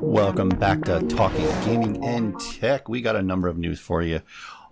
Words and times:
Welcome 0.00 0.48
back 0.48 0.82
to 0.84 1.00
Talking 1.08 1.46
Gaming 1.64 2.02
and 2.02 2.40
Tech. 2.40 2.88
We 2.88 3.02
got 3.02 3.14
a 3.14 3.22
number 3.22 3.48
of 3.48 3.58
news 3.58 3.78
for 3.78 4.02
you. 4.02 4.22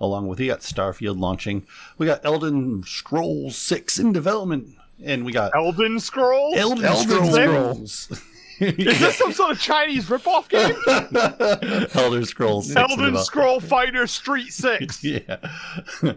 Along 0.01 0.29
with 0.29 0.39
we 0.39 0.47
got 0.47 0.61
Starfield 0.61 1.19
launching, 1.19 1.67
we 1.99 2.07
got 2.07 2.25
Elden 2.25 2.85
Scrolls 2.85 3.57
Six 3.57 3.99
in 3.99 4.13
development, 4.13 4.77
and 5.05 5.27
we 5.27 5.33
got 5.33 5.55
Elden 5.55 6.01
Scrolls. 6.01 6.57
Elden, 6.57 6.85
Elden 6.85 7.33
Scrolls. 7.33 8.23
Is 8.61 9.01
this 9.01 9.17
some 9.17 9.33
sort 9.33 9.53
of 9.53 9.61
Chinese 9.61 10.07
ripoff 10.07 10.49
game? 10.49 10.75
Elder 11.95 12.25
Scrolls. 12.25 12.73
6 12.73 12.77
in 12.77 13.01
Elden. 13.01 13.19
Scroll 13.19 13.61
Fighter 13.61 14.07
Street 14.07 14.53
Six. 14.53 15.03
yeah. 15.05 15.37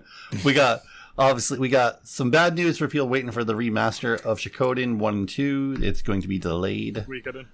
we 0.46 0.54
got 0.54 0.82
obviously 1.18 1.60
we 1.60 1.70
got 1.70 2.08
some 2.08 2.32
bad 2.32 2.55
news 2.55 2.77
for 2.77 2.88
people 2.88 3.10
waiting 3.10 3.32
for 3.32 3.44
the 3.44 3.54
remaster 3.54 4.22
of 4.26 4.40
Shikoden 4.40 4.98
1 4.98 5.13
and 5.13 5.30
2. 5.30 5.77
It's 5.82 6.02
going 6.02 6.22
to 6.22 6.27
be 6.27 6.40
delayed. 6.40 7.05
Weekend. 7.08 7.46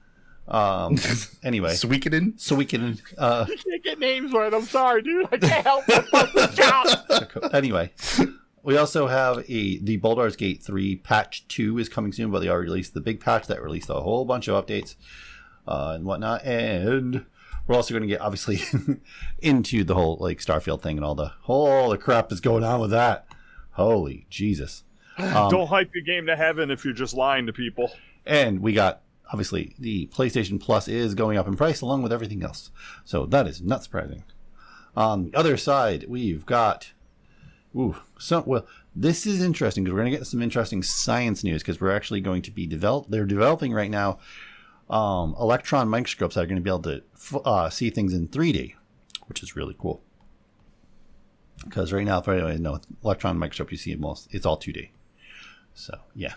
Um 0.48 0.98
anyway, 1.44 1.72
Suikoden? 1.72 2.40
so 2.40 2.56
we 2.56 2.66
can 2.66 3.00
uh 3.17 3.48
I 3.50 3.56
can't 3.56 3.84
get 3.84 4.00
names 4.00 4.31
right. 4.31 4.54
I'm 4.54 4.66
sorry, 4.66 5.02
dude. 5.02 5.28
I 5.31 5.38
can't 5.38 5.66
help 5.66 5.86
but 5.88 6.08
fuck 6.09 6.34
this 6.34 6.56
job. 6.56 6.88
Anyway, 7.52 7.92
we 8.66 8.78
also 8.78 9.08
have 9.08 9.46
a 9.50 9.78
the 9.78 9.98
Baldur's 9.98 10.36
Gate 10.36 10.62
3 10.62 10.98
patch 10.98 11.48
2 11.48 11.78
is 11.78 11.90
coming 11.90 12.12
soon, 12.12 12.32
but 12.32 12.40
they 12.40 12.50
already 12.50 12.70
released 12.70 12.94
the 12.94 13.02
big 13.02 13.20
patch 13.20 13.48
that 13.48 13.62
released 13.62 13.90
a 13.90 13.94
whole 13.94 14.26
bunch 14.26 14.48
of 14.48 14.66
updates 14.66 14.96
uh 15.68 15.94
and 15.96 16.06
whatnot 16.06 16.46
and 16.46 17.26
we're 17.68 17.76
also 17.76 17.94
going 17.94 18.04
to 18.04 18.08
get 18.08 18.22
obviously 18.22 18.59
into 19.40 19.84
the 19.84 19.96
whole 19.96 20.18
like 20.20 20.40
Starfield 20.40 20.82
thing 20.82 20.98
and 20.98 21.06
all 21.06 21.16
the 21.16 21.32
whole 21.42 21.90
the 21.90 21.98
crap 21.98 22.30
that's 22.30 22.42
going 22.42 22.64
on 22.64 22.80
with 22.80 22.92
that. 22.92 23.28
Holy 23.72 24.26
Jesus. 24.30 24.84
Um, 25.17 25.50
Don't 25.50 25.67
hype 25.67 25.95
your 25.95 26.04
game 26.04 26.26
to 26.26 26.36
heaven 26.36 26.70
if 26.70 26.84
you're 26.84 26.94
just 26.94 27.14
lying 27.14 27.45
to 27.45 27.54
people. 27.54 27.89
And 28.26 28.59
we 28.59 28.73
got 28.73 29.02
obviously 29.32 29.73
the 29.80 30.08
PlayStation 30.08 30.59
Plus 30.59 30.89
is 30.89 31.16
going 31.16 31.38
up 31.38 31.48
in 31.48 31.56
price 31.56 31.80
along 31.80 32.04
with 32.04 32.11
everything 32.11 32.44
else. 32.44 32.70
So 33.06 33.26
that 33.28 33.48
is 33.48 33.61
not 33.61 33.82
surprising. 33.82 34.23
On 34.94 35.23
the 35.23 35.34
other 35.34 35.56
side, 35.56 36.04
we've 36.09 36.45
got 36.45 36.92
ooh, 37.73 37.95
so 38.17 38.44
well 38.45 38.66
this 38.95 39.25
is 39.25 39.41
interesting 39.41 39.83
because 39.83 39.94
we're 39.94 40.02
going 40.02 40.11
to 40.11 40.17
get 40.17 40.27
some 40.27 40.41
interesting 40.41 40.81
science 40.81 41.44
news 41.44 41.61
because 41.61 41.81
we're 41.81 41.95
actually 41.95 42.21
going 42.21 42.41
to 42.41 42.52
be 42.52 42.66
develop 42.66 43.05
they're 43.09 43.25
developing 43.25 43.73
right 43.73 43.91
now 43.91 44.17
um, 44.89 45.35
electron 45.39 45.89
microscopes 45.89 46.36
that 46.36 46.41
are 46.41 46.45
going 46.45 46.58
to 46.58 46.61
be 46.61 46.69
able 46.69 46.81
to 46.81 47.03
f- 47.16 47.41
uh, 47.45 47.69
see 47.69 47.89
things 47.89 48.13
in 48.13 48.27
3D, 48.27 48.75
which 49.27 49.41
is 49.41 49.55
really 49.55 49.75
cool. 49.77 50.02
Because 51.63 51.91
right 51.91 52.05
now, 52.05 52.21
for 52.21 52.33
anyone 52.33 52.61
know, 52.61 52.80
electron 53.03 53.38
microscope 53.38 53.71
you 53.71 53.77
see 53.77 53.91
it 53.91 53.99
most, 53.99 54.27
it's 54.31 54.45
all 54.45 54.58
2D. 54.58 54.89
So 55.73 55.97
yeah, 56.13 56.36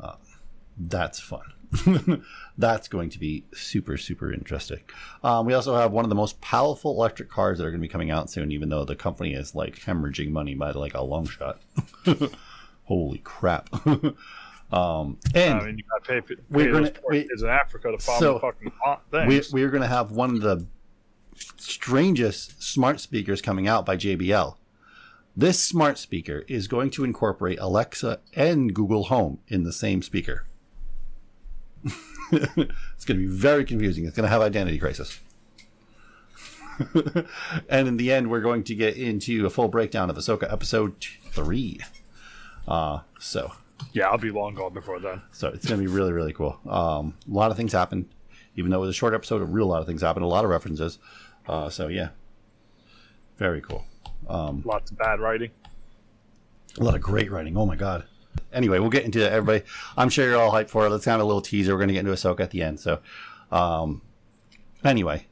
uh, 0.00 0.14
that's 0.78 1.20
fun. 1.20 1.52
that's 2.58 2.88
going 2.88 3.10
to 3.10 3.18
be 3.18 3.44
super 3.52 3.96
super 3.96 4.32
interesting. 4.32 4.80
Um, 5.22 5.46
we 5.46 5.54
also 5.54 5.76
have 5.76 5.92
one 5.92 6.04
of 6.04 6.08
the 6.08 6.14
most 6.14 6.40
powerful 6.40 6.92
electric 6.92 7.28
cars 7.28 7.58
that 7.58 7.64
are 7.64 7.70
going 7.70 7.80
to 7.80 7.86
be 7.86 7.90
coming 7.92 8.10
out 8.10 8.30
soon, 8.30 8.52
even 8.52 8.68
though 8.68 8.84
the 8.84 8.96
company 8.96 9.34
is 9.34 9.54
like 9.54 9.80
hemorrhaging 9.80 10.30
money 10.30 10.54
by 10.54 10.70
like 10.70 10.94
a 10.94 11.02
long 11.02 11.26
shot. 11.26 11.60
Holy 12.84 13.18
crap! 13.18 13.68
um, 14.72 15.18
and 15.34 15.60
I 15.60 15.64
mean, 15.66 15.78
you 15.78 15.84
got 15.90 16.04
to 16.04 16.08
pay 16.08 16.20
for 16.20 16.40
We're 16.50 16.72
gonna- 16.72 16.90
those 16.90 17.02
we- 17.08 17.28
kids 17.28 17.42
in 17.42 17.48
Africa 17.48 17.92
to 17.92 18.00
so, 18.00 18.38
fucking 18.38 18.72
pot 18.82 19.02
we, 19.26 19.42
we're 19.52 19.70
going 19.70 19.82
to 19.82 19.88
have 19.88 20.10
one 20.10 20.30
of 20.30 20.40
the 20.40 20.66
strangest 21.56 22.62
smart 22.62 23.00
speakers 23.00 23.42
coming 23.42 23.68
out 23.68 23.84
by 23.84 23.96
JBL. 23.96 24.56
This 25.36 25.62
smart 25.62 25.98
speaker 25.98 26.44
is 26.48 26.66
going 26.66 26.90
to 26.90 27.04
incorporate 27.04 27.58
Alexa 27.60 28.18
and 28.34 28.74
Google 28.74 29.04
Home 29.04 29.38
in 29.46 29.62
the 29.62 29.72
same 29.72 30.02
speaker. 30.02 30.47
it's 32.32 33.04
going 33.04 33.20
to 33.20 33.26
be 33.26 33.26
very 33.26 33.64
confusing. 33.64 34.04
It's 34.04 34.16
going 34.16 34.24
to 34.24 34.30
have 34.30 34.42
identity 34.42 34.78
crisis. 34.78 35.20
and 37.68 37.88
in 37.88 37.96
the 37.96 38.12
end, 38.12 38.30
we're 38.30 38.40
going 38.40 38.62
to 38.64 38.74
get 38.74 38.96
into 38.96 39.46
a 39.46 39.50
full 39.50 39.68
breakdown 39.68 40.10
of 40.10 40.16
Ahsoka 40.16 40.50
episode 40.52 40.94
three. 41.30 41.80
Uh, 42.66 43.00
so 43.18 43.52
yeah, 43.92 44.08
I'll 44.08 44.18
be 44.18 44.30
long 44.30 44.54
gone 44.54 44.72
before 44.72 45.00
then. 45.00 45.22
so 45.32 45.48
it's 45.48 45.66
going 45.66 45.80
to 45.80 45.86
be 45.86 45.92
really, 45.92 46.12
really 46.12 46.32
cool. 46.32 46.58
Um, 46.68 47.14
a 47.28 47.34
lot 47.34 47.50
of 47.50 47.56
things 47.56 47.72
happened. 47.72 48.08
Even 48.56 48.70
though 48.70 48.78
it 48.78 48.86
was 48.86 48.90
a 48.90 48.98
short 48.98 49.14
episode, 49.14 49.40
a 49.40 49.44
real 49.44 49.66
lot 49.66 49.80
of 49.80 49.86
things 49.86 50.02
happened. 50.02 50.24
A 50.24 50.28
lot 50.28 50.44
of 50.44 50.50
references. 50.50 50.98
Uh, 51.46 51.70
so 51.70 51.88
yeah, 51.88 52.08
very 53.36 53.60
cool. 53.60 53.84
Lots 54.64 54.90
of 54.90 54.98
bad 54.98 55.20
writing. 55.20 55.50
A 56.78 56.84
lot 56.84 56.94
of 56.94 57.00
great 57.00 57.30
writing. 57.30 57.56
Oh 57.56 57.66
my 57.66 57.76
god. 57.76 58.04
Anyway, 58.52 58.78
we'll 58.78 58.90
get 58.90 59.04
into 59.04 59.24
it. 59.24 59.32
Everybody, 59.32 59.64
I'm 59.96 60.08
sure 60.08 60.28
you're 60.28 60.40
all 60.40 60.52
hyped 60.52 60.70
for 60.70 60.86
it. 60.86 60.90
Let's 60.90 61.04
have 61.04 61.20
a 61.20 61.24
little 61.24 61.40
teaser. 61.40 61.72
We're 61.72 61.78
going 61.78 61.88
to 61.88 61.94
get 61.94 62.00
into 62.00 62.12
Ahsoka 62.12 62.40
at 62.40 62.50
the 62.50 62.62
end. 62.62 62.80
So, 62.80 63.00
um, 63.50 64.02
anyway, 64.84 65.26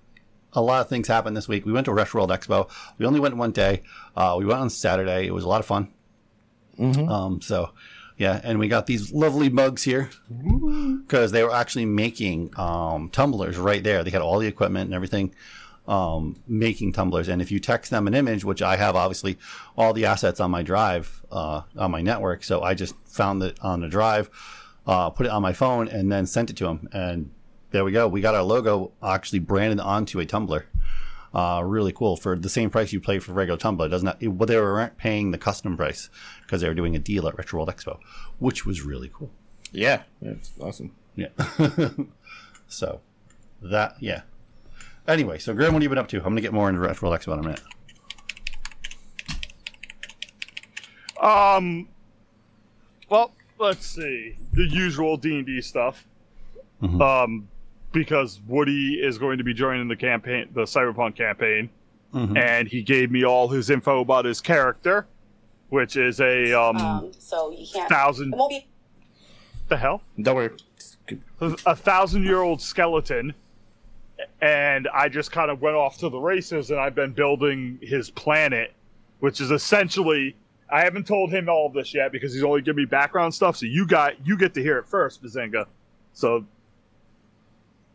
a 0.53 0.63
lot 0.63 0.81
of 0.81 0.89
things 0.89 1.09
happened 1.09 1.37
this 1.37 1.49
week. 1.49 1.67
We 1.67 1.73
went 1.73 1.87
to 1.87 1.93
Retro 1.93 2.21
World 2.21 2.31
Expo. 2.31 2.71
We 2.99 3.07
only 3.07 3.21
went 3.21 3.37
one 3.37 3.53
day. 3.53 3.83
Uh, 4.17 4.37
we 4.39 4.47
went 4.47 4.61
on 4.61 4.71
Saturday. 4.71 5.27
It 5.27 5.35
was 5.35 5.45
a 5.45 5.49
lot 5.49 5.61
of 5.61 5.67
fun. 5.67 5.93
Um, 7.09 7.41
so, 7.41 7.71
yeah, 8.19 8.41
and 8.43 8.59
we 8.59 8.69
got 8.69 8.87
these 8.87 9.13
lovely 9.13 9.49
mugs 9.51 9.83
here 9.83 10.11
because 11.07 11.33
they 11.33 11.43
were 11.45 11.53
actually 11.55 11.85
making 11.85 12.53
um, 12.59 13.11
tumblers 13.11 13.59
right 13.59 13.83
there. 13.83 14.03
They 14.03 14.11
had 14.11 14.23
all 14.23 14.39
the 14.39 14.47
equipment 14.47 14.87
and 14.87 14.95
everything 14.95 15.35
um, 15.89 16.37
making 16.47 16.93
tumblers. 16.93 17.29
And 17.29 17.41
if 17.41 17.51
you 17.51 17.61
text 17.61 17.91
them 17.91 18.07
an 18.07 18.15
image, 18.15 18.45
which 18.45 18.63
I 18.63 18.77
have 18.77 18.97
obviously 18.97 19.39
all 19.77 19.93
the 19.93 20.07
assets 20.07 20.41
on 20.41 20.51
my 20.51 20.63
drive 20.63 21.23
uh, 21.31 21.63
on 21.77 21.91
my 21.91 22.03
network, 22.03 22.45
so 22.45 22.63
I 22.63 22.75
just 22.75 22.95
found 23.07 23.43
it 23.43 23.59
on 23.63 23.81
the 23.81 23.89
drive, 23.89 24.31
uh, 24.87 25.11
put 25.11 25.27
it 25.27 25.33
on 25.33 25.43
my 25.43 25.53
phone, 25.53 25.89
and 25.89 26.11
then 26.11 26.27
sent 26.27 26.51
it 26.51 26.57
to 26.57 26.65
them. 26.65 26.89
And 26.93 27.31
there 27.71 27.85
we 27.85 27.93
go. 27.93 28.09
We 28.09 28.21
got 28.21 28.35
our 28.35 28.43
logo 28.43 28.93
actually 29.03 29.41
branded 29.41 29.81
onto 29.81 30.21
a 30.21 30.27
tumbler. 30.27 30.67
Uh, 31.35 31.61
really 31.63 31.93
cool 31.93 32.17
for 32.17 32.39
the 32.39 32.49
same 32.49 32.71
price 32.71 32.93
you 32.93 33.01
pay 33.01 33.19
for 33.19 33.33
regular 33.33 33.59
tumbler. 33.59 33.87
It 33.87 33.91
does 33.91 34.03
not, 34.03 34.17
it, 34.23 34.29
but 34.29 34.49
they 34.49 34.57
weren't 34.57 34.97
paying 34.97 35.33
the 35.33 35.39
custom 35.39 35.77
price 35.77 36.09
because 36.43 36.63
they 36.63 36.69
were 36.69 36.75
doing 36.75 36.97
a 36.97 36.99
deal 36.99 37.29
at 37.29 37.37
Retro 37.37 37.59
World 37.59 37.69
Expo, 37.69 37.99
which 38.39 38.65
was 38.65 38.83
really 38.83 39.11
cool. 39.13 39.31
Yeah, 39.71 40.05
that's 40.23 40.53
awesome. 40.59 40.95
Yeah. 41.15 41.29
so 42.69 43.01
that 43.61 43.97
yeah. 44.01 44.23
Anyway, 45.09 45.39
so 45.39 45.55
Graham, 45.55 45.73
what 45.73 45.79
have 45.79 45.83
you 45.85 45.89
been 45.89 45.99
up 45.99 46.09
to? 46.09 46.17
I'm 46.19 46.25
gonna 46.25 46.41
get 46.41 46.53
more 46.53 46.69
into 46.69 46.81
Retro 46.81 47.09
World 47.09 47.21
Expo 47.21 47.33
in 47.35 47.39
a 47.39 47.43
minute. 47.43 47.61
Um, 51.21 51.89
well, 53.09 53.33
let's 53.59 53.87
see 53.87 54.37
the 54.53 54.65
usual 54.65 55.17
D 55.17 55.37
and 55.39 55.47
D 55.47 55.61
stuff. 55.61 56.07
Mhm. 56.83 57.01
Um, 57.01 57.49
because 57.93 58.41
Woody 58.47 59.01
is 59.03 59.17
going 59.17 59.39
to 59.39 59.45
be 59.45 59.55
joining 59.55 59.89
the 59.89 59.97
campaign, 59.97 60.49
the 60.53 60.63
Cyberpunk 60.63 61.17
campaign, 61.17 61.71
Mhm. 62.13 62.37
and 62.37 62.69
he 62.69 62.83
gave 62.83 63.11
me 63.11 63.25
all 63.25 63.49
his 63.49 63.71
info 63.71 64.01
about 64.01 64.27
his 64.27 64.43
character, 64.43 65.07
which 65.71 65.97
is 65.97 66.21
a 66.21 66.53
um, 66.53 66.77
Um, 66.77 67.13
so 67.19 67.51
you 67.51 67.67
can't. 67.73 67.89
thousand. 67.89 68.35
It 68.35 68.37
won't 68.37 68.51
be. 68.51 68.67
The 69.69 69.79
hell, 69.79 70.03
Don't 70.21 70.37
worry. 70.37 70.51
a 71.65 71.75
thousand 71.75 72.25
year 72.25 72.43
old 72.43 72.61
skeleton. 72.61 73.35
And 74.41 74.89
I 74.93 75.09
just 75.09 75.33
kind 75.33 75.51
of 75.51 75.63
went 75.63 75.77
off 75.77 75.99
to 75.99 76.09
the 76.09 76.19
races, 76.19 76.71
and 76.71 76.79
I've 76.79 76.95
been 76.95 77.13
building 77.13 77.79
his 77.83 78.11
planet, 78.11 78.73
which 79.21 79.41
is 79.41 79.51
essentially. 79.51 80.37
I 80.69 80.83
haven't 80.83 81.07
told 81.07 81.31
him 81.31 81.49
all 81.49 81.69
of 81.69 81.75
this 81.75 81.95
yet 81.95 82.11
because 82.11 82.35
he's 82.35 82.43
only 82.43 82.61
giving 82.61 82.83
me 82.83 82.87
background 82.87 83.33
stuff. 83.33 83.57
So 83.57 83.67
you 83.67 83.87
got 83.87 84.27
you 84.27 84.37
get 84.37 84.53
to 84.55 84.63
hear 84.63 84.79
it 84.79 84.87
first, 84.89 85.23
Bazinga. 85.23 85.67
So 86.13 86.45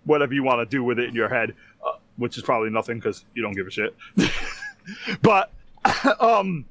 whatever 0.05 0.33
you 0.33 0.43
want 0.43 0.59
to 0.59 0.65
do 0.65 0.83
with 0.83 0.99
it 0.99 1.09
in 1.09 1.15
your 1.15 1.29
head, 1.29 1.53
uh, 1.85 1.97
which 2.17 2.37
is 2.37 2.43
probably 2.43 2.69
nothing 2.69 2.97
because 2.97 3.25
you 3.33 3.41
don't 3.41 3.53
give 3.53 3.67
a 3.67 3.71
shit. 3.71 3.95
but 5.21 5.51
um, 6.19 6.65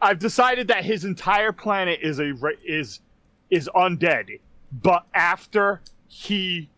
I've 0.00 0.18
decided 0.18 0.68
that 0.68 0.84
his 0.84 1.04
entire 1.04 1.52
planet 1.52 2.00
is 2.02 2.20
a 2.20 2.32
is 2.64 3.00
is 3.50 3.68
undead, 3.74 4.40
but 4.72 5.04
after 5.14 5.80
he 6.08 6.68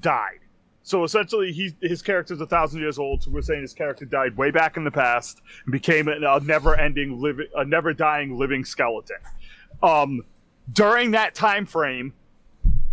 died. 0.00 0.40
So 0.88 1.04
essentially, 1.04 1.52
he 1.52 1.74
his 1.82 2.00
character's 2.00 2.40
a 2.40 2.46
thousand 2.46 2.80
years 2.80 2.98
old. 2.98 3.22
So 3.22 3.30
we're 3.30 3.42
saying 3.42 3.60
his 3.60 3.74
character 3.74 4.06
died 4.06 4.34
way 4.38 4.50
back 4.50 4.78
in 4.78 4.84
the 4.84 4.90
past 4.90 5.42
and 5.66 5.70
became 5.70 6.08
a, 6.08 6.40
never-ending 6.40 7.20
living, 7.20 7.46
a 7.54 7.62
never-dying 7.62 8.38
living 8.38 8.64
skeleton. 8.64 9.18
Um, 9.82 10.22
during 10.72 11.10
that 11.10 11.34
time 11.34 11.66
frame, 11.66 12.14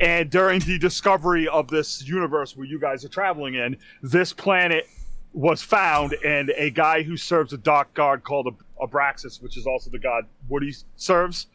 and 0.01 0.29
during 0.29 0.59
the 0.59 0.77
discovery 0.77 1.47
of 1.47 1.69
this 1.69 2.05
universe 2.05 2.57
where 2.57 2.67
you 2.67 2.81
guys 2.81 3.05
are 3.05 3.09
traveling 3.09 3.55
in, 3.55 3.77
this 4.03 4.33
planet 4.33 4.89
was 5.31 5.61
found, 5.61 6.17
and 6.25 6.49
a 6.57 6.71
guy 6.71 7.01
who 7.01 7.15
serves 7.15 7.53
a 7.53 7.57
dark 7.57 7.93
god 7.93 8.25
called 8.25 8.47
Ab- 8.47 8.89
Abraxas, 8.91 9.41
which 9.41 9.55
is 9.55 9.65
also 9.65 9.89
the 9.89 9.99
god 9.99 10.25
Woody 10.49 10.73
serves, 10.97 11.47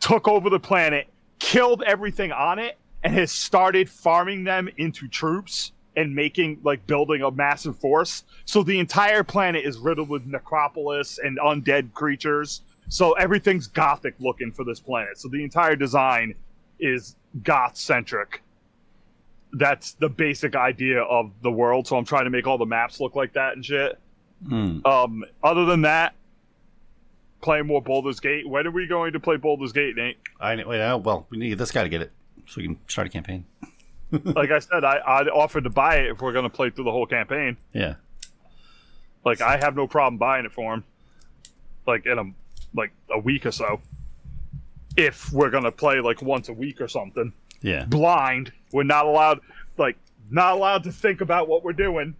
took 0.00 0.28
over 0.28 0.50
the 0.50 0.60
planet, 0.60 1.06
killed 1.38 1.82
everything 1.86 2.30
on 2.30 2.58
it, 2.58 2.76
and 3.02 3.14
has 3.14 3.32
started 3.32 3.88
farming 3.88 4.44
them 4.44 4.68
into 4.76 5.08
troops 5.08 5.72
and 5.98 6.14
making 6.14 6.60
like 6.62 6.86
building 6.86 7.22
a 7.22 7.30
massive 7.30 7.76
force. 7.76 8.22
So 8.44 8.62
the 8.62 8.78
entire 8.78 9.24
planet 9.24 9.64
is 9.64 9.78
riddled 9.78 10.08
with 10.08 10.24
necropolis 10.26 11.18
and 11.18 11.38
undead 11.38 11.92
creatures. 11.92 12.62
So 12.88 13.14
everything's 13.14 13.66
gothic 13.66 14.14
looking 14.20 14.52
for 14.52 14.64
this 14.64 14.78
planet. 14.78 15.18
So 15.18 15.28
the 15.28 15.42
entire 15.42 15.74
design 15.74 16.36
is 16.78 17.16
goth 17.42 17.76
centric. 17.76 18.42
That's 19.52 19.94
the 19.94 20.08
basic 20.08 20.54
idea 20.54 21.02
of 21.02 21.32
the 21.42 21.50
world. 21.50 21.88
So 21.88 21.96
I'm 21.96 22.04
trying 22.04 22.24
to 22.24 22.30
make 22.30 22.46
all 22.46 22.58
the 22.58 22.66
maps 22.66 23.00
look 23.00 23.16
like 23.16 23.32
that 23.32 23.54
and 23.54 23.66
shit. 23.66 23.98
Hmm. 24.46 24.78
Um, 24.86 25.24
other 25.42 25.64
than 25.64 25.82
that, 25.82 26.14
playing 27.42 27.66
more 27.66 27.82
Baldur's 27.82 28.20
Gate. 28.20 28.48
When 28.48 28.68
are 28.68 28.70
we 28.70 28.86
going 28.86 29.14
to 29.14 29.20
play 29.20 29.36
Baldur's 29.36 29.72
Gate, 29.72 29.96
Nate? 29.96 30.18
I 30.38 30.54
wait. 30.64 30.80
Uh, 30.80 30.98
well, 30.98 31.26
we 31.30 31.38
need 31.38 31.58
this 31.58 31.72
guy 31.72 31.82
to 31.82 31.88
get 31.88 32.02
it 32.02 32.12
so 32.46 32.58
we 32.58 32.68
can 32.68 32.78
start 32.86 33.08
a 33.08 33.10
campaign. 33.10 33.44
like 34.24 34.50
I 34.50 34.58
said, 34.58 34.84
I, 34.84 35.00
I'd 35.06 35.28
offered 35.28 35.64
to 35.64 35.70
buy 35.70 35.96
it 35.96 36.10
if 36.10 36.22
we're 36.22 36.32
going 36.32 36.44
to 36.44 36.50
play 36.50 36.70
through 36.70 36.84
the 36.84 36.92
whole 36.92 37.06
campaign. 37.06 37.56
Yeah. 37.72 37.94
Like 39.24 39.40
I 39.40 39.58
have 39.58 39.76
no 39.76 39.86
problem 39.86 40.16
buying 40.16 40.46
it 40.46 40.52
for 40.52 40.74
him. 40.74 40.84
Like 41.86 42.06
in 42.06 42.18
a 42.18 42.24
like 42.74 42.92
a 43.10 43.18
week 43.18 43.46
or 43.46 43.52
so. 43.52 43.80
If 44.96 45.32
we're 45.32 45.50
gonna 45.50 45.70
play 45.70 46.00
like 46.00 46.22
once 46.22 46.48
a 46.48 46.52
week 46.52 46.80
or 46.80 46.88
something. 46.88 47.32
Yeah. 47.60 47.84
Blind. 47.84 48.52
We're 48.72 48.84
not 48.84 49.06
allowed 49.06 49.40
like 49.76 49.96
not 50.30 50.54
allowed 50.54 50.84
to 50.84 50.92
think 50.92 51.20
about 51.20 51.48
what 51.48 51.62
we're 51.62 51.72
doing. 51.72 52.14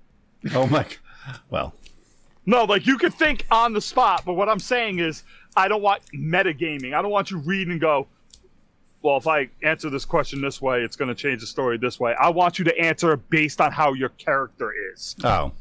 Oh 0.55 0.67
my. 0.67 0.87
Well. 1.51 1.75
No, 2.47 2.65
like 2.65 2.87
you 2.87 2.97
could 2.97 3.13
think 3.13 3.47
on 3.51 3.73
the 3.73 3.81
spot, 3.81 4.23
but 4.25 4.35
what 4.35 4.49
I'm 4.49 4.61
saying 4.61 5.01
is 5.01 5.23
I 5.57 5.69
don't 5.69 5.83
want 5.83 6.03
metagaming. 6.15 6.95
I 6.95 7.03
don't 7.03 7.11
want 7.11 7.31
you 7.31 7.39
read 7.39 7.69
and 7.69 7.81
go, 7.81 8.07
well, 9.03 9.17
if 9.17 9.27
I 9.27 9.49
answer 9.63 9.91
this 9.91 10.05
question 10.05 10.41
this 10.41 10.61
way, 10.61 10.83
it's 10.83 10.97
going 10.97 11.09
to 11.09 11.15
change 11.15 11.41
the 11.41 11.47
story 11.47 11.79
this 11.79 12.01
way. 12.01 12.15
I 12.19 12.31
want 12.31 12.59
you 12.59 12.65
to 12.65 12.79
answer 12.79 13.17
based 13.17 13.61
on 13.61 13.73
how 13.73 13.93
your 13.93 14.09
character 14.11 14.73
is. 14.93 15.15
Oh. 15.23 15.53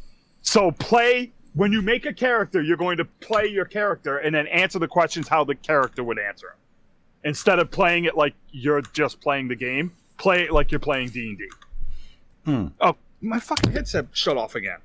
So 0.42 0.72
play 0.72 1.34
when 1.58 1.72
you 1.72 1.82
make 1.82 2.06
a 2.06 2.14
character, 2.14 2.62
you're 2.62 2.78
going 2.78 2.98
to 2.98 3.06
play 3.06 3.48
your 3.48 3.66
character 3.66 4.20
and 4.20 4.36
then 4.36 4.46
answer 4.48 4.78
the 4.78 4.88
questions 4.88 5.28
how 5.28 5.44
the 5.44 5.56
character 5.56 6.04
would 6.04 6.20
answer. 6.20 6.56
Instead 7.24 7.58
of 7.58 7.72
playing 7.72 8.06
it 8.06 8.16
like 8.16 8.36
you're 8.52 8.82
just 8.94 9.20
playing 9.22 9.48
the 9.48 9.56
game, 9.56 9.92
play 10.18 10.44
it 10.44 10.52
like 10.52 10.72
you're 10.72 10.80
playing 10.80 11.10
D 11.10 11.30
and 11.30 11.38
D. 11.38 11.50
Hmm. 12.46 12.68
Oh, 12.80 12.96
my 13.22 13.40
fucking 13.40 13.72
headset 13.72 14.06
shut 14.12 14.38
off 14.38 14.54
again. 14.54 14.78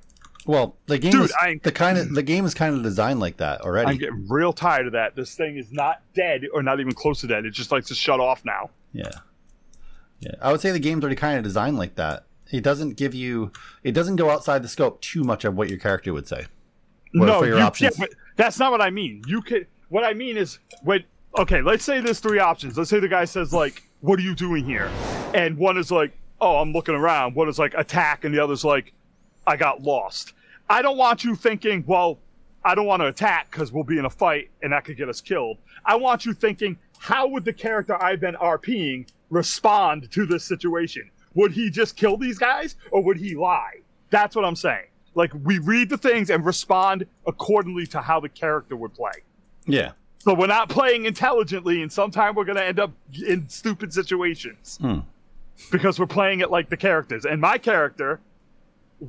Well, 0.45 0.75
the 0.87 0.97
game 0.97 1.11
Dude, 1.11 1.25
is 1.25 1.33
I- 1.39 1.59
the 1.63 1.71
kind 1.71 1.97
of 1.97 2.13
the 2.13 2.23
game 2.23 2.45
is 2.45 2.53
kind 2.53 2.75
of 2.75 2.83
designed 2.83 3.19
like 3.19 3.37
that 3.37 3.61
already. 3.61 3.91
I'm 3.91 3.97
getting 3.97 4.27
real 4.27 4.51
tired 4.51 4.87
of 4.87 4.93
that. 4.93 5.15
This 5.15 5.35
thing 5.35 5.57
is 5.57 5.71
not 5.71 6.01
dead 6.13 6.43
or 6.53 6.61
not 6.61 6.79
even 6.79 6.93
close 6.93 7.21
to 7.21 7.27
dead. 7.27 7.45
It 7.45 7.51
just 7.51 7.71
likes 7.71 7.87
to 7.87 7.95
shut 7.95 8.19
off 8.19 8.43
now. 8.43 8.69
Yeah. 8.91 9.11
Yeah. 10.19 10.35
I 10.41 10.51
would 10.51 10.61
say 10.61 10.71
the 10.71 10.79
game's 10.79 11.03
already 11.03 11.15
kind 11.15 11.37
of 11.37 11.43
designed 11.43 11.77
like 11.77 11.95
that. 11.95 12.25
It 12.51 12.61
doesn't 12.61 12.97
give 12.97 13.13
you 13.13 13.51
it 13.83 13.93
doesn't 13.93 14.17
go 14.17 14.29
outside 14.29 14.63
the 14.63 14.67
scope 14.67 15.01
too 15.01 15.23
much 15.23 15.45
of 15.45 15.55
what 15.55 15.69
your 15.69 15.79
character 15.79 16.13
would 16.13 16.27
say. 16.27 16.45
What 17.13 17.27
no, 17.27 17.43
your 17.43 17.57
you, 17.57 17.63
options? 17.63 17.97
Yeah, 17.97 18.05
but 18.05 18.15
that's 18.35 18.59
not 18.59 18.71
what 18.71 18.81
I 18.81 18.89
mean. 18.89 19.23
You 19.27 19.41
could. 19.41 19.67
What 19.89 20.03
I 20.03 20.13
mean 20.13 20.37
is 20.37 20.59
when. 20.83 21.03
Okay, 21.37 21.61
let's 21.61 21.83
say 21.83 21.99
there's 21.99 22.19
three 22.19 22.37
options. 22.37 22.77
Let's 22.77 22.91
say 22.91 22.99
the 22.99 23.07
guy 23.07 23.25
says 23.25 23.53
like, 23.53 23.81
"What 24.01 24.19
are 24.19 24.21
you 24.21 24.35
doing 24.35 24.65
here?" 24.65 24.91
And 25.33 25.57
one 25.57 25.77
is 25.77 25.89
like, 25.89 26.15
"Oh, 26.39 26.57
I'm 26.57 26.73
looking 26.73 26.93
around." 26.93 27.33
One 27.33 27.49
is 27.49 27.57
like, 27.57 27.73
"Attack," 27.75 28.23
and 28.23 28.33
the 28.33 28.39
other's 28.39 28.63
like, 28.63 28.93
"I 29.47 29.57
got 29.57 29.81
lost." 29.81 30.33
I 30.69 30.81
don't 30.81 30.97
want 30.97 31.23
you 31.23 31.35
thinking, 31.35 31.83
"Well, 31.87 32.19
I 32.63 32.75
don't 32.75 32.85
want 32.85 33.01
to 33.01 33.07
attack 33.07 33.51
because 33.51 33.71
we'll 33.71 33.83
be 33.83 33.97
in 33.97 34.05
a 34.05 34.09
fight 34.09 34.49
and 34.61 34.71
that 34.73 34.85
could 34.85 34.97
get 34.97 35.09
us 35.09 35.21
killed." 35.21 35.57
I 35.85 35.95
want 35.95 36.25
you 36.25 36.33
thinking, 36.33 36.77
"How 36.99 37.27
would 37.27 37.45
the 37.45 37.53
character 37.53 38.01
I've 38.01 38.19
been 38.19 38.35
RPing 38.35 39.07
respond 39.29 40.09
to 40.11 40.25
this 40.25 40.43
situation? 40.45 41.09
Would 41.35 41.51
he 41.51 41.69
just 41.69 41.95
kill 41.95 42.15
these 42.17 42.37
guys 42.37 42.75
or 42.91 43.03
would 43.03 43.17
he 43.17 43.35
lie?" 43.35 43.81
That's 44.09 44.35
what 44.35 44.45
I'm 44.45 44.55
saying. 44.55 44.85
Like 45.15 45.31
we 45.43 45.59
read 45.59 45.89
the 45.89 45.97
things 45.97 46.29
and 46.29 46.45
respond 46.45 47.05
accordingly 47.27 47.85
to 47.87 48.01
how 48.01 48.19
the 48.19 48.29
character 48.29 48.75
would 48.75 48.93
play. 48.93 49.11
Yeah. 49.67 49.91
So 50.19 50.33
we're 50.33 50.47
not 50.47 50.69
playing 50.69 51.05
intelligently, 51.05 51.81
and 51.81 51.91
sometime 51.91 52.33
we're 52.33 52.45
going 52.45 52.55
to 52.57 52.63
end 52.63 52.79
up 52.79 52.91
in 53.27 53.49
stupid 53.49 53.93
situations 53.93 54.77
Hmm. 54.81 54.99
because 55.69 55.99
we're 55.99 56.05
playing 56.07 56.39
it 56.39 56.49
like 56.49 56.69
the 56.69 56.77
characters. 56.77 57.25
And 57.25 57.41
my 57.41 57.57
character 57.57 58.21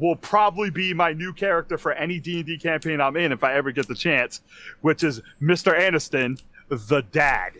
will 0.01 0.17
probably 0.17 0.71
be 0.71 0.93
my 0.95 1.13
new 1.13 1.33
character 1.33 1.79
for 1.79 1.93
any 1.93 2.19
D 2.19 2.39
and 2.39 2.47
D 2.47 2.59
campaign 2.59 3.01
I'm 3.01 3.17
in 3.17 3.33
if 3.33 3.45
I 3.45 3.55
ever 3.55 3.71
get 3.73 3.87
the 3.89 3.95
chance, 3.95 4.41
which 4.81 5.05
is 5.05 5.21
Mr. 5.41 5.73
Aniston, 5.79 6.41
the 6.69 7.03
dad. 7.13 7.53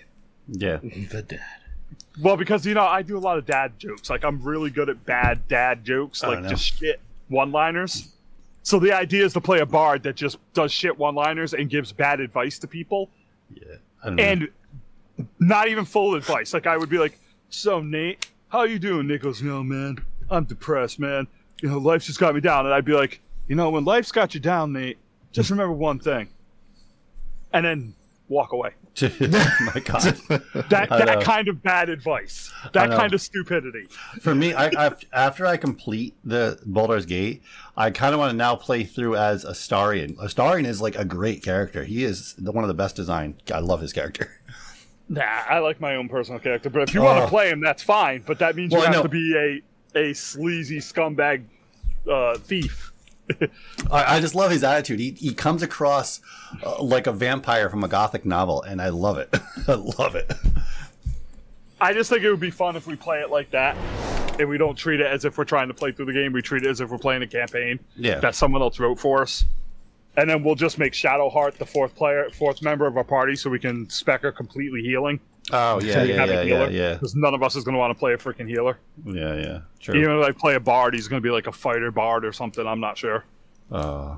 Yeah. 0.49 0.79
The 0.83 1.23
dad. 1.23 1.41
Well, 2.21 2.37
because 2.37 2.65
you 2.67 2.75
know 2.75 2.85
I 2.85 3.03
do 3.03 3.17
a 3.17 3.21
lot 3.21 3.39
of 3.39 3.47
dad 3.47 3.79
jokes. 3.79 4.11
Like 4.11 4.25
I'm 4.25 4.43
really 4.43 4.71
good 4.71 4.89
at 4.89 5.05
bad 5.05 5.47
dad 5.49 5.85
jokes, 5.85 6.23
like 6.23 6.47
just 6.49 6.79
shit 6.79 7.01
one-liners. 7.29 8.09
So 8.63 8.79
the 8.79 8.93
idea 8.93 9.25
is 9.25 9.33
to 9.35 9.41
play 9.41 9.61
a 9.61 9.67
bard 9.67 10.03
that 10.05 10.17
just 10.17 10.39
does 10.55 10.73
shit 10.73 10.97
one-liners 10.99 11.55
and 11.55 11.69
gives 11.69 11.93
bad 11.93 12.21
advice 12.21 12.59
to 12.61 12.67
people, 12.67 13.11
Yeah. 13.53 13.77
I 14.03 14.07
don't 14.07 14.17
know. 14.17 14.23
and 14.23 14.49
not 15.39 15.69
even 15.69 15.85
full 15.85 16.15
advice. 16.15 16.53
Like 16.55 16.67
I 16.67 16.77
would 16.77 16.89
be 16.89 16.99
like, 16.99 17.19
"So 17.51 17.81
Nate, 17.81 18.27
how 18.49 18.63
you 18.65 18.79
doing?" 18.79 19.07
Nick 19.07 19.23
goes, 19.23 19.43
"No, 19.43 19.63
man, 19.63 19.99
I'm 20.31 20.45
depressed, 20.45 20.99
man. 20.99 21.27
You 21.65 21.71
know, 21.71 21.79
life's 21.79 22.05
just 22.05 22.21
got 22.21 22.35
me 22.35 22.43
down." 22.43 22.67
And 22.67 22.75
I'd 22.75 22.85
be 22.85 22.93
like, 22.93 23.21
"You 23.49 23.57
know, 23.57 23.71
when 23.71 23.85
life's 23.87 24.13
got 24.13 24.35
you 24.35 24.41
down, 24.41 24.71
mate, 24.73 24.99
just 25.33 25.49
remember 25.49 25.73
one 25.73 25.99
thing," 25.99 26.29
and 27.55 27.65
then 27.65 27.95
walk 28.29 28.53
away. 28.53 28.71
Oh 29.03 29.71
my 29.75 29.81
God. 29.81 30.03
That 30.69 30.89
that 30.89 31.23
kind 31.23 31.49
of 31.49 31.63
bad 31.63 31.89
advice, 31.89 32.53
that 32.75 32.91
kind 32.91 33.13
of 33.15 33.21
stupidity. 33.21 33.87
For 34.21 34.35
me, 34.35 34.53
I, 34.55 34.67
I 34.87 34.93
after 35.13 35.47
I 35.47 35.57
complete 35.57 36.15
the 36.23 36.61
Baldur's 36.67 37.07
Gate, 37.07 37.43
I 37.77 37.91
kind 37.91 38.13
of 38.15 38.21
want 38.21 38.31
to 38.33 38.37
now 38.37 38.55
play 38.57 38.85
through 38.85 39.17
as 39.17 39.45
Astarion. 39.45 40.15
Astarion 40.19 40.65
is 40.67 40.81
like 40.83 40.97
a 40.97 41.05
great 41.05 41.43
character. 41.43 41.83
He 41.85 42.05
is 42.05 42.35
the, 42.35 42.53
one 42.53 42.63
of 42.63 42.69
the 42.69 42.75
best 42.75 42.95
designed. 42.95 43.43
I 43.53 43.59
love 43.61 43.81
his 43.81 43.93
character. 43.93 44.31
Nah, 45.09 45.23
I 45.23 45.59
like 45.59 45.81
my 45.81 45.97
own 45.97 46.09
personal 46.09 46.39
character, 46.41 46.71
but 46.71 46.83
if 46.83 46.95
you 46.95 47.03
want 47.03 47.19
Oh. 47.19 47.23
to 47.25 47.29
play 47.29 47.51
him, 47.51 47.61
that's 47.61 47.83
fine. 47.83 48.23
But 48.27 48.39
that 48.39 48.55
means 48.57 48.73
Well, 48.73 48.83
you 48.87 48.93
have 48.93 49.03
to 49.03 49.09
be 49.09 49.61
a 49.97 49.99
a 49.99 50.13
sleazy 50.15 50.79
scumbag 50.79 51.45
uh, 52.11 52.37
thief. 52.39 52.93
I, 53.91 54.17
I 54.17 54.21
just 54.21 54.35
love 54.35 54.51
his 54.51 54.63
attitude. 54.63 55.01
He, 55.01 55.13
he 55.13 55.33
comes 55.35 55.63
across 55.63 56.21
uh, 56.63 56.83
like 56.83 57.07
a 57.07 57.13
vampire 57.13 57.71
from 57.71 57.83
a 57.83 57.89
gothic 57.89 58.25
novel, 58.27 58.63
and 58.63 58.83
I 58.83 58.91
love 58.91 59.17
it. 59.19 59.31
I 59.69 59.75
love 59.75 60.15
it. 60.15 60.31
I 61.81 61.93
just 61.93 62.11
think 62.11 62.23
it 62.23 62.31
would 62.31 62.41
be 62.41 62.51
fun 62.51 62.77
if 62.77 62.87
we 62.87 62.97
play 62.97 63.21
it 63.21 63.31
like 63.31 63.51
that, 63.51 63.77
and 64.39 64.49
we 64.49 64.59
don't 64.59 64.77
treat 64.77 65.01
it 65.01 65.07
as 65.07 65.25
if 65.25 65.39
we're 65.39 65.45
trying 65.45 65.69
to 65.69 65.75
play 65.75 65.93
through 65.93 66.07
the 66.07 66.13
game. 66.13 66.33
We 66.33 66.43
treat 66.43 66.65
it 66.65 66.69
as 66.69 66.81
if 66.81 66.91
we're 66.91 66.99
playing 66.99 67.23
a 67.23 67.27
campaign 67.27 67.79
Yeah. 67.97 68.21
that 68.21 68.35
someone 68.35 68.63
else 68.63 68.79
wrote 68.79 68.99
for 68.99 69.23
us, 69.23 69.45
and 70.17 70.29
then 70.29 70.43
we'll 70.45 70.55
just 70.55 70.79
make 70.79 70.93
Shadowheart 70.93 71.55
the 71.55 71.67
fourth 71.67 71.95
player, 71.97 72.29
fourth 72.31 72.63
member 72.63 72.87
of 72.87 72.97
our 72.97 73.05
party, 73.05 73.37
so 73.37 73.49
we 73.51 73.59
can 73.59 73.89
spec 73.91 74.23
her 74.23 74.33
completely 74.33 74.83
healing. 74.83 75.19
Oh 75.53 75.79
yeah, 75.81 76.03
yeah, 76.05 76.25
yeah, 76.25 76.43
yeah, 76.43 76.69
yeah, 76.69 76.95
Because 76.95 77.15
none 77.15 77.35
of 77.35 77.43
us 77.43 77.55
is 77.55 77.65
going 77.65 77.75
to 77.75 77.79
want 77.79 77.91
to 77.91 77.99
play 77.99 78.15
a 78.15 78.17
freaking 78.17 78.49
healer. 78.49 78.79
yeah, 79.05 79.35
yeah. 79.35 79.59
True. 79.79 79.95
Even 79.97 80.19
if 80.19 80.25
I 80.27 80.33
play 80.33 80.55
a 80.55 80.61
bard, 80.61 80.95
he's 80.95 81.07
going 81.07 81.21
to 81.21 81.27
be 81.27 81.31
like 81.31 81.47
a 81.47 81.53
fighter 81.53 81.91
bard 81.91 82.25
or 82.25 82.33
something. 82.33 82.67
I'm 82.67 82.81
not 82.81 82.97
sure. 82.97 83.25
Uh, 83.71 84.17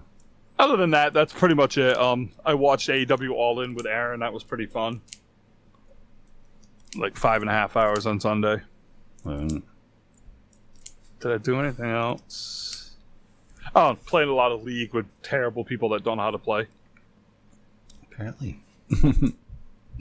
Other 0.59 0.77
than 0.77 0.91
that, 0.93 1.13
that's 1.13 1.33
pretty 1.33 1.57
much 1.57 1.79
it. 1.79 1.97
Um, 1.99 2.31
I 2.45 2.55
watched 2.55 2.89
AEW 2.89 3.33
All 3.33 3.61
In 3.61 3.75
with 3.75 3.87
Aaron. 3.87 4.21
That 4.21 4.33
was 4.33 4.45
pretty 4.45 4.67
fun. 4.67 5.01
Like 6.97 7.17
five 7.17 7.43
and 7.43 7.51
a 7.51 7.53
half 7.55 7.77
hours 7.77 8.07
on 8.07 8.21
Sunday. 8.21 8.59
um, 9.25 9.65
Did 11.21 11.33
I 11.33 11.39
do 11.39 11.59
anything 11.61 11.91
else? 11.91 12.93
Oh, 13.75 13.97
playing 14.07 14.29
a 14.29 14.33
lot 14.35 14.53
of 14.53 14.63
League 14.63 14.95
with 14.95 15.07
terrible 15.23 15.65
people 15.65 15.89
that 15.91 16.05
don't 16.05 16.19
know 16.19 16.23
how 16.23 16.31
to 16.31 16.39
play. 16.39 16.67
apparently. 18.13 18.61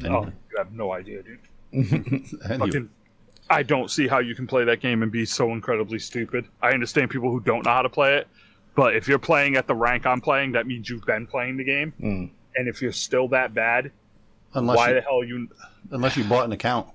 Oh, 0.03 0.25
you 0.25 0.57
have 0.57 0.73
no 0.73 0.91
idea, 0.91 1.23
dude. 1.23 1.39
Anyway. 2.45 2.67
Fucking, 2.67 2.89
I 3.49 3.63
don't 3.63 3.91
see 3.91 4.07
how 4.07 4.19
you 4.19 4.33
can 4.35 4.47
play 4.47 4.63
that 4.63 4.79
game 4.79 5.03
and 5.03 5.11
be 5.11 5.25
so 5.25 5.51
incredibly 5.51 5.99
stupid. 5.99 6.45
I 6.61 6.71
understand 6.71 7.09
people 7.09 7.29
who 7.29 7.39
don't 7.39 7.65
know 7.65 7.71
how 7.71 7.81
to 7.81 7.89
play 7.89 8.17
it, 8.17 8.27
but 8.75 8.95
if 8.95 9.07
you're 9.07 9.19
playing 9.19 9.55
at 9.55 9.67
the 9.67 9.75
rank 9.75 10.05
I'm 10.05 10.21
playing, 10.21 10.53
that 10.53 10.67
means 10.67 10.89
you've 10.89 11.05
been 11.05 11.27
playing 11.27 11.57
the 11.57 11.63
game. 11.63 11.93
Mm. 12.01 12.29
And 12.55 12.67
if 12.67 12.81
you're 12.81 12.91
still 12.91 13.27
that 13.29 13.53
bad, 13.53 13.91
unless 14.53 14.77
why 14.77 14.89
you, 14.89 14.93
the 14.95 15.01
hell 15.01 15.23
you 15.23 15.49
unless 15.91 16.17
you 16.17 16.23
bought 16.23 16.45
an 16.45 16.51
account. 16.53 16.87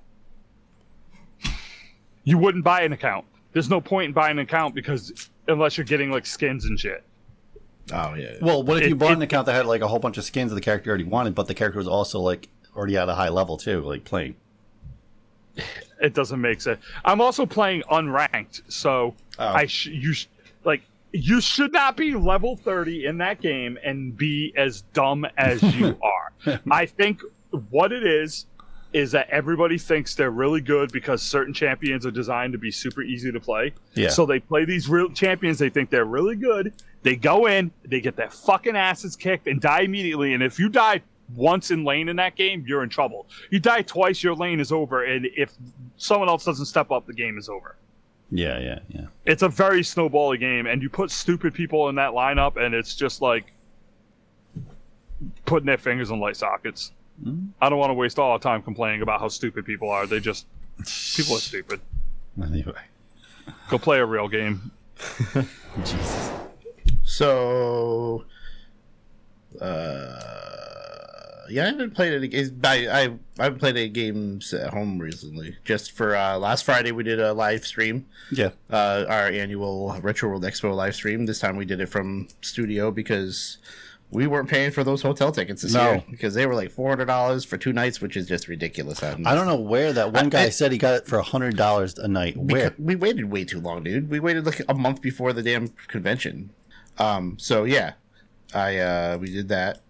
you 2.25 2.38
wouldn't 2.38 2.64
buy 2.64 2.83
an 2.83 2.92
account. 2.92 3.26
There's 3.52 3.69
no 3.69 3.80
point 3.80 4.07
in 4.07 4.12
buying 4.12 4.33
an 4.33 4.45
account 4.45 4.75
because 4.75 5.30
unless 5.49 5.76
you're 5.76 5.85
getting 5.85 6.11
like 6.11 6.26
skins 6.26 6.64
and 6.64 6.78
shit. 6.78 7.04
Oh 7.92 8.14
yeah. 8.14 8.35
Well, 8.40 8.62
what 8.62 8.83
if 8.83 8.88
you 8.88 8.95
bought 8.95 9.12
it- 9.12 9.16
an 9.16 9.23
account 9.23 9.47
that 9.47 9.54
had 9.54 9.66
like 9.66 9.83
a 9.83 9.88
whole 9.88 9.99
bunch 9.99 10.16
of 10.19 10.25
skins 10.25 10.50
of 10.52 10.54
the 10.57 10.61
character 10.61 10.88
you 10.88 10.90
already 10.90 11.04
wanted, 11.04 11.35
but 11.35 11.47
the 11.49 11.54
character 11.54 11.78
was 11.78 11.88
also 11.88 12.21
like 12.21 12.49
already 12.80 12.96
at 12.96 13.08
a 13.10 13.14
high 13.14 13.28
level 13.28 13.58
too, 13.58 13.82
like 13.82 14.04
playing? 14.04 14.34
It 16.00 16.14
doesn't 16.14 16.40
make 16.40 16.62
sense. 16.62 16.80
I'm 17.04 17.20
also 17.20 17.44
playing 17.44 17.82
unranked, 17.90 18.62
so 18.68 19.14
Oh. 19.38 19.49
I 19.49 19.66
sh- 19.66 19.87
you 19.88 20.12
sh- 20.14 20.26
like 20.64 20.82
you 21.12 21.40
should 21.42 21.72
not 21.72 21.96
be 21.96 22.14
level 22.14 22.56
30 22.56 23.04
in 23.06 23.18
that 23.18 23.40
game 23.40 23.78
and 23.84 24.16
be 24.16 24.52
as 24.56 24.82
dumb 24.94 25.26
as 25.37 25.62
you 25.75 25.99
are. 26.02 26.60
I 26.70 26.87
think 26.87 27.20
what 27.70 27.92
it 27.92 28.06
is 28.06 28.46
is 28.92 29.12
that 29.12 29.28
everybody 29.30 29.76
thinks 29.78 30.14
they're 30.14 30.30
really 30.30 30.60
good 30.60 30.90
because 30.92 31.20
certain 31.22 31.52
champions 31.54 32.04
are 32.06 32.10
designed 32.10 32.52
to 32.52 32.58
be 32.58 32.70
super 32.70 33.02
easy 33.02 33.30
to 33.30 33.38
play. 33.40 33.72
Yeah. 33.94 34.08
So 34.08 34.25
they 34.26 34.40
play 34.40 34.64
these 34.64 34.88
real 34.88 35.10
champions. 35.10 35.58
They 35.58 35.68
think 35.68 35.90
they're 35.90 36.04
really 36.06 36.34
good. 36.37 36.72
They 37.02 37.16
go 37.16 37.46
in, 37.46 37.70
they 37.84 38.00
get 38.00 38.16
their 38.16 38.30
fucking 38.30 38.76
asses 38.76 39.16
kicked, 39.16 39.46
and 39.46 39.60
die 39.60 39.82
immediately. 39.82 40.34
And 40.34 40.42
if 40.42 40.58
you 40.58 40.68
die 40.68 41.02
once 41.34 41.70
in 41.70 41.84
lane 41.84 42.08
in 42.08 42.16
that 42.16 42.37
game, 42.37 42.64
you're 42.66 42.82
in 42.82 42.88
trouble. 42.88 43.26
You 43.50 43.60
die 43.60 43.82
twice, 43.82 44.22
your 44.22 44.34
lane 44.34 44.60
is 44.60 44.72
over, 44.72 45.04
and 45.04 45.26
if 45.37 45.52
someone 45.96 46.28
else 46.28 46.44
doesn't 46.44 46.66
step 46.66 46.90
up, 46.90 47.06
the 47.06 47.12
game 47.12 47.38
is 47.38 47.49
over. 47.49 47.76
Yeah, 48.30 48.58
yeah, 48.58 48.78
yeah. 48.88 49.06
It's 49.26 49.42
a 49.42 49.49
very 49.49 49.80
snowbally 49.80 50.38
game, 50.38 50.66
and 50.66 50.82
you 50.82 50.88
put 50.88 51.10
stupid 51.10 51.52
people 51.52 51.88
in 51.88 51.96
that 51.96 52.12
lineup, 52.12 52.56
and 52.56 52.75
it's 52.75 52.94
just 52.94 53.20
like 53.20 53.52
putting 55.44 55.66
their 55.66 55.78
fingers 55.78 56.10
in 56.10 56.20
light 56.20 56.37
sockets. 56.37 56.92
I 57.60 57.68
don't 57.68 57.78
want 57.78 57.90
to 57.90 57.94
waste 57.94 58.18
all 58.18 58.30
our 58.30 58.38
time 58.38 58.62
complaining 58.62 59.02
about 59.02 59.20
how 59.20 59.28
stupid 59.28 59.66
people 59.66 59.90
are. 59.90 60.06
They 60.06 60.20
just 60.20 60.46
people 61.14 61.37
are 61.37 61.40
stupid. 61.40 61.80
Anyway, 62.42 62.72
Go 63.68 63.78
play 63.78 63.99
a 63.99 64.06
real 64.06 64.28
game. 64.28 64.70
Jesus. 65.84 66.30
So, 67.04 68.25
uh, 69.60 70.50
yeah, 71.50 71.64
I 71.64 71.66
haven't 71.66 71.95
played 71.95 72.12
any 72.12 72.28
games. 72.28 72.52
I, 72.64 73.02
I 73.04 73.11
I 73.38 73.50
played 73.50 73.76
any 73.76 73.88
games 73.88 74.52
at 74.54 74.73
home 74.73 74.99
recently. 74.99 75.57
Just 75.64 75.92
for 75.92 76.14
uh, 76.16 76.38
last 76.38 76.64
Friday, 76.64 76.92
we 76.92 77.02
did 77.02 77.21
a 77.21 77.33
live 77.33 77.66
stream, 77.66 78.07
Yeah, 78.30 78.50
uh, 78.71 79.04
our 79.09 79.28
annual 79.28 79.97
Retro 80.02 80.28
World 80.28 80.45
Expo 80.45 80.75
live 80.75 80.95
stream. 80.95 81.26
This 81.26 81.38
time 81.40 81.57
we 81.57 81.64
did 81.64 81.80
it 81.80 81.87
from 81.87 82.28
studio 82.40 82.90
because 82.90 83.59
we 84.12 84.26
weren't 84.26 84.49
paying 84.49 84.73
for 84.73 84.83
those 84.83 85.02
hotel 85.02 85.30
tickets 85.30 85.62
this 85.62 85.73
No. 85.73 85.92
year 85.92 86.04
because 86.11 86.35
they 86.35 86.45
were 86.47 86.54
like 86.54 86.71
four 86.71 86.88
hundred 86.88 87.04
dollars 87.07 87.45
for 87.45 87.57
two 87.57 87.73
nights, 87.73 88.00
which 88.00 88.16
is 88.16 88.26
just 88.26 88.49
ridiculous. 88.49 89.02
I 89.02 89.14
don't 89.14 89.47
know 89.47 89.61
where 89.61 89.92
that 89.92 90.12
one 90.12 90.28
guy 90.30 90.49
said 90.50 90.73
he 90.73 90.78
got 90.78 90.95
it 90.95 91.07
for 91.07 91.19
a 91.19 91.23
hundred 91.23 91.57
dollars 91.57 91.97
a 91.99 92.09
night. 92.09 92.37
Where? 92.37 92.75
We 92.78 92.97
waited 92.97 93.26
way 93.30 93.45
too 93.45 93.61
long, 93.61 93.85
dude. 93.85 94.11
We 94.11 94.19
waited 94.19 94.47
like 94.47 94.62
a 94.69 94.75
month 94.75 95.00
before 95.00 95.33
the 95.33 95.42
damn 95.42 95.69
convention. 95.88 96.50
Um, 96.99 97.37
so 97.38 97.64
yeah, 97.64 97.92
I 98.52 98.78
uh, 98.78 99.19
we 99.19 99.30
did 99.33 99.49
that, 99.49 99.80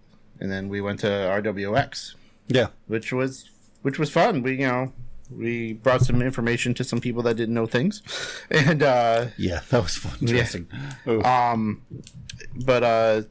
and 0.41 0.51
then 0.51 0.69
we 0.69 0.81
went 0.81 1.01
to 1.01 1.07
RWX, 1.07 2.15
Yeah, 2.49 2.69
which 2.87 3.13
was 3.13 3.51
which 3.83 3.99
was 3.99 4.11
fun. 4.11 4.43
We 4.43 4.53
you 4.53 4.67
know 4.67 4.93
we 5.31 5.75
brought 5.75 6.03
some 6.05 6.21
information 6.23 6.75
to 6.75 6.83
some 6.85 7.01
people 7.01 7.23
that 7.23 7.35
didn't 7.37 7.55
know 7.55 7.67
things, 7.67 8.03
and 8.51 8.83
uh, 8.83 9.27
yeah, 9.37 9.61
that 9.71 9.83
was 9.83 9.97
fun. 9.97 10.17
Interesting. 10.21 10.67
Ooh. 11.07 11.23
um, 11.23 11.83
but 12.65 12.83
uh, 12.83 13.23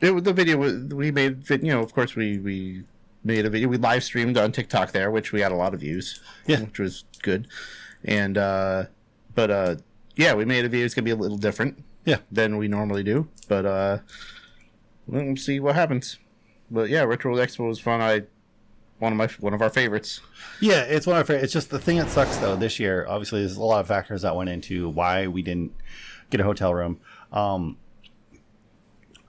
it, 0.00 0.10
was- 0.12 0.22
the 0.24 0.32
video 0.32 0.58
we 0.58 1.10
made. 1.10 1.48
You 1.50 1.58
know, 1.72 1.80
of 1.82 1.94
course 1.94 2.14
we 2.16 2.38
we 2.38 2.84
made 3.22 3.46
a 3.46 3.50
video. 3.50 3.68
We 3.68 3.78
live 3.78 4.04
streamed 4.04 4.36
on 4.36 4.52
TikTok 4.52 4.92
there, 4.92 5.10
which 5.10 5.32
we 5.32 5.38
got 5.40 5.52
a 5.52 5.56
lot 5.56 5.72
of 5.74 5.80
views. 5.80 6.20
Yeah. 6.46 6.60
which 6.60 6.78
was 6.78 7.04
good. 7.22 7.48
And 8.04 8.36
uh, 8.36 8.84
but 9.34 9.50
uh, 9.50 9.76
yeah, 10.16 10.34
we 10.34 10.44
made 10.44 10.64
a 10.66 10.68
video. 10.68 10.84
It's 10.84 10.94
gonna 10.94 11.04
be 11.06 11.10
a 11.10 11.16
little 11.16 11.38
different. 11.38 11.82
Yeah. 12.04 12.18
than 12.30 12.58
we 12.58 12.68
normally 12.68 13.02
do. 13.02 13.28
But 13.48 13.64
uh, 13.64 13.98
we'll 15.06 15.36
see 15.36 15.60
what 15.60 15.74
happens. 15.74 16.18
But 16.70 16.88
yeah, 16.88 17.02
Retro 17.02 17.32
World 17.32 17.46
Expo 17.46 17.68
was 17.68 17.78
fun. 17.80 18.00
I 18.00 18.22
one 18.98 19.12
of 19.12 19.18
my 19.18 19.26
one 19.40 19.54
of 19.54 19.60
our 19.62 19.70
favorites. 19.70 20.20
Yeah, 20.60 20.82
it's 20.82 21.06
one 21.06 21.16
of 21.16 21.20
our 21.20 21.24
favorite. 21.26 21.44
It's 21.44 21.52
just 21.52 21.70
the 21.70 21.78
thing 21.78 21.98
that 21.98 22.08
sucks 22.08 22.36
though 22.38 22.56
this 22.56 22.78
year. 22.80 23.06
Obviously, 23.08 23.40
there's 23.40 23.56
a 23.56 23.62
lot 23.62 23.80
of 23.80 23.86
factors 23.86 24.22
that 24.22 24.34
went 24.36 24.50
into 24.50 24.88
why 24.88 25.26
we 25.26 25.42
didn't 25.42 25.72
get 26.30 26.40
a 26.40 26.44
hotel 26.44 26.72
room. 26.74 27.00
Um, 27.32 27.76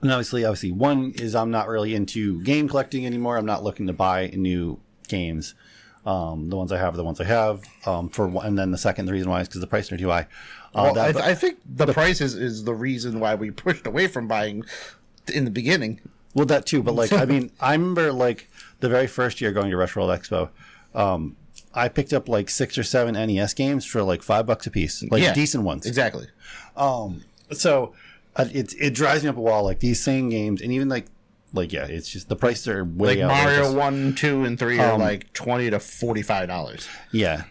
and 0.02 0.10
obviously, 0.12 0.44
obviously, 0.44 0.72
one 0.72 1.12
is 1.16 1.34
I'm 1.34 1.50
not 1.50 1.68
really 1.68 1.94
into 1.94 2.42
game 2.42 2.68
collecting 2.68 3.06
anymore. 3.06 3.36
I'm 3.36 3.46
not 3.46 3.64
looking 3.64 3.86
to 3.86 3.92
buy 3.92 4.28
new 4.34 4.78
games. 5.08 5.54
Um, 6.04 6.48
the 6.50 6.56
ones 6.56 6.70
I 6.70 6.78
have 6.78 6.94
are 6.94 6.96
the 6.96 7.02
ones 7.04 7.20
I 7.20 7.24
have. 7.24 7.64
Um, 7.84 8.08
for 8.08 8.28
one, 8.28 8.46
and 8.46 8.58
then 8.58 8.70
the 8.70 8.78
second, 8.78 9.06
the 9.06 9.12
reason 9.12 9.28
why 9.28 9.40
is 9.40 9.48
because 9.48 9.60
the 9.60 9.66
price 9.66 9.90
are 9.90 9.96
too 9.96 10.08
high. 10.10 10.28
Uh, 10.74 10.82
Well, 10.84 10.94
that- 10.94 11.06
I, 11.08 11.12
th- 11.12 11.24
I 11.24 11.34
think 11.34 11.58
the, 11.68 11.92
price 11.92 12.20
is, 12.20 12.34
is 12.34 12.62
the 12.64 12.74
reason 12.74 13.18
why 13.18 13.34
we 13.34 13.50
pushed 13.64 13.86
away 13.86 14.06
from 14.06 14.28
buying 14.28 14.64
in 15.30 15.44
the 15.44 15.50
beginning. 15.50 16.00
Well, 16.34 16.46
that 16.46 16.66
too, 16.66 16.82
but 16.82 16.94
like, 16.94 17.12
I 17.12 17.24
mean, 17.32 17.50
I 17.60 17.72
remember 17.72 18.12
like 18.12 18.48
the 18.80 18.88
very 18.88 19.06
first 19.06 19.40
year 19.40 19.52
going 19.52 19.70
to 19.70 19.76
Retro 19.76 20.06
World 20.06 20.20
Expo, 20.20 20.50
um, 20.94 21.36
I 21.74 21.88
picked 21.88 22.12
up 22.12 22.28
like 22.28 22.48
six 22.50 22.76
or 22.78 22.82
seven 22.82 23.14
NES 23.14 23.54
games 23.54 23.84
for 23.84 24.02
like 24.02 24.22
five 24.22 24.46
bucks 24.46 24.66
a 24.66 24.70
piece, 24.70 25.02
like 25.10 25.22
Yeah. 25.22 25.32
decent 25.34 25.64
ones. 25.64 25.86
Exactly. 25.86 26.26
Um, 26.76 27.24
so 27.52 27.94
uh, 28.36 28.46
it 28.52 28.74
it 28.78 28.94
drives 28.94 29.22
me 29.22 29.28
up 29.30 29.36
a 29.36 29.40
wall, 29.40 29.64
like 29.64 29.80
these 29.80 30.02
same 30.02 30.28
games, 30.28 30.60
and 30.60 30.72
even 30.72 30.88
like 30.88 31.06
like 31.54 31.72
yeah, 31.72 31.86
it's 31.86 32.08
just 32.08 32.28
the 32.28 32.36
prices 32.36 32.68
are 32.68 32.84
way 32.84 33.22
Like 33.22 33.28
Mario 33.28 33.72
one, 33.74 34.14
two, 34.14 34.44
and 34.44 34.58
three 34.58 34.78
are 34.78 34.92
Um, 34.92 35.00
like 35.00 35.32
twenty 35.32 35.70
to 35.70 35.80
forty 35.80 36.20
five 36.22 36.48
dollars. 36.48 36.86
Yeah, 37.12 37.44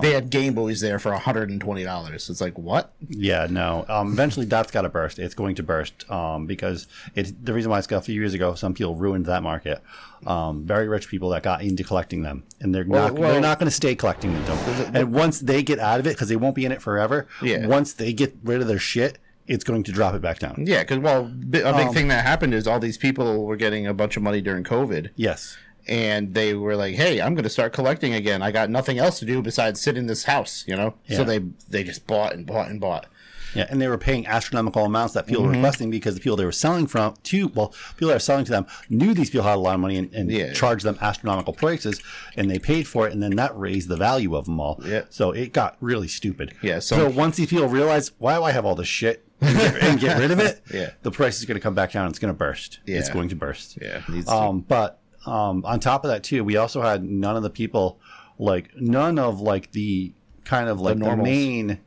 They 0.00 0.12
had 0.12 0.30
Game 0.30 0.54
Boys 0.54 0.80
there 0.80 0.98
for 0.98 1.12
hundred 1.12 1.50
and 1.50 1.60
twenty 1.60 1.84
dollars. 1.84 2.28
It's 2.30 2.40
like 2.40 2.56
what? 2.58 2.92
yeah, 3.08 3.46
no. 3.50 3.84
Um, 3.88 4.12
eventually, 4.12 4.46
that's 4.46 4.70
got 4.70 4.82
to 4.82 4.88
burst. 4.88 5.18
It's 5.18 5.34
going 5.34 5.54
to 5.56 5.62
burst 5.62 6.10
um, 6.10 6.46
because 6.46 6.86
it's 7.14 7.32
the 7.42 7.52
reason 7.52 7.70
why 7.70 7.78
it's 7.78 7.86
got 7.86 7.98
a 7.98 8.00
few 8.02 8.14
years 8.14 8.34
ago. 8.34 8.54
Some 8.54 8.74
people 8.74 8.94
ruined 8.94 9.26
that 9.26 9.42
market. 9.42 9.82
Um, 10.26 10.64
very 10.64 10.88
rich 10.88 11.08
people 11.08 11.28
that 11.30 11.42
got 11.42 11.62
into 11.62 11.84
collecting 11.84 12.22
them, 12.22 12.44
and 12.60 12.74
they're 12.74 12.84
not 12.84 13.12
well- 13.12 13.32
they're 13.32 13.40
not 13.40 13.58
going 13.58 13.68
to 13.68 13.74
stay 13.74 13.94
collecting 13.94 14.32
them. 14.32 14.94
And 14.94 15.12
once 15.12 15.40
they 15.40 15.62
get 15.62 15.78
out 15.78 16.00
of 16.00 16.06
it, 16.06 16.10
because 16.14 16.28
they 16.28 16.36
won't 16.36 16.54
be 16.54 16.64
in 16.64 16.72
it 16.72 16.80
forever. 16.82 17.26
Yeah. 17.42 17.66
Once 17.66 17.92
they 17.92 18.12
get 18.12 18.34
rid 18.42 18.60
of 18.62 18.66
their 18.66 18.78
shit, 18.78 19.18
it's 19.46 19.62
going 19.62 19.82
to 19.84 19.92
drop 19.92 20.14
it 20.14 20.22
back 20.22 20.38
down. 20.40 20.64
Yeah, 20.66 20.80
because 20.82 20.98
well, 20.98 21.26
a 21.26 21.28
big 21.28 21.64
Um, 21.64 21.92
thing 21.92 22.08
that 22.08 22.24
happened 22.24 22.54
is 22.54 22.66
all 22.66 22.80
these 22.80 22.98
people 22.98 23.44
were 23.44 23.56
getting 23.56 23.86
a 23.86 23.94
bunch 23.94 24.16
of 24.16 24.22
money 24.22 24.40
during 24.40 24.64
COVID, 24.64 25.10
Yes. 25.14 25.56
And 25.88 26.34
they 26.34 26.54
were 26.54 26.76
like, 26.76 26.94
"Hey, 26.94 27.20
I'm 27.20 27.34
going 27.34 27.44
to 27.44 27.50
start 27.50 27.72
collecting 27.72 28.14
again. 28.14 28.42
I 28.42 28.50
got 28.52 28.70
nothing 28.70 28.98
else 28.98 29.18
to 29.20 29.24
do 29.24 29.42
besides 29.42 29.80
sit 29.80 29.96
in 29.96 30.06
this 30.06 30.24
house," 30.24 30.64
you 30.66 30.76
know. 30.76 30.94
Yeah. 31.06 31.16
So 31.18 31.24
they 31.24 31.40
they 31.68 31.84
just 31.84 32.06
bought 32.06 32.34
and 32.34 32.46
bought 32.46 32.68
and 32.68 32.80
bought. 32.80 33.06
Yeah, 33.54 33.66
and 33.70 33.80
they 33.80 33.88
were 33.88 33.96
paying 33.96 34.26
astronomical 34.26 34.84
amounts 34.84 35.14
that 35.14 35.26
people 35.26 35.42
Mm-hmm. 35.44 35.52
were 35.52 35.56
requesting 35.56 35.90
because 35.90 36.14
the 36.14 36.20
people 36.20 36.36
they 36.36 36.44
were 36.44 36.52
selling 36.52 36.86
from 36.86 37.14
to 37.22 37.48
well, 37.54 37.72
people 37.94 38.08
that 38.08 38.16
are 38.16 38.18
selling 38.18 38.44
to 38.44 38.50
them 38.50 38.66
knew 38.90 39.14
these 39.14 39.30
people 39.30 39.44
had 39.46 39.54
a 39.54 39.60
lot 39.60 39.74
of 39.76 39.80
money 39.80 39.96
and, 39.96 40.12
and 40.14 40.30
Yeah. 40.30 40.52
charged 40.52 40.84
them 40.84 40.98
astronomical 41.00 41.54
prices, 41.54 42.02
and 42.36 42.50
they 42.50 42.58
paid 42.58 42.86
for 42.86 43.06
it, 43.08 43.14
and 43.14 43.22
then 43.22 43.34
that 43.36 43.56
raised 43.56 43.88
the 43.88 43.96
value 43.96 44.36
of 44.36 44.44
them 44.44 44.60
all. 44.60 44.78
Yeah. 44.84 45.02
So 45.08 45.30
it 45.30 45.54
got 45.54 45.76
really 45.80 46.08
stupid. 46.08 46.52
Yeah, 46.60 46.80
So, 46.80 46.96
so- 46.96 47.08
once 47.08 47.36
these 47.36 47.48
people 47.48 47.66
realize 47.68 48.10
why 48.18 48.34
do 48.36 48.42
I 48.42 48.50
have 48.50 48.66
all 48.66 48.74
this 48.74 48.88
shit 48.88 49.24
and 49.40 49.56
get, 49.56 49.82
and 49.82 50.00
get 50.00 50.18
rid 50.18 50.30
of 50.32 50.38
it, 50.40 50.60
Yeah. 50.74 50.90
the 51.02 51.10
price 51.10 51.38
is 51.38 51.46
going 51.46 51.56
to 51.56 51.62
come 51.62 51.74
back 51.74 51.92
down. 51.92 52.08
It's 52.10 52.18
going 52.18 52.34
to 52.34 52.36
burst. 52.38 52.80
Yeah. 52.84 52.98
It's 52.98 53.08
going 53.08 53.30
to 53.30 53.36
burst. 53.36 53.78
Yeah, 53.80 54.02
needs 54.08 54.26
to- 54.26 54.32
Um, 54.34 54.60
but 54.68 54.98
um, 55.26 55.64
on 55.64 55.80
top 55.80 56.04
of 56.04 56.10
that 56.10 56.22
too, 56.22 56.44
we 56.44 56.56
also 56.56 56.80
had 56.82 57.04
none 57.04 57.36
of 57.36 57.42
the 57.42 57.50
people, 57.50 57.98
like 58.38 58.74
none 58.76 59.18
of 59.18 59.40
like 59.40 59.72
the 59.72 60.12
kind 60.44 60.68
of 60.68 60.80
like 60.80 60.94
the, 60.94 61.04
normals. 61.04 61.26
main, 61.26 61.80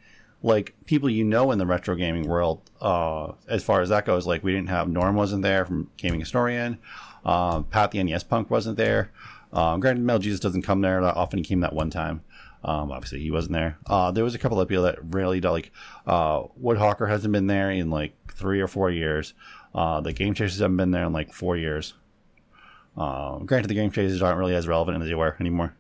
like 0.44 0.76
people 0.86 1.10
you 1.10 1.24
know 1.24 1.52
in 1.52 1.58
the 1.58 1.66
retro 1.66 1.96
gaming 1.96 2.28
world. 2.28 2.62
Uh, 2.82 3.34
as 3.48 3.64
far 3.64 3.82
as 3.82 3.90
that 3.90 4.06
goes, 4.06 4.28
like 4.28 4.44
we 4.44 4.52
didn't 4.52 4.70
have 4.70 4.90
Norm 4.90 5.16
wasn't 5.16 5.42
there 5.42 5.66
from 5.66 5.90
Gaming 5.98 6.20
Historian. 6.20 6.78
Um, 7.26 7.66
Pat 7.66 7.92
the 7.92 8.04
NES 8.04 8.24
Punk 8.24 8.50
wasn't 8.50 8.78
there. 8.78 9.12
Um, 9.52 9.80
granted, 9.80 10.04
Metal 10.04 10.20
Jesus 10.20 10.40
doesn't 10.40 10.62
come 10.62 10.82
there 10.82 11.02
that 11.02 11.16
often. 11.16 11.40
He 11.40 11.46
came 11.46 11.62
that 11.62 11.74
one 11.74 11.90
time. 11.90 12.22
Um, 12.64 12.92
obviously, 12.92 13.22
he 13.22 13.32
wasn't 13.32 13.54
there. 13.54 13.78
Uh, 13.88 14.12
there 14.12 14.24
was 14.24 14.36
a 14.36 14.38
couple 14.38 14.60
of 14.60 14.68
people 14.68 14.84
that 14.84 14.98
really 15.14 15.40
like. 15.42 15.72
Uh, 16.06 16.44
Woodhawker 16.62 17.10
hasn't 17.10 17.32
been 17.32 17.48
there 17.48 17.72
in 17.72 17.90
like 17.90 18.14
three 18.32 18.60
or 18.60 18.68
four 18.68 18.92
years. 18.92 19.34
Uh, 19.74 20.02
the 20.02 20.14
Game 20.14 20.34
Chasers 20.34 20.60
haven't 20.60 20.78
been 20.78 20.92
there 20.92 21.06
in 21.06 21.14
like 21.14 21.34
four 21.34 21.56
years. 21.56 21.94
Um, 23.00 23.46
granted, 23.46 23.70
the 23.70 23.76
Game 23.76 23.92
Chasers 23.92 24.22
aren't 24.22 24.38
really 24.38 24.56
as 24.56 24.68
relevant 24.68 25.02
as 25.02 25.08
they 25.08 25.16
were 25.16 25.36
anymore. 25.40 25.74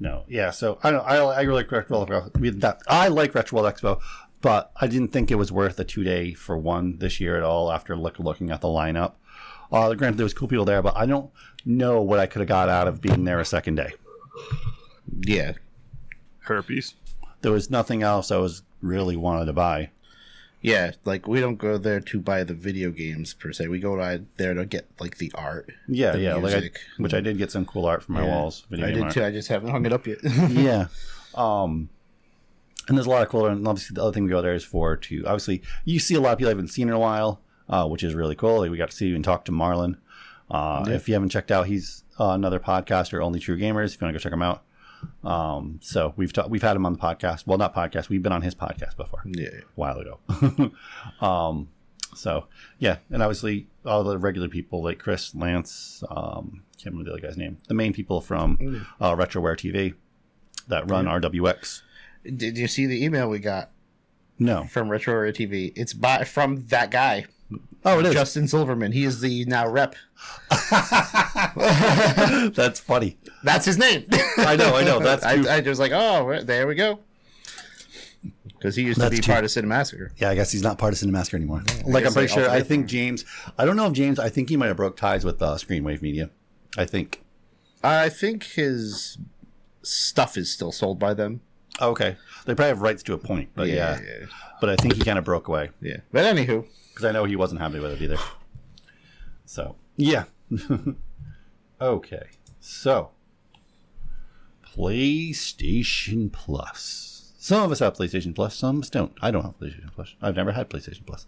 No, 0.00 0.24
yeah. 0.28 0.50
So 0.50 0.78
I 0.82 0.90
don't. 0.90 1.04
I, 1.04 1.16
I 1.16 1.40
really 1.42 1.62
like 1.62 1.72
Retro 1.72 1.98
World 2.06 2.10
Expo. 2.32 2.60
That- 2.60 2.82
I 2.86 3.08
like 3.08 3.34
Retro 3.34 3.60
World 3.60 3.74
Expo, 3.74 4.00
but 4.40 4.70
I 4.80 4.86
didn't 4.86 5.08
think 5.12 5.30
it 5.30 5.34
was 5.34 5.50
worth 5.52 5.78
a 5.80 5.84
two 5.84 6.04
day 6.04 6.34
for 6.34 6.56
one 6.56 6.98
this 6.98 7.20
year 7.20 7.36
at 7.36 7.42
all. 7.42 7.70
After 7.72 7.96
look, 7.96 8.18
looking 8.18 8.50
at 8.50 8.60
the 8.60 8.68
lineup, 8.68 9.14
uh, 9.72 9.92
granted 9.94 10.16
there 10.18 10.24
was 10.24 10.34
cool 10.34 10.48
people 10.48 10.64
there, 10.64 10.82
but 10.82 10.96
I 10.96 11.04
don't 11.04 11.30
know 11.64 12.00
what 12.00 12.20
I 12.20 12.26
could 12.26 12.40
have 12.40 12.48
got 12.48 12.68
out 12.68 12.86
of 12.88 13.00
being 13.00 13.24
there 13.24 13.40
a 13.40 13.44
second 13.44 13.74
day. 13.74 13.92
yeah, 15.26 15.52
Herpes. 16.40 16.94
There 17.42 17.52
was 17.52 17.68
nothing 17.70 18.02
else 18.02 18.30
I 18.30 18.36
was 18.38 18.62
really 18.80 19.16
wanted 19.16 19.46
to 19.46 19.52
buy. 19.52 19.90
Yeah. 20.60 20.92
Like 21.04 21.26
we 21.28 21.40
don't 21.40 21.56
go 21.56 21.78
there 21.78 22.00
to 22.00 22.20
buy 22.20 22.44
the 22.44 22.54
video 22.54 22.90
games 22.90 23.34
per 23.34 23.52
se. 23.52 23.68
We 23.68 23.78
go 23.80 23.96
to, 23.96 24.24
there 24.36 24.54
to 24.54 24.66
get 24.66 24.88
like 25.00 25.18
the 25.18 25.30
art. 25.34 25.70
Yeah, 25.88 26.12
The 26.12 26.20
yeah, 26.20 26.34
like 26.34 26.54
I, 26.54 26.70
which 26.98 27.14
I 27.14 27.20
did 27.20 27.38
get 27.38 27.50
some 27.50 27.64
cool 27.64 27.86
art 27.86 28.02
for 28.02 28.12
my 28.12 28.22
Yeah. 28.24 28.28
walls. 28.28 28.66
Video 28.70 28.86
I 28.86 28.90
did 28.92 29.02
art. 29.04 29.12
too. 29.12 29.24
I 29.24 29.30
just 29.30 29.48
haven't 29.48 29.70
hung 29.70 29.86
it 29.86 29.92
up 29.92 30.06
yet. 30.06 30.18
yeah. 30.50 30.86
Um, 31.34 31.88
and 32.88 32.96
there's 32.96 33.06
a 33.06 33.10
lot 33.10 33.22
of 33.22 33.28
cool. 33.28 33.46
And 33.46 33.68
obviously, 33.68 33.94
the 33.94 34.02
other 34.02 34.12
thing 34.12 34.24
we 34.24 34.30
go 34.30 34.42
there 34.42 34.54
is 34.54 34.64
for 34.64 34.96
to 34.96 35.24
obviously 35.26 35.62
you 35.84 36.00
see 36.00 36.14
a 36.14 36.20
lot 36.20 36.32
of 36.32 36.38
people 36.38 36.48
I 36.48 36.52
haven't 36.52 36.68
seen 36.68 36.88
in 36.88 36.94
a 36.94 36.98
while, 36.98 37.40
uh, 37.68 37.86
which 37.86 38.02
is 38.02 38.14
really 38.14 38.34
cool. 38.34 38.60
Like, 38.60 38.70
we 38.72 38.78
got 38.78 38.90
to 38.90 38.96
see 38.96 39.06
you 39.06 39.14
and 39.14 39.22
talk 39.22 39.44
to 39.44 39.52
Marlon. 39.52 39.98
Uh, 40.50 40.84
If 40.88 41.06
you 41.06 41.14
haven't 41.14 41.28
checked 41.28 41.52
out, 41.52 41.66
he's 41.66 42.02
uh, 42.18 42.30
another 42.30 42.58
podcaster, 42.58 43.22
Only 43.22 43.38
True 43.38 43.56
Gamers. 43.58 43.94
If 43.94 44.00
you 44.00 44.06
want 44.06 44.14
to 44.14 44.18
go 44.18 44.22
check 44.22 44.32
him 44.32 44.42
out. 44.42 44.64
Um, 45.24 45.78
so 45.82 46.14
we've 46.16 46.32
ta- 46.32 46.46
we've 46.48 46.62
had 46.62 46.76
him 46.76 46.86
on 46.86 46.92
the 46.92 46.98
podcast. 46.98 47.46
Well, 47.46 47.58
not 47.58 47.74
podcast. 47.74 48.08
We've 48.08 48.22
been 48.22 48.32
on 48.32 48.42
his 48.42 48.54
podcast 48.54 48.96
before 48.96 49.22
yeah. 49.26 49.48
a 49.48 49.62
while 49.74 49.98
ago. 49.98 50.18
um, 51.26 51.68
So 52.14 52.46
yeah, 52.78 52.98
and 53.10 53.22
obviously 53.22 53.68
all 53.84 54.02
the 54.04 54.18
regular 54.18 54.48
people 54.48 54.82
like 54.82 54.98
Chris, 54.98 55.34
Lance, 55.34 56.02
um, 56.10 56.62
can't 56.82 56.94
remember 56.94 57.10
the 57.10 57.16
other 57.16 57.26
guy's 57.26 57.36
name. 57.36 57.58
The 57.68 57.74
main 57.74 57.92
people 57.92 58.20
from 58.20 58.86
uh, 59.00 59.14
RetroWare 59.14 59.56
TV 59.56 59.94
that 60.68 60.90
run 60.90 61.06
RWX. 61.06 61.82
Did 62.24 62.58
you 62.58 62.68
see 62.68 62.86
the 62.86 63.04
email 63.04 63.28
we 63.28 63.38
got 63.38 63.70
No. 64.38 64.64
from 64.64 64.88
Retroware 64.88 65.32
TV? 65.34 65.72
It's 65.76 65.92
by 65.94 66.24
from 66.24 66.66
that 66.66 66.90
guy, 66.90 67.26
Oh, 67.84 68.00
it 68.00 68.06
is. 68.06 68.12
Justin 68.12 68.48
Silverman. 68.48 68.92
He 68.92 69.04
is 69.04 69.20
the 69.20 69.44
now 69.46 69.68
rep. 69.68 69.94
That's 72.54 72.80
funny. 72.80 73.16
That's 73.42 73.64
his 73.64 73.78
name. 73.78 74.04
I 74.38 74.56
know, 74.56 74.74
I 74.74 74.84
know. 74.84 74.98
That's 74.98 75.24
I, 75.26 75.56
I 75.56 75.60
just 75.60 75.80
like, 75.80 75.92
oh, 75.92 76.42
there 76.42 76.66
we 76.66 76.74
go. 76.74 77.00
Because 78.44 78.74
he 78.74 78.82
used 78.82 78.98
That's 79.00 79.10
to 79.10 79.16
be 79.16 79.22
too- 79.22 79.32
part 79.32 79.44
of 79.44 79.50
Cinemassacre. 79.50 80.10
Yeah, 80.16 80.30
I 80.30 80.34
guess 80.34 80.50
he's 80.50 80.62
not 80.62 80.78
part 80.78 80.92
of 80.92 80.98
Cinemassacre 80.98 81.34
anymore. 81.34 81.62
like 81.86 82.04
I'm 82.04 82.12
pretty 82.12 82.28
sure. 82.28 82.50
I 82.50 82.60
think 82.62 82.86
James. 82.86 83.24
I 83.56 83.64
don't 83.64 83.76
know 83.76 83.86
if 83.86 83.92
James. 83.92 84.18
I 84.18 84.28
think 84.28 84.48
he 84.48 84.56
might 84.56 84.66
have 84.66 84.76
broke 84.76 84.96
ties 84.96 85.24
with 85.24 85.40
uh, 85.40 85.54
Screenwave 85.54 86.02
Media. 86.02 86.30
I 86.76 86.84
think. 86.84 87.22
I 87.84 88.08
think 88.08 88.42
his 88.44 89.16
stuff 89.82 90.36
is 90.36 90.50
still 90.52 90.72
sold 90.72 90.98
by 90.98 91.14
them. 91.14 91.40
Okay, 91.80 92.16
they 92.44 92.54
probably 92.56 92.68
have 92.70 92.82
rights 92.82 93.04
to 93.04 93.12
a 93.12 93.18
point, 93.18 93.50
but 93.54 93.68
yeah. 93.68 94.00
yeah, 94.00 94.26
But 94.60 94.68
I 94.70 94.74
think 94.76 94.94
he 94.94 95.02
kind 95.04 95.16
of 95.16 95.24
broke 95.24 95.46
away 95.46 95.70
yeah. 95.80 95.98
But 96.10 96.24
anywho, 96.24 96.66
because 96.98 97.08
I 97.08 97.12
know 97.12 97.26
he 97.26 97.36
wasn't 97.36 97.60
happy 97.60 97.78
with 97.78 97.92
it 97.92 98.02
either. 98.02 98.16
So 99.46 99.76
yeah. 99.96 100.24
okay, 101.80 102.26
so 102.58 103.10
PlayStation 104.66 106.32
Plus. 106.32 107.32
Some 107.38 107.62
of 107.62 107.70
us 107.70 107.78
have 107.78 107.94
PlayStation 107.94 108.34
Plus, 108.34 108.56
some 108.56 108.78
of 108.78 108.82
us 108.82 108.90
don't. 108.90 109.12
I 109.22 109.30
don't 109.30 109.44
have 109.44 109.56
PlayStation 109.60 109.92
Plus. 109.94 110.16
I've 110.20 110.34
never 110.34 110.50
had 110.50 110.68
PlayStation 110.68 111.06
Plus. 111.06 111.26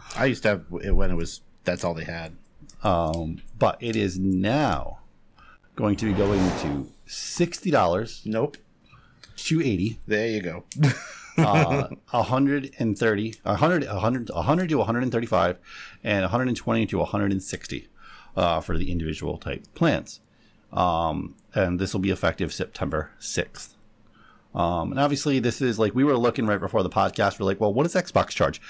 I 0.16 0.24
used 0.24 0.42
to 0.44 0.48
have 0.48 0.64
it 0.82 0.92
when 0.96 1.10
it 1.10 1.14
was 1.16 1.42
that's 1.64 1.84
all 1.84 1.92
they 1.92 2.04
had. 2.04 2.34
Um, 2.82 3.42
but 3.58 3.76
it 3.80 3.96
is 3.96 4.18
now 4.18 5.00
going 5.76 5.96
to 5.96 6.06
be 6.06 6.14
going 6.14 6.40
to 6.60 6.90
sixty 7.04 7.70
dollars, 7.70 8.22
Nope. 8.24 8.56
two 9.36 9.60
eighty, 9.60 9.98
There 10.06 10.26
you 10.28 10.40
go. 10.40 10.64
uh, 11.38 11.88
hundred 12.22 12.70
and 12.78 12.98
thirty, 12.98 13.34
a 13.44 13.56
hundred, 13.56 13.84
a 13.84 14.00
hundred, 14.00 14.30
a 14.30 14.42
hundred 14.42 14.68
to 14.70 14.78
one 14.78 14.86
hundred 14.86 15.02
and 15.02 15.12
thirty-five, 15.12 15.58
and 16.04 16.22
one 16.22 16.30
hundred 16.30 16.48
and 16.48 16.56
twenty 16.56 16.86
to 16.86 16.98
one 16.98 17.06
hundred 17.06 17.32
and 17.32 17.42
sixty 17.42 17.88
uh, 18.36 18.60
for 18.60 18.76
the 18.78 18.90
individual 18.90 19.38
type 19.38 19.64
plans. 19.74 20.20
Um, 20.72 21.34
and 21.54 21.78
this 21.78 21.92
will 21.94 22.00
be 22.00 22.10
effective 22.10 22.52
September 22.52 23.10
sixth. 23.18 23.74
Um, 24.54 24.90
and 24.92 25.00
obviously, 25.00 25.38
this 25.38 25.60
is 25.60 25.78
like 25.78 25.94
we 25.94 26.04
were 26.04 26.16
looking 26.16 26.46
right 26.46 26.60
before 26.60 26.82
the 26.82 26.90
podcast. 26.90 27.38
We're 27.38 27.46
like, 27.46 27.60
well, 27.60 27.72
what 27.72 27.84
does 27.84 27.94
Xbox 27.94 28.30
charge? 28.30 28.60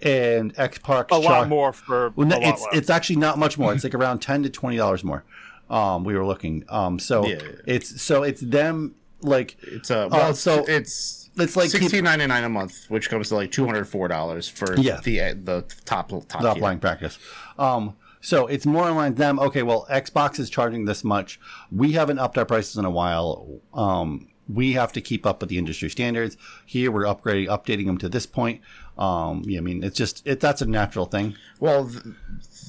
And 0.00 0.54
Xbox 0.54 1.06
A 1.10 1.16
lot 1.16 1.48
more 1.48 1.72
for 1.72 2.10
Well, 2.10 2.26
a 2.26 2.30
no, 2.30 2.38
lot 2.38 2.48
it's 2.54 2.66
it's 2.72 2.90
actually 2.90 3.16
not 3.16 3.38
much 3.38 3.58
more. 3.58 3.72
It's 3.72 3.82
like 3.84 3.94
around 3.96 4.20
ten 4.20 4.42
to 4.44 4.50
twenty 4.50 4.76
dollars 4.76 5.02
more. 5.02 5.24
Um, 5.70 6.04
we 6.04 6.14
were 6.16 6.24
looking. 6.24 6.64
Um, 6.68 6.98
so 6.98 7.26
Yeah, 7.26 7.34
yeah, 7.36 7.42
yeah. 7.42 7.50
it's 7.74 8.00
so 8.00 8.22
it's 8.22 8.40
them 8.40 8.94
like 9.20 9.56
It's 9.62 9.90
uh, 9.90 10.08
well, 10.10 10.34
so 10.34 10.64
so 10.64 10.64
it's 10.72 11.17
it's 11.38 11.56
like 11.56 11.70
keep- 11.70 11.80
sixteen 11.82 12.04
ninety 12.04 12.26
nine 12.26 12.44
a 12.44 12.48
month, 12.48 12.86
which 12.88 13.08
comes 13.10 13.28
to 13.28 13.34
like 13.36 13.50
two 13.52 13.64
hundred 13.66 13.84
four 13.86 14.08
dollars 14.08 14.48
for 14.48 14.76
Yeah. 14.78 15.00
the 15.02 15.20
uh, 15.20 15.34
the 15.42 15.64
top 15.84 16.08
top 16.10 16.28
top 16.28 16.54
tier. 16.54 16.62
line 16.62 16.78
practice. 16.78 17.18
Um, 17.58 17.96
so 18.20 18.46
it's 18.46 18.66
more 18.66 18.88
in 18.88 18.96
line 18.96 19.10
with 19.12 19.18
them. 19.18 19.38
Okay, 19.38 19.62
well, 19.62 19.86
Xbox 19.90 20.38
is 20.40 20.50
charging 20.50 20.84
this 20.84 21.04
much. 21.04 21.38
We 21.70 21.92
haven't 21.92 22.18
upped 22.18 22.36
our 22.38 22.44
prices 22.44 22.76
in 22.76 22.84
a 22.84 22.90
while. 22.90 23.60
Um, 23.74 24.28
we 24.48 24.72
have 24.72 24.92
to 24.94 25.00
keep 25.00 25.26
up 25.26 25.40
with 25.40 25.50
the 25.50 25.58
industry 25.58 25.90
standards. 25.90 26.36
Here, 26.64 26.90
we're 26.90 27.04
upgrading, 27.04 27.48
updating 27.48 27.84
them 27.86 27.98
to 27.98 28.08
this 28.08 28.24
point. 28.26 28.60
Um, 28.96 29.42
yeah, 29.44 29.58
I 29.58 29.60
mean, 29.60 29.84
it's 29.84 29.96
just 29.96 30.26
it. 30.26 30.40
That's 30.40 30.62
a 30.62 30.66
natural 30.66 31.04
thing. 31.04 31.36
Well, 31.60 31.88
th- 31.88 32.02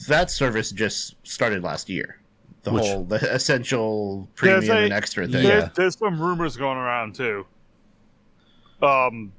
that 0.08 0.30
service 0.30 0.72
just 0.72 1.16
started 1.26 1.64
last 1.64 1.90
year. 1.90 2.18
The 2.64 2.74
Which- 2.74 2.84
whole 2.84 3.06
the 3.06 3.16
essential 3.34 4.28
premium 4.36 4.76
a- 4.78 4.80
and 4.82 4.94
extra 4.94 5.26
thing. 5.26 5.44
There- 5.44 5.60
Yeah. 5.60 5.70
There's 5.74 5.98
some 5.98 6.22
rumors 6.22 6.58
going 6.58 6.78
around 6.78 7.16
too. 7.16 7.46
Um, 8.82 9.32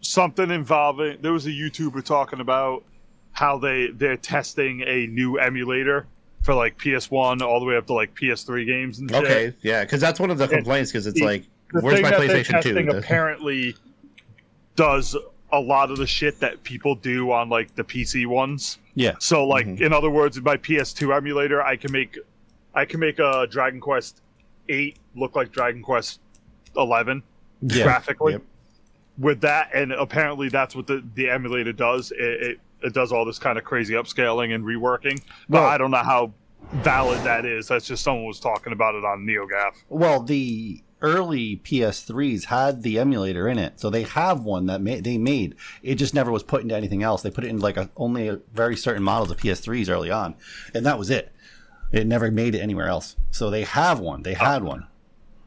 something 0.00 0.50
involving 0.50 1.18
there 1.22 1.32
was 1.32 1.46
a 1.46 1.50
YouTuber 1.50 2.04
talking 2.04 2.40
about 2.40 2.84
how 3.32 3.58
they 3.58 3.88
they're 3.88 4.16
testing 4.16 4.82
a 4.82 5.06
new 5.08 5.38
emulator 5.38 6.06
for 6.42 6.54
like 6.54 6.78
PS1 6.78 7.42
all 7.42 7.58
the 7.60 7.66
way 7.66 7.76
up 7.76 7.86
to 7.86 7.92
like 7.92 8.14
PS3 8.14 8.66
games 8.66 8.98
and 9.00 9.10
shit. 9.10 9.24
Okay, 9.24 9.54
yeah, 9.62 9.82
because 9.84 10.00
that's 10.00 10.20
one 10.20 10.30
of 10.30 10.38
the 10.38 10.46
complaints. 10.48 10.92
Because 10.92 11.06
it's 11.06 11.18
the- 11.18 11.26
like, 11.26 11.44
The 11.72 11.80
where's 11.80 12.00
my 12.02 12.12
PlayStation 12.12 12.62
Two? 12.62 12.90
apparently 12.96 13.74
does 14.76 15.16
a 15.52 15.60
lot 15.60 15.90
of 15.90 15.96
the 15.96 16.06
shit 16.06 16.38
that 16.40 16.62
people 16.62 16.94
do 16.94 17.30
on 17.32 17.48
like 17.48 17.74
the 17.74 17.84
PC 17.84 18.26
ones. 18.26 18.78
Yeah, 18.94 19.14
So 19.18 19.46
like 19.46 19.66
Mm-hmm. 19.66 19.82
in 19.84 19.92
other 19.92 20.10
words, 20.10 20.36
in 20.36 20.42
my 20.44 20.56
PS2 20.56 21.14
emulator, 21.16 21.62
I 21.62 21.76
can 21.76 21.92
make 21.92 22.18
I 22.74 22.84
can 22.84 23.00
make 23.00 23.18
a 23.18 23.46
Dragon 23.50 23.80
Quest 23.80 24.22
8 24.68 24.96
look 25.14 25.34
like 25.36 25.50
Dragon 25.52 25.82
Quest 25.82 26.20
11 26.76 27.22
yeah, 27.62 27.84
graphically. 27.84 28.32
Yep. 28.34 28.42
With 29.18 29.40
that, 29.40 29.70
and 29.74 29.92
apparently 29.92 30.48
that's 30.48 30.74
what 30.76 30.86
the, 30.86 31.02
the 31.14 31.30
emulator 31.30 31.72
does. 31.72 32.12
It, 32.12 32.18
it 32.20 32.60
it 32.82 32.92
does 32.92 33.10
all 33.12 33.24
this 33.24 33.38
kind 33.38 33.56
of 33.56 33.64
crazy 33.64 33.94
upscaling 33.94 34.54
and 34.54 34.64
reworking. 34.64 35.22
But 35.48 35.62
Well- 35.62 35.66
I 35.66 35.78
don't 35.78 35.90
know 35.90 35.98
how 35.98 36.34
valid 36.72 37.22
that 37.24 37.44
is. 37.46 37.68
That's 37.68 37.86
just 37.86 38.02
someone 38.04 38.26
was 38.26 38.40
talking 38.40 38.72
about 38.72 38.94
it 38.94 39.04
on 39.04 39.24
NeoGaf. 39.26 39.72
Well, 39.88 40.20
the 40.22 40.82
early 41.02 41.60
PS3s 41.64 42.44
had 42.44 42.82
the 42.82 42.98
emulator 42.98 43.48
in 43.48 43.58
it, 43.58 43.78
so 43.80 43.88
they 43.90 44.02
have 44.02 44.42
one 44.44 44.66
that 44.66 44.80
ma- 44.82 44.96
they 45.00 45.18
made. 45.18 45.54
It 45.82 45.94
just 45.96 46.14
never 46.14 46.30
was 46.30 46.42
put 46.42 46.62
into 46.62 46.76
anything 46.76 47.02
else. 47.02 47.22
They 47.22 47.30
put 47.30 47.44
it 47.44 47.48
in 47.48 47.60
like 47.60 47.76
a, 47.76 47.90
only 47.96 48.28
a 48.28 48.40
very 48.52 48.76
certain 48.76 49.02
models 49.02 49.30
of 49.30 49.38
PS3s 49.38 49.88
early 49.90 50.10
on, 50.10 50.34
and 50.74 50.84
that 50.84 50.98
was 50.98 51.10
it. 51.10 51.32
It 51.92 52.06
never 52.06 52.30
made 52.30 52.54
it 52.54 52.60
anywhere 52.60 52.88
else. 52.88 53.16
So 53.30 53.48
they 53.50 53.62
have 53.64 54.00
one. 54.00 54.22
They 54.22 54.34
uh, 54.34 54.44
had 54.44 54.64
one. 54.64 54.86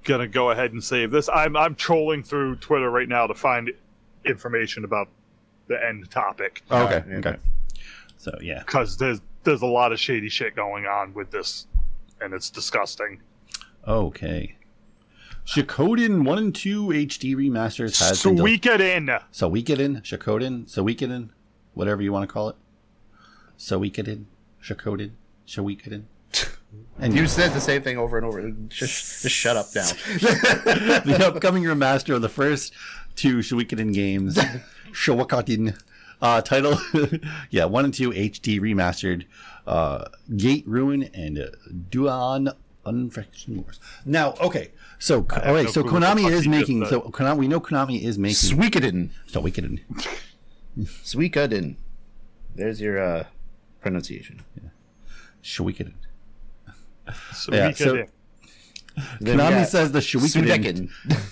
Gonna 0.09 0.27
go 0.27 0.49
ahead 0.49 0.73
and 0.73 0.83
save 0.83 1.11
this. 1.11 1.29
I'm 1.29 1.55
I'm 1.55 1.75
trolling 1.75 2.23
through 2.23 2.55
Twitter 2.55 2.89
right 2.89 3.07
now 3.07 3.27
to 3.27 3.35
find 3.35 3.69
information 4.25 4.83
about 4.83 5.07
the 5.67 5.77
end 5.85 6.09
topic. 6.09 6.63
Oh, 6.71 6.85
okay. 6.85 7.03
yeah. 7.07 7.17
Okay. 7.17 7.35
So 8.17 8.35
yeah. 8.41 8.63
because 8.65 8.97
there's 8.97 9.21
there's 9.43 9.61
a 9.61 9.67
lot 9.67 9.91
of 9.91 9.99
shady 9.99 10.27
shit 10.27 10.55
going 10.55 10.87
on 10.87 11.13
with 11.13 11.29
this, 11.29 11.67
and 12.21 12.33
it's 12.33 12.49
disgusting. 12.49 13.21
Okay. 13.87 14.55
Shikoden 15.45 16.25
one 16.25 16.39
and 16.39 16.55
two 16.55 16.87
HD 16.87 17.35
remasters 17.35 17.99
has 17.99 18.23
been 18.23 18.33
del- 18.33 18.45
Sweep 18.45 18.65
in. 18.65 19.19
so 19.29 19.47
we 19.47 19.61
get 19.61 19.79
in 19.79 19.97
Shikoden, 19.97 20.67
so 20.67 20.81
we 20.81 20.95
get 20.95 21.11
in, 21.11 21.31
whatever 21.75 22.01
you 22.01 22.11
want 22.11 22.27
to 22.27 22.33
call 22.33 22.49
it. 22.49 22.55
So 23.57 23.77
we 23.77 23.91
get 23.91 24.07
in 24.07 24.25
Shikoden, 24.59 25.11
so 25.45 25.61
we 25.61 25.75
get 25.75 25.93
in. 25.93 26.07
And 27.01 27.13
You 27.13 27.27
said 27.27 27.53
the 27.53 27.61
same 27.61 27.81
thing 27.81 27.97
over 27.97 28.17
and 28.17 28.25
over. 28.25 28.51
Just, 28.67 29.21
just 29.21 29.29
shut 29.33 29.55
up 29.55 29.67
now. 29.73 29.85
the 31.05 31.31
upcoming 31.33 31.63
remaster 31.63 32.13
of 32.13 32.21
the 32.21 32.27
first 32.27 32.73
two 33.15 33.37
Shawikaden 33.37 33.93
games, 33.93 34.35
Shawakaden, 34.91 35.81
uh, 36.21 36.41
title, 36.41 36.77
yeah, 37.49 37.65
one 37.65 37.85
and 37.85 37.93
two 37.93 38.11
HD 38.11 38.59
remastered, 38.59 39.23
uh, 39.65 40.05
Gate 40.35 40.65
Rune 40.67 41.03
and 41.13 41.39
uh, 41.39 41.47
Dunan 41.89 42.53
Unification 42.85 43.63
Wars. 43.63 43.79
Now, 44.05 44.33
okay, 44.41 44.71
so 44.97 45.25
all 45.43 45.53
right, 45.53 45.65
no 45.65 45.71
so 45.71 45.83
clue 45.83 46.01
what 46.01 46.15
the 46.15 46.21
Konami 46.23 46.31
is 46.31 46.47
making. 46.49 46.85
So 46.87 47.01
Konami, 47.01 47.37
we 47.37 47.47
know 47.47 47.61
Konami 47.61 48.01
is 48.01 48.17
making 48.17 48.35
Suikoden. 48.35 49.09
Shawikaden. 49.31 49.79
Suikoden. 50.77 51.75
There's 52.55 52.81
your 52.81 53.01
uh, 53.01 53.23
pronunciation. 53.79 54.43
Shawikaden. 55.41 55.93
So 56.01 56.08
Yeah, 57.51 57.71
so- 57.71 57.95
can- 57.97 58.07
Then 59.21 59.37
we 59.37 59.43
Konami 59.43 59.49
got 59.51 59.67
says 59.69 59.91
the 59.91 59.99
Shawikaden. 59.99 60.89
Sudekin. 60.89 60.89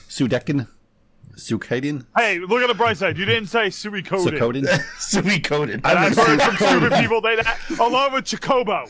Sudekin. 0.08 0.68
Sukaden. 1.36 2.04
hey, 2.18 2.40
look 2.40 2.64
at 2.64 2.68
the 2.68 2.74
bright 2.74 2.98
side. 2.98 3.16
You 3.16 3.26
didn't 3.26 3.48
say 3.50 3.70
Sui 3.70 4.02
Coded. 4.02 4.34
Suikoden. 4.98 5.74
And 5.76 5.86
I've 5.86 6.16
heard 6.16 6.42
from 6.42 6.56
stupid 6.56 6.94
people 6.94 7.22
they 7.22 7.36
that 7.36 7.60
along 7.80 8.14
with 8.14 8.26
Chocobo. 8.26 8.86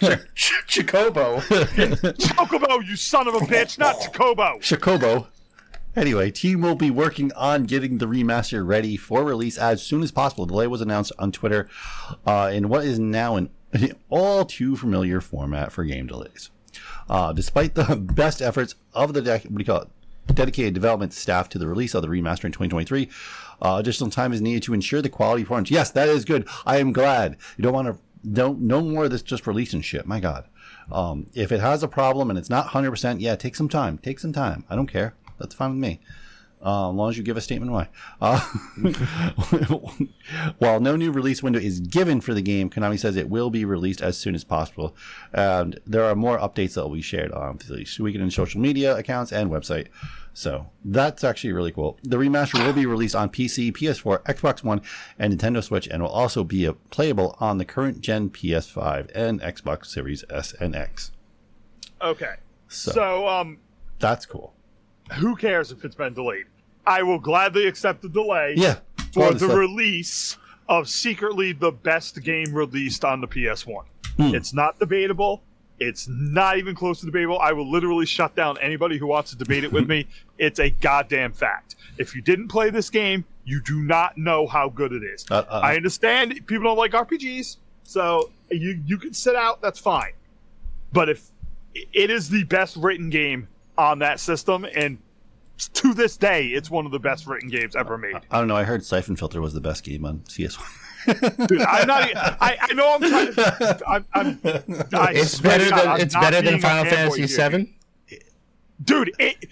Chocobo. 0.00 1.40
Chocobo, 2.18 2.86
you 2.88 2.96
son 2.96 3.28
of 3.28 3.34
a 3.34 3.38
bitch, 3.40 3.78
not 3.78 3.96
Chocobo. 4.00 4.58
Shakobo. 4.58 5.28
Anyway, 5.94 6.30
team 6.32 6.62
will 6.62 6.74
be 6.74 6.90
working 6.90 7.30
on 7.34 7.64
getting 7.64 7.98
the 7.98 8.06
remaster 8.06 8.66
ready 8.66 8.96
for 8.96 9.22
release 9.22 9.56
as 9.58 9.82
soon 9.82 10.02
as 10.02 10.10
possible. 10.10 10.46
The 10.46 10.52
delay 10.54 10.66
was 10.66 10.80
announced 10.80 11.12
on 11.18 11.30
Twitter 11.30 11.68
uh, 12.26 12.50
in 12.52 12.68
what 12.68 12.84
is 12.84 12.98
now 12.98 13.36
an 13.36 13.50
all 14.10 14.44
too 14.44 14.76
familiar 14.76 15.20
format 15.20 15.72
for 15.72 15.84
game 15.84 16.06
delays. 16.06 16.50
Uh, 17.08 17.32
despite 17.32 17.74
the 17.74 17.96
best 18.14 18.40
efforts 18.40 18.74
of 18.94 19.14
the 19.14 19.20
what 19.22 19.42
do 19.42 19.54
you 19.58 19.64
call 19.64 19.82
it? 19.82 19.88
dedicated 20.34 20.72
development 20.72 21.12
staff 21.12 21.48
to 21.48 21.58
the 21.58 21.66
release 21.66 21.94
of 21.94 22.02
the 22.02 22.08
remaster 22.08 22.44
in 22.44 22.52
2023, 22.52 23.08
uh, 23.60 23.76
additional 23.78 24.08
time 24.08 24.32
is 24.32 24.40
needed 24.40 24.62
to 24.62 24.72
ensure 24.72 25.02
the 25.02 25.08
quality 25.08 25.42
performance. 25.42 25.70
Yes, 25.70 25.90
that 25.90 26.08
is 26.08 26.24
good. 26.24 26.48
I 26.64 26.78
am 26.78 26.92
glad. 26.92 27.36
You 27.56 27.62
don't 27.62 27.74
want 27.74 27.88
to 27.88 27.98
don't 28.30 28.60
no 28.60 28.80
more 28.80 29.04
of 29.04 29.10
this 29.10 29.22
just 29.22 29.46
releasing 29.46 29.80
shit. 29.80 30.06
My 30.06 30.20
God. 30.20 30.46
Um, 30.90 31.26
if 31.34 31.50
it 31.50 31.60
has 31.60 31.82
a 31.82 31.88
problem 31.88 32.30
and 32.30 32.38
it's 32.38 32.50
not 32.50 32.68
100%, 32.68 33.20
yeah, 33.20 33.34
take 33.34 33.56
some 33.56 33.68
time. 33.68 33.98
Take 33.98 34.20
some 34.20 34.32
time. 34.32 34.64
I 34.70 34.76
don't 34.76 34.86
care. 34.86 35.14
That's 35.38 35.54
fine 35.54 35.70
with 35.70 35.80
me. 35.80 36.00
Uh, 36.64 36.90
as 36.90 36.94
long 36.94 37.10
as 37.10 37.18
you 37.18 37.24
give 37.24 37.36
a 37.36 37.40
statement 37.40 37.72
why. 37.72 37.88
Uh, 38.20 38.38
while 40.58 40.80
no 40.80 40.96
new 40.96 41.10
release 41.10 41.42
window 41.42 41.58
is 41.58 41.80
given 41.80 42.20
for 42.20 42.34
the 42.34 42.42
game, 42.42 42.70
Konami 42.70 42.98
says 42.98 43.16
it 43.16 43.28
will 43.28 43.50
be 43.50 43.64
released 43.64 44.00
as 44.00 44.16
soon 44.16 44.34
as 44.34 44.44
possible. 44.44 44.96
And 45.32 45.78
there 45.86 46.04
are 46.04 46.14
more 46.14 46.38
updates 46.38 46.74
that 46.74 46.82
will 46.82 46.94
be 46.94 47.02
shared 47.02 47.32
on 47.32 47.58
the 47.58 47.86
Weekend 48.00 48.22
in 48.22 48.30
social 48.30 48.60
media 48.60 48.96
accounts 48.96 49.32
and 49.32 49.50
website. 49.50 49.88
So 50.34 50.66
that's 50.84 51.24
actually 51.24 51.52
really 51.52 51.72
cool. 51.72 51.98
The 52.02 52.16
remaster 52.16 52.64
will 52.64 52.72
be 52.72 52.86
released 52.86 53.14
on 53.14 53.28
PC, 53.28 53.72
PS4, 53.72 54.22
Xbox 54.22 54.64
One, 54.64 54.80
and 55.18 55.36
Nintendo 55.36 55.62
Switch, 55.62 55.86
and 55.88 56.02
will 56.02 56.10
also 56.10 56.42
be 56.42 56.70
playable 56.90 57.36
on 57.38 57.58
the 57.58 57.64
current 57.64 58.00
gen 58.00 58.30
PS5 58.30 59.10
and 59.14 59.40
Xbox 59.40 59.86
Series 59.86 60.24
S 60.30 60.54
and 60.58 60.74
X. 60.74 61.12
Okay. 62.00 62.34
So, 62.68 62.92
So, 62.92 63.28
um, 63.28 63.58
that's 63.98 64.24
cool. 64.24 64.54
who 65.14 65.36
cares 65.36 65.70
if 65.70 65.84
it's 65.84 65.94
been 65.94 66.14
delayed? 66.14 66.46
I 66.86 67.02
will 67.02 67.18
gladly 67.18 67.66
accept 67.66 68.02
the 68.02 68.08
delay 68.08 68.54
Yeah. 68.56 68.76
for 69.12 69.32
the 69.32 69.40
so- 69.48 69.56
release 69.56 70.36
of 70.68 70.88
secretly 70.88 71.52
the 71.52 71.70
best 71.72 72.22
game 72.22 72.52
released 72.52 73.04
on 73.04 73.20
the 73.20 73.26
PS1. 73.28 73.84
Hmm. 74.16 74.34
It's 74.34 74.52
not 74.54 74.78
debatable. 74.78 75.42
It's 75.78 76.06
not 76.08 76.58
even 76.58 76.74
close 76.74 77.00
to 77.00 77.06
debatable. 77.06 77.38
I 77.40 77.52
will 77.52 77.68
literally 77.70 78.06
shut 78.06 78.36
down 78.36 78.56
anybody 78.60 78.98
who 78.98 79.06
wants 79.06 79.30
to 79.30 79.36
debate 79.36 79.64
it 79.64 79.72
with 79.72 79.88
me. 79.88 80.06
It's 80.38 80.58
a 80.58 80.70
goddamn 80.70 81.32
fact. 81.32 81.76
If 81.98 82.16
you 82.16 82.22
didn't 82.22 82.48
play 82.48 82.70
this 82.70 82.90
game, 82.90 83.24
you 83.44 83.60
do 83.62 83.80
not 83.82 84.18
know 84.18 84.48
how 84.48 84.68
good 84.68 84.92
it 84.92 85.04
is. 85.04 85.24
Uh, 85.30 85.44
uh, 85.48 85.60
I 85.62 85.76
understand 85.76 86.32
people 86.48 86.64
don't 86.64 86.76
like 86.76 86.90
RPGs, 86.92 87.58
so 87.84 88.30
you 88.50 88.82
you 88.84 88.98
can 88.98 89.14
sit 89.14 89.36
out. 89.36 89.60
That's 89.62 89.78
fine. 89.78 90.12
But 90.92 91.08
if 91.08 91.28
it 91.74 92.10
is 92.10 92.28
the 92.28 92.42
best 92.44 92.76
written 92.76 93.08
game 93.08 93.46
on 93.78 94.00
that 94.00 94.18
system, 94.18 94.64
and 94.74 94.98
to 95.68 95.94
this 95.94 96.16
day, 96.16 96.46
it's 96.48 96.70
one 96.70 96.86
of 96.86 96.92
the 96.92 96.98
best 96.98 97.26
written 97.26 97.48
games 97.48 97.76
ever 97.76 97.96
made. 97.98 98.16
I 98.30 98.38
don't 98.38 98.48
know. 98.48 98.56
I 98.56 98.64
heard 98.64 98.84
Siphon 98.84 99.16
Filter 99.16 99.40
was 99.40 99.54
the 99.54 99.60
best 99.60 99.84
game 99.84 100.04
on 100.04 100.20
PS1. 100.20 101.48
Dude, 101.48 101.60
I'm 101.62 101.86
not. 101.88 102.10
I, 102.40 102.56
I 102.60 102.72
know 102.74 102.94
I'm 102.94 103.00
trying 103.00 103.34
to. 103.34 103.82
I'm. 103.88 104.06
I'm 104.14 104.40
I 104.94 105.12
It's 105.14 105.40
better 105.40 105.64
than 105.64 105.74
I'm 105.88 106.00
it's 106.00 106.14
better 106.14 106.40
than 106.42 106.60
Final 106.60 106.84
Fantasy 106.90 107.20
here. 107.22 107.28
Seven. 107.28 107.74
dude. 108.84 109.12
It, 109.18 109.48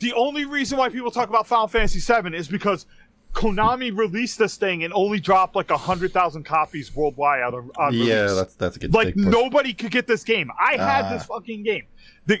the 0.00 0.12
only 0.14 0.44
reason 0.46 0.78
why 0.78 0.88
people 0.88 1.10
talk 1.10 1.28
about 1.28 1.46
Final 1.46 1.66
Fantasy 1.68 1.98
VII 2.00 2.34
is 2.36 2.48
because 2.48 2.86
Konami 3.34 3.94
released 3.96 4.38
this 4.38 4.56
thing 4.56 4.84
and 4.84 4.92
only 4.94 5.20
dropped 5.20 5.54
like 5.56 5.70
a 5.70 5.76
hundred 5.76 6.12
thousand 6.12 6.44
copies 6.44 6.94
worldwide 6.94 7.42
on, 7.42 7.70
on 7.78 7.92
yeah, 7.94 8.22
release. 8.22 8.34
that's 8.36 8.54
that's 8.54 8.76
a 8.76 8.78
good. 8.78 8.94
like 8.94 9.14
big 9.14 9.16
nobody 9.26 9.72
could 9.74 9.90
get 9.90 10.06
this 10.06 10.22
game. 10.24 10.50
I 10.58 10.72
had 10.76 11.06
Ah. 11.06 11.12
this 11.14 11.24
fucking 11.24 11.62
game. 11.62 11.84
The 12.26 12.40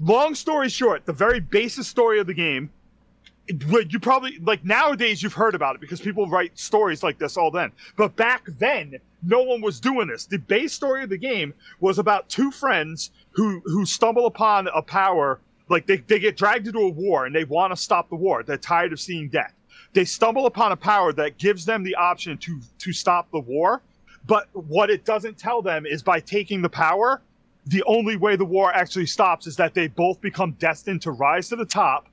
long 0.00 0.34
story 0.34 0.68
short, 0.68 1.04
the 1.06 1.12
very 1.12 1.40
basic 1.40 1.84
story 1.84 2.18
of 2.18 2.26
the 2.26 2.34
game, 2.34 2.70
you 3.46 3.98
probably 3.98 4.38
like 4.40 4.64
nowadays 4.64 5.22
you've 5.22 5.34
heard 5.34 5.54
about 5.54 5.74
it 5.74 5.80
because 5.80 6.00
people 6.00 6.28
write 6.28 6.56
stories 6.58 7.02
like 7.02 7.18
this 7.18 7.36
all 7.36 7.50
then. 7.50 7.72
But 7.96 8.14
back 8.16 8.44
then, 8.58 8.96
no 9.22 9.42
one 9.42 9.60
was 9.60 9.80
doing 9.80 10.08
this. 10.08 10.24
The 10.24 10.38
base 10.38 10.72
story 10.72 11.02
of 11.02 11.10
the 11.10 11.18
game 11.18 11.52
was 11.80 11.98
about 11.98 12.28
two 12.28 12.50
friends 12.50 13.10
who 13.32 13.60
who 13.64 13.84
stumble 13.84 14.26
upon 14.26 14.68
a 14.68 14.82
power 14.82 15.40
like 15.68 15.86
they, 15.86 15.98
they 15.98 16.18
get 16.18 16.36
dragged 16.36 16.66
into 16.66 16.80
a 16.80 16.88
war 16.88 17.26
and 17.26 17.34
they 17.34 17.44
want 17.44 17.72
to 17.72 17.76
stop 17.76 18.08
the 18.08 18.16
war. 18.16 18.42
They're 18.42 18.56
tired 18.56 18.92
of 18.92 19.00
seeing 19.00 19.28
death. 19.28 19.54
They 19.92 20.04
stumble 20.04 20.46
upon 20.46 20.72
a 20.72 20.76
power 20.76 21.12
that 21.14 21.38
gives 21.38 21.64
them 21.64 21.82
the 21.82 21.94
option 21.96 22.38
to 22.38 22.60
to 22.78 22.92
stop 22.92 23.30
the 23.32 23.40
war. 23.40 23.82
But 24.26 24.48
what 24.52 24.90
it 24.90 25.04
doesn't 25.04 25.38
tell 25.38 25.62
them 25.62 25.86
is 25.86 26.02
by 26.02 26.20
taking 26.20 26.62
the 26.62 26.68
power, 26.68 27.22
the 27.66 27.82
only 27.84 28.16
way 28.16 28.36
the 28.36 28.44
war 28.44 28.72
actually 28.72 29.06
stops 29.06 29.46
is 29.46 29.56
that 29.56 29.74
they 29.74 29.88
both 29.88 30.20
become 30.20 30.52
destined 30.52 31.02
to 31.02 31.10
rise 31.10 31.48
to 31.50 31.56
the 31.56 31.64
top, 31.64 32.08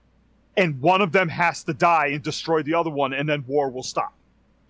and 0.55 0.79
one 0.81 1.01
of 1.01 1.11
them 1.11 1.29
has 1.29 1.63
to 1.63 1.73
die 1.73 2.07
and 2.07 2.23
destroy 2.23 2.63
the 2.63 2.73
other 2.73 2.89
one, 2.89 3.13
and 3.13 3.27
then 3.27 3.43
war 3.47 3.69
will 3.69 3.83
stop. 3.83 4.13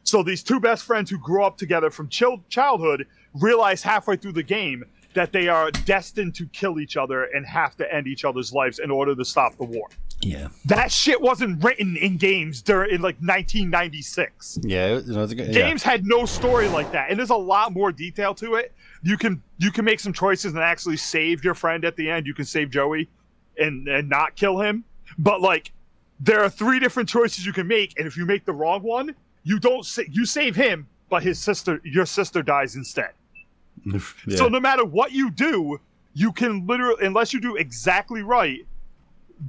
So 0.03 0.23
these 0.23 0.43
two 0.43 0.59
best 0.59 0.85
friends 0.85 1.09
who 1.09 1.17
grew 1.17 1.43
up 1.43 1.57
together 1.57 1.89
from 1.89 2.07
chil- 2.09 2.43
childhood 2.49 3.07
realize 3.33 3.83
halfway 3.83 4.15
through 4.15 4.33
the 4.33 4.43
game 4.43 4.83
that 5.13 5.31
they 5.31 5.47
are 5.47 5.71
destined 5.71 6.35
to 6.35 6.45
kill 6.47 6.79
each 6.79 6.95
other 6.95 7.23
and 7.23 7.45
have 7.45 7.75
to 7.77 7.93
end 7.93 8.07
each 8.07 8.23
other's 8.23 8.53
lives 8.53 8.79
in 8.79 8.91
order 8.91 9.15
to 9.15 9.25
stop 9.25 9.57
the 9.57 9.63
war. 9.63 9.89
Yeah, 10.19 10.47
That 10.65 10.91
shit 10.91 11.21
wasn't 11.21 11.63
written 11.63 11.95
in 11.95 12.17
games 12.17 12.63
during 12.63 12.89
in 12.95 13.01
like 13.01 13.17
1996 13.17 14.59
yeah, 14.63 14.97
it, 14.97 15.07
know, 15.07 15.23
it's 15.23 15.31
a 15.31 15.35
good, 15.35 15.47
yeah. 15.47 15.53
games 15.53 15.83
had 15.83 16.05
no 16.05 16.25
story 16.25 16.67
like 16.67 16.91
that 16.91 17.09
and 17.09 17.19
there's 17.19 17.29
a 17.29 17.35
lot 17.35 17.71
more 17.73 17.91
detail 17.91 18.33
to 18.35 18.55
it. 18.55 18.73
You 19.03 19.15
can 19.17 19.43
you 19.59 19.71
can 19.71 19.85
make 19.85 19.99
some 19.99 20.13
choices 20.13 20.53
and 20.53 20.61
actually 20.61 20.97
save 20.97 21.43
your 21.43 21.53
friend 21.53 21.85
at 21.85 21.95
the 21.95 22.09
end. 22.09 22.25
You 22.25 22.33
can 22.33 22.45
save 22.45 22.71
joey 22.71 23.09
and 23.59 23.87
and 23.87 24.09
not 24.09 24.35
kill 24.35 24.59
him. 24.59 24.83
But 25.19 25.39
like 25.41 25.71
there 26.19 26.43
are 26.43 26.49
three 26.49 26.79
different 26.79 27.07
choices 27.07 27.45
you 27.45 27.53
can 27.53 27.67
make 27.67 27.93
and 27.99 28.07
if 28.07 28.17
you 28.17 28.25
make 28.25 28.43
the 28.45 28.53
wrong 28.53 28.81
one 28.81 29.13
you 29.43 29.59
don't 29.59 29.85
sa- 29.85 30.01
you 30.09 30.25
save 30.25 30.55
him 30.55 30.87
but 31.09 31.21
his 31.21 31.37
sister 31.39 31.79
your 31.83 32.05
sister 32.07 32.41
dies 32.41 32.75
instead. 32.75 33.11
Yeah. 33.93 34.35
so 34.35 34.47
no 34.47 34.59
matter 34.59 34.83
what 34.83 35.11
you 35.11 35.29
do 35.29 35.79
you 36.13 36.33
can 36.33 36.65
literally 36.65 37.05
unless 37.05 37.31
you 37.31 37.39
do 37.39 37.55
exactly 37.55 38.23
right 38.23 38.65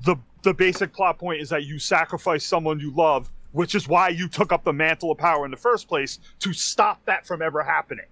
the 0.04 0.16
the 0.42 0.54
basic 0.54 0.92
plot 0.92 1.18
point 1.18 1.40
is 1.40 1.48
that 1.48 1.64
you 1.64 1.78
sacrifice 1.78 2.44
someone 2.44 2.78
you 2.80 2.92
love 2.92 3.30
which 3.52 3.74
is 3.74 3.88
why 3.88 4.08
you 4.08 4.28
took 4.28 4.52
up 4.52 4.62
the 4.62 4.72
mantle 4.72 5.10
of 5.10 5.18
power 5.18 5.44
in 5.44 5.50
the 5.50 5.56
first 5.56 5.88
place 5.88 6.18
to 6.38 6.52
stop 6.52 7.02
that 7.06 7.26
from 7.26 7.42
ever 7.42 7.62
happening 7.62 8.06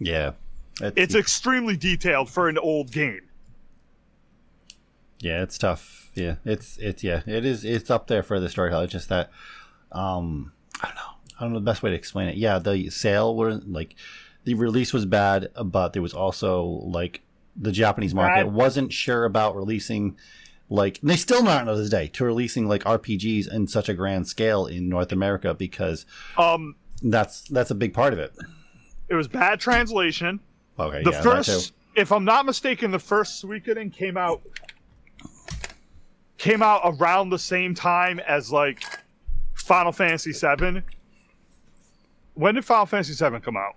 yeah, 0.00 0.32
it's 0.80 1.16
extremely 1.16 1.76
detailed 1.76 2.30
for 2.30 2.48
an 2.48 2.56
old 2.56 2.92
game 2.92 3.22
yeah, 5.20 5.42
it's 5.42 5.58
tough. 5.58 6.10
Yeah, 6.14 6.36
it's 6.44 6.76
it's 6.78 7.02
yeah, 7.02 7.22
it 7.26 7.44
is. 7.44 7.64
It's 7.64 7.90
up 7.90 8.06
there 8.06 8.22
for 8.22 8.40
the 8.40 8.48
storyteller. 8.48 8.84
It's 8.84 8.92
just 8.92 9.08
that, 9.08 9.30
um, 9.92 10.52
I 10.80 10.86
don't 10.86 10.96
know. 10.96 11.02
I 11.38 11.42
don't 11.42 11.52
know 11.52 11.58
the 11.58 11.64
best 11.64 11.82
way 11.82 11.90
to 11.90 11.96
explain 11.96 12.28
it. 12.28 12.36
Yeah, 12.36 12.58
the 12.58 12.90
sale 12.90 13.36
were 13.36 13.54
like, 13.54 13.94
the 14.44 14.54
release 14.54 14.92
was 14.92 15.06
bad, 15.06 15.48
but 15.64 15.92
there 15.92 16.02
was 16.02 16.14
also 16.14 16.64
like 16.64 17.22
the 17.56 17.72
Japanese 17.72 18.14
market 18.14 18.48
wasn't 18.48 18.92
sure 18.92 19.24
about 19.24 19.56
releasing. 19.56 20.16
Like 20.70 21.00
they 21.02 21.16
still 21.16 21.48
aren't 21.48 21.68
to 21.68 21.76
this 21.76 21.88
day 21.88 22.08
to 22.08 22.24
releasing 22.24 22.68
like 22.68 22.84
RPGs 22.84 23.52
in 23.52 23.66
such 23.68 23.88
a 23.88 23.94
grand 23.94 24.28
scale 24.28 24.66
in 24.66 24.88
North 24.88 25.12
America 25.12 25.54
because 25.54 26.04
um 26.36 26.74
that's 27.02 27.42
that's 27.42 27.70
a 27.70 27.74
big 27.74 27.94
part 27.94 28.12
of 28.12 28.18
it. 28.18 28.32
it 29.08 29.14
was 29.14 29.28
bad 29.28 29.60
translation. 29.60 30.40
Okay, 30.78 31.02
the 31.02 31.12
yeah, 31.12 31.20
first 31.22 31.72
if 31.96 32.12
i'm 32.12 32.24
not 32.24 32.46
mistaken 32.46 32.92
the 32.92 32.98
first 32.98 33.42
suikoden 33.42 33.92
came 33.92 34.16
out 34.16 34.40
came 36.36 36.62
out 36.62 36.80
around 36.84 37.30
the 37.30 37.38
same 37.38 37.74
time 37.74 38.20
as 38.20 38.52
like 38.52 38.84
final 39.54 39.90
fantasy 39.90 40.32
7 40.32 40.84
when 42.34 42.54
did 42.54 42.64
final 42.64 42.86
fantasy 42.86 43.14
7 43.14 43.40
come 43.40 43.56
out? 43.56 43.74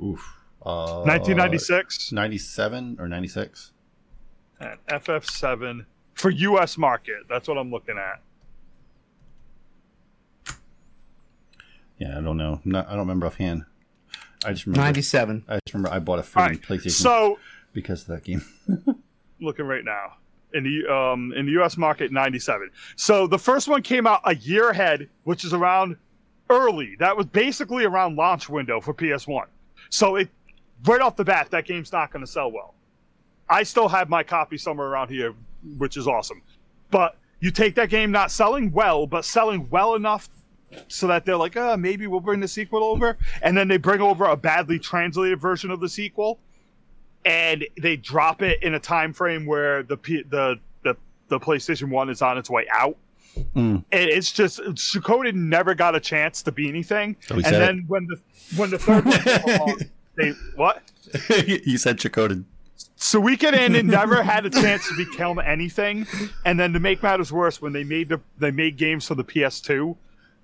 Oof. 0.00 0.20
Uh, 0.64 1.02
1996 1.02 2.12
97 2.12 2.96
or 3.00 3.08
96 3.08 3.72
and 4.60 4.78
ff7 4.88 5.86
for 6.14 6.30
us 6.30 6.78
market 6.78 7.18
that's 7.28 7.48
what 7.48 7.58
i'm 7.58 7.70
looking 7.70 7.96
at 7.96 8.20
yeah 11.98 12.18
i 12.18 12.20
don't 12.20 12.36
know 12.36 12.60
not, 12.64 12.86
i 12.86 12.90
don't 12.90 13.00
remember 13.00 13.26
offhand 13.26 13.64
i 14.44 14.52
just 14.52 14.66
remember 14.66 14.82
Ninety-seven. 14.82 15.44
i 15.48 15.54
just 15.64 15.74
remember 15.74 15.94
i 15.94 15.98
bought 15.98 16.18
a 16.18 16.22
free 16.22 16.42
all 16.42 16.48
right 16.48 16.60
playstation 16.60 16.90
so 16.90 17.38
because 17.72 18.02
of 18.02 18.08
that 18.08 18.24
game 18.24 18.42
looking 19.40 19.66
right 19.66 19.84
now 19.84 20.14
in 20.54 20.64
the 20.64 20.92
um 20.92 21.32
in 21.36 21.46
the 21.46 21.52
U.S. 21.52 21.76
market, 21.76 22.12
ninety 22.12 22.38
seven. 22.38 22.70
So 22.96 23.26
the 23.26 23.38
first 23.38 23.68
one 23.68 23.82
came 23.82 24.06
out 24.06 24.20
a 24.24 24.34
year 24.34 24.70
ahead, 24.70 25.08
which 25.24 25.44
is 25.44 25.52
around 25.52 25.96
early. 26.50 26.96
That 26.98 27.16
was 27.16 27.26
basically 27.26 27.84
around 27.84 28.16
launch 28.16 28.48
window 28.48 28.80
for 28.80 28.94
PS 28.94 29.26
One. 29.26 29.48
So 29.90 30.16
it 30.16 30.28
right 30.84 31.00
off 31.00 31.16
the 31.16 31.24
bat, 31.24 31.50
that 31.50 31.66
game's 31.66 31.92
not 31.92 32.12
going 32.12 32.24
to 32.24 32.30
sell 32.30 32.50
well. 32.50 32.74
I 33.50 33.62
still 33.62 33.88
have 33.88 34.08
my 34.08 34.22
copy 34.22 34.58
somewhere 34.58 34.88
around 34.88 35.08
here, 35.08 35.34
which 35.76 35.96
is 35.96 36.06
awesome. 36.06 36.42
But 36.90 37.16
you 37.40 37.50
take 37.50 37.74
that 37.76 37.90
game 37.90 38.10
not 38.10 38.30
selling 38.30 38.72
well, 38.72 39.06
but 39.06 39.24
selling 39.24 39.68
well 39.70 39.94
enough 39.94 40.28
so 40.88 41.06
that 41.06 41.24
they're 41.24 41.36
like, 41.36 41.56
uh, 41.56 41.76
maybe 41.76 42.06
we'll 42.06 42.20
bring 42.20 42.40
the 42.40 42.48
sequel 42.48 42.84
over, 42.84 43.16
and 43.42 43.56
then 43.56 43.68
they 43.68 43.78
bring 43.78 44.00
over 44.00 44.26
a 44.26 44.36
badly 44.36 44.78
translated 44.78 45.40
version 45.40 45.70
of 45.70 45.80
the 45.80 45.88
sequel 45.88 46.38
and 47.24 47.66
they 47.80 47.96
drop 47.96 48.42
it 48.42 48.62
in 48.62 48.74
a 48.74 48.80
time 48.80 49.12
frame 49.12 49.46
where 49.46 49.82
the 49.82 49.96
P- 49.96 50.22
the 50.22 50.58
the, 50.82 50.96
the 51.28 51.38
PlayStation 51.38 51.90
One 51.90 52.08
is 52.08 52.22
on 52.22 52.38
its 52.38 52.50
way 52.50 52.66
out. 52.72 52.96
Mm. 53.54 53.84
And 53.92 54.10
it's 54.10 54.32
just 54.32 54.58
Suikoden 54.60 55.34
never 55.34 55.74
got 55.74 55.94
a 55.94 56.00
chance 56.00 56.42
to 56.42 56.52
be 56.52 56.68
anything. 56.68 57.16
Oh, 57.30 57.34
and 57.36 57.44
then 57.44 57.84
when 57.86 58.06
the 58.06 58.20
when 58.56 58.70
the 58.70 58.78
third 58.78 59.04
one 59.04 59.18
came 59.20 59.42
along, 59.60 59.80
they 60.16 60.30
what? 60.56 60.82
you 61.66 61.78
said 61.78 61.98
Chakotay. 61.98 62.44
Suikoden 62.98 63.74
it 63.76 63.84
never 63.84 64.22
had 64.24 64.44
a 64.44 64.50
chance 64.50 64.88
to 64.88 64.96
become 64.96 65.38
anything. 65.38 66.06
And 66.44 66.58
then 66.58 66.72
to 66.72 66.80
make 66.80 67.02
matters 67.02 67.32
worse, 67.32 67.62
when 67.62 67.72
they 67.72 67.84
made 67.84 68.08
the 68.08 68.20
they 68.38 68.50
made 68.50 68.76
games 68.76 69.06
for 69.06 69.14
the 69.14 69.24
PS2, 69.24 69.96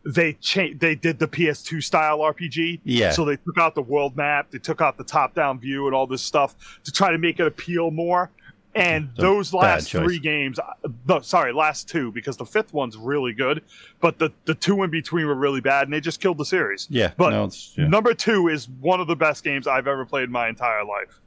they 0.06 0.34
changed 0.34 0.80
they 0.80 0.94
did 0.94 1.18
the 1.18 1.26
PS2 1.26 1.82
style 1.82 2.20
RPG. 2.20 2.80
Yeah. 2.84 3.10
So 3.10 3.24
they 3.24 3.36
took 3.36 3.58
out 3.58 3.74
the 3.74 3.82
world 3.82 4.16
map, 4.16 4.50
they 4.50 4.58
took 4.58 4.80
out 4.80 4.96
the 4.96 5.04
top 5.04 5.34
down 5.34 5.58
view 5.58 5.86
and 5.86 5.94
all 5.94 6.06
this 6.06 6.22
stuff 6.22 6.54
to 6.84 6.92
try 6.92 7.10
to 7.10 7.18
make 7.18 7.40
it 7.40 7.46
appeal 7.46 7.90
more. 7.90 8.30
And 8.76 9.10
a 9.18 9.20
those 9.20 9.54
last 9.54 9.90
three 9.90 10.18
games, 10.18 10.58
uh, 10.58 10.72
no, 11.08 11.20
sorry, 11.20 11.52
last 11.52 11.88
two, 11.88 12.10
because 12.10 12.36
the 12.36 12.44
fifth 12.44 12.72
one's 12.72 12.96
really 12.96 13.32
good, 13.32 13.62
but 14.00 14.18
the, 14.18 14.32
the 14.46 14.54
two 14.54 14.82
in 14.82 14.90
between 14.90 15.26
were 15.26 15.34
really 15.36 15.60
bad, 15.60 15.84
and 15.84 15.92
they 15.92 16.00
just 16.00 16.20
killed 16.20 16.38
the 16.38 16.44
series. 16.44 16.88
Yeah, 16.90 17.12
But 17.16 17.30
no, 17.30 17.48
yeah. 17.76 17.86
Number 17.88 18.14
two 18.14 18.48
is 18.48 18.68
one 18.68 19.00
of 19.00 19.06
the 19.06 19.14
best 19.14 19.44
games 19.44 19.68
I've 19.68 19.86
ever 19.86 20.04
played 20.04 20.24
in 20.24 20.32
my 20.32 20.48
entire 20.48 20.84
life. 20.84 21.20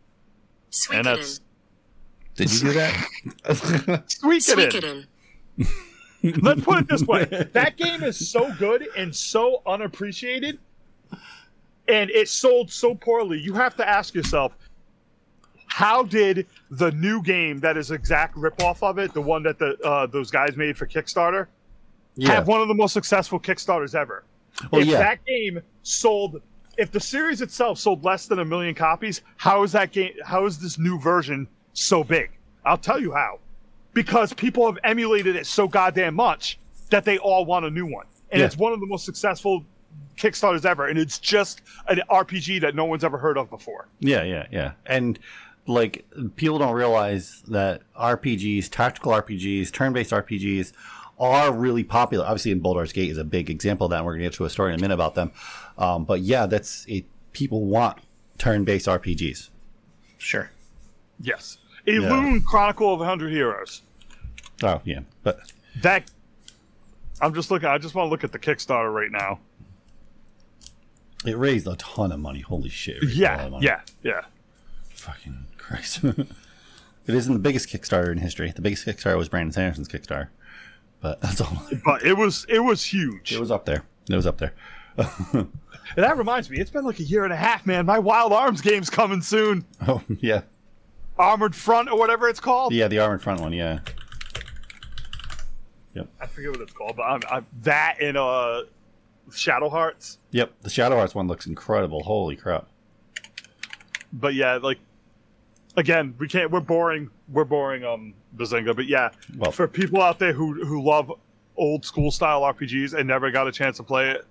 And 0.91 1.05
that's 1.05 1.41
Did 2.35 2.51
you 2.51 2.59
do 2.59 2.73
that? 2.73 3.07
Suikoden. 3.45 5.05
Let's 6.41 6.61
put 6.61 6.79
it 6.79 6.87
this 6.87 7.03
way: 7.03 7.25
that 7.53 7.77
game 7.77 8.03
is 8.03 8.29
so 8.29 8.53
good 8.55 8.87
and 8.97 9.15
so 9.15 9.61
unappreciated, 9.65 10.59
and 11.87 12.09
it 12.09 12.27
sold 12.27 12.71
so 12.71 12.95
poorly. 12.95 13.39
You 13.39 13.53
have 13.53 13.75
to 13.77 13.87
ask 13.87 14.13
yourself, 14.13 14.57
how 15.67 16.03
did 16.03 16.47
the 16.71 16.91
new 16.91 17.21
game 17.21 17.59
that 17.59 17.77
is 17.77 17.91
exact 17.91 18.35
ripoff 18.35 18.81
of 18.81 18.97
it, 18.97 19.13
the 19.13 19.21
one 19.21 19.43
that 19.43 19.59
the 19.59 19.77
uh, 19.83 20.07
those 20.07 20.31
guys 20.31 20.57
made 20.57 20.75
for 20.75 20.87
Kickstarter, 20.87 21.47
yeah. 22.15 22.33
have 22.33 22.47
one 22.47 22.61
of 22.61 22.67
the 22.67 22.73
most 22.73 22.93
successful 22.93 23.39
Kickstarters 23.39 23.93
ever? 23.93 24.23
Well, 24.71 24.81
if 24.81 24.87
yeah. 24.87 24.97
that 24.97 25.25
game 25.25 25.61
sold, 25.83 26.41
if 26.77 26.91
the 26.91 26.99
series 26.99 27.41
itself 27.41 27.79
sold 27.79 28.03
less 28.05 28.27
than 28.27 28.39
a 28.39 28.45
million 28.45 28.75
copies, 28.75 29.21
how 29.37 29.63
is 29.63 29.71
that 29.73 29.91
game? 29.91 30.13
How 30.23 30.45
is 30.45 30.59
this 30.59 30.77
new 30.77 30.99
version 30.99 31.47
so 31.73 32.03
big? 32.03 32.31
I'll 32.65 32.77
tell 32.77 32.99
you 33.01 33.13
how. 33.13 33.39
Because 33.93 34.33
people 34.33 34.65
have 34.67 34.77
emulated 34.83 35.35
it 35.35 35.45
so 35.47 35.67
goddamn 35.67 36.15
much 36.15 36.59
that 36.91 37.03
they 37.03 37.17
all 37.17 37.45
want 37.45 37.65
a 37.65 37.69
new 37.69 37.85
one, 37.85 38.05
and 38.31 38.39
Yeah. 38.39 38.45
it's 38.45 38.57
one 38.57 38.71
of 38.73 38.79
the 38.79 38.85
most 38.85 39.05
successful 39.05 39.65
Kickstarters 40.17 40.65
ever, 40.65 40.87
and 40.87 40.97
it's 40.97 41.19
just 41.19 41.61
an 41.87 42.01
RPG 42.09 42.59
that 42.61 42.73
no 42.75 42.85
one's 42.85 43.03
ever 43.03 43.17
heard 43.19 43.37
of 43.37 43.49
before. 43.49 43.87
Yeah, 43.99 44.23
yeah, 44.23 44.47
yeah. 44.51 44.71
And 44.85 45.19
like 45.67 46.05
people 46.37 46.57
don't 46.59 46.73
realize 46.73 47.43
that 47.49 47.81
RPGs, 47.99 48.69
tactical 48.69 49.11
RPGs, 49.11 49.71
turn-based 49.71 50.11
RPGs 50.11 50.71
are 51.19 51.51
really 51.51 51.83
popular. 51.83 52.25
Obviously, 52.25 52.51
in 52.51 52.59
Baldur's 52.61 52.93
Gate 52.93 53.09
is 53.11 53.17
a 53.17 53.23
big 53.23 53.49
example 53.49 53.85
of 53.85 53.91
that. 53.91 53.97
And 53.97 54.05
we're 54.05 54.13
going 54.13 54.21
to 54.23 54.29
get 54.29 54.33
to 54.37 54.45
a 54.45 54.49
story 54.49 54.73
in 54.73 54.79
a 54.79 54.81
minute 54.81 54.93
about 54.93 55.15
them. 55.15 55.31
Um, 55.77 56.05
but 56.05 56.21
yeah, 56.21 56.45
that's 56.45 56.85
it. 56.87 57.05
People 57.33 57.65
want 57.65 57.99
turn-based 58.37 58.87
RPGs. 58.87 59.49
sure. 60.17 60.51
Yes, 61.19 61.57
Eiyuden 61.87 62.43
Chronicle 62.43 62.93
of 62.93 62.99
Hundred 62.99 63.31
Heroes. 63.31 63.81
Oh 64.63 64.81
yeah, 64.83 64.99
but 65.23 65.39
That 65.81 66.09
I'm 67.21 67.33
just 67.33 67.49
looking. 67.49 67.69
I 67.69 67.77
just 67.77 67.95
want 67.95 68.07
to 68.07 68.09
look 68.11 68.23
at 68.23 68.31
the 68.31 68.39
Kickstarter 68.39 68.93
right 68.93 69.11
now. 69.11 69.39
it 71.25 71.37
raised 71.37 71.67
a 71.67 71.75
ton 71.77 72.11
of 72.11 72.19
money. 72.19 72.41
Holy 72.41 72.69
shit! 72.69 72.97
it 72.97 73.03
raised 73.03 73.21
a 73.21 73.47
lot 73.47 73.63
Yeah, 73.63 73.81
yeah, 74.03 74.11
yeah. 74.11 74.21
Fucking 74.91 75.45
Christ. 75.57 76.03
it 76.03 76.27
isn't 77.07 77.33
the 77.33 77.39
biggest 77.39 77.69
Kickstarter 77.69 78.11
in 78.11 78.19
history. 78.19 78.51
The 78.51 78.61
biggest 78.61 78.85
Kickstarter 78.85 79.17
was 79.17 79.29
Brandon 79.29 79.51
Sanderson's 79.51 79.87
Kickstarter. 79.87 80.27
But 81.01 81.21
that's 81.21 81.41
all. 81.41 81.63
But 81.83 82.03
it 82.03 82.13
was 82.13 82.45
it 82.49 82.59
was 82.59 82.83
huge. 82.85 83.31
It 83.31 83.39
was 83.39 83.51
up 83.51 83.65
there. 83.65 83.83
It 84.09 84.15
was 84.15 84.27
up 84.27 84.37
there. 84.37 84.53
And 85.95 86.03
that 86.03 86.17
reminds 86.17 86.49
me, 86.49 86.59
it's 86.59 86.69
been 86.71 86.83
like 86.85 86.99
a 86.99 87.03
year 87.03 87.23
and 87.23 87.31
a 87.33 87.37
half, 87.37 87.65
man. 87.65 87.85
My 87.85 87.99
Wild 87.99 88.33
Arms 88.33 88.61
game's 88.61 88.89
coming 88.89 89.21
soon. 89.21 89.65
Oh 89.87 90.01
yeah, 90.19 90.41
Armored 91.17 91.55
Front 91.55 91.89
or 91.89 91.97
whatever 91.97 92.27
it's 92.29 92.39
called. 92.39 92.73
yeah. 92.73 92.87
The 92.87 92.99
armored 92.99 93.21
front 93.21 93.39
one. 93.41 93.53
Yeah. 93.53 93.79
Yep. 95.93 96.07
I 96.21 96.25
forget 96.27 96.51
what 96.51 96.61
it's 96.61 96.73
called, 96.73 96.95
but 96.97 97.03
I'm, 97.03 97.21
I'm 97.29 97.45
that 97.63 97.99
in 98.01 98.15
uh 98.17 98.61
Shadow 99.33 99.69
Hearts. 99.69 100.19
Yep. 100.31 100.51
The 100.61 100.69
Shadow 100.69 100.95
Hearts 100.95 101.15
one 101.15 101.27
looks 101.27 101.47
incredible. 101.47 102.03
Holy 102.03 102.35
crap. 102.35 102.67
But 104.13 104.33
yeah, 104.35 104.55
like 104.57 104.79
again, 105.75 106.13
we 106.19 106.27
can't. 106.27 106.51
We're 106.51 106.59
boring. 106.59 107.09
We're 107.29 107.45
boring. 107.45 107.83
Um, 107.83 108.13
Bazinga. 108.35 108.75
But 108.75 108.87
yeah, 108.87 109.09
Well- 109.37 109.51
for 109.51 109.67
people 109.67 110.01
out 110.01 110.19
there 110.19 110.33
who 110.33 110.65
who 110.65 110.81
love 110.83 111.11
old 111.55 111.83
school 111.83 112.11
style 112.11 112.41
RPGs 112.41 112.93
and 112.93 113.07
never 113.07 113.31
got 113.31 113.47
a 113.47 113.51
chance 113.51 113.77
to 113.77 113.83
play 113.83 114.11
it, 114.11 114.25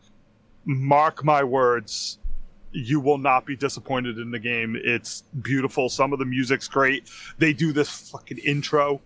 mark 0.66 1.24
my 1.24 1.42
words. 1.42 2.18
You 2.72 3.00
will 3.00 3.16
not 3.18 3.46
be 3.46 3.56
disappointed 3.56 4.18
in 4.18 4.30
the 4.30 4.38
game. 4.38 4.76
It's 4.78 5.22
beautiful. 5.40 5.88
Some 5.88 6.12
of 6.12 6.18
the 6.18 6.26
music's 6.26 6.68
great. 6.68 7.08
They 7.38 7.54
do 7.54 7.72
this 7.72 8.10
fucking 8.10 8.36
intro, 8.38 9.00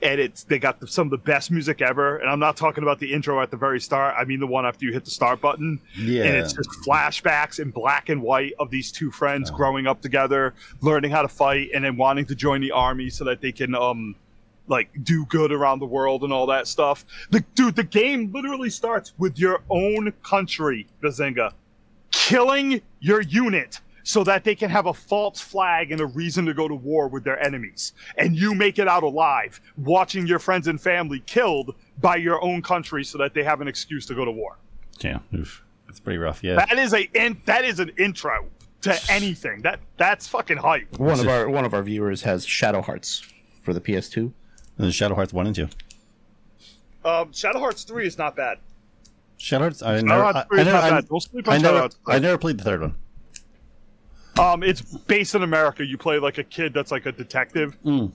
and 0.00 0.20
it's 0.20 0.44
they 0.44 0.58
got 0.58 0.80
the, 0.80 0.86
some 0.86 1.08
of 1.08 1.10
the 1.10 1.18
best 1.18 1.50
music 1.50 1.82
ever. 1.82 2.18
And 2.18 2.30
I'm 2.30 2.38
not 2.38 2.56
talking 2.56 2.82
about 2.82 2.98
the 3.00 3.12
intro 3.12 3.40
at 3.42 3.50
the 3.50 3.56
very 3.58 3.80
start. 3.80 4.14
I 4.16 4.24
mean 4.24 4.40
the 4.40 4.46
one 4.46 4.64
after 4.64 4.86
you 4.86 4.92
hit 4.92 5.04
the 5.04 5.10
start 5.10 5.42
button 5.42 5.78
Yeah. 5.98 6.24
and 6.24 6.36
it's 6.36 6.54
just 6.54 6.70
flashbacks 6.86 7.58
in 7.60 7.70
black 7.70 8.08
and 8.08 8.22
white 8.22 8.52
of 8.58 8.70
these 8.70 8.90
two 8.92 9.10
friends 9.10 9.50
growing 9.50 9.86
up 9.86 10.00
together, 10.00 10.54
learning 10.80 11.10
how 11.10 11.22
to 11.22 11.28
fight, 11.28 11.68
and 11.74 11.84
then 11.84 11.96
wanting 11.98 12.24
to 12.26 12.34
join 12.34 12.62
the 12.62 12.70
army 12.70 13.10
so 13.10 13.24
that 13.24 13.40
they 13.42 13.52
can 13.52 13.74
um 13.74 14.14
like 14.66 14.88
do 15.02 15.24
good 15.26 15.52
around 15.52 15.78
the 15.78 15.86
world 15.86 16.22
and 16.22 16.32
all 16.32 16.46
that 16.46 16.66
stuff. 16.66 17.04
The 17.30 17.40
dude, 17.54 17.76
the 17.76 17.84
game 17.84 18.32
literally 18.32 18.70
starts 18.70 19.12
with 19.18 19.38
your 19.38 19.62
own 19.70 20.12
country, 20.22 20.86
Bazinga, 21.02 21.52
killing 22.10 22.80
your 23.00 23.20
unit 23.20 23.80
so 24.04 24.22
that 24.22 24.44
they 24.44 24.54
can 24.54 24.70
have 24.70 24.86
a 24.86 24.94
false 24.94 25.40
flag 25.40 25.90
and 25.90 26.00
a 26.00 26.06
reason 26.06 26.44
to 26.44 26.54
go 26.54 26.68
to 26.68 26.74
war 26.74 27.08
with 27.08 27.24
their 27.24 27.42
enemies. 27.42 27.94
And 28.18 28.36
you 28.36 28.54
make 28.54 28.78
it 28.78 28.86
out 28.86 29.02
alive, 29.02 29.60
watching 29.78 30.26
your 30.26 30.38
friends 30.38 30.68
and 30.68 30.80
family 30.80 31.20
killed 31.20 31.74
by 32.00 32.16
your 32.16 32.42
own 32.44 32.62
country 32.62 33.02
so 33.02 33.18
that 33.18 33.34
they 33.34 33.42
have 33.42 33.60
an 33.60 33.68
excuse 33.68 34.06
to 34.06 34.14
go 34.14 34.24
to 34.24 34.30
war. 34.30 34.58
Yeah. 35.00 35.20
Oof. 35.34 35.64
It's 35.88 36.00
pretty 36.00 36.18
rough. 36.18 36.44
Yeah. 36.44 36.56
That 36.56 36.78
is 36.78 36.92
a 36.92 37.08
in, 37.14 37.40
that 37.46 37.64
is 37.64 37.80
an 37.80 37.92
intro 37.98 38.46
to 38.82 38.98
anything. 39.10 39.62
That 39.62 39.80
that's 39.96 40.28
fucking 40.28 40.58
hype. 40.58 40.98
One 40.98 41.20
of 41.20 41.28
our 41.28 41.48
one 41.48 41.64
of 41.64 41.72
our 41.72 41.82
viewers 41.82 42.22
has 42.22 42.44
Shadow 42.44 42.82
Hearts 42.82 43.22
for 43.62 43.72
the 43.72 43.80
PS2. 43.80 44.32
And 44.78 44.92
Shadow 44.92 45.14
Hearts 45.14 45.32
one 45.32 45.46
and 45.46 45.54
two. 45.54 45.68
Um, 47.04 47.32
Shadow 47.32 47.58
Hearts 47.58 47.84
three 47.84 48.06
is 48.06 48.18
not 48.18 48.36
bad. 48.36 48.58
Shadow 49.36 49.64
Hearts. 49.64 49.82
I 49.82 49.96
Shadow 49.96 50.06
never. 50.06 50.22
Hearts 50.22 50.38
I, 50.38 50.44
three 50.44 50.60
I 50.60 50.64
never. 50.64 50.76
I. 50.78 51.02
We'll 51.08 51.22
I 51.46 51.58
never. 51.58 51.88
I 52.06 52.18
never 52.18 52.38
played 52.38 52.58
the 52.58 52.64
third 52.64 52.80
one. 52.80 52.94
Um, 54.38 54.62
it's 54.62 54.80
based 54.80 55.34
in 55.34 55.42
America. 55.42 55.84
You 55.84 55.96
play 55.96 56.18
like 56.18 56.38
a 56.38 56.44
kid 56.44 56.74
that's 56.74 56.90
like 56.90 57.06
a 57.06 57.12
detective. 57.12 57.76
Mm. 57.84 58.12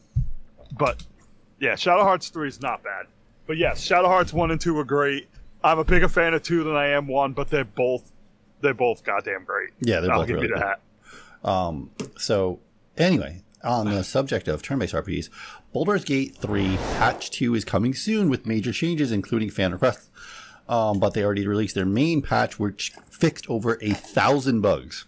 But 0.77 1.03
yeah, 1.59 1.75
Shadow 1.75 2.03
Hearts 2.03 2.29
three 2.29 2.47
is 2.47 2.61
not 2.61 2.83
bad. 2.83 3.05
But 3.47 3.57
yes, 3.57 3.81
Shadow 3.81 4.07
Hearts 4.07 4.33
one 4.33 4.51
and 4.51 4.59
two 4.59 4.77
are 4.77 4.83
great. 4.83 5.27
I'm 5.63 5.79
a 5.79 5.83
bigger 5.83 6.07
fan 6.07 6.33
of 6.33 6.43
two 6.43 6.63
than 6.63 6.75
I 6.75 6.87
am 6.87 7.07
one, 7.07 7.33
but 7.33 7.49
they're 7.49 7.63
both 7.63 8.11
they're 8.61 8.73
both 8.73 9.03
goddamn 9.03 9.45
great. 9.45 9.69
Yeah, 9.79 9.99
they're 10.01 10.11
I'll 10.11 10.19
both 10.19 10.27
give 10.27 10.35
really 10.35 10.49
you 10.49 10.53
good. 10.55 10.63
that. 10.63 11.49
Um, 11.49 11.89
so 12.17 12.59
anyway, 12.97 13.41
on 13.63 13.89
the 13.89 14.03
subject 14.03 14.47
of 14.47 14.61
turn-based 14.61 14.93
RPGs, 14.93 15.29
Baldur's 15.71 16.03
Gate 16.03 16.35
3 16.37 16.77
Patch 16.97 17.29
2 17.31 17.53
is 17.55 17.63
coming 17.63 17.93
soon 17.93 18.29
with 18.29 18.45
major 18.45 18.71
changes, 18.73 19.11
including 19.11 19.49
fan 19.49 19.71
requests. 19.71 20.09
Um, 20.67 20.99
but 20.99 21.13
they 21.13 21.23
already 21.23 21.47
released 21.47 21.75
their 21.75 21.85
main 21.85 22.21
patch, 22.21 22.59
which 22.59 22.91
fixed 23.09 23.49
over 23.49 23.77
a 23.81 23.91
thousand 23.91 24.61
bugs 24.61 25.05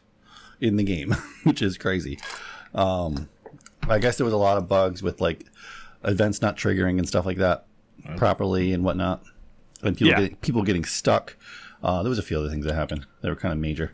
in 0.60 0.76
the 0.76 0.84
game, 0.84 1.16
which 1.44 1.62
is 1.62 1.78
crazy. 1.78 2.20
Um, 2.74 3.30
I 3.88 4.00
guess 4.00 4.18
there 4.18 4.26
was 4.26 4.34
a 4.34 4.38
lot 4.38 4.58
of 4.58 4.68
bugs 4.68 5.04
with 5.04 5.22
like 5.22 5.46
events 6.04 6.42
not 6.42 6.58
triggering 6.58 6.98
and 6.98 7.08
stuff 7.08 7.26
like 7.26 7.38
that 7.38 7.66
properly 8.18 8.74
and 8.74 8.84
whatnot, 8.84 9.24
and 9.84 9.96
people 9.96 10.12
Yeah. 10.12 10.20
getting, 10.22 10.36
people 10.38 10.64
getting 10.64 10.86
stuck. 10.86 11.38
Uh, 11.84 12.02
there 12.02 12.10
was 12.10 12.20
a 12.20 12.24
few 12.24 12.38
other 12.40 12.50
things 12.50 12.66
that 12.66 12.74
happened 12.74 13.06
that 13.22 13.30
were 13.30 13.36
kind 13.36 13.52
of 13.54 13.60
major. 13.60 13.94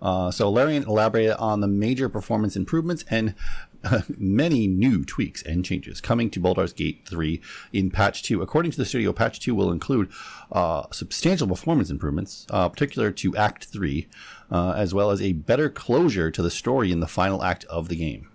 Uh, 0.00 0.30
so 0.30 0.48
Larian 0.48 0.84
elaborated 0.84 1.32
on 1.38 1.60
the 1.60 1.66
major 1.66 2.08
performance 2.08 2.54
improvements 2.54 3.04
and 3.10 3.34
many 4.18 4.66
new 4.66 5.04
tweaks 5.04 5.42
and 5.42 5.64
changes 5.64 6.00
coming 6.00 6.30
to 6.30 6.40
Baldur's 6.40 6.72
Gate 6.72 7.02
3 7.08 7.40
in 7.72 7.90
Patch 7.90 8.22
2. 8.24 8.42
According 8.42 8.72
to 8.72 8.76
the 8.76 8.84
studio, 8.84 9.12
Patch 9.12 9.38
2 9.40 9.54
will 9.54 9.70
include 9.70 10.10
uh, 10.50 10.84
substantial 10.90 11.46
performance 11.46 11.90
improvements, 11.90 12.46
uh, 12.50 12.68
particular 12.68 13.10
to 13.12 13.36
Act 13.36 13.66
3, 13.66 14.06
uh, 14.50 14.72
as 14.72 14.92
well 14.94 15.10
as 15.10 15.22
a 15.22 15.32
better 15.32 15.68
closure 15.70 16.30
to 16.30 16.42
the 16.42 16.50
story 16.50 16.90
in 16.90 17.00
the 17.00 17.06
final 17.06 17.42
act 17.44 17.64
of 17.66 17.88
the 17.88 17.96
game. 17.96 18.28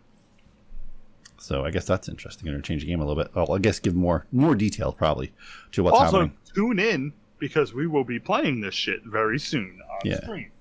So 1.38 1.66
I 1.66 1.72
guess 1.72 1.86
that's 1.86 2.08
interesting. 2.08 2.46
Going 2.46 2.56
to 2.62 2.66
change 2.66 2.84
the 2.84 2.88
game 2.88 3.02
a 3.02 3.06
little 3.06 3.22
bit. 3.22 3.36
Well, 3.36 3.54
I 3.54 3.60
guess 3.60 3.80
give 3.80 3.96
more 3.96 4.26
more 4.32 4.56
detail 4.56 4.94
probably 4.94 5.34
to 5.74 5.84
what's 5.84 5.98
Also, 6.00 6.20
happening. 6.22 6.38
tune 6.56 6.80
in 6.80 7.14
because 7.38 7.74
we 7.74 7.86
will 7.86 8.06
be 8.06 8.18
playing 8.18 8.62
this 8.62 8.74
shit 8.76 9.02
very 9.04 9.38
soon 9.40 9.80
on 9.92 10.00
Yeah. 10.06 10.22
stream. 10.22 10.52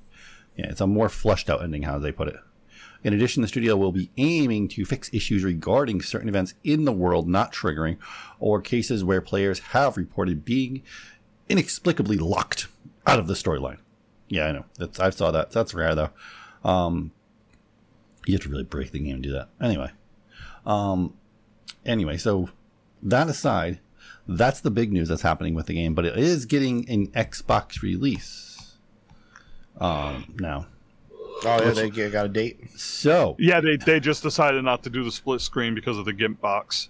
Yeah, 0.56 0.70
it's 0.70 0.80
a 0.80 0.86
more 0.88 1.08
fleshed 1.08 1.48
out 1.48 1.62
ending, 1.62 1.84
how 1.84 2.00
they 2.00 2.10
put 2.10 2.26
it. 2.28 2.36
In 3.04 3.12
addition, 3.12 3.42
the 3.42 3.48
studio 3.48 3.76
will 3.76 3.92
be 3.92 4.10
aiming 4.16 4.68
to 4.68 4.84
fix 4.84 5.10
issues 5.12 5.42
regarding 5.42 6.02
certain 6.02 6.28
events 6.28 6.54
in 6.62 6.84
the 6.84 6.92
world 6.92 7.28
not 7.28 7.52
triggering, 7.52 7.96
or 8.38 8.60
cases 8.60 9.02
where 9.02 9.20
players 9.20 9.58
have 9.58 9.96
reported 9.96 10.44
being 10.44 10.82
inexplicably 11.48 12.16
locked 12.16 12.68
out 13.06 13.18
of 13.18 13.26
the 13.26 13.34
storyline. 13.34 13.78
Yeah, 14.28 14.46
I 14.46 14.52
know. 14.52 14.64
That's 14.78 15.00
I 15.00 15.10
saw 15.10 15.30
that. 15.30 15.50
That's 15.50 15.74
rare 15.74 15.94
though. 15.94 16.10
Um, 16.64 17.12
you 18.24 18.34
have 18.34 18.42
to 18.42 18.48
really 18.48 18.62
break 18.62 18.92
the 18.92 19.00
game 19.00 19.16
to 19.16 19.28
do 19.28 19.32
that. 19.32 19.48
Anyway, 19.60 19.90
um, 20.64 21.14
anyway, 21.84 22.16
so 22.16 22.48
that 23.02 23.28
aside, 23.28 23.80
that's 24.26 24.60
the 24.60 24.70
big 24.70 24.92
news 24.92 25.08
that's 25.08 25.22
happening 25.22 25.54
with 25.54 25.66
the 25.66 25.74
game. 25.74 25.94
But 25.94 26.04
it 26.04 26.16
is 26.16 26.46
getting 26.46 26.88
an 26.88 27.08
Xbox 27.08 27.82
release 27.82 28.76
um, 29.78 30.34
now. 30.38 30.66
Oh 31.44 31.62
yeah, 31.62 31.70
they 31.72 31.90
g- 31.90 32.08
got 32.10 32.26
a 32.26 32.28
date. 32.28 32.70
So 32.76 33.36
Yeah, 33.38 33.60
they 33.60 33.76
they 33.76 34.00
just 34.00 34.22
decided 34.22 34.62
not 34.64 34.82
to 34.84 34.90
do 34.90 35.02
the 35.04 35.12
split 35.12 35.40
screen 35.40 35.74
because 35.74 35.98
of 35.98 36.04
the 36.04 36.12
GIMP 36.12 36.40
box. 36.40 36.88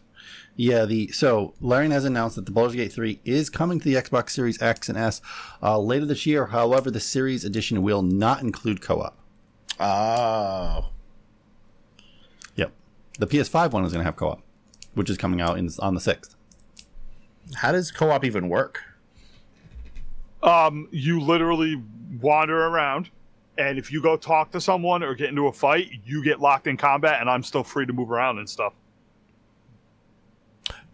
yeah, 0.56 0.84
the 0.84 1.08
so 1.08 1.54
Larian 1.60 1.90
has 1.92 2.04
announced 2.04 2.36
that 2.36 2.44
the 2.46 2.52
Baldur's 2.52 2.76
Gate 2.76 2.92
3 2.92 3.20
is 3.24 3.48
coming 3.50 3.78
to 3.80 3.84
the 3.84 3.94
Xbox 3.94 4.30
Series 4.30 4.60
X 4.60 4.88
and 4.88 4.98
S 4.98 5.20
uh, 5.62 5.78
later 5.78 6.04
this 6.06 6.26
year. 6.26 6.46
However, 6.46 6.90
the 6.90 7.00
Series 7.00 7.44
Edition 7.44 7.82
will 7.82 8.02
not 8.02 8.42
include 8.42 8.80
co-op. 8.82 9.16
Oh, 9.80 10.90
Yep, 12.56 12.72
the 13.18 13.26
PS5 13.26 13.70
one 13.72 13.84
is 13.84 13.92
going 13.92 14.00
to 14.02 14.04
have 14.04 14.16
co-op, 14.16 14.42
which 14.94 15.08
is 15.08 15.16
coming 15.16 15.40
out 15.40 15.58
in, 15.58 15.68
on 15.78 15.94
the 15.94 16.00
sixth. 16.00 16.36
how 17.56 17.72
does 17.72 17.90
co-op 17.90 18.24
even 18.24 18.48
work? 18.50 18.82
Um, 20.42 20.88
you 20.90 21.20
literally 21.20 21.80
wander 22.20 22.66
around, 22.66 23.10
and 23.58 23.78
if 23.78 23.92
you 23.92 24.00
go 24.02 24.16
talk 24.16 24.50
to 24.52 24.60
someone 24.60 25.02
or 25.02 25.14
get 25.14 25.28
into 25.28 25.46
a 25.46 25.52
fight, 25.52 25.90
you 26.04 26.22
get 26.24 26.40
locked 26.40 26.66
in 26.66 26.76
combat, 26.76 27.20
and 27.20 27.28
I'm 27.28 27.42
still 27.42 27.64
free 27.64 27.86
to 27.86 27.92
move 27.92 28.10
around 28.10 28.38
and 28.38 28.48
stuff. 28.48 28.72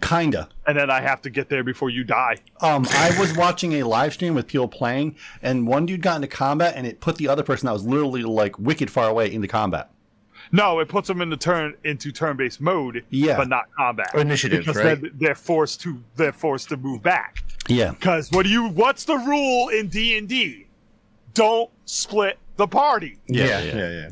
Kinda. 0.01 0.49
And 0.67 0.79
then 0.79 0.91
I 0.91 1.01
have 1.01 1.21
to 1.23 1.31
get 1.31 1.49
there 1.49 1.65
before 1.65 1.91
you 1.91 2.05
die. 2.05 2.37
Um, 2.61 2.87
I 2.91 3.19
was 3.19 3.37
watching 3.37 3.75
a 3.75 3.83
live 3.83 4.13
stream 4.13 4.35
with 4.35 4.47
people 4.47 4.69
playing, 4.69 5.17
and 5.43 5.67
one 5.67 5.87
dude 5.87 6.03
got 6.03 6.17
into 6.17 6.29
combat, 6.29 6.75
and 6.77 6.87
it 6.87 7.01
put 7.01 7.17
the 7.17 7.29
other 7.29 7.43
person 7.43 7.67
that 7.67 7.73
was 7.73 7.85
literally 7.85 8.23
like 8.23 8.59
wicked 8.59 8.91
far 8.91 9.09
away 9.09 9.33
into 9.33 9.49
combat. 9.49 9.91
No, 10.53 10.79
it 10.79 10.89
puts 10.89 11.09
them 11.09 11.21
into 11.21 11.37
turn 11.37 11.75
into 11.85 12.13
turn-based 12.13 12.61
mode, 12.61 13.05
Yeah. 13.11 13.37
but 13.37 13.49
not 13.49 13.65
combat. 13.77 14.15
Initiative, 14.15 14.61
because 14.61 14.77
right? 14.77 15.01
they're, 15.01 15.11
they're 15.15 15.35
forced 15.35 15.81
to 15.83 16.03
they're 16.17 16.33
forced 16.33 16.69
to 16.71 16.77
move 16.77 17.03
back. 17.03 17.43
Yeah. 17.69 17.91
Because 17.91 18.31
what 18.31 18.45
do 18.45 18.51
you? 18.51 18.69
What's 18.69 19.05
the 19.05 19.17
rule 19.17 19.69
in 19.69 19.89
D 19.89 20.17
and 20.17 20.29
D? 20.29 20.67
Don't 21.35 21.71
split 21.85 22.39
the 22.59 22.69
party. 22.69 23.19
Yeah, 23.27 23.61
yeah, 23.63 23.91
yeah. 23.91 24.11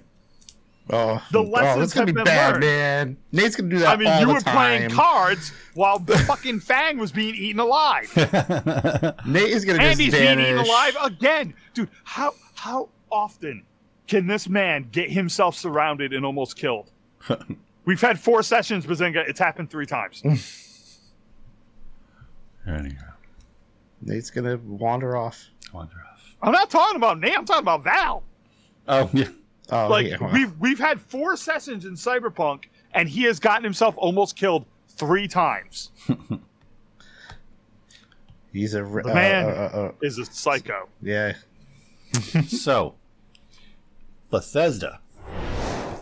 Oh, 0.89 1.21
The 1.33 1.41
oh, 1.41 1.43
lessons 1.43 1.81
that's 1.81 1.95
gonna 1.95 2.07
have 2.07 2.07
be 2.07 2.13
been 2.13 2.25
bad, 2.25 2.51
learned. 2.53 2.61
man. 2.61 3.17
Nate's 3.33 3.57
gonna 3.57 3.69
do 3.69 3.81
that. 3.81 3.89
I 3.89 3.97
mean, 3.97 4.07
all 4.07 4.21
you 4.21 4.27
the 4.27 4.33
were 4.35 4.41
playing 4.41 4.89
cards 4.91 5.51
while 5.75 5.99
fucking 6.27 6.61
Fang 6.61 6.97
was 6.97 7.11
being 7.11 7.35
eaten 7.35 7.59
alive. 7.59 8.09
Nate 9.27 9.51
is 9.51 9.65
gonna 9.65 9.81
and 9.83 9.99
just 9.99 10.01
he's 10.01 10.15
being 10.15 10.39
eaten 10.39 10.59
alive 10.59 10.97
again, 11.03 11.55
dude. 11.75 11.89
How 12.05 12.35
how 12.55 12.89
often 13.11 13.65
can 14.07 14.29
this 14.29 14.49
man 14.49 14.89
get 14.93 15.11
himself 15.11 15.57
surrounded 15.57 16.13
and 16.13 16.25
almost 16.25 16.57
killed? 16.57 16.93
We've 17.85 18.01
had 18.01 18.21
four 18.21 18.45
sessions, 18.45 18.87
Bazinga. 18.87 19.29
It's 19.29 19.41
happened 19.41 19.71
three 19.71 19.87
times. 19.87 20.23
Anyhow, 22.65 23.13
Nate's 24.03 24.31
gonna 24.31 24.57
wander 24.59 25.17
off. 25.17 25.49
Wander 25.73 25.97
off. 26.13 26.37
I'm 26.43 26.53
not 26.53 26.71
talking 26.71 26.95
about 26.97 27.19
Nate. 27.19 27.37
I'm 27.37 27.45
talking 27.45 27.63
about 27.65 27.83
Val. 27.83 28.23
Oh 28.89 29.11
yeah. 29.13 29.29
Oh, 29.71 29.89
Like 29.89 30.07
yeah. 30.07 30.17
well, 30.21 30.33
we've 30.33 30.57
we've 30.59 30.79
had 30.79 31.01
four 31.01 31.37
sessions 31.37 31.85
in 31.85 31.95
Cyberpunk, 31.95 32.65
and 32.95 33.09
he 33.09 33.25
has 33.25 33.41
gotten 33.41 33.65
himself 33.65 33.95
almost 33.99 34.37
killed 34.37 34.65
three 34.89 35.27
times. 35.29 35.91
he's 38.53 38.75
a 38.75 38.85
uh, 38.85 39.03
man 39.13 39.45
uh, 39.45 39.49
uh, 39.49 39.79
uh, 39.79 39.93
is 40.03 40.19
a 40.19 40.25
psycho. 40.25 40.89
yeah. 41.03 41.35
so, 42.47 42.95
Bethesda. 44.31 45.01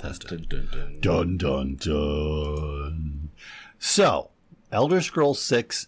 Bethesda. 0.02 0.36
Dun, 0.36 0.46
dun, 0.48 0.68
dun. 0.70 1.00
Dun 1.00 1.36
dun 1.38 1.76
dun. 1.76 3.30
So, 3.78 4.30
Elder 4.70 5.00
Scrolls 5.00 5.40
6 5.42 5.86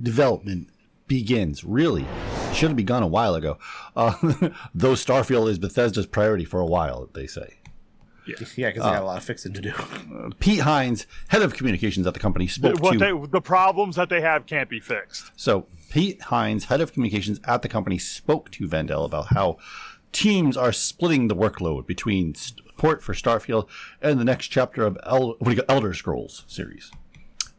development 0.00 0.68
begins. 1.06 1.64
Really, 1.64 2.06
should 2.54 2.70
have 2.70 2.76
been 2.76 2.86
gone 2.86 3.02
a 3.02 3.06
while 3.08 3.34
ago. 3.34 3.58
Uh, 3.94 4.14
though 4.74 4.92
Starfield 4.94 5.48
is 5.48 5.58
Bethesda's 5.58 6.06
priority 6.06 6.44
for 6.44 6.60
a 6.60 6.66
while, 6.66 7.08
they 7.14 7.26
say. 7.26 7.54
Yeah, 8.26 8.34
because 8.38 8.54
they 8.54 8.72
got 8.90 9.02
a 9.02 9.06
lot 9.06 9.16
of 9.16 9.24
fixing 9.24 9.54
to 9.54 9.60
do. 9.62 9.72
Pete 10.38 10.60
Hines, 10.60 11.06
head 11.28 11.40
of 11.40 11.54
communications 11.54 12.06
at 12.06 12.12
the 12.12 12.20
company, 12.20 12.46
spoke 12.46 12.78
What 12.80 12.92
to. 12.92 12.98
they, 12.98 13.26
the 13.28 13.40
problems 13.40 13.96
that 13.96 14.10
they 14.10 14.20
have 14.20 14.44
can't 14.44 14.68
be 14.68 14.80
fixed. 14.80 15.30
So 15.36 15.66
Pete 15.90 16.20
Hines, 16.22 16.66
head 16.66 16.82
of 16.82 16.92
communications 16.92 17.40
at 17.44 17.62
the 17.62 17.68
company, 17.68 17.96
spoke 17.96 18.50
to 18.52 18.68
Vandal 18.68 19.04
about 19.06 19.28
how 19.28 19.56
teams 20.12 20.56
are 20.58 20.72
splitting 20.72 21.28
the 21.28 21.36
workload 21.36 21.86
between 21.86 22.34
support 22.34 23.02
for 23.02 23.14
Starfield 23.14 23.66
and 24.02 24.20
the 24.20 24.24
next 24.24 24.48
chapter 24.48 24.84
of 24.84 24.98
El- 25.04 25.36
what 25.38 25.44
do 25.44 25.50
you 25.50 25.56
got, 25.56 25.66
Elder 25.70 25.94
Scrolls 25.94 26.44
series. 26.46 26.90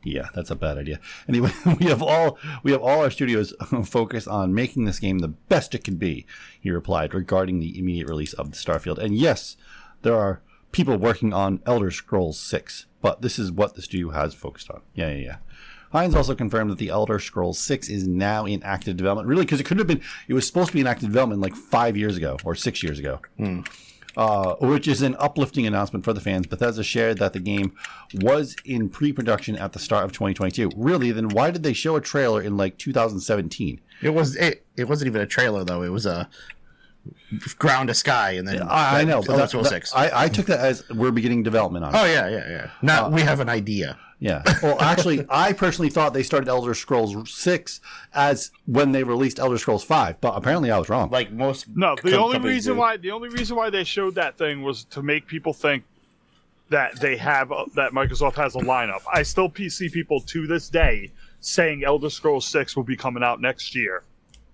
Yeah, 0.03 0.29
that's 0.33 0.49
a 0.49 0.55
bad 0.55 0.77
idea. 0.77 0.99
Anyway, 1.27 1.51
we 1.79 1.88
have 1.88 2.01
all 2.01 2.38
we 2.63 2.71
have 2.71 2.81
all 2.81 3.01
our 3.01 3.12
studios 3.12 3.53
focused 3.85 4.27
on 4.27 4.53
making 4.53 4.85
this 4.85 4.99
game 4.99 5.19
the 5.19 5.27
best 5.27 5.75
it 5.75 5.83
can 5.83 5.95
be. 5.95 6.25
He 6.59 6.71
replied 6.71 7.13
regarding 7.13 7.59
the 7.59 7.77
immediate 7.77 8.07
release 8.07 8.33
of 8.33 8.51
the 8.51 8.57
Starfield. 8.57 8.97
And 8.97 9.15
yes, 9.15 9.57
there 10.01 10.15
are 10.15 10.41
people 10.71 10.97
working 10.97 11.33
on 11.33 11.62
Elder 11.65 11.91
Scrolls 11.91 12.39
6, 12.39 12.85
but 13.01 13.21
this 13.21 13.39
is 13.39 13.51
what 13.51 13.75
the 13.75 13.81
studio 13.81 14.12
has 14.12 14.33
focused 14.33 14.69
on. 14.69 14.81
Yeah, 14.93 15.09
yeah, 15.09 15.23
yeah. 15.25 15.38
Hines 15.91 16.13
also 16.13 16.35
confirmed 16.35 16.69
that 16.69 16.77
the 16.77 16.89
Elder 16.89 17.19
Scrolls 17.19 17.57
6 17.59 17.89
is 17.89 18.07
now 18.07 18.45
in 18.45 18.62
active 18.62 18.95
development. 18.95 19.27
Really, 19.27 19.43
because 19.43 19.59
it 19.59 19.65
could 19.65 19.79
have 19.79 19.88
been, 19.88 20.01
it 20.27 20.33
was 20.33 20.45
supposed 20.45 20.67
to 20.67 20.73
be 20.73 20.81
in 20.81 20.88
active 20.88 21.09
development 21.09 21.41
like 21.41 21.55
five 21.55 21.97
years 21.97 22.15
ago 22.15 22.38
or 22.43 22.53
six 22.53 22.83
years 22.83 22.99
ago. 22.99 23.19
Hmm. 23.38 23.62
Uh, 24.19 24.55
which 24.55 24.86
is 24.86 25.01
an 25.01 25.15
uplifting 25.17 25.65
announcement 25.65 26.03
for 26.03 26.12
the 26.12 26.19
fans. 26.19 26.45
Bethesda 26.45 26.84
shared 26.84 27.19
that 27.19 27.32
the 27.32 27.39
game 27.39 27.73
was 28.15 28.53
in 28.65 28.89
pre-production 28.89 29.55
at 29.55 29.71
the 29.71 29.79
start 29.79 30.03
of 30.03 30.12
2022. 30.12 30.71
Really, 30.75 31.13
then 31.13 31.29
why 31.29 31.51
did 31.51 31.63
they 31.63 31.71
show 31.71 31.95
a 31.95 32.01
trailer 32.01 32.41
in 32.41 32.58
like 32.58 32.77
2017? 32.77 33.79
It 34.01 34.10
was 34.10 34.36
it. 34.36 34.65
It 34.75 34.89
wasn't 34.89 35.08
even 35.08 35.21
a 35.21 35.25
trailer 35.25 35.63
though. 35.63 35.84
It 35.84 35.93
was 35.93 36.05
a 36.05 36.27
ground 37.57 37.87
to 37.89 37.93
sky, 37.93 38.31
and 38.31 38.47
then 38.47 38.61
I, 38.63 39.01
I 39.01 39.03
know, 39.03 39.21
but 39.21 39.29
Elder 39.31 39.41
that- 39.41 39.49
Scrolls 39.49 39.69
that- 39.69 39.75
Six. 39.75 39.93
I, 39.95 40.25
I 40.25 40.27
took 40.29 40.45
that 40.47 40.59
as 40.59 40.87
we're 40.89 41.11
beginning 41.11 41.43
development 41.43 41.85
on. 41.85 41.93
it. 41.95 41.97
oh 41.97 42.05
yeah, 42.05 42.27
yeah, 42.29 42.49
yeah. 42.49 42.69
Now 42.81 43.05
uh, 43.05 43.09
we 43.09 43.21
have 43.21 43.39
an 43.39 43.49
idea. 43.49 43.97
Yeah. 44.21 44.43
Well, 44.61 44.81
actually, 44.81 45.25
I 45.29 45.53
personally 45.53 45.89
thought 45.89 46.13
they 46.13 46.23
started 46.23 46.49
Elder 46.49 46.73
Scrolls 46.73 47.31
6 47.33 47.79
as 48.13 48.51
when 48.65 48.91
they 48.91 49.03
released 49.05 49.39
Elder 49.39 49.57
Scrolls 49.57 49.81
5, 49.85 50.19
but 50.19 50.35
apparently 50.35 50.71
I 50.71 50.77
was 50.77 50.89
wrong. 50.89 51.09
Like 51.09 51.31
most. 51.31 51.67
No, 51.73 51.95
the 52.03 52.11
com- 52.11 52.19
only 52.23 52.39
reason 52.39 52.73
do. 52.73 52.79
why 52.79 52.97
the 52.97 53.11
only 53.11 53.29
reason 53.29 53.55
why 53.55 53.69
they 53.69 53.85
showed 53.85 54.15
that 54.15 54.37
thing 54.37 54.61
was 54.61 54.83
to 54.85 55.01
make 55.01 55.25
people 55.25 55.53
think 55.53 55.85
that 56.69 56.99
they 56.99 57.15
have 57.15 57.51
a, 57.51 57.63
that 57.75 57.93
Microsoft 57.93 58.35
has 58.35 58.55
a 58.55 58.59
lineup. 58.59 59.01
I 59.11 59.23
still 59.23 59.47
p- 59.49 59.69
see 59.69 59.87
people 59.89 60.19
to 60.21 60.45
this 60.47 60.67
day 60.69 61.11
saying 61.39 61.85
Elder 61.85 62.09
Scrolls 62.09 62.45
6 62.45 62.75
will 62.75 62.83
be 62.83 62.97
coming 62.97 63.23
out 63.23 63.39
next 63.39 63.73
year. 63.73 64.03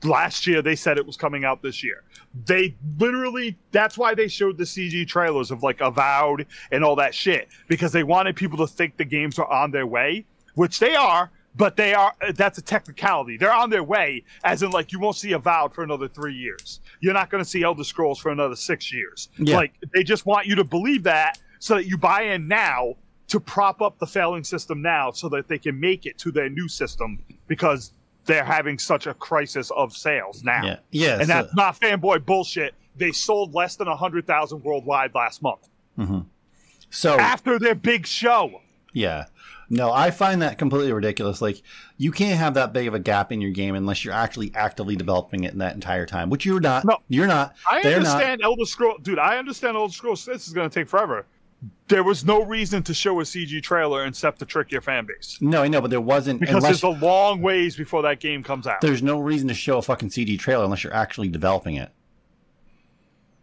Last 0.03 0.45
year 0.45 0.61
they 0.61 0.75
said 0.75 0.97
it 0.97 1.05
was 1.05 1.17
coming 1.17 1.45
out 1.45 1.61
this 1.63 1.83
year. 1.83 2.03
They 2.45 2.75
literally 2.99 3.57
that's 3.71 3.97
why 3.97 4.13
they 4.13 4.27
showed 4.27 4.57
the 4.57 4.63
CG 4.63 5.07
trailers 5.07 5.51
of 5.51 5.63
like 5.63 5.81
Avowed 5.81 6.45
and 6.71 6.83
all 6.83 6.95
that 6.97 7.15
shit 7.15 7.47
because 7.67 7.91
they 7.91 8.03
wanted 8.03 8.35
people 8.35 8.57
to 8.59 8.67
think 8.67 8.97
the 8.97 9.05
games 9.05 9.39
are 9.39 9.51
on 9.51 9.71
their 9.71 9.87
way, 9.87 10.25
which 10.53 10.79
they 10.79 10.95
are, 10.95 11.31
but 11.55 11.75
they 11.77 11.93
are 11.93 12.13
that's 12.35 12.57
a 12.57 12.61
technicality. 12.61 13.37
They're 13.37 13.53
on 13.53 13.69
their 13.69 13.83
way 13.83 14.23
as 14.43 14.61
in 14.61 14.71
like 14.71 14.91
you 14.91 14.99
won't 14.99 15.15
see 15.15 15.31
Avowed 15.31 15.73
for 15.73 15.83
another 15.83 16.07
3 16.07 16.33
years. 16.35 16.81
You're 16.99 17.13
not 17.13 17.29
going 17.29 17.43
to 17.43 17.49
see 17.49 17.63
Elder 17.63 17.83
Scrolls 17.83 18.19
for 18.19 18.31
another 18.31 18.55
6 18.55 18.93
years. 18.93 19.29
Yeah. 19.39 19.55
Like 19.55 19.73
they 19.93 20.03
just 20.03 20.25
want 20.25 20.45
you 20.45 20.55
to 20.55 20.63
believe 20.63 21.03
that 21.03 21.39
so 21.59 21.75
that 21.75 21.87
you 21.87 21.97
buy 21.97 22.23
in 22.23 22.47
now 22.47 22.95
to 23.27 23.39
prop 23.39 23.81
up 23.81 23.97
the 23.97 24.05
failing 24.05 24.43
system 24.43 24.83
now 24.83 25.09
so 25.09 25.29
that 25.29 25.47
they 25.47 25.57
can 25.57 25.79
make 25.79 26.05
it 26.05 26.17
to 26.19 26.31
their 26.31 26.49
new 26.49 26.67
system 26.67 27.23
because 27.47 27.93
they're 28.25 28.43
having 28.43 28.77
such 28.79 29.07
a 29.07 29.13
crisis 29.13 29.71
of 29.71 29.95
sales 29.95 30.43
now. 30.43 30.63
Yeah. 30.63 30.77
Yeah. 30.91 31.19
And 31.19 31.29
that's 31.29 31.53
not 31.55 31.79
fanboy 31.79 32.25
bullshit. 32.25 32.73
They 32.95 33.11
sold 33.11 33.53
less 33.53 33.75
than 33.75 33.87
100,000 33.87 34.63
worldwide 34.63 35.13
last 35.13 35.41
month 35.41 35.67
mm-hmm. 35.99 36.19
so 36.89 37.19
after 37.19 37.59
their 37.59 37.75
big 37.75 38.07
show. 38.07 38.61
Yeah. 38.93 39.25
No, 39.69 39.91
I 39.91 40.11
find 40.11 40.43
that 40.43 40.59
completely 40.59 40.93
ridiculous. 40.93 41.41
Like, 41.41 41.61
you 41.97 42.11
can't 42.11 42.37
have 42.37 42.53
that 42.53 42.71
big 42.71 42.87
of 42.87 42.93
a 42.93 42.99
gap 42.99 43.31
in 43.31 43.41
your 43.41 43.51
game 43.51 43.73
unless 43.73 44.05
you're 44.05 44.13
actually 44.13 44.51
actively 44.53 44.95
developing 44.95 45.43
it 45.43 45.53
in 45.53 45.57
that 45.57 45.73
entire 45.73 46.05
time, 46.05 46.29
which 46.29 46.45
you're 46.45 46.59
not. 46.59 46.85
No. 46.85 46.99
You're 47.09 47.27
not. 47.27 47.55
I 47.69 47.81
understand 47.81 48.41
Elder 48.43 48.65
Scroll, 48.65 48.97
dude. 48.99 49.17
I 49.17 49.37
understand 49.37 49.75
Elder 49.75 49.91
Scrolls. 49.91 50.23
This 50.23 50.47
is 50.47 50.53
going 50.53 50.69
to 50.69 50.73
take 50.73 50.87
forever. 50.87 51.25
There 51.87 52.03
was 52.03 52.25
no 52.25 52.43
reason 52.43 52.81
to 52.83 52.93
show 52.93 53.19
a 53.19 53.23
CG 53.23 53.61
trailer 53.61 54.05
except 54.05 54.39
to 54.39 54.45
trick 54.45 54.71
your 54.71 54.81
fan 54.81 55.05
base. 55.05 55.37
No, 55.39 55.61
I 55.61 55.67
know, 55.67 55.81
but 55.81 55.91
there 55.91 56.01
wasn't. 56.01 56.39
because 56.39 56.55
unless, 56.63 56.81
there's 56.81 56.97
a 56.97 57.05
long 57.05 57.41
ways 57.41 57.75
before 57.75 58.01
that 58.03 58.19
game 58.19 58.43
comes 58.43 58.65
out. 58.65 58.81
there's 58.81 59.03
no 59.03 59.19
reason 59.19 59.47
to 59.49 59.53
show 59.53 59.77
a 59.77 59.81
fucking 59.81 60.09
CG 60.09 60.39
trailer 60.39 60.63
unless 60.63 60.83
you're 60.83 60.93
actually 60.93 61.29
developing 61.29 61.75
it. 61.75 61.91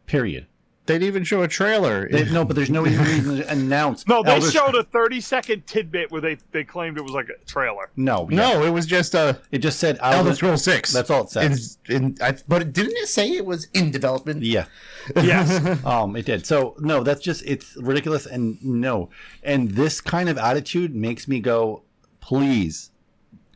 Period. 0.07 0.47
They 0.87 0.95
didn't 0.95 1.07
even 1.09 1.23
show 1.25 1.43
a 1.43 1.49
trailer. 1.49 2.09
They- 2.09 2.25
no, 2.31 2.45
but 2.45 2.57
there's 2.57 2.69
no 2.71 2.85
even 2.89 3.05
reason 3.07 3.37
to 3.37 3.49
announce. 3.51 4.07
No, 4.09 4.23
they 4.23 4.33
Elder 4.33 4.51
showed 4.51 4.69
Scrolls- 4.71 4.85
a 4.87 4.91
30 4.91 5.21
second 5.21 5.67
tidbit 5.67 6.11
where 6.11 6.21
they, 6.21 6.39
they 6.51 6.65
claimed 6.65 6.99
it 6.99 7.03
was 7.03 7.13
like 7.13 7.29
a 7.29 7.45
trailer. 7.45 7.91
No, 7.97 8.29
yeah. 8.31 8.37
no, 8.37 8.65
it 8.65 8.71
was 8.71 8.87
just 8.87 9.15
a. 9.15 9.41
It 9.53 9.59
just 9.59 9.79
said 9.79 9.99
Elder 10.01 10.17
Elder 10.17 10.35
Scrolls 10.35 10.65
Six. 10.65 10.93
That's 10.93 11.09
all 11.09 11.23
it 11.25 11.31
says. 11.31 11.79
In, 11.89 11.95
in, 12.05 12.17
I, 12.21 12.37
but 12.49 12.73
didn't 12.73 12.97
it 12.97 13.07
say 13.09 13.31
it 13.31 13.47
was 13.47 13.67
in 13.75 13.91
development? 13.91 14.43
Yeah. 14.43 14.67
Yes. 15.17 15.85
Um, 15.85 16.15
it 16.15 16.27
did. 16.27 16.47
So 16.47 16.77
no, 16.79 17.03
that's 17.03 17.21
just 17.21 17.45
it's 17.45 17.77
ridiculous 17.77 18.25
and 18.27 18.63
no. 18.65 19.11
And 19.43 19.73
this 19.73 20.01
kind 20.01 20.29
of 20.29 20.39
attitude 20.39 20.95
makes 20.95 21.27
me 21.27 21.41
go, 21.41 21.83
please, 22.21 22.93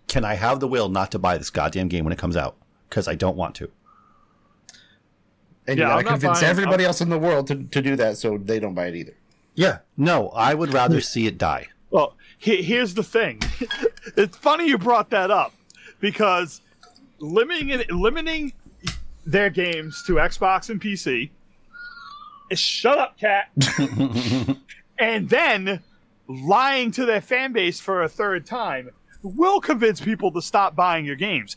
can 0.08 0.24
I 0.24 0.34
have 0.34 0.58
the 0.60 0.66
will 0.66 0.88
not 0.88 1.12
to 1.12 1.18
buy 1.20 1.38
this 1.38 1.50
goddamn 1.50 1.86
game 1.88 2.04
when 2.04 2.12
it 2.12 2.18
comes 2.18 2.36
out? 2.36 2.56
Because 2.88 3.06
I 3.08 3.14
don't 3.14 3.36
want 3.36 3.54
to. 3.56 3.70
And 5.68 5.78
Yeah, 5.78 5.86
you 5.86 5.90
I'm 5.92 6.04
gotta 6.04 6.14
convince 6.20 6.40
buying- 6.40 6.50
everybody 6.50 6.84
else 6.84 7.00
in 7.00 7.08
the 7.08 7.18
world 7.18 7.46
to, 7.48 7.56
to 7.64 7.82
do 7.82 7.96
that 7.96 8.16
so 8.18 8.38
they 8.38 8.60
don't 8.60 8.74
buy 8.74 8.86
it 8.86 8.94
either. 8.96 9.14
Yeah. 9.54 9.78
No, 9.96 10.28
I 10.30 10.54
would 10.54 10.72
rather 10.72 11.00
see 11.00 11.26
it 11.26 11.38
die. 11.38 11.66
Well, 11.90 12.14
he- 12.38 12.62
here's 12.62 12.94
the 12.94 13.02
thing. 13.02 13.40
it's 14.16 14.36
funny 14.36 14.68
you 14.68 14.78
brought 14.78 15.10
that 15.10 15.30
up 15.30 15.52
because 16.00 16.60
limiting 17.18 17.82
limiting 17.90 18.52
their 19.24 19.50
games 19.50 20.02
to 20.06 20.14
Xbox 20.14 20.70
and 20.70 20.80
PC. 20.80 21.30
Shut 22.52 22.96
up, 22.98 23.18
cat. 23.18 23.50
and 24.98 25.28
then 25.28 25.80
lying 26.28 26.90
to 26.92 27.04
their 27.04 27.20
fan 27.20 27.52
base 27.52 27.80
for 27.80 28.02
a 28.02 28.08
third 28.08 28.46
time 28.46 28.90
will 29.26 29.60
convince 29.60 30.00
people 30.00 30.30
to 30.32 30.42
stop 30.42 30.74
buying 30.76 31.04
your 31.04 31.16
games. 31.16 31.56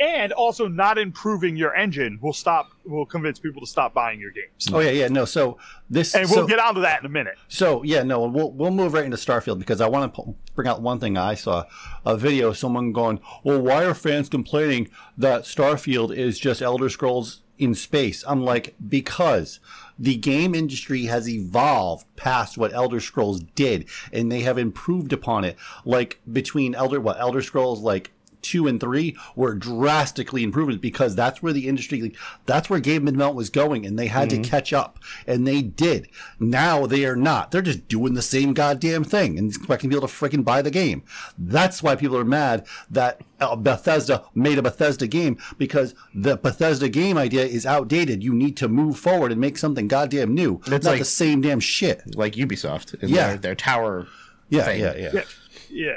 And 0.00 0.32
also 0.32 0.68
not 0.68 0.98
improving 0.98 1.56
your 1.56 1.74
engine 1.74 2.18
will 2.20 2.32
stop 2.32 2.70
will 2.84 3.06
convince 3.06 3.38
people 3.38 3.60
to 3.60 3.66
stop 3.66 3.92
buying 3.94 4.20
your 4.20 4.30
games. 4.30 4.68
Oh 4.72 4.78
yeah, 4.80 4.90
yeah. 4.90 5.08
No, 5.08 5.24
so 5.24 5.58
this 5.90 6.14
And 6.14 6.24
we'll 6.30 6.40
so- 6.40 6.46
get 6.46 6.58
onto 6.58 6.80
that 6.82 7.00
in 7.00 7.06
a 7.06 7.10
minute. 7.10 7.36
So 7.48 7.82
yeah, 7.82 8.02
no, 8.02 8.26
we'll 8.26 8.52
we'll 8.52 8.70
move 8.70 8.92
right 8.94 9.04
into 9.04 9.16
Starfield 9.16 9.58
because 9.58 9.80
I 9.80 9.88
want 9.88 10.14
to 10.14 10.34
bring 10.54 10.68
out 10.68 10.82
one 10.82 10.98
thing 11.00 11.16
I 11.16 11.34
saw 11.34 11.64
a 12.04 12.16
video 12.16 12.48
of 12.48 12.56
someone 12.58 12.92
going, 12.92 13.20
"Well, 13.44 13.60
why 13.60 13.84
are 13.84 13.94
fans 13.94 14.28
complaining 14.28 14.88
that 15.18 15.42
Starfield 15.42 16.14
is 16.16 16.38
just 16.38 16.62
Elder 16.62 16.88
Scrolls 16.88 17.42
in 17.58 17.74
space?" 17.74 18.22
I'm 18.26 18.42
like, 18.44 18.74
because 18.88 19.58
the 19.98 20.16
game 20.16 20.54
industry 20.54 21.04
has 21.04 21.28
evolved 21.28 22.06
past 22.16 22.58
what 22.58 22.72
Elder 22.72 23.00
Scrolls 23.00 23.40
did, 23.54 23.88
and 24.12 24.30
they 24.30 24.40
have 24.40 24.58
improved 24.58 25.12
upon 25.12 25.44
it. 25.44 25.56
Like 25.84 26.20
between 26.30 26.74
Elder 26.74 27.00
what 27.00 27.20
Elder 27.20 27.42
Scrolls 27.42 27.80
like 27.80 28.12
two 28.46 28.66
and 28.66 28.80
three 28.80 29.16
were 29.34 29.54
drastically 29.54 30.42
improved 30.42 30.80
because 30.80 31.14
that's 31.14 31.42
where 31.42 31.52
the 31.52 31.68
industry, 31.68 32.14
that's 32.46 32.68
where 32.70 32.80
game 32.80 33.04
development 33.04 33.36
was 33.36 33.50
going, 33.50 33.84
and 33.86 33.98
they 33.98 34.06
had 34.06 34.30
to 34.30 34.38
catch 34.38 34.72
up, 34.72 34.98
and 35.26 35.46
they 35.46 35.62
did. 35.62 36.08
Now 36.38 36.86
they 36.86 37.04
are 37.04 37.16
not. 37.16 37.50
They're 37.50 37.62
just 37.62 37.88
doing 37.88 38.14
the 38.14 38.22
same 38.22 38.54
goddamn 38.54 39.04
thing 39.04 39.38
and 39.38 39.48
expecting 39.48 39.90
people 39.90 40.06
to 40.06 40.12
freaking 40.14 40.44
buy 40.44 40.62
the 40.62 40.70
game. 40.70 41.02
That's 41.38 41.82
why 41.82 41.96
people 41.96 42.16
are 42.16 42.24
mad 42.24 42.66
that 42.90 43.20
uh, 43.40 43.56
Bethesda 43.56 44.24
made 44.34 44.58
a 44.58 44.62
Bethesda 44.62 45.06
game 45.06 45.38
because 45.58 45.94
the 46.14 46.36
Bethesda 46.36 46.88
game 46.88 47.18
idea 47.18 47.44
is 47.44 47.66
outdated. 47.66 48.22
You 48.22 48.32
need 48.34 48.56
to 48.58 48.68
move 48.68 48.98
forward 48.98 49.32
and 49.32 49.40
make 49.40 49.58
something 49.58 49.88
goddamn 49.88 50.34
new. 50.34 50.60
It's 50.66 50.70
not 50.70 50.84
like- 50.84 50.98
the 51.00 51.04
same 51.04 51.40
damn 51.40 51.60
shit. 51.60 52.16
Like 52.16 52.34
Ubisoft 52.34 53.00
and 53.02 53.10
Yeah. 53.10 53.28
their, 53.28 53.36
their 53.38 53.54
tower. 53.54 54.06
Yeah, 54.48 54.64
thing. 54.64 54.80
yeah, 54.80 54.96
yeah, 54.96 55.10
Yeah, 55.12 55.22
yeah. 55.70 55.96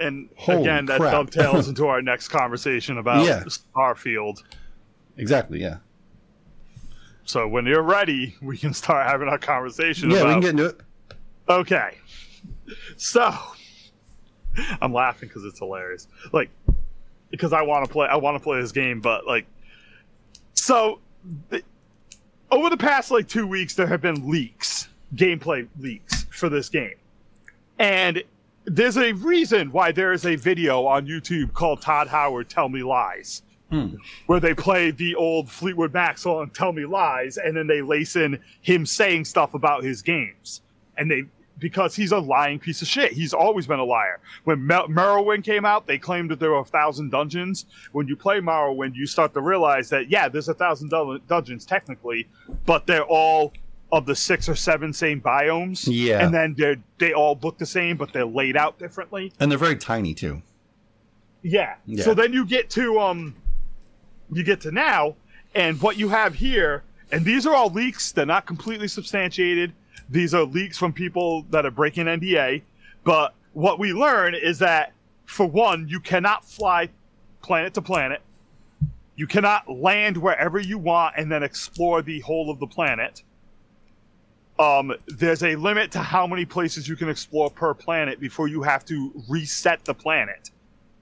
And 0.00 0.28
Holy 0.36 0.62
again, 0.62 0.86
that 0.86 1.00
crap. 1.00 1.12
dovetails 1.12 1.68
into 1.70 1.86
our 1.86 2.00
next 2.02 2.28
conversation 2.28 2.98
about 2.98 3.24
Yeah. 3.26 3.44
Starfield. 3.44 4.42
Exactly. 5.16 5.60
Yeah. 5.60 5.78
So 7.24 7.46
when 7.46 7.66
you're 7.66 7.82
ready, 7.82 8.36
we 8.40 8.56
can 8.56 8.72
start 8.72 9.06
having 9.06 9.28
our 9.28 9.38
conversation 9.38 10.10
Yeah, 10.10 10.18
about. 10.18 10.26
we 10.28 10.32
can 10.32 10.40
get 10.40 10.50
into 10.50 10.64
it. 10.66 10.80
Okay. 11.48 11.98
So 12.98 13.32
I'm 14.82 14.92
laughing 14.92 15.28
because 15.28 15.44
it's 15.44 15.58
hilarious. 15.58 16.06
Like 16.32 16.50
because 17.30 17.52
I 17.54 17.62
want 17.62 17.86
to 17.86 17.90
play 17.90 18.06
I 18.08 18.16
want 18.16 18.36
to 18.36 18.42
play 18.42 18.60
this 18.60 18.72
game, 18.72 19.00
but 19.00 19.26
like 19.26 19.46
so 20.54 21.00
th- 21.50 21.64
over 22.50 22.68
the 22.68 22.76
past 22.76 23.10
like 23.10 23.26
2 23.28 23.46
weeks 23.46 23.74
there 23.74 23.86
have 23.86 24.02
been 24.02 24.28
leaks, 24.30 24.88
gameplay 25.14 25.66
leaks 25.78 26.24
for 26.30 26.48
this 26.50 26.68
game. 26.68 26.94
And 27.78 28.22
there's 28.70 28.96
a 28.96 29.12
reason 29.12 29.70
why 29.72 29.92
there 29.92 30.12
is 30.12 30.26
a 30.26 30.36
video 30.36 30.86
on 30.86 31.06
YouTube 31.06 31.52
called 31.52 31.82
Todd 31.82 32.08
Howard 32.08 32.48
Tell 32.48 32.68
Me 32.68 32.82
Lies. 32.82 33.42
Hmm. 33.70 33.96
Where 34.26 34.40
they 34.40 34.54
play 34.54 34.92
the 34.92 35.14
old 35.14 35.50
Fleetwood 35.50 35.92
Mac 35.92 36.16
song 36.16 36.50
"Tell 36.54 36.72
Me 36.72 36.86
Lies" 36.86 37.36
and 37.36 37.54
then 37.54 37.66
they 37.66 37.82
lace 37.82 38.16
in 38.16 38.38
him 38.62 38.86
saying 38.86 39.26
stuff 39.26 39.52
about 39.52 39.84
his 39.84 40.00
games, 40.00 40.62
and 40.96 41.10
they 41.10 41.24
because 41.58 41.94
he's 41.94 42.12
a 42.12 42.18
lying 42.18 42.58
piece 42.58 42.80
of 42.82 42.88
shit. 42.88 43.12
He's 43.12 43.34
always 43.34 43.66
been 43.66 43.78
a 43.78 43.84
liar. 43.84 44.20
When 44.44 44.66
Mel- 44.66 44.88
Morrowind 44.88 45.44
came 45.44 45.64
out, 45.64 45.86
they 45.86 45.98
claimed 45.98 46.30
that 46.30 46.40
there 46.40 46.52
were 46.52 46.60
a 46.60 46.64
thousand 46.64 47.10
dungeons. 47.10 47.66
When 47.92 48.06
you 48.06 48.16
play 48.16 48.40
Morrowind, 48.40 48.94
you 48.94 49.06
start 49.06 49.34
to 49.34 49.40
realize 49.40 49.90
that 49.90 50.08
yeah, 50.10 50.28
there's 50.28 50.48
a 50.48 50.54
thousand 50.54 50.90
dun- 50.90 51.20
dungeons 51.28 51.66
technically, 51.66 52.26
but 52.64 52.86
they're 52.86 53.04
all 53.04 53.52
of 53.90 54.06
the 54.06 54.14
six 54.14 54.48
or 54.48 54.54
seven 54.54 54.92
same 54.92 55.20
biomes. 55.20 55.86
Yeah. 55.90 56.24
and 56.24 56.34
then 56.34 56.54
they 56.56 56.76
they 56.98 57.12
all 57.12 57.38
look 57.42 57.58
the 57.58 57.66
same, 57.66 57.96
but 57.96 58.12
they're 58.12 58.24
laid 58.24 58.56
out 58.56 58.78
differently. 58.78 59.32
And 59.40 59.50
they're 59.50 59.58
very 59.58 59.76
tiny 59.76 60.14
too. 60.14 60.42
Yeah. 61.42 61.76
Yeah. 61.86 62.04
So 62.04 62.14
then 62.14 62.32
you 62.32 62.44
get 62.44 62.70
to 62.70 62.98
um 63.00 63.34
you 64.32 64.42
get 64.42 64.60
to 64.62 64.70
now 64.70 65.16
and 65.54 65.80
what 65.80 65.96
you 65.96 66.08
have 66.08 66.34
here 66.34 66.82
and 67.10 67.24
these 67.24 67.46
are 67.46 67.54
all 67.54 67.70
leaks, 67.70 68.12
they're 68.12 68.26
not 68.26 68.46
completely 68.46 68.88
substantiated. 68.88 69.72
These 70.10 70.34
are 70.34 70.44
leaks 70.44 70.76
from 70.76 70.92
people 70.92 71.44
that 71.50 71.64
are 71.64 71.70
breaking 71.70 72.04
NDA, 72.04 72.62
but 73.04 73.34
what 73.54 73.78
we 73.78 73.92
learn 73.92 74.34
is 74.34 74.58
that 74.58 74.92
for 75.24 75.46
one, 75.46 75.88
you 75.88 76.00
cannot 76.00 76.44
fly 76.44 76.88
planet 77.42 77.74
to 77.74 77.82
planet. 77.82 78.20
You 79.16 79.26
cannot 79.26 79.68
land 79.68 80.16
wherever 80.16 80.58
you 80.58 80.78
want 80.78 81.14
and 81.16 81.30
then 81.30 81.42
explore 81.42 82.02
the 82.02 82.20
whole 82.20 82.50
of 82.50 82.60
the 82.60 82.66
planet. 82.66 83.22
Um, 84.58 84.92
there's 85.06 85.42
a 85.44 85.54
limit 85.56 85.92
to 85.92 86.00
how 86.00 86.26
many 86.26 86.44
places 86.44 86.88
you 86.88 86.96
can 86.96 87.08
explore 87.08 87.48
per 87.50 87.74
planet 87.74 88.18
before 88.18 88.48
you 88.48 88.62
have 88.62 88.84
to 88.86 89.12
reset 89.28 89.84
the 89.84 89.94
planet. 89.94 90.50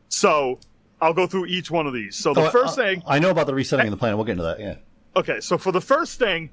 So 0.08 0.60
I'll 1.00 1.14
go 1.14 1.26
through 1.26 1.46
each 1.46 1.70
one 1.70 1.86
of 1.86 1.94
these. 1.94 2.16
So 2.16 2.34
the 2.34 2.48
Oh, 2.48 2.50
first 2.50 2.78
uh, 2.78 2.82
thing, 2.82 3.02
I 3.06 3.18
know 3.18 3.30
about 3.30 3.46
the 3.46 3.54
resetting 3.54 3.86
of 3.86 3.90
the 3.90 3.96
planet. 3.96 4.16
We'll 4.18 4.26
get 4.26 4.32
into 4.32 4.44
that. 4.44 4.60
Yeah. 4.60 4.76
okay. 5.16 5.40
So 5.40 5.56
for 5.58 5.72
the 5.72 5.80
first 5.80 6.18
thing, 6.18 6.50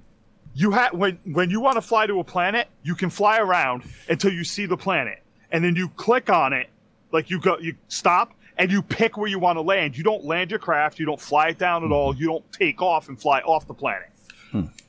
you 0.55 0.71
have 0.71 0.93
when 0.93 1.17
when 1.25 1.49
you 1.49 1.59
want 1.59 1.75
to 1.75 1.81
fly 1.81 2.05
to 2.07 2.19
a 2.19 2.23
planet, 2.23 2.67
you 2.83 2.95
can 2.95 3.09
fly 3.09 3.39
around 3.39 3.83
until 4.07 4.31
you 4.31 4.43
see 4.43 4.65
the 4.65 4.77
planet, 4.77 5.21
and 5.51 5.63
then 5.63 5.75
you 5.75 5.89
click 5.89 6.29
on 6.29 6.53
it, 6.53 6.69
like 7.11 7.29
you 7.29 7.39
go, 7.39 7.57
you 7.57 7.75
stop, 7.87 8.33
and 8.57 8.71
you 8.71 8.81
pick 8.81 9.17
where 9.17 9.27
you 9.27 9.39
want 9.39 9.57
to 9.57 9.61
land. 9.61 9.97
You 9.97 10.03
don't 10.03 10.23
land 10.23 10.51
your 10.51 10.59
craft, 10.59 10.99
you 10.99 11.05
don't 11.05 11.19
fly 11.19 11.49
it 11.49 11.57
down 11.57 11.83
at 11.83 11.91
all, 11.91 12.15
you 12.15 12.27
don't 12.27 12.49
take 12.51 12.81
off 12.81 13.09
and 13.09 13.19
fly 13.19 13.39
off 13.41 13.65
the 13.67 13.73
planet. 13.73 14.09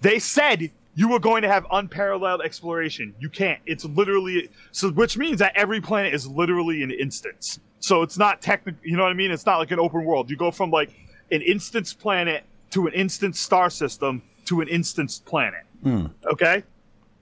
They 0.03 0.19
said 0.19 0.71
you 0.95 1.09
were 1.09 1.19
going 1.19 1.43
to 1.43 1.49
have 1.49 1.67
unparalleled 1.73 2.43
exploration. 2.43 3.15
You 3.19 3.29
can't. 3.29 3.61
It's 3.67 3.85
literally 3.85 4.49
so, 4.73 4.91
which 4.91 5.17
means 5.17 5.39
that 5.41 5.53
every 5.57 5.81
planet 5.81 6.15
is 6.15 6.27
literally 6.27 6.83
an 6.83 6.91
instance. 6.91 7.59
So 7.81 8.03
it's 8.03 8.17
not 8.17 8.41
technical. 8.41 8.81
You 8.85 8.97
know 8.97 9.03
what 9.03 9.11
I 9.11 9.15
mean? 9.15 9.31
It's 9.31 9.47
not 9.47 9.59
like 9.59 9.71
an 9.71 9.81
open 9.81 10.05
world. 10.05 10.31
You 10.31 10.37
go 10.37 10.51
from 10.51 10.71
like 10.71 10.91
an 11.31 11.43
instance 11.43 11.93
planet 11.93 12.45
to 12.71 12.87
an 12.87 12.93
instance 12.93 13.41
star 13.41 13.71
system 13.71 14.23
to 14.47 14.61
an 14.61 14.69
instance 14.69 15.19
planet. 15.19 15.65
Hmm. 15.83 16.07
Okay. 16.27 16.63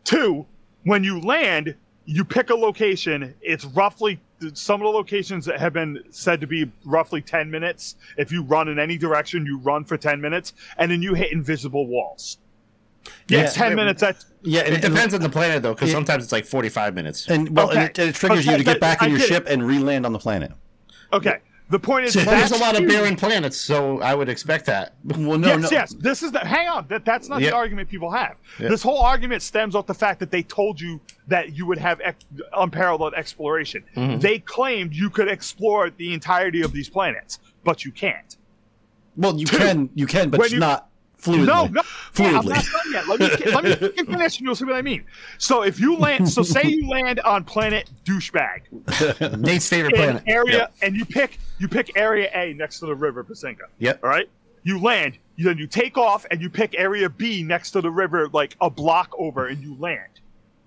Two, 0.04 0.46
when 0.84 1.04
you 1.04 1.20
land, 1.20 1.74
you 2.04 2.24
pick 2.24 2.50
a 2.50 2.54
location. 2.54 3.34
It's 3.40 3.64
roughly 3.64 4.20
some 4.54 4.80
of 4.80 4.84
the 4.84 4.90
locations 4.90 5.44
that 5.46 5.60
have 5.60 5.72
been 5.72 6.02
said 6.10 6.40
to 6.40 6.46
be 6.46 6.70
roughly 6.84 7.22
10 7.22 7.50
minutes. 7.50 7.96
If 8.16 8.32
you 8.32 8.42
run 8.42 8.68
in 8.68 8.78
any 8.78 8.98
direction, 8.98 9.46
you 9.46 9.58
run 9.58 9.84
for 9.84 9.96
10 9.96 10.20
minutes, 10.20 10.52
and 10.78 10.90
then 10.90 11.00
you 11.00 11.14
hit 11.14 11.32
invisible 11.32 11.86
walls. 11.86 12.38
Yes, 13.28 13.56
Yeah. 13.56 13.64
10 13.68 13.76
minutes. 13.76 14.00
That's 14.00 14.26
Yeah. 14.42 14.60
It 14.62 14.80
depends 14.82 15.14
on 15.14 15.20
the 15.20 15.28
planet 15.28 15.62
though, 15.62 15.74
because 15.74 15.90
sometimes 15.90 16.22
it's 16.24 16.32
like 16.32 16.44
forty-five 16.46 16.94
minutes. 16.94 17.28
And 17.28 17.54
well, 17.56 17.70
and 17.70 17.78
Okay. 17.78 17.86
it, 17.86 17.98
and 17.98 18.08
it 18.10 18.14
triggers 18.14 18.46
you 18.46 18.56
to 18.56 18.64
get 18.64 18.80
back 18.80 19.02
in 19.02 19.10
your 19.10 19.18
get 19.18 19.24
it. 19.24 19.32
ship 19.32 19.46
and 19.48 19.66
re-land 19.66 20.06
on 20.06 20.12
the 20.12 20.18
planet. 20.18 20.52
okay. 21.12 21.38
The 21.70 21.78
point 21.78 22.04
is, 22.04 22.12
So 22.12 22.20
there's 22.20 22.50
a 22.50 22.58
lot 22.58 22.78
of 22.78 22.86
barren 22.86 23.16
planets, 23.16 23.56
so 23.56 23.98
I 24.02 24.14
would 24.14 24.28
expect 24.28 24.66
that. 24.66 24.92
Well, 25.04 25.38
no, 25.38 25.48
yes, 25.48 25.62
no. 25.62 25.68
yes. 25.70 25.94
This 25.94 26.22
is 26.22 26.30
the. 26.30 26.40
Hang 26.40 26.68
on. 26.68 26.86
That 26.88 27.06
that's 27.06 27.30
not 27.30 27.40
Yeah. 27.40 27.48
the 27.50 27.56
argument 27.56 27.88
people 27.88 28.10
have. 28.10 28.34
Yeah. 28.60 28.68
This 28.68 28.82
whole 28.82 28.98
argument 28.98 29.40
stems 29.40 29.74
off 29.74 29.86
the 29.86 29.94
fact 29.94 30.20
that 30.20 30.30
they 30.30 30.42
told 30.42 30.78
you 30.82 31.00
that 31.28 31.56
you 31.56 31.64
would 31.64 31.78
have 31.78 31.98
ex- 32.04 32.26
unparalleled 32.54 33.14
exploration. 33.14 33.84
Mm-hmm. 33.96 34.18
They 34.18 34.38
claimed 34.40 34.94
you 34.94 35.08
could 35.08 35.28
explore 35.28 35.88
the 35.88 36.12
entirety 36.12 36.60
of 36.60 36.72
these 36.74 36.90
planets, 36.90 37.38
but 37.64 37.86
you 37.86 37.90
can't. 37.92 38.36
Well, 39.16 39.38
you 39.38 39.46
can, 39.46 39.88
you 39.94 40.06
can, 40.06 40.28
but 40.28 40.40
When 40.40 40.46
it's 40.46 40.52
you- 40.54 40.60
not 40.60 40.88
fluidly. 41.22 41.46
No, 41.46 41.66
no, 41.66 41.82
yeah, 42.18 42.38
I'm 42.38 42.44
not 42.46 42.64
done 42.64 42.92
yet. 42.92 43.08
Let 43.08 43.20
me 43.20 43.50
let 43.52 43.64
me 43.64 43.90
finish, 44.04 44.38
and 44.38 44.44
you'll 44.46 44.54
see 44.54 44.64
what 44.64 44.74
I 44.74 44.82
mean. 44.82 45.04
So 45.38 45.62
if 45.62 45.78
you 45.80 45.96
land, 45.96 46.28
so 46.28 46.42
say 46.42 46.64
you 46.64 46.88
land 46.88 47.20
on 47.20 47.44
planet 47.44 47.90
douchebag, 48.04 49.38
Nate's 49.40 49.68
favorite 49.68 49.94
planet. 49.94 50.22
area, 50.26 50.52
Yep. 50.58 50.74
and 50.82 50.96
you 50.96 51.04
pick 51.04 51.38
you 51.58 51.68
pick 51.68 51.96
area 51.96 52.30
A 52.34 52.52
next 52.54 52.80
to 52.80 52.86
the 52.86 52.94
river 52.94 53.22
Pacinka. 53.24 53.64
Yep. 53.78 54.00
All 54.02 54.10
right. 54.10 54.28
You 54.64 54.78
land, 54.78 55.18
you, 55.36 55.46
then 55.46 55.58
you 55.58 55.66
take 55.66 55.98
off, 55.98 56.24
and 56.30 56.40
you 56.40 56.48
pick 56.48 56.74
area 56.78 57.08
B 57.08 57.42
next 57.42 57.72
to 57.72 57.80
the 57.80 57.90
river, 57.90 58.28
like 58.32 58.56
a 58.60 58.70
block 58.70 59.12
over, 59.18 59.46
and 59.48 59.60
you 59.62 59.76
land. 59.80 60.20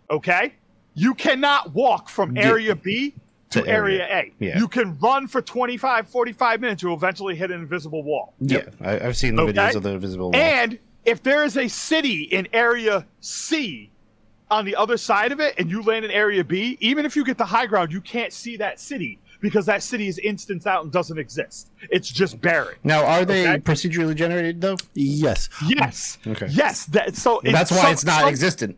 Okay. 0.09 0.53
You 0.95 1.13
cannot 1.13 1.73
walk 1.73 2.07
from 2.09 2.37
area 2.37 2.75
B 2.75 3.13
to, 3.51 3.61
To 3.61 3.67
area, 3.67 4.07
area. 4.09 4.31
A. 4.39 4.43
Yeah. 4.43 4.57
You 4.57 4.67
can 4.67 4.97
run 4.99 5.27
for 5.27 5.41
25, 5.41 6.07
45 6.07 6.61
minutes. 6.61 6.83
You'll 6.83 6.95
eventually 6.95 7.35
hit 7.35 7.51
an 7.51 7.61
invisible 7.61 8.03
wall. 8.03 8.33
Yeah, 8.39 8.63
I, 8.81 8.99
I've 8.99 9.17
seen 9.17 9.35
the 9.35 9.43
Okay. 9.43 9.53
videos 9.53 9.75
of 9.75 9.83
the 9.83 9.91
invisible 9.91 10.31
wall. 10.31 10.35
And 10.41 10.79
if 11.05 11.21
there 11.21 11.43
is 11.43 11.57
a 11.57 11.67
city 11.67 12.23
in 12.23 12.47
area 12.53 13.05
C 13.21 13.91
on 14.49 14.65
the 14.65 14.75
other 14.75 14.97
side 14.97 15.31
of 15.31 15.39
it 15.39 15.55
and 15.57 15.69
you 15.69 15.81
land 15.83 16.05
in 16.05 16.11
area 16.11 16.43
B, 16.43 16.77
even 16.79 17.05
if 17.05 17.15
you 17.15 17.23
get 17.23 17.37
the 17.37 17.45
high 17.45 17.65
ground, 17.67 17.91
you 17.91 18.01
can't 18.01 18.33
see 18.33 18.57
that 18.57 18.79
city 18.79 19.19
because 19.41 19.65
that 19.67 19.83
city 19.83 20.07
is 20.07 20.17
instanced 20.19 20.67
out 20.67 20.83
and 20.83 20.91
doesn't 20.91 21.17
exist. 21.17 21.71
It's 21.89 22.09
just 22.09 22.41
barren. 22.41 22.75
Now, 22.83 23.05
are 23.05 23.25
they 23.25 23.47
Okay. 23.47 23.59
procedurally 23.59 24.15
generated 24.15 24.61
though? 24.61 24.77
Yes, 24.93 25.49
Yes. 25.67 26.17
Okay. 26.25 26.47
Yes. 26.49 26.85
That, 26.87 27.15
so 27.15 27.39
it- 27.41 27.51
That's 27.51 27.71
why 27.71 27.81
some- 27.83 27.91
it's 27.91 28.05
not 28.05 28.19
some- 28.21 28.29
existent. 28.29 28.77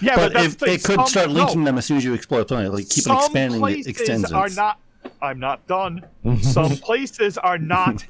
Yeah, 0.00 0.16
but, 0.16 0.32
but, 0.32 0.44
if 0.44 0.58
the 0.58 0.66
it 0.72 0.84
could 0.84 0.96
Some- 0.96 1.06
start 1.06 1.30
linking 1.30 1.60
no. 1.60 1.66
them 1.66 1.78
as 1.78 1.86
soon 1.86 1.96
as 1.96 2.04
you 2.04 2.14
explore 2.14 2.40
the 2.40 2.46
planet, 2.46 2.72
like 2.72 2.88
keep 2.88 3.04
some 3.04 3.16
on 3.16 3.22
expanding 3.24 3.60
the 3.60 3.66
places 3.66 3.86
extensions. 3.86 4.32
are 4.32 4.48
not 4.50 4.78
i'm 5.22 5.38
not 5.38 5.66
done 5.66 6.04
some 6.42 6.70
places 6.88 7.38
are 7.38 7.56
not 7.56 8.04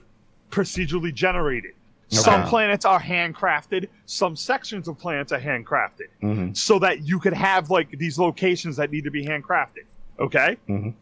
procedurally 0.50 1.14
generated 1.14 1.70
some 2.08 2.42
planets 2.48 2.84
are 2.84 3.00
handcrafted 3.00 3.86
some 4.06 4.34
sections 4.34 4.88
of 4.88 4.98
planets 4.98 5.30
are 5.30 5.38
handcrafted 5.38 6.08
Mhm. 6.20 6.56
so 6.56 6.80
that 6.80 7.06
you 7.06 7.20
could 7.20 7.32
have 7.32 7.70
like 7.70 7.96
these 7.98 8.18
locations 8.18 8.76
that 8.76 8.90
need 8.90 9.04
to 9.04 9.10
be 9.12 9.24
handcrafted 9.24 9.84
okay 10.18 10.56
Mhm. 10.68 10.94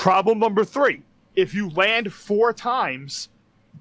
Problem 0.00 0.38
number 0.38 0.64
three 0.64 1.02
if 1.36 1.52
you 1.52 1.68
land 1.70 2.10
four 2.10 2.54
times 2.54 3.28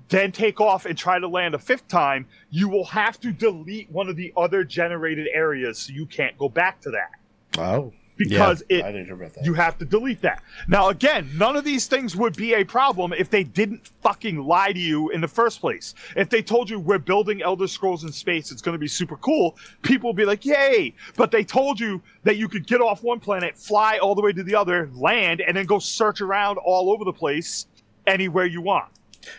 then 0.10 0.32
take 0.32 0.60
off 0.60 0.86
and 0.86 0.98
try 0.98 1.18
to 1.18 1.28
land 1.28 1.56
a 1.56 1.60
fifth 1.60 1.88
time 1.88 2.26
you 2.50 2.68
will 2.68 2.84
have 2.84 3.20
to 3.20 3.32
delete 3.32 3.90
one 3.90 4.10
of 4.10 4.16
the 4.16 4.34
other 4.36 4.64
generated 4.64 5.28
areas. 5.34 5.80
So 5.80 5.94
you 5.94 6.06
can't 6.06 6.38
go 6.38 6.50
back 6.50 6.82
to 6.82 6.92
that. 6.92 7.12
Oh, 7.58 7.94
because 8.20 8.62
it 8.68 8.84
I 8.84 8.92
didn't 8.92 9.06
hear 9.06 9.16
about 9.16 9.34
that. 9.34 9.46
you 9.46 9.54
have 9.54 9.78
to 9.78 9.86
delete 9.86 10.22
that. 10.22 10.44
Now, 10.68 10.90
again, 10.90 11.30
none 11.36 11.56
of 11.56 11.64
these 11.64 11.88
things 11.88 12.18
would 12.18 12.36
be 12.36 12.54
a 12.54 12.66
problem 12.66 13.14
if 13.14 13.30
they 13.30 13.46
didn't 13.46 13.88
fucking 14.04 14.38
lie 14.38 14.74
to 14.74 14.80
you 14.80 15.10
in 15.10 15.22
the 15.22 15.28
first 15.28 15.62
place. 15.62 15.96
If 16.18 16.30
they 16.30 16.42
told 16.42 16.70
you 16.70 16.80
we're 16.80 17.00
building 17.00 17.42
Elder 17.42 17.68
Scrolls 17.68 18.04
in 18.04 18.12
space, 18.12 18.52
it's 18.52 18.62
going 18.62 18.74
to 18.74 18.80
be 18.80 18.90
super 18.90 19.16
cool, 19.18 19.58
people 19.84 20.10
would 20.10 20.18
be 20.18 20.26
like, 20.26 20.46
yay. 20.46 20.94
But 21.16 21.32
they 21.32 21.46
told 21.46 21.80
you 21.80 22.02
that 22.24 22.36
you 22.36 22.50
could 22.50 22.68
get 22.68 22.82
off 22.82 23.04
one 23.04 23.22
planet, 23.22 23.58
fly 23.58 23.98
all 24.00 24.16
the 24.16 24.22
way 24.22 24.34
to 24.34 24.44
the 24.44 24.56
other, 24.56 24.90
land, 24.94 25.40
and 25.40 25.56
then 25.56 25.66
go 25.66 25.80
search 25.80 26.20
around 26.20 26.58
all 26.58 26.92
over 26.92 27.06
the 27.06 27.14
place 27.14 27.68
anywhere 28.06 28.46
you 28.46 28.62
want. 28.62 28.90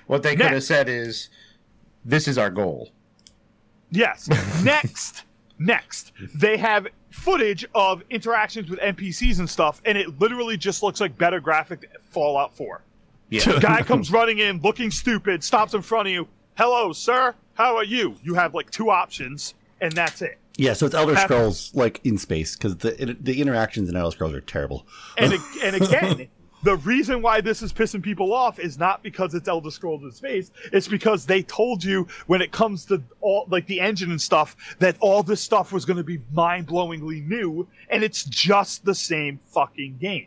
what 0.07 0.22
they 0.22 0.37
could 0.37 0.53
have 0.53 0.64
said 0.64 0.89
is, 0.89 1.28
"This 2.05 2.26
is 2.26 2.39
our 2.39 2.51
goal." 2.51 2.91
Yes. 3.91 4.28
next, 4.64 5.24
next, 5.59 6.12
they 6.35 6.57
have 6.57 6.87
footage 7.11 7.66
of 7.74 8.02
interactions 8.11 8.70
with 8.70 8.78
NPCs 8.80 9.38
and 9.38 9.48
stuff, 9.50 9.82
and 9.84 9.98
it 9.98 10.18
literally 10.20 10.56
just 10.56 10.82
looks 10.82 11.00
like 11.00 11.16
better 11.18 11.40
graphic 11.40 11.90
Fallout 12.11 12.56
4. 12.56 12.82
Yeah. 13.28 13.58
Guy 13.61 13.82
comes 13.82 14.11
running 14.12 14.38
in, 14.38 14.61
looking 14.61 14.90
stupid, 14.90 15.44
stops 15.44 15.74
in 15.74 15.82
front 15.82 16.08
of 16.08 16.12
you. 16.12 16.28
Hello, 16.56 16.92
sir. 16.92 17.34
How 17.54 17.76
are 17.76 17.84
you? 17.84 18.16
You 18.22 18.34
have 18.34 18.54
like 18.54 18.70
two 18.70 18.90
options, 18.90 19.54
and 19.80 19.92
that's 19.92 20.22
it. 20.22 20.38
yeah, 20.56 20.72
so 20.72 20.86
it's 20.86 20.94
Elder 20.94 21.16
Scrolls 21.16 21.70
like 21.74 22.00
in 22.04 22.18
space 22.18 22.56
because 22.56 22.76
the 22.78 23.16
the 23.20 23.40
interactions 23.40 23.88
in 23.88 23.96
Elder 23.96 24.12
Scrolls 24.12 24.34
are 24.34 24.40
terrible. 24.40 24.86
And 25.16 25.32
and 25.62 25.76
again, 25.76 26.28
the 26.62 26.76
reason 26.76 27.22
why 27.22 27.40
this 27.40 27.62
is 27.62 27.72
pissing 27.72 28.02
people 28.02 28.32
off 28.32 28.58
is 28.58 28.78
not 28.78 29.02
because 29.02 29.34
it's 29.34 29.48
Elder 29.48 29.70
Scrolls 29.70 30.02
in 30.02 30.12
space. 30.12 30.50
It's 30.72 30.88
because 30.88 31.26
they 31.26 31.42
told 31.42 31.82
you 31.82 32.06
when 32.26 32.42
it 32.42 32.52
comes 32.52 32.84
to 32.86 33.02
all 33.20 33.46
like 33.48 33.66
the 33.66 33.80
engine 33.80 34.11
and 34.11 34.20
stuff 34.20 34.56
that 34.78 34.96
all 35.00 35.22
this 35.22 35.40
stuff 35.40 35.72
was 35.72 35.84
going 35.84 35.96
to 35.96 36.04
be 36.04 36.20
mind-blowingly 36.32 37.26
new, 37.26 37.66
and 37.88 38.02
it's 38.02 38.24
just 38.24 38.84
the 38.84 38.94
same 38.94 39.38
fucking 39.38 39.98
game. 39.98 40.26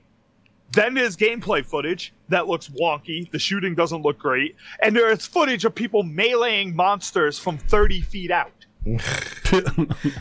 Then 0.71 0.95
there's 0.95 1.15
gameplay 1.15 1.63
footage 1.63 2.13
that 2.29 2.47
looks 2.47 2.69
wonky. 2.69 3.29
The 3.29 3.37
shooting 3.37 3.75
doesn't 3.75 4.01
look 4.01 4.17
great, 4.17 4.55
and 4.81 4.95
there 4.95 5.11
is 5.11 5.27
footage 5.27 5.65
of 5.65 5.75
people 5.75 6.03
meleeing 6.03 6.73
monsters 6.73 7.37
from 7.37 7.57
30 7.57 8.01
feet 8.01 8.31
out. 8.31 8.65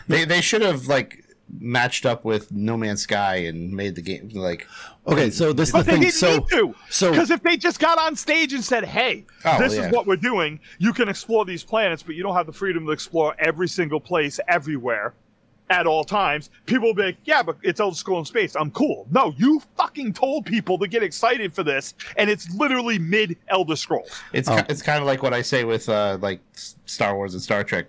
They 0.08 0.26
they 0.26 0.42
should 0.42 0.60
have 0.60 0.88
like 0.88 1.24
matched 1.58 2.06
up 2.06 2.24
with 2.24 2.50
No 2.52 2.76
Man's 2.76 3.02
Sky 3.02 3.36
and 3.36 3.70
made 3.72 3.94
the 3.94 4.02
game 4.02 4.30
like. 4.32 4.66
Okay, 5.06 5.30
so 5.30 5.52
this 5.52 5.68
is 5.68 5.72
But 5.72 5.80
the 5.80 5.84
they 5.86 5.92
thing. 5.92 6.00
didn't 6.02 6.14
So 6.14 6.36
need 6.38 6.48
to. 6.50 6.74
so- 6.88 7.10
because 7.10 7.30
if 7.30 7.42
they 7.42 7.56
just 7.56 7.78
got 7.78 7.98
on 7.98 8.16
stage 8.16 8.52
and 8.52 8.64
said, 8.64 8.84
"Hey, 8.84 9.24
Oh, 9.44 9.58
this 9.58 9.74
yeah. 9.74 9.86
is 9.86 9.92
what 9.92 10.06
we're 10.06 10.16
doing," 10.16 10.60
you 10.78 10.92
can 10.92 11.08
explore 11.08 11.44
these 11.44 11.62
planets, 11.64 12.02
but 12.02 12.14
you 12.14 12.22
don't 12.22 12.34
have 12.34 12.46
the 12.46 12.52
freedom 12.52 12.86
to 12.86 12.92
explore 12.92 13.34
every 13.38 13.68
single 13.68 14.00
place 14.00 14.38
everywhere 14.48 15.14
at 15.70 15.86
all 15.86 16.04
times. 16.04 16.50
People 16.66 16.88
will 16.88 16.94
be 16.94 17.02
like, 17.02 17.16
"Yeah, 17.24 17.42
but 17.42 17.56
it's 17.62 17.80
Elder 17.80 17.96
Scrolls 17.96 18.28
in 18.28 18.32
space. 18.32 18.54
I'm 18.56 18.70
cool." 18.70 19.06
No, 19.10 19.34
you 19.36 19.60
fucking 19.76 20.12
told 20.12 20.46
people 20.46 20.78
to 20.78 20.86
get 20.86 21.02
excited 21.02 21.52
for 21.54 21.62
this, 21.64 21.94
and 22.16 22.30
it's 22.30 22.48
literally 22.54 22.98
mid 22.98 23.36
Elder 23.48 23.76
Scrolls. 23.76 24.10
It's 24.32 24.48
Oh. 24.48 24.56
ki- 24.56 24.64
it's 24.68 24.82
kind 24.82 25.00
of 25.00 25.06
like 25.06 25.22
what 25.22 25.34
I 25.34 25.42
say 25.42 25.64
with 25.64 25.88
uh, 25.88 26.18
like 26.20 26.40
Star 26.86 27.14
Wars 27.16 27.34
and 27.34 27.42
Star 27.42 27.62
Trek. 27.64 27.86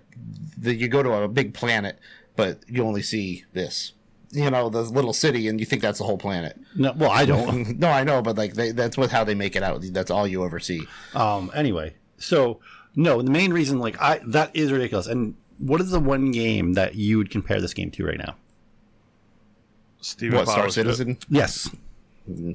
That 0.58 0.76
you 0.76 0.88
go 0.88 1.02
to 1.02 1.12
a 1.12 1.28
big 1.28 1.52
planet, 1.52 1.98
but 2.36 2.58
you 2.68 2.82
only 2.84 3.02
see 3.02 3.44
this. 3.52 3.92
You 4.30 4.50
know, 4.50 4.68
the 4.68 4.82
little 4.82 5.12
city, 5.12 5.46
and 5.46 5.60
you 5.60 5.66
think 5.66 5.80
that's 5.80 5.98
the 5.98 6.04
whole 6.04 6.18
planet. 6.18 6.58
no, 6.74 6.92
well, 6.96 7.10
I 7.12 7.24
don't. 7.24 7.78
no, 7.78 7.88
I 7.88 8.02
know, 8.02 8.20
but 8.20 8.36
like 8.36 8.54
they, 8.54 8.72
that's 8.72 8.96
what 8.96 9.10
how 9.12 9.22
they 9.22 9.34
make 9.34 9.54
it 9.54 9.62
out. 9.62 9.82
That's 9.92 10.10
all 10.10 10.26
you 10.26 10.44
ever 10.44 10.58
see. 10.58 10.82
Um. 11.14 11.52
Anyway, 11.54 11.94
so 12.18 12.60
no, 12.96 13.22
the 13.22 13.30
main 13.30 13.52
reason, 13.52 13.78
like, 13.78 14.00
I 14.00 14.20
that 14.26 14.50
is 14.54 14.72
ridiculous. 14.72 15.06
And 15.06 15.36
what 15.58 15.80
is 15.80 15.90
the 15.90 16.00
one 16.00 16.32
game 16.32 16.72
that 16.74 16.96
you 16.96 17.18
would 17.18 17.30
compare 17.30 17.60
this 17.60 17.74
game 17.74 17.90
to 17.92 18.04
right 18.06 18.18
now? 18.18 18.34
Steven 20.00 20.36
What 20.38 20.48
Star 20.48 20.60
Powers. 20.62 20.74
Citizen? 20.74 21.16
Yes. 21.28 21.70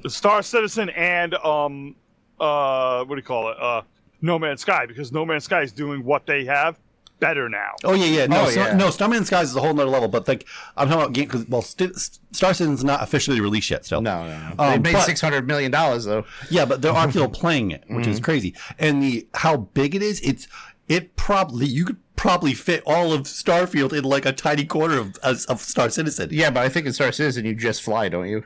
Star 0.06 0.42
Citizen, 0.42 0.90
and 0.90 1.34
um, 1.36 1.96
uh, 2.38 3.04
what 3.04 3.14
do 3.14 3.18
you 3.18 3.22
call 3.24 3.50
it? 3.50 3.56
Uh, 3.60 3.82
No 4.20 4.38
Man's 4.38 4.60
Sky, 4.60 4.86
because 4.86 5.12
No 5.12 5.24
Man's 5.24 5.44
Sky 5.44 5.62
is 5.62 5.72
doing 5.72 6.04
what 6.04 6.26
they 6.26 6.44
have 6.44 6.78
better 7.20 7.48
now. 7.48 7.72
Oh 7.84 7.92
yeah, 7.94 8.04
yeah. 8.06 8.26
No, 8.26 8.42
Oh, 8.46 8.50
Star- 8.50 8.68
yeah. 8.68 8.76
no. 8.76 8.90
Starman 8.90 9.24
Skies 9.24 9.50
is 9.50 9.56
a 9.56 9.60
whole 9.60 9.74
nother 9.74 9.90
level. 9.90 10.08
But 10.08 10.26
like, 10.26 10.46
I'm 10.76 10.88
talking 10.88 11.02
about 11.02 11.12
game 11.12 11.26
because 11.26 11.46
well, 11.46 11.62
St- 11.62 11.96
Star 11.96 12.52
Citizen's 12.54 12.82
not 12.82 13.02
officially 13.02 13.40
released 13.40 13.70
yet. 13.70 13.84
Still. 13.84 14.00
No, 14.00 14.26
no, 14.26 14.38
no. 14.38 14.54
Um, 14.58 14.82
they 14.82 14.92
made 14.92 15.02
six 15.02 15.20
hundred 15.20 15.46
million 15.46 15.70
dollars 15.70 16.04
though. 16.06 16.24
Yeah, 16.50 16.64
but 16.64 16.82
there 16.82 16.92
are 16.92 17.06
people 17.12 17.28
playing 17.28 17.70
it, 17.70 17.84
which 17.88 18.06
is 18.06 18.18
crazy. 18.18 18.54
And 18.78 19.02
the 19.02 19.28
how 19.34 19.56
big 19.58 19.94
it 19.94 20.02
is, 20.02 20.20
it's 20.22 20.48
it 20.88 21.14
probably 21.16 21.66
you 21.66 21.84
could 21.84 21.98
probably 22.16 22.52
fit 22.52 22.82
all 22.86 23.12
of 23.12 23.22
Starfield 23.22 23.92
in 23.92 24.04
like 24.04 24.26
a 24.26 24.32
tiny 24.32 24.64
corner 24.64 24.98
of 24.98 25.16
of, 25.22 25.44
of 25.48 25.60
Star 25.60 25.88
Citizen. 25.90 26.30
Yeah, 26.32 26.50
but 26.50 26.64
I 26.64 26.68
think 26.68 26.86
in 26.86 26.92
Star 26.92 27.12
Citizen 27.12 27.44
you 27.44 27.54
just 27.54 27.82
fly, 27.82 28.08
don't 28.08 28.26
you? 28.28 28.42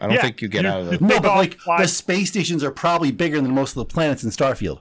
I 0.00 0.06
don't 0.06 0.14
Yeah, 0.14 0.22
think 0.22 0.40
you 0.42 0.46
get 0.48 0.62
you- 0.62 0.68
out 0.70 0.80
of 0.82 0.86
the. 0.86 0.98
No, 1.04 1.18
but 1.20 1.34
like 1.36 1.58
fly. 1.58 1.82
the 1.82 1.88
space 1.88 2.28
stations 2.30 2.62
are 2.62 2.70
probably 2.70 3.10
bigger 3.10 3.40
than 3.40 3.52
most 3.52 3.70
of 3.70 3.76
the 3.76 3.84
planets 3.86 4.22
in 4.22 4.30
Starfield. 4.30 4.78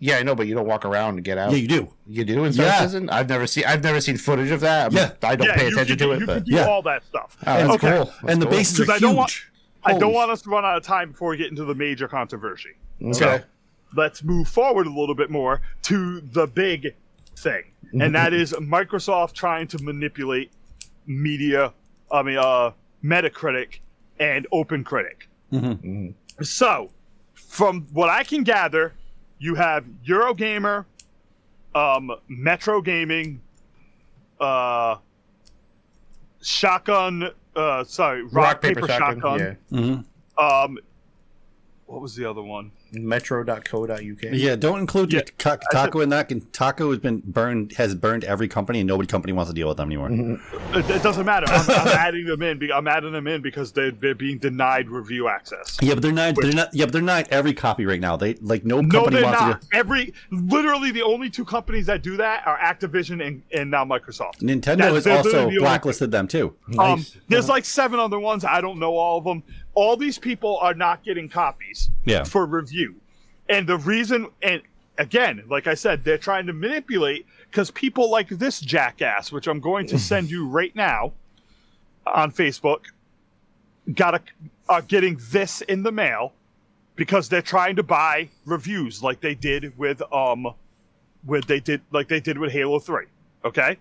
Yeah, 0.00 0.16
I 0.18 0.22
know, 0.22 0.34
but 0.34 0.46
you 0.46 0.54
don't 0.54 0.66
walk 0.66 0.84
around 0.84 1.14
and 1.16 1.24
get 1.24 1.38
out. 1.38 1.50
Yeah, 1.50 1.56
you 1.58 1.68
do. 1.68 1.92
You 2.06 2.24
do 2.24 2.44
in 2.44 2.52
Star 2.52 2.66
Yeah. 2.66 2.78
Citizen? 2.78 3.10
I've 3.10 3.28
never 3.28 3.46
seen. 3.46 3.64
I've 3.66 3.82
never 3.82 4.00
seen 4.00 4.16
footage 4.16 4.50
of 4.50 4.60
that. 4.60 4.86
I 4.86 4.88
mean, 4.90 4.98
Yeah. 4.98 5.28
I 5.28 5.36
don't 5.36 5.48
yeah, 5.48 5.56
pay 5.56 5.66
attention 5.66 5.96
can, 5.96 6.08
to 6.08 6.14
you 6.14 6.22
it, 6.22 6.26
but 6.26 6.34
can 6.34 6.42
do 6.44 6.54
Yeah. 6.54 6.66
all 6.68 6.82
that 6.82 7.04
stuff. 7.04 7.36
Oh, 7.40 7.44
that's 7.54 7.70
Okay. 7.74 7.96
cool. 7.96 8.04
That's 8.04 8.32
and 8.32 8.42
the 8.42 8.46
cool. 8.46 8.56
bases 8.56 8.80
are 8.80 8.82
Because 8.82 8.90
I 8.90 8.94
huge. 8.94 9.00
don't 9.02 9.16
want 9.16 9.32
I 9.84 9.98
don't 9.98 10.12
want 10.12 10.30
us 10.30 10.42
to 10.42 10.50
run 10.50 10.64
out 10.64 10.76
of 10.76 10.82
time 10.82 11.12
before 11.12 11.30
we 11.30 11.36
get 11.36 11.48
into 11.50 11.64
the 11.64 11.74
major 11.74 12.08
controversy. 12.08 12.70
Okay. 13.02 13.42
Let's 13.96 14.22
move 14.22 14.46
forward 14.48 14.86
a 14.86 14.90
little 14.90 15.14
bit 15.14 15.30
more 15.30 15.62
to 15.82 16.20
the 16.20 16.46
big 16.46 16.94
thing, 17.36 17.62
and 17.98 18.14
that 18.14 18.34
is 18.34 18.52
Microsoft 18.54 19.32
trying 19.32 19.66
to 19.68 19.82
manipulate 19.82 20.50
media. 21.06 21.72
I 22.12 22.22
mean, 22.22 22.36
uh, 22.38 22.72
Metacritic 23.02 23.78
and 24.18 24.46
OpenCritic. 24.52 25.22
Mhm. 25.52 26.14
So, 26.42 26.90
from 27.34 27.86
what 27.92 28.10
I 28.10 28.24
can 28.24 28.42
gather, 28.42 28.92
you 29.38 29.54
have 29.54 29.84
Eurogamer, 30.06 30.84
um, 31.74 32.10
Metro 32.28 32.80
Gaming, 32.80 33.40
uh, 34.40 34.96
Shotgun. 36.42 37.30
Uh, 37.54 37.84
sorry, 37.84 38.22
Rock, 38.24 38.60
Paper, 38.62 38.86
Shotgun. 38.86 39.38
Yeah. 39.72 39.78
Mhm. 39.78 40.04
Um, 40.36 40.78
what 41.86 42.00
was 42.00 42.14
the 42.14 42.24
other 42.28 42.42
one? 42.42 42.70
Metro.co.uk. 42.92 44.22
Yeah, 44.32 44.56
don't 44.56 44.78
include 44.80 45.12
Yeah, 45.12 45.20
Ta- 45.38 45.58
Taco 45.72 46.00
in 46.00 46.08
that. 46.10 46.30
and 46.30 46.50
Taco 46.52 46.90
has 46.90 46.98
been 46.98 47.22
burned, 47.24 47.72
has 47.72 47.94
burned 47.94 48.24
every 48.24 48.48
company, 48.48 48.80
and 48.80 48.88
nobody 48.88 49.06
company 49.06 49.32
wants 49.32 49.50
to 49.50 49.54
deal 49.54 49.68
with 49.68 49.76
them 49.76 49.88
anymore. 49.88 50.10
It, 50.10 50.90
it 50.90 51.02
doesn't 51.02 51.26
matter. 51.26 51.46
I'm, 51.48 51.70
I'm 51.70 51.88
adding 51.98 52.24
them 52.26 52.42
in. 52.42 52.58
be- 52.58 52.72
I'm 52.72 52.88
adding 52.88 53.12
them 53.12 53.26
in 53.26 53.42
because 53.42 53.72
they're, 53.72 53.90
they're 53.90 54.14
being 54.14 54.38
denied 54.38 54.88
review 54.88 55.28
access. 55.28 55.76
Yeah, 55.80 55.94
but 55.94 56.02
they're 56.02 56.12
not. 56.12 56.34
They're 56.40 56.52
not. 56.52 56.74
Yeah, 56.74 56.86
but 56.86 56.92
they're 56.92 57.02
not 57.02 57.28
every 57.28 57.54
copy 57.54 57.86
right 57.86 58.00
now. 58.00 58.16
They 58.16 58.34
like 58.34 58.64
no 58.64 58.80
No, 58.80 58.88
company 59.00 59.16
they're 59.16 59.24
wants 59.24 59.40
not. 59.40 59.60
to. 59.62 59.66
Every 59.72 60.14
literally 60.30 60.90
the 60.90 61.02
only 61.02 61.30
two 61.30 61.44
companies 61.44 61.86
that 61.86 62.02
do 62.02 62.16
that 62.16 62.46
are 62.46 62.58
Activision 62.58 63.24
and, 63.26 63.42
and 63.52 63.70
now 63.70 63.84
Microsoft. 63.84 64.38
Nintendo 64.40 64.78
That's- 64.78 65.04
has 65.04 65.26
also 65.26 65.50
the 65.50 65.58
blacklisted 65.58 66.10
them 66.10 66.28
too. 66.28 66.54
Um, 66.78 67.04
there's 67.28 67.48
like 67.48 67.64
seven 67.64 67.98
other 68.00 68.18
ones. 68.18 68.44
I 68.44 68.60
don't 68.60 68.78
know 68.78 68.96
all 68.96 69.18
of 69.18 69.24
them. 69.24 69.42
All 69.78 69.96
these 69.96 70.18
people 70.18 70.56
are 70.58 70.74
not 70.74 71.04
getting 71.04 71.28
copies 71.28 71.88
Yeah. 72.04 72.24
for 72.24 72.46
review. 72.46 72.96
And 73.48 73.64
the 73.64 73.76
reason, 73.76 74.26
and 74.42 74.60
again, 74.98 75.44
like 75.48 75.68
I 75.68 75.74
said, 75.74 76.02
they're 76.02 76.18
trying 76.18 76.46
to 76.48 76.52
manipulate 76.52 77.26
because 77.48 77.70
people 77.70 78.10
like 78.10 78.28
this 78.28 78.58
jackass, 78.60 79.30
which 79.30 79.46
I'm 79.46 79.60
going 79.60 79.86
to 79.86 79.98
send 79.98 80.30
you 80.32 80.48
right 80.58 80.74
now 80.74 81.12
on 82.06 82.32
Facebook, 82.32 82.86
got 83.94 84.14
a, 84.16 84.20
are 84.68 84.82
getting 84.82 85.16
this 85.30 85.60
in 85.62 85.84
the 85.84 85.92
mail 85.92 86.32
because 86.96 87.28
they're 87.28 87.40
trying 87.40 87.76
to 87.76 87.84
buy 87.84 88.28
reviews 88.46 89.00
like 89.00 89.20
they 89.20 89.36
did 89.36 89.78
with 89.78 90.02
um, 90.12 90.52
with 91.24 91.46
they 91.46 91.60
did 91.60 91.80
like 91.92 92.08
they 92.08 92.18
did 92.20 92.36
with 92.36 92.50
Halo 92.50 92.80
Three. 92.80 93.06
Okay, 93.44 93.76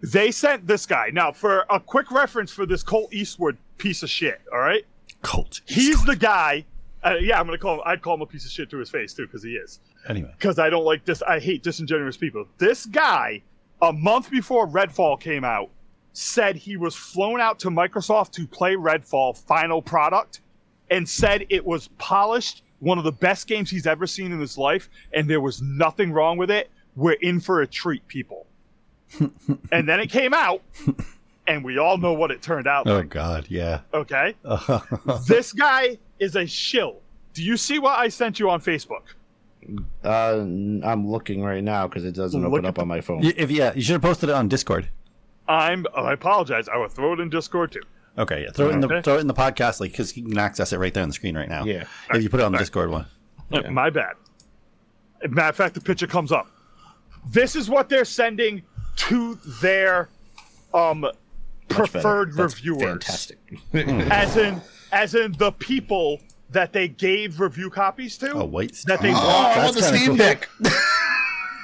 they 0.00 0.30
sent 0.30 0.64
this 0.68 0.86
guy 0.86 1.10
now 1.12 1.32
for 1.32 1.66
a 1.70 1.80
quick 1.80 2.12
reference 2.12 2.52
for 2.52 2.66
this 2.66 2.84
Colt 2.84 3.12
Eastwood 3.12 3.56
piece 3.78 4.04
of 4.04 4.10
shit. 4.10 4.40
All 4.52 4.60
right. 4.60 4.84
Cult. 5.22 5.60
He's 5.66 6.04
the 6.04 6.16
guy 6.16 6.64
Uh, 7.02 7.14
yeah, 7.20 7.40
I'm 7.40 7.46
gonna 7.46 7.56
call 7.58 7.76
him. 7.76 7.80
I'd 7.86 8.02
call 8.02 8.14
him 8.14 8.20
a 8.22 8.26
piece 8.26 8.44
of 8.44 8.50
shit 8.50 8.68
to 8.70 8.78
his 8.78 8.90
face 8.90 9.14
too, 9.14 9.26
because 9.26 9.42
he 9.42 9.52
is. 9.52 9.80
Anyway, 10.08 10.30
Because 10.38 10.58
I 10.58 10.68
don't 10.68 10.84
like 10.84 11.04
this. 11.06 11.22
I 11.22 11.38
hate 11.38 11.62
disingenuous 11.62 12.18
people. 12.18 12.46
This 12.58 12.84
guy, 12.84 13.42
a 13.80 13.90
month 13.92 14.30
before 14.30 14.66
Redfall 14.68 15.18
came 15.18 15.42
out, 15.42 15.70
said 16.12 16.56
he 16.56 16.76
was 16.76 16.94
flown 16.94 17.40
out 17.40 17.58
to 17.60 17.68
Microsoft 17.70 18.32
to 18.32 18.46
play 18.46 18.74
Redfall 18.74 19.34
final 19.46 19.80
product, 19.80 20.40
and 20.90 21.08
said 21.08 21.46
it 21.48 21.64
was 21.64 21.88
polished, 21.96 22.62
one 22.80 22.98
of 22.98 23.04
the 23.04 23.12
best 23.12 23.46
games 23.46 23.70
he's 23.70 23.86
ever 23.86 24.06
seen 24.06 24.30
in 24.32 24.40
his 24.40 24.58
life, 24.58 24.90
and 25.14 25.28
there 25.28 25.40
was 25.40 25.62
nothing 25.62 26.12
wrong 26.12 26.36
with 26.36 26.50
it. 26.50 26.70
We're 26.96 27.12
in 27.12 27.40
for 27.40 27.62
a 27.62 27.66
treat, 27.66 28.06
people. 28.08 28.46
and 29.72 29.88
then 29.88 30.00
it 30.00 30.10
came 30.10 30.34
out, 30.34 30.60
and 31.50 31.64
we 31.64 31.78
all 31.78 31.98
know 31.98 32.12
what 32.12 32.30
it 32.30 32.42
turned 32.42 32.66
out. 32.66 32.86
oh 32.88 32.98
like, 32.98 33.08
god, 33.08 33.46
yeah. 33.48 33.80
Okay, 33.92 34.34
this 35.28 35.52
guy 35.52 35.98
is 36.18 36.36
a 36.36 36.46
shill. 36.46 37.00
Do 37.34 37.42
you 37.42 37.56
see 37.56 37.78
what 37.78 37.98
I 37.98 38.08
sent 38.08 38.38
you 38.38 38.48
on 38.50 38.60
Facebook? 38.60 39.02
Uh, 40.04 40.38
I'm 40.86 41.08
looking 41.08 41.42
right 41.42 41.62
now 41.62 41.86
because 41.86 42.04
it 42.04 42.12
doesn't 42.14 42.40
Look 42.42 42.52
open 42.52 42.64
at 42.64 42.70
up 42.70 42.78
on 42.78 42.88
my 42.88 43.00
phone. 43.00 43.20
Y- 43.20 43.34
if 43.36 43.50
yeah, 43.50 43.72
you 43.74 43.82
should 43.82 43.92
have 43.94 44.02
posted 44.02 44.28
it 44.28 44.34
on 44.34 44.48
Discord. 44.48 44.88
I'm. 45.48 45.86
I 45.96 46.12
apologize. 46.12 46.68
I 46.68 46.76
will 46.76 46.88
throw 46.88 47.12
it 47.12 47.20
in 47.20 47.28
Discord 47.28 47.72
too. 47.72 47.82
Okay, 48.18 48.42
yeah, 48.44 48.50
throw 48.52 48.68
it 48.68 48.72
in 48.72 48.80
the 48.80 48.86
Okay. 48.86 49.02
throw 49.02 49.16
it 49.16 49.20
in 49.20 49.26
the 49.26 49.34
podcast 49.34 49.80
like 49.80 49.92
because 49.92 50.16
you 50.16 50.24
can 50.24 50.38
access 50.38 50.72
it 50.72 50.78
right 50.78 50.92
there 50.94 51.02
on 51.02 51.08
the 51.08 51.14
screen 51.14 51.36
right 51.36 51.48
now. 51.48 51.64
Yeah. 51.64 51.84
if 52.12 52.22
you 52.22 52.30
put 52.30 52.40
it 52.40 52.44
on 52.44 52.52
the 52.52 52.58
Discord 52.58 52.90
one. 52.90 53.06
Yeah. 53.50 53.68
My 53.70 53.90
bad. 53.90 54.14
Matter 55.28 55.48
of 55.48 55.56
fact, 55.56 55.74
the 55.74 55.80
picture 55.80 56.06
comes 56.06 56.32
up. 56.32 56.48
This 57.28 57.54
is 57.54 57.68
what 57.68 57.88
they're 57.88 58.04
sending 58.04 58.62
to 58.96 59.34
their 59.60 60.08
um 60.72 61.00
Much 61.00 61.12
better. 61.12 61.16
Preferred 61.70 62.34
That's 62.34 62.56
reviewers. 62.56 62.82
Fantastic. 62.82 63.38
As 63.72 64.36
in, 64.36 64.60
as 64.92 65.14
in 65.14 65.32
the 65.32 65.52
people 65.52 66.20
that 66.50 66.72
they 66.72 66.88
gave 66.88 67.40
review 67.40 67.70
copies 67.70 68.18
to. 68.18 68.32
Oh 68.32 68.44
wait, 68.44 68.76
That 68.86 69.00
they 69.00 69.10
oh, 69.10 69.14
want. 69.14 69.56
I 69.56 69.64
want 69.64 69.76
the 69.76 69.82
Steam 69.82 70.06
cool. 70.08 70.16
Deck. 70.16 70.48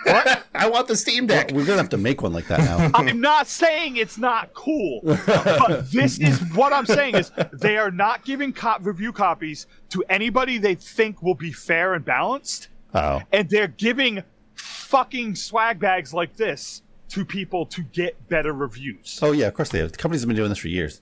What? 0.06 0.44
I 0.54 0.68
want 0.68 0.86
the 0.86 0.94
Steam 0.94 1.26
Deck. 1.26 1.50
we're 1.52 1.64
gonna 1.64 1.78
have 1.78 1.88
to 1.88 1.96
make 1.96 2.22
one 2.22 2.32
like 2.32 2.46
that 2.46 2.60
now. 2.60 2.92
I'm 2.94 3.20
not 3.20 3.48
saying 3.48 3.96
it's 3.96 4.16
not 4.16 4.54
cool, 4.54 5.00
but 5.04 5.90
this 5.90 6.20
is 6.20 6.38
what 6.54 6.72
I'm 6.72 6.86
saying 6.86 7.16
is 7.16 7.32
they 7.52 7.76
are 7.76 7.90
not 7.90 8.24
giving 8.24 8.52
co- 8.52 8.76
review 8.80 9.12
copies 9.12 9.66
to 9.88 10.04
anybody 10.08 10.58
they 10.58 10.76
think 10.76 11.24
will 11.24 11.34
be 11.34 11.50
fair 11.50 11.94
and 11.94 12.04
balanced, 12.04 12.68
oh, 12.94 13.20
and 13.32 13.50
they're 13.50 13.66
giving 13.66 14.22
fucking 14.54 15.34
swag 15.34 15.80
bags 15.80 16.14
like 16.14 16.36
this 16.36 16.82
to 17.10 17.24
people 17.24 17.66
to 17.66 17.82
get 17.82 18.28
better 18.28 18.52
reviews. 18.52 19.18
oh 19.22 19.32
yeah, 19.32 19.46
of 19.46 19.54
course 19.54 19.68
they 19.70 19.78
have. 19.78 19.92
The 19.92 19.98
companies 19.98 20.22
have 20.22 20.28
been 20.28 20.36
doing 20.36 20.48
this 20.48 20.58
for 20.58 20.68
years. 20.68 21.00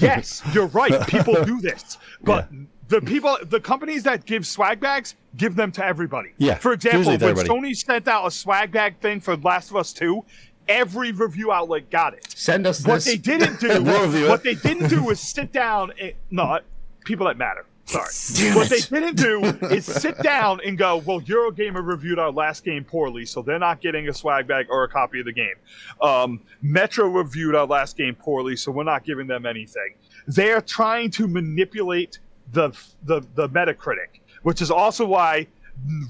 Yes, 0.00 0.42
you're 0.52 0.66
right. 0.68 1.06
People 1.08 1.42
do 1.42 1.60
this, 1.60 1.96
but 2.22 2.48
the 2.88 3.00
people, 3.00 3.38
the 3.42 3.58
companies 3.60 4.02
that 4.04 4.24
give 4.26 4.46
swag 4.46 4.78
bags, 4.78 5.14
give 5.36 5.56
them 5.56 5.72
to 5.72 5.84
everybody. 5.84 6.32
Yeah, 6.38 6.56
For 6.56 6.72
example, 6.72 7.04
when 7.12 7.22
everybody. 7.22 7.48
Sony 7.48 7.76
sent 7.76 8.06
out 8.06 8.26
a 8.26 8.30
swag 8.30 8.72
bag 8.72 9.00
thing 9.00 9.20
for 9.20 9.36
Last 9.38 9.70
of 9.70 9.76
Us 9.76 9.92
Two, 9.92 10.24
every 10.68 11.12
review 11.12 11.50
outlet 11.50 11.90
got 11.90 12.12
it. 12.14 12.26
Send 12.30 12.66
us 12.66 12.86
What 12.86 12.96
this. 12.96 13.04
they 13.06 13.16
didn't 13.16 13.58
do, 13.60 13.82
We'll 13.82 14.28
what 14.28 14.44
they 14.44 14.54
didn't 14.54 14.88
do 14.88 15.02
was 15.02 15.18
sit 15.18 15.50
down. 15.50 15.92
And, 16.00 16.12
not 16.30 16.62
people 17.04 17.26
that 17.26 17.38
matter. 17.38 17.64
Sorry. 17.90 18.10
Damn 18.34 18.56
what 18.56 18.70
it. 18.70 18.88
they 18.88 19.00
didn't 19.00 19.16
do 19.16 19.44
is 19.66 19.84
sit 19.84 20.16
down 20.18 20.60
and 20.64 20.78
go, 20.78 20.98
well, 20.98 21.20
Eurogamer 21.20 21.84
reviewed 21.84 22.18
our 22.18 22.30
last 22.30 22.64
game 22.64 22.84
poorly, 22.84 23.26
so 23.26 23.42
they're 23.42 23.58
not 23.58 23.80
getting 23.80 24.08
a 24.08 24.14
swag 24.14 24.46
bag 24.46 24.66
or 24.70 24.84
a 24.84 24.88
copy 24.88 25.20
of 25.20 25.26
the 25.26 25.32
game. 25.32 25.54
Um, 26.00 26.40
Metro 26.62 27.06
reviewed 27.08 27.54
our 27.54 27.66
last 27.66 27.96
game 27.96 28.14
poorly, 28.14 28.54
so 28.56 28.70
we're 28.70 28.84
not 28.84 29.04
giving 29.04 29.26
them 29.26 29.44
anything. 29.44 29.94
They're 30.26 30.60
trying 30.60 31.10
to 31.12 31.26
manipulate 31.26 32.18
the 32.52 32.70
the 33.04 33.22
the 33.34 33.48
Metacritic, 33.48 34.20
which 34.42 34.62
is 34.62 34.70
also 34.70 35.06
why 35.06 35.46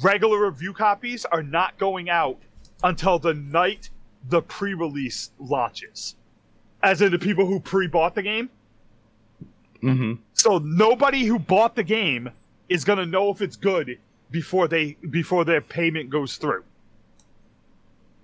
regular 0.02 0.46
review 0.46 0.72
copies 0.72 1.24
are 1.26 1.42
not 1.42 1.78
going 1.78 2.10
out 2.10 2.38
until 2.82 3.18
the 3.18 3.34
night 3.34 3.90
the 4.28 4.42
pre-release 4.42 5.30
launches. 5.38 6.16
As 6.82 7.00
in 7.02 7.10
the 7.12 7.18
people 7.18 7.46
who 7.46 7.60
pre-bought 7.60 8.14
the 8.14 8.22
game. 8.22 8.50
Hmm 9.80 10.14
So 10.34 10.58
nobody 10.58 11.24
who 11.24 11.38
bought 11.38 11.76
the 11.76 11.82
game 11.82 12.30
is 12.68 12.84
gonna 12.84 13.06
know 13.06 13.30
if 13.30 13.40
it's 13.42 13.56
good 13.56 13.98
before 14.30 14.68
they 14.68 14.96
before 15.10 15.44
their 15.44 15.60
payment 15.60 16.10
goes 16.10 16.36
through. 16.36 16.64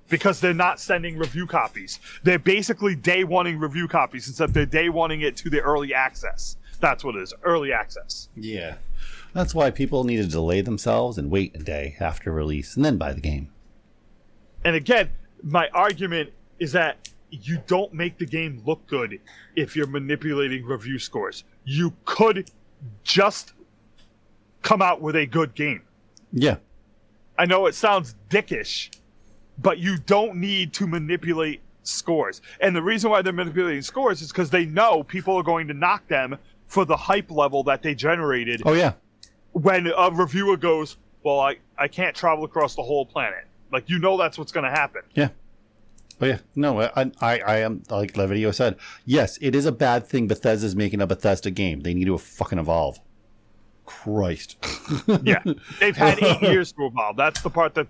Because 0.09 0.41
they're 0.41 0.55
not 0.55 0.79
sending 0.79 1.19
review 1.19 1.47
copies. 1.47 1.99
They're 2.23 2.39
basically 2.39 2.95
day 2.95 3.25
wanting 3.25 3.59
review 3.59 3.89
copies, 3.89 4.29
except 4.29 4.55
they're 4.55 4.65
day 4.65 4.89
wanting 4.89 5.23
it 5.23 5.37
to 5.39 5.51
the 5.51 5.61
early 5.61 5.93
access. 5.93 6.57
That's 6.79 7.03
what 7.03 7.17
it 7.17 7.23
is, 7.23 7.35
early 7.43 7.73
access. 7.73 8.29
Yeah, 8.37 8.77
that's 9.33 9.55
why 9.55 9.71
people 9.71 10.05
need 10.05 10.19
to 10.19 10.27
delay 10.27 10.61
themselves 10.61 11.19
and 11.19 11.31
wait 11.31 11.57
a 11.57 11.59
day 11.59 11.97
after 11.99 12.31
release 12.31 12.77
and 12.77 12.85
then 12.85 12.99
buy 12.99 13.13
the 13.13 13.21
game. 13.21 13.51
And 14.65 14.77
again, 14.77 15.11
my 15.43 15.69
argument 15.75 16.31
is 16.59 16.73
that 16.73 17.09
you 17.31 17.59
don't 17.67 17.93
make 17.93 18.19
the 18.19 18.27
game 18.27 18.63
look 18.65 18.87
good 18.87 19.19
if 19.57 19.77
you're 19.77 19.87
manipulating 19.87 20.65
review 20.65 20.99
scores. 20.99 21.45
You 21.65 21.93
could 22.05 22.51
just 23.03 23.53
come 24.63 24.83
out 24.83 25.01
with 25.01 25.17
a 25.17 25.27
good 25.27 25.55
game. 25.55 25.83
Yeah, 26.33 26.57
I 27.39 27.47
know 27.47 27.67
it 27.67 27.75
sounds 27.75 28.15
dickish, 28.29 28.91
but 29.59 29.79
you 29.79 29.99
don't 29.99 30.37
need 30.37 30.73
to 30.75 30.87
manipulate 30.87 31.61
scores. 31.83 32.43
And 32.61 32.75
the 32.75 32.83
reason 32.83 33.11
why 33.11 33.23
they're 33.23 33.33
manipulating 33.33 33.83
scores 33.83 34.23
is 34.23 34.29
because 34.29 34.51
they 34.51 34.67
know 34.67 35.03
people 35.03 35.37
are 35.37 35.43
going 35.43 35.69
to 35.69 35.75
knock 35.75 36.07
them 36.09 36.37
for 36.67 36.85
the 36.85 36.97
hype 36.97 37.31
level 37.31 37.63
that 37.63 37.83
they 37.83 37.95
generated 37.95 38.61
oh 38.67 38.73
yeah, 38.73 38.95
when 39.53 39.87
a 39.97 40.11
reviewer 40.11 40.57
goes, 40.57 40.97
Well, 41.23 41.41
I, 41.41 41.57
I 41.79 41.89
can't 41.89 42.15
travel 42.15 42.45
across 42.45 42.75
the 42.75 42.83
whole 42.83 43.07
planet. 43.07 43.47
Like, 43.73 43.89
you 43.89 43.99
know, 43.99 44.17
that's 44.17 44.39
what's 44.39 44.53
going 44.53 44.65
to 44.65 44.71
happen. 44.71 45.03
yeah. 45.15 45.29
Oh 46.21 46.27
yeah, 46.27 46.39
no, 46.55 46.81
I, 46.81 47.11
I, 47.21 47.39
I 47.41 47.57
am 47.59 47.83
like 47.91 48.15
the 48.15 48.27
video 48.27 48.51
said. 48.51 48.77
Yes, 49.05 49.39
it 49.43 49.55
is 49.55 49.67
a 49.67 49.73
bad 49.73 50.07
thing. 50.07 50.27
Bethesda's 50.29 50.75
making 50.75 51.01
a 51.03 51.07
Bethesda 51.07 51.51
game. 51.51 51.81
They 51.81 51.93
need 51.95 52.07
to 52.07 52.17
fucking 52.19 52.59
evolve. 52.59 52.99
Christ. 53.85 54.57
Yeah. 55.23 55.43
They've 55.81 55.97
had 55.97 56.23
eight 56.23 56.41
years 56.51 56.73
to 56.73 56.87
evolve. 56.87 57.17
That's 57.17 57.43
the 57.43 57.51
part 57.51 57.75
that. 57.75 57.87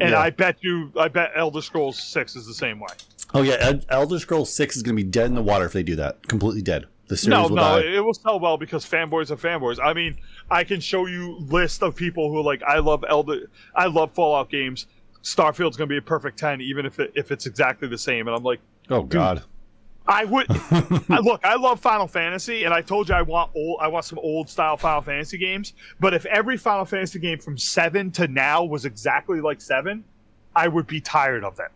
And 0.00 0.10
Yeah. 0.10 0.20
I 0.20 0.30
bet 0.30 0.56
you, 0.62 0.92
I 0.98 1.08
bet 1.08 1.32
Elder 1.36 1.60
Scrolls 1.62 2.00
6 2.02 2.36
is 2.36 2.46
the 2.46 2.54
same 2.54 2.78
way. 2.80 2.88
Oh 3.34 3.42
yeah, 3.42 3.56
El- 3.60 3.80
Elder 3.88 4.18
Scrolls 4.18 4.52
Six 4.52 4.76
is 4.76 4.82
going 4.82 4.96
to 4.96 5.02
be 5.02 5.08
dead 5.08 5.26
in 5.26 5.34
the 5.34 5.42
water 5.42 5.64
if 5.64 5.72
they 5.72 5.82
do 5.82 5.96
that. 5.96 6.26
Completely 6.28 6.62
dead. 6.62 6.86
The 7.08 7.16
series 7.16 7.30
No, 7.30 7.42
will 7.44 7.56
no, 7.56 7.62
die. 7.62 7.80
it 7.96 8.04
will 8.04 8.14
sell 8.14 8.38
well 8.40 8.56
because 8.56 8.84
fanboys 8.84 9.30
are 9.30 9.36
fanboys. 9.36 9.78
I 9.82 9.92
mean, 9.94 10.16
I 10.50 10.64
can 10.64 10.80
show 10.80 11.06
you 11.06 11.36
list 11.40 11.82
of 11.82 11.94
people 11.96 12.30
who 12.30 12.38
are 12.38 12.42
like, 12.44 12.62
I 12.62 12.78
love 12.78 13.04
Elder, 13.08 13.50
I 13.74 13.86
love 13.86 14.12
Fallout 14.12 14.48
games. 14.50 14.86
Starfield's 15.26 15.76
gonna 15.76 15.88
be 15.88 15.96
a 15.96 16.02
perfect 16.02 16.38
ten, 16.38 16.60
even 16.60 16.86
if 16.86 17.00
it, 17.00 17.10
if 17.16 17.32
it's 17.32 17.46
exactly 17.46 17.88
the 17.88 17.98
same. 17.98 18.28
And 18.28 18.36
I'm 18.36 18.44
like, 18.44 18.60
oh 18.90 19.02
god. 19.02 19.42
I 20.06 20.24
would 20.24 20.46
I, 20.50 21.18
look. 21.18 21.44
I 21.44 21.56
love 21.56 21.80
Final 21.80 22.06
Fantasy, 22.06 22.62
and 22.62 22.72
I 22.72 22.80
told 22.80 23.08
you 23.08 23.16
I 23.16 23.22
want 23.22 23.50
old. 23.56 23.78
I 23.80 23.88
want 23.88 24.04
some 24.04 24.20
old 24.20 24.48
style 24.48 24.76
Final 24.76 25.02
Fantasy 25.02 25.36
games. 25.36 25.72
But 25.98 26.14
if 26.14 26.26
every 26.26 26.56
Final 26.56 26.84
Fantasy 26.84 27.18
game 27.18 27.40
from 27.40 27.58
seven 27.58 28.12
to 28.12 28.28
now 28.28 28.62
was 28.62 28.84
exactly 28.84 29.40
like 29.40 29.60
seven, 29.60 30.04
I 30.54 30.68
would 30.68 30.86
be 30.86 31.00
tired 31.00 31.42
of 31.42 31.56
them. 31.56 31.70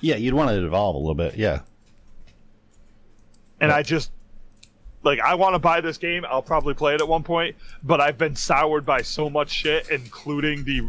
Yeah, 0.00 0.16
you'd 0.16 0.32
want 0.32 0.50
it 0.52 0.60
to 0.60 0.66
evolve 0.66 0.94
a 0.94 0.98
little 0.98 1.14
bit. 1.14 1.36
Yeah. 1.36 1.60
and 3.60 3.70
I 3.70 3.82
just 3.82 4.12
like 5.02 5.20
I 5.20 5.34
want 5.34 5.54
to 5.54 5.58
buy 5.58 5.82
this 5.82 5.98
game. 5.98 6.24
I'll 6.26 6.40
probably 6.40 6.72
play 6.72 6.94
it 6.94 7.02
at 7.02 7.08
one 7.08 7.22
point, 7.22 7.54
but 7.82 8.00
I've 8.00 8.16
been 8.16 8.34
soured 8.34 8.86
by 8.86 9.02
so 9.02 9.28
much 9.28 9.50
shit, 9.50 9.90
including 9.90 10.64
the 10.64 10.88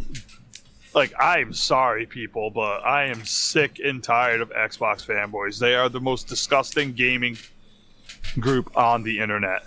like. 0.95 1.13
I'm 1.19 1.53
sorry, 1.53 2.05
people, 2.05 2.49
but 2.49 2.85
I 2.85 3.05
am 3.05 3.23
sick 3.25 3.79
and 3.83 4.03
tired 4.03 4.41
of 4.41 4.49
Xbox 4.51 5.05
fanboys. 5.05 5.59
They 5.59 5.75
are 5.75 5.89
the 5.89 5.99
most 5.99 6.27
disgusting 6.27 6.93
gaming 6.93 7.37
group 8.39 8.75
on 8.75 9.03
the 9.03 9.19
internet 9.19 9.63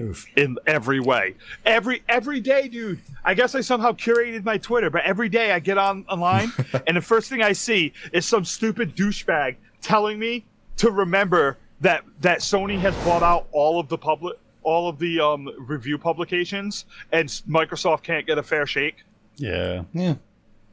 Oof. 0.00 0.26
in 0.36 0.56
every 0.66 1.00
way. 1.00 1.34
Every 1.64 2.02
every 2.08 2.40
day, 2.40 2.68
dude. 2.68 3.00
I 3.24 3.34
guess 3.34 3.54
I 3.54 3.60
somehow 3.60 3.92
curated 3.92 4.44
my 4.44 4.58
Twitter, 4.58 4.90
but 4.90 5.04
every 5.04 5.28
day 5.28 5.52
I 5.52 5.58
get 5.58 5.78
on 5.78 6.04
online 6.08 6.52
and 6.86 6.96
the 6.96 7.02
first 7.02 7.28
thing 7.28 7.42
I 7.42 7.52
see 7.52 7.92
is 8.12 8.26
some 8.26 8.44
stupid 8.44 8.96
douchebag 8.96 9.56
telling 9.80 10.18
me 10.18 10.44
to 10.76 10.90
remember 10.90 11.58
that 11.80 12.04
that 12.20 12.40
Sony 12.40 12.78
has 12.78 12.94
bought 13.04 13.22
out 13.22 13.46
all 13.52 13.80
of 13.80 13.88
the 13.88 13.98
public 13.98 14.38
all 14.62 14.88
of 14.88 14.98
the 14.98 15.18
um, 15.20 15.48
review 15.58 15.96
publications 15.96 16.84
and 17.12 17.28
Microsoft 17.48 18.02
can't 18.02 18.26
get 18.26 18.38
a 18.38 18.42
fair 18.42 18.66
shake. 18.66 18.96
Yeah. 19.38 19.84
Yeah. 19.94 20.16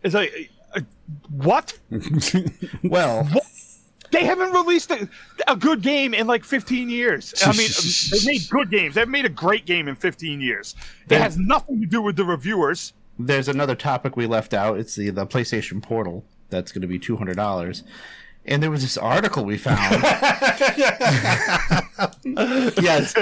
It's 0.04 0.14
like 0.14 0.52
uh, 0.76 0.82
what? 1.32 1.78
Well, 2.84 3.28
They 4.12 4.24
haven't 4.26 4.52
released 4.54 4.92
a, 4.92 5.10
a 5.48 5.56
good 5.56 5.82
game 5.82 6.14
in 6.14 6.28
like 6.28 6.44
15 6.44 6.90
years. 6.90 7.34
I 7.46 7.56
mean, 7.58 7.70
they 8.12 8.20
made 8.26 8.50
good 8.50 8.70
games. 8.72 8.96
They 8.96 9.02
haven't 9.02 9.12
made 9.12 9.26
a 9.26 9.30
great 9.30 9.66
game 9.66 9.88
in 9.88 9.96
15 9.96 10.42
years. 10.42 10.76
It 11.04 11.10
They- 11.10 11.20
has 11.20 11.38
nothing 11.38 11.82
to 11.82 11.88
do 11.88 12.02
with 12.02 12.16
the 12.16 12.26
reviewers. 12.26 12.94
there's 13.20 13.48
another 13.48 13.76
topic 13.76 14.16
we 14.18 14.26
left 14.28 14.54
out. 14.54 14.78
It's 14.80 14.96
the 14.96 15.10
the 15.10 15.26
PlayStation 15.26 15.82
Portal 15.82 16.24
that's 16.50 16.72
going 16.72 16.82
to 16.84 16.88
be 16.88 17.00
two 17.00 17.18
hundred 17.18 17.36
dollars, 17.38 17.84
and 18.46 18.62
there 18.62 18.70
was 18.72 18.82
this 18.82 18.98
article 18.98 19.46
we 19.46 19.58
found. 19.58 20.04
yes. 22.84 23.14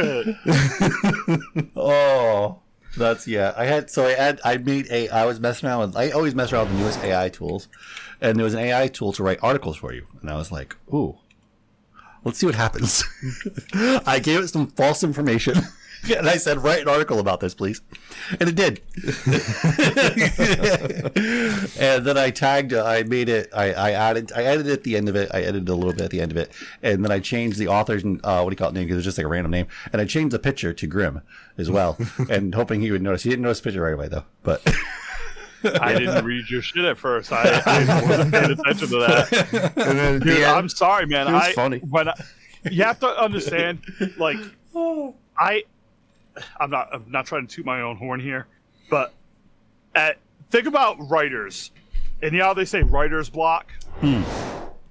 oh, 1.76 2.60
that's 2.98 3.28
yeah. 3.28 3.54
I 3.56 3.66
had 3.66 3.90
so 3.90 4.06
I 4.06 4.14
had 4.14 4.40
I 4.44 4.58
made 4.58 4.88
a 4.92 5.10
I 5.10 5.26
was 5.26 5.40
messing 5.40 5.70
around 5.70 5.80
with 5.80 5.98
I 5.98 6.12
always 6.12 6.36
mess 6.36 6.52
around 6.52 6.70
with 6.70 6.78
the 6.78 6.84
newest 6.84 7.04
AI 7.04 7.30
tools, 7.30 7.68
and 8.22 8.38
there 8.38 8.44
was 8.44 8.54
an 8.54 8.60
AI 8.62 8.88
tool 8.88 9.14
to 9.14 9.24
write 9.24 9.40
articles 9.42 9.78
for 9.78 9.94
you, 9.94 10.08
and 10.22 10.30
I 10.30 10.38
was 10.38 10.52
like, 10.52 10.76
ooh, 10.94 11.18
let's 12.24 12.38
see 12.38 12.46
what 12.46 12.56
happens. 12.56 13.04
I 13.74 14.20
gave 14.20 14.42
it 14.42 14.48
some 14.50 14.68
false 14.68 15.04
information. 15.04 15.56
And 16.18 16.28
I 16.28 16.38
said, 16.38 16.64
write 16.64 16.82
an 16.82 16.90
article 16.90 17.20
about 17.20 17.40
this, 17.40 17.56
please. 17.56 17.82
And 18.40 18.50
it 18.50 18.56
did. 18.56 18.82
and 21.80 22.06
then 22.06 22.18
I 22.18 22.30
tagged, 22.30 22.74
uh, 22.74 22.86
I 22.86 23.04
made 23.04 23.30
it, 23.30 23.50
I, 23.56 23.74
I 23.74 23.92
added, 23.92 24.32
I 24.36 24.44
edited 24.44 24.74
at 24.74 24.84
the 24.84 24.98
end 24.98 25.10
of 25.10 25.16
it. 25.16 25.30
I 25.34 25.42
edited 25.42 25.70
a 25.70 25.76
little 25.76 25.94
bit 25.94 26.02
at 26.02 26.12
the 26.12 26.22
end 26.22 26.32
of 26.32 26.38
it. 26.38 26.52
And 26.82 27.04
then 27.04 27.12
I 27.12 27.20
changed 27.20 27.58
the 27.58 27.68
author's, 27.68 28.04
uh, 28.04 28.42
what 28.42 28.50
do 28.50 28.54
you 28.54 28.58
call 28.58 28.70
it 28.70 28.74
name? 28.74 28.86
Because 28.86 28.98
it's 28.98 29.06
just 29.06 29.18
like 29.18 29.26
a 29.26 29.30
random 29.30 29.52
name. 29.52 29.68
And 29.92 30.02
I 30.02 30.06
changed 30.06 30.34
the 30.34 30.40
picture 30.40 30.74
to 30.74 30.88
Grim 30.88 31.22
as 31.58 31.72
well. 31.72 31.98
and 32.30 32.54
hoping 32.54 32.82
he 32.82 32.92
would 32.92 33.02
notice. 33.02 33.24
He 33.24 33.30
didn't 33.30 33.44
notice 33.44 33.60
the 33.60 33.64
picture 33.66 33.82
right 33.82 33.94
away, 33.94 34.10
though. 34.10 34.26
But. 34.44 34.62
I 35.64 35.98
didn't 35.98 36.26
read 36.26 36.50
your 36.50 36.62
shit 36.62 36.84
at 36.84 36.98
first. 36.98 37.32
I, 37.32 37.62
I 37.66 38.10
wasn't 38.10 38.34
paying 38.34 38.52
attention 38.52 38.90
to 38.90 39.00
that. 39.00 39.74
and 39.78 39.98
then 39.98 40.16
at 40.16 40.20
the 40.20 40.26
Dude, 40.26 40.38
end- 40.40 40.46
I'm 40.46 40.68
sorry, 40.68 41.06
man. 41.06 41.30
It 41.30 41.34
was 41.34 41.44
I, 41.44 41.54
funny. 41.54 41.78
When 41.78 42.10
I, 42.10 42.14
you 42.70 42.84
have 42.84 43.00
to 43.00 43.08
understand, 43.08 43.80
like, 44.18 44.36
I, 45.38 45.64
I'm 46.60 46.70
not, 46.70 46.90
I'm 46.92 47.06
not 47.10 47.26
trying 47.26 47.48
to 47.48 47.56
toot 47.56 47.66
my 47.66 47.82
own 47.82 47.98
horn 47.98 48.20
here, 48.20 48.48
but 48.90 49.14
at, 49.96 50.18
think 50.50 50.68
about 50.68 50.98
writers, 51.10 51.72
and 52.22 52.34
you 52.34 52.40
know 52.40 52.54
they 52.54 52.66
say 52.66 52.84
writer's 52.84 53.30
block. 53.30 53.72
Hmm. 54.00 54.24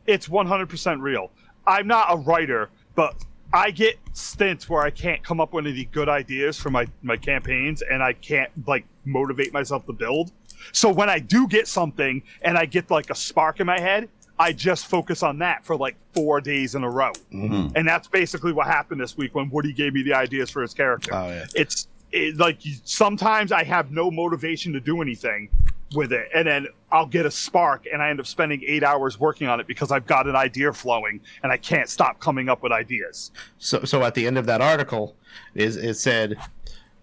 It's 0.07 0.29
100% 0.29 1.01
real. 1.01 1.31
I'm 1.67 1.87
not 1.87 2.07
a 2.11 2.17
writer, 2.17 2.71
but 2.95 3.25
I 3.53 3.71
get 3.71 3.99
stints 4.13 4.69
where 4.69 4.83
I 4.83 4.91
can't 4.91 5.23
come 5.23 5.41
up 5.41 5.53
with 5.53 5.67
any 5.67 5.85
good 5.85 6.09
ideas 6.09 6.59
for 6.59 6.71
my 6.71 6.87
my 7.03 7.17
campaigns, 7.17 7.83
and 7.83 8.03
I 8.03 8.15
can't 8.15 8.51
like 8.67 8.85
motivate 9.05 9.53
myself 9.53 9.87
to 9.87 9.93
build. 9.93 10.33
So 10.73 10.91
when 10.91 11.11
I 11.11 11.19
do 11.19 11.47
get 11.47 11.69
something 11.69 12.23
and 12.43 12.57
I 12.57 12.67
get 12.67 12.91
like 12.91 13.11
a 13.11 13.15
spark 13.15 13.61
in 13.61 13.67
my 13.67 13.81
head, 13.81 14.09
I 14.39 14.53
just 14.53 14.87
focus 14.87 15.23
on 15.23 15.39
that 15.39 15.65
for 15.65 15.77
like 15.77 15.97
four 16.15 16.41
days 16.41 16.75
in 16.75 16.85
a 16.85 16.91
row. 16.91 17.13
Mm-hmm. 17.33 17.77
And 17.77 17.87
that's 17.87 18.09
basically 18.09 18.53
what 18.53 18.67
happened 18.67 19.01
this 19.01 19.17
week 19.17 19.35
when 19.35 19.51
Woody 19.51 19.73
gave 19.73 19.95
me 19.95 20.03
the 20.03 20.15
ideas 20.15 20.51
for 20.51 20.63
his 20.63 20.75
character. 20.75 21.15
Oh, 21.15 21.29
yeah. 21.29 21.45
It's 21.55 21.89
it, 22.11 22.37
like 22.37 22.61
sometimes 22.85 23.53
I 23.53 23.65
have 23.65 23.91
no 23.91 24.11
motivation 24.11 24.73
to 24.73 24.81
do 24.81 25.03
anything 25.03 25.49
with 25.95 26.13
it, 26.13 26.29
and 26.35 26.49
then 26.49 26.67
I'll 26.91 27.07
get 27.07 27.27
a 27.27 27.31
spark, 27.31 27.87
and 27.93 28.03
I 28.03 28.11
end 28.11 28.21
up 28.21 28.27
spending 28.27 28.63
eight 28.67 28.83
hours 28.83 29.21
working 29.21 29.47
on 29.47 29.61
it 29.61 29.67
because 29.67 29.93
I've 29.93 30.07
got 30.07 30.27
an 30.27 30.37
idea 30.37 30.73
flowing, 30.73 31.21
and 31.43 31.53
I 31.53 31.57
can't 31.57 31.89
stop 31.89 32.19
coming 32.19 32.49
up 32.49 32.63
with 32.63 32.73
ideas. 32.73 33.31
So, 33.59 33.85
so 33.85 34.03
at 34.03 34.15
the 34.15 34.27
end 34.27 34.39
of 34.39 34.47
that 34.47 34.61
article, 34.61 35.17
is 35.55 35.77
it 35.77 35.95
said, 35.95 36.39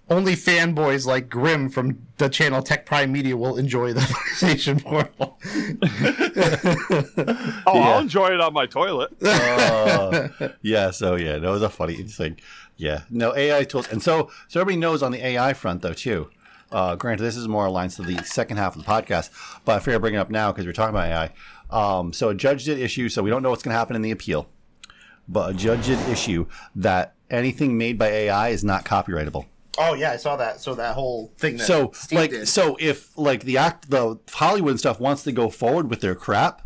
"Only 0.09 0.35
fanboys 0.35 1.05
like 1.05 1.29
Grim 1.29 1.69
from 1.69 2.05
the 2.17 2.29
channel 2.29 2.61
Tech 2.61 2.85
Prime 2.85 3.11
Media 3.11 3.37
will 3.37 3.57
enjoy 3.57 3.93
the 3.93 4.01
PlayStation 4.01 4.83
Portal." 4.83 5.37
Oh, 7.65 7.75
Yeah. 7.75 7.89
I'll 7.89 7.99
enjoy 7.99 8.29
it 8.33 8.41
on 8.41 8.53
my 8.53 8.65
toilet. 8.65 9.11
Uh, 9.21 10.29
yeah, 10.61 10.91
so 10.91 11.15
yeah, 11.15 11.37
that 11.37 11.49
was 11.49 11.61
a 11.61 11.69
funny 11.69 11.95
thing. 12.03 12.37
Yeah, 12.77 13.01
no 13.09 13.35
AI 13.35 13.63
tools, 13.65 13.87
and 13.89 14.01
so 14.01 14.31
so 14.47 14.61
everybody 14.61 14.79
knows 14.79 15.03
on 15.03 15.11
the 15.11 15.25
AI 15.25 15.53
front 15.53 15.81
though 15.81 15.93
too. 15.93 16.29
Uh, 16.71 16.95
granted, 16.95 17.23
this 17.23 17.35
is 17.35 17.47
more 17.47 17.65
aligned 17.65 17.91
to 17.91 18.03
the 18.03 18.23
second 18.23 18.57
half 18.57 18.75
of 18.75 18.83
the 18.83 18.89
podcast, 18.89 19.29
but 19.65 19.75
I 19.75 19.79
figure 19.79 19.95
I 19.95 19.97
bring 19.97 20.13
it 20.13 20.17
up 20.17 20.29
now 20.29 20.51
because 20.51 20.65
we're 20.65 20.73
talking 20.73 20.95
about 20.95 21.07
AI. 21.07 21.33
Um, 21.71 22.13
so 22.13 22.29
a 22.29 22.35
judge 22.35 22.65
did 22.65 22.79
issue, 22.79 23.09
so 23.09 23.21
we 23.23 23.29
don't 23.29 23.43
know 23.43 23.49
what's 23.49 23.63
going 23.63 23.73
to 23.73 23.77
happen 23.77 23.95
in 23.95 24.01
the 24.01 24.11
appeal, 24.11 24.47
but 25.27 25.49
a 25.49 25.53
judge 25.53 25.87
did 25.87 25.99
issue 26.09 26.45
that 26.75 27.15
anything 27.29 27.77
made 27.77 27.97
by 27.97 28.07
AI 28.07 28.49
is 28.49 28.63
not 28.63 28.85
copyrightable. 28.85 29.45
Oh 29.79 29.95
yeah, 29.95 30.11
I 30.11 30.17
saw 30.17 30.35
that. 30.35 30.61
So 30.61 30.75
that 30.75 30.93
whole 30.93 31.31
thing. 31.39 31.57
That 31.57 31.65
So 31.65 31.91
Steve 31.95 32.19
like 32.19 32.29
did. 32.29 32.47
so 32.47 32.77
if 32.79 33.17
like 33.17 33.43
the 33.43 33.57
act 33.57 33.89
the 33.89 34.19
Hollywood 34.29 34.77
stuff 34.79 34.99
wants 34.99 35.23
to 35.23 35.31
go 35.31 35.49
forward 35.49 35.89
with 35.89 36.01
their 36.01 36.13
crap, 36.15 36.61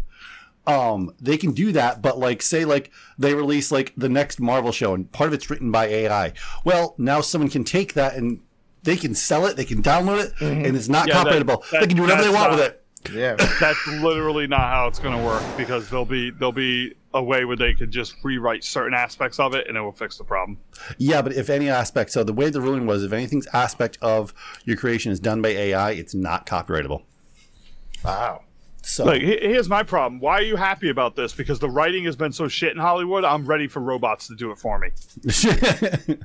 um, 0.65 1.13
they 1.21 1.37
can 1.37 1.51
do 1.51 1.71
that, 1.73 2.01
but 2.01 2.17
like 2.17 2.41
say 2.41 2.65
like 2.65 2.91
they 3.17 3.33
release 3.33 3.71
like 3.71 3.93
the 3.97 4.09
next 4.09 4.39
Marvel 4.39 4.71
show 4.71 4.93
and 4.93 5.11
part 5.11 5.27
of 5.29 5.33
it's 5.33 5.49
written 5.49 5.71
by 5.71 5.85
AI. 5.87 6.33
Well, 6.65 6.95
now 6.97 7.21
someone 7.21 7.49
can 7.49 7.63
take 7.63 7.93
that 7.93 8.15
and 8.15 8.39
they 8.83 8.95
can 8.97 9.13
sell 9.15 9.45
it, 9.45 9.55
they 9.57 9.65
can 9.65 9.81
download 9.81 10.25
it, 10.25 10.33
and 10.41 10.75
it's 10.75 10.89
not 10.89 11.07
Yeah, 11.07 11.23
copyrightable. 11.23 11.63
that- 11.71 11.81
they 11.81 11.87
can 11.87 11.95
do 11.95 12.01
whatever 12.03 12.21
they 12.23 12.29
want 12.29 12.51
not- 12.51 12.59
with 12.59 12.65
it. 12.67 12.83
yeah, 13.13 13.35
That's 13.59 13.87
literally 13.87 14.47
not 14.47 14.61
how 14.61 14.87
it's 14.87 14.99
going 14.99 15.17
to 15.17 15.23
work 15.23 15.43
because 15.57 15.89
they'll 15.89 16.05
be 16.05 16.31
they'll 16.31 16.51
be 16.53 16.93
a 17.13 17.23
way 17.23 17.45
where 17.45 17.55
they 17.55 17.73
could 17.73 17.91
just 17.91 18.15
rewrite 18.23 18.63
certain 18.63 18.93
aspects 18.93 19.39
of 19.39 19.53
it, 19.53 19.67
and 19.67 19.77
it 19.77 19.81
will 19.81 19.91
fix 19.91 20.17
the 20.17 20.23
problem. 20.23 20.57
Yeah, 20.97 21.21
but 21.21 21.33
if 21.33 21.49
any 21.49 21.69
aspect, 21.69 22.11
so 22.11 22.23
the 22.23 22.33
way 22.33 22.49
the 22.49 22.61
ruling 22.61 22.85
was, 22.85 23.03
if 23.03 23.13
anything's 23.13 23.47
aspect 23.47 23.97
of 24.01 24.33
your 24.65 24.77
creation 24.77 25.11
is 25.11 25.19
done 25.19 25.41
by 25.41 25.49
AI, 25.49 25.91
it's 25.91 26.13
not 26.13 26.45
copyrightable. 26.45 27.03
wow. 28.03 28.41
So 28.85 29.05
Like, 29.05 29.21
here's 29.21 29.69
my 29.69 29.81
problem. 29.81 30.19
Why 30.19 30.39
are 30.39 30.43
you 30.43 30.57
happy 30.57 30.89
about 30.89 31.15
this? 31.15 31.31
Because 31.31 31.57
the 31.59 31.69
writing 31.69 32.03
has 32.03 32.17
been 32.17 32.33
so 32.33 32.49
shit 32.49 32.73
in 32.73 32.77
Hollywood. 32.79 33.23
I'm 33.23 33.45
ready 33.45 33.67
for 33.67 33.79
robots 33.79 34.27
to 34.27 34.35
do 34.35 34.51
it 34.51 34.57
for 34.59 34.77
me. 34.79 34.89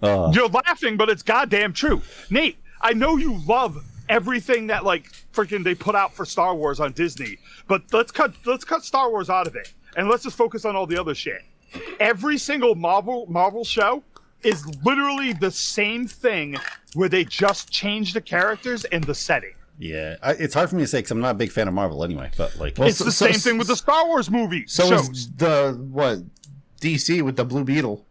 Uh. 0.00 0.30
You're 0.32 0.48
laughing, 0.48 0.96
but 0.96 1.08
it's 1.08 1.24
goddamn 1.24 1.72
true. 1.72 2.02
Nate, 2.30 2.56
I 2.80 2.92
know 2.92 3.16
you 3.16 3.40
love 3.46 3.84
everything 4.08 4.68
that 4.68 4.84
like 4.84 5.10
freaking 5.32 5.64
they 5.64 5.74
put 5.74 5.96
out 5.96 6.14
for 6.14 6.24
Star 6.24 6.54
Wars 6.54 6.78
on 6.78 6.92
Disney, 6.92 7.38
but 7.66 7.82
let's 7.92 8.12
cut 8.12 8.34
let's 8.46 8.64
cut 8.64 8.84
Star 8.84 9.10
Wars 9.10 9.28
out 9.28 9.48
of 9.48 9.56
it 9.56 9.72
and 9.98 10.08
let's 10.08 10.22
just 10.22 10.36
focus 10.36 10.64
on 10.64 10.74
all 10.76 10.86
the 10.86 10.98
other 10.98 11.14
shit. 11.14 11.42
Every 12.00 12.38
single 12.38 12.74
Marvel 12.74 13.26
Marvel 13.28 13.64
show 13.64 14.02
is 14.42 14.64
literally 14.84 15.32
the 15.34 15.50
same 15.50 16.06
thing 16.06 16.56
where 16.94 17.08
they 17.10 17.24
just 17.24 17.70
change 17.70 18.14
the 18.14 18.20
characters 18.20 18.84
and 18.86 19.04
the 19.04 19.14
setting. 19.14 19.52
yeah, 19.78 20.16
I, 20.22 20.32
it's 20.32 20.54
hard 20.54 20.70
for 20.70 20.76
me 20.76 20.82
to 20.82 20.86
say 20.88 20.98
because 20.98 21.10
I'm 21.10 21.20
not 21.20 21.32
a 21.32 21.34
big 21.34 21.50
fan 21.52 21.68
of 21.68 21.74
Marvel 21.74 22.02
anyway. 22.04 22.30
But 22.38 22.56
like, 22.58 22.78
It's 22.78 22.98
so- 22.98 23.04
the 23.04 23.12
so- 23.12 23.26
same 23.26 23.34
thing 23.34 23.58
with 23.58 23.66
the 23.68 23.76
Star 23.76 24.06
Wars 24.06 24.30
movies. 24.30 24.72
So 24.72 24.88
shows. 24.88 25.08
is 25.10 25.30
the 25.32 25.76
what 25.90 26.20
DC 26.80 27.20
with 27.22 27.36
the 27.36 27.44
Blue 27.44 27.64
Beetle? 27.64 28.04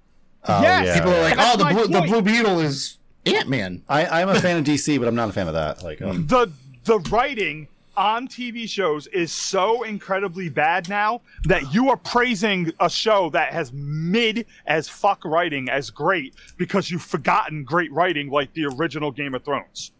oh, 0.49 0.61
yes, 0.61 0.85
yeah, 0.85 0.93
People 0.95 1.11
are 1.13 1.21
like, 1.21 1.35
That's 1.35 1.55
"Oh, 1.55 1.57
the 1.67 1.73
blue, 1.73 1.88
the. 1.88 2.01
Blue 2.07 2.21
Beetle 2.21 2.59
is 2.59 2.97
Ant 3.25 3.49
Man." 3.49 3.83
I, 3.89 4.21
I'm 4.21 4.29
a 4.29 4.39
fan 4.39 4.57
of 4.57 4.63
DC, 4.65 4.99
but 4.99 5.07
I'm 5.07 5.15
not 5.15 5.29
a 5.29 5.33
fan 5.33 5.47
of 5.47 5.53
that. 5.55 5.83
Like, 5.83 6.01
um, 6.01 6.27
the 6.27 6.51
the 6.85 6.99
writing 7.09 7.67
on 7.98 8.28
TV 8.28 8.70
shows 8.70 9.08
is 9.08 9.32
so 9.32 9.84
incredibly 9.84 10.48
bad 10.50 10.88
now 10.88 11.22
that 11.45 11.74
you 11.74 11.89
are 11.89 11.98
praising 11.98 12.72
a 12.80 12.89
show 12.89 13.30
that 13.32 13.52
has 13.52 13.74
mid 13.74 14.45
as 14.68 14.88
fuck 14.88 15.26
writing 15.26 15.68
as 15.70 15.89
great 15.89 16.36
because 16.58 16.89
you've 16.91 17.02
forgotten 17.02 17.64
great 17.64 17.91
writing 17.91 18.30
like 18.30 18.54
the 18.54 18.66
original 18.66 19.12
Game 19.12 19.34
of 19.34 19.43
Thrones. 19.43 19.91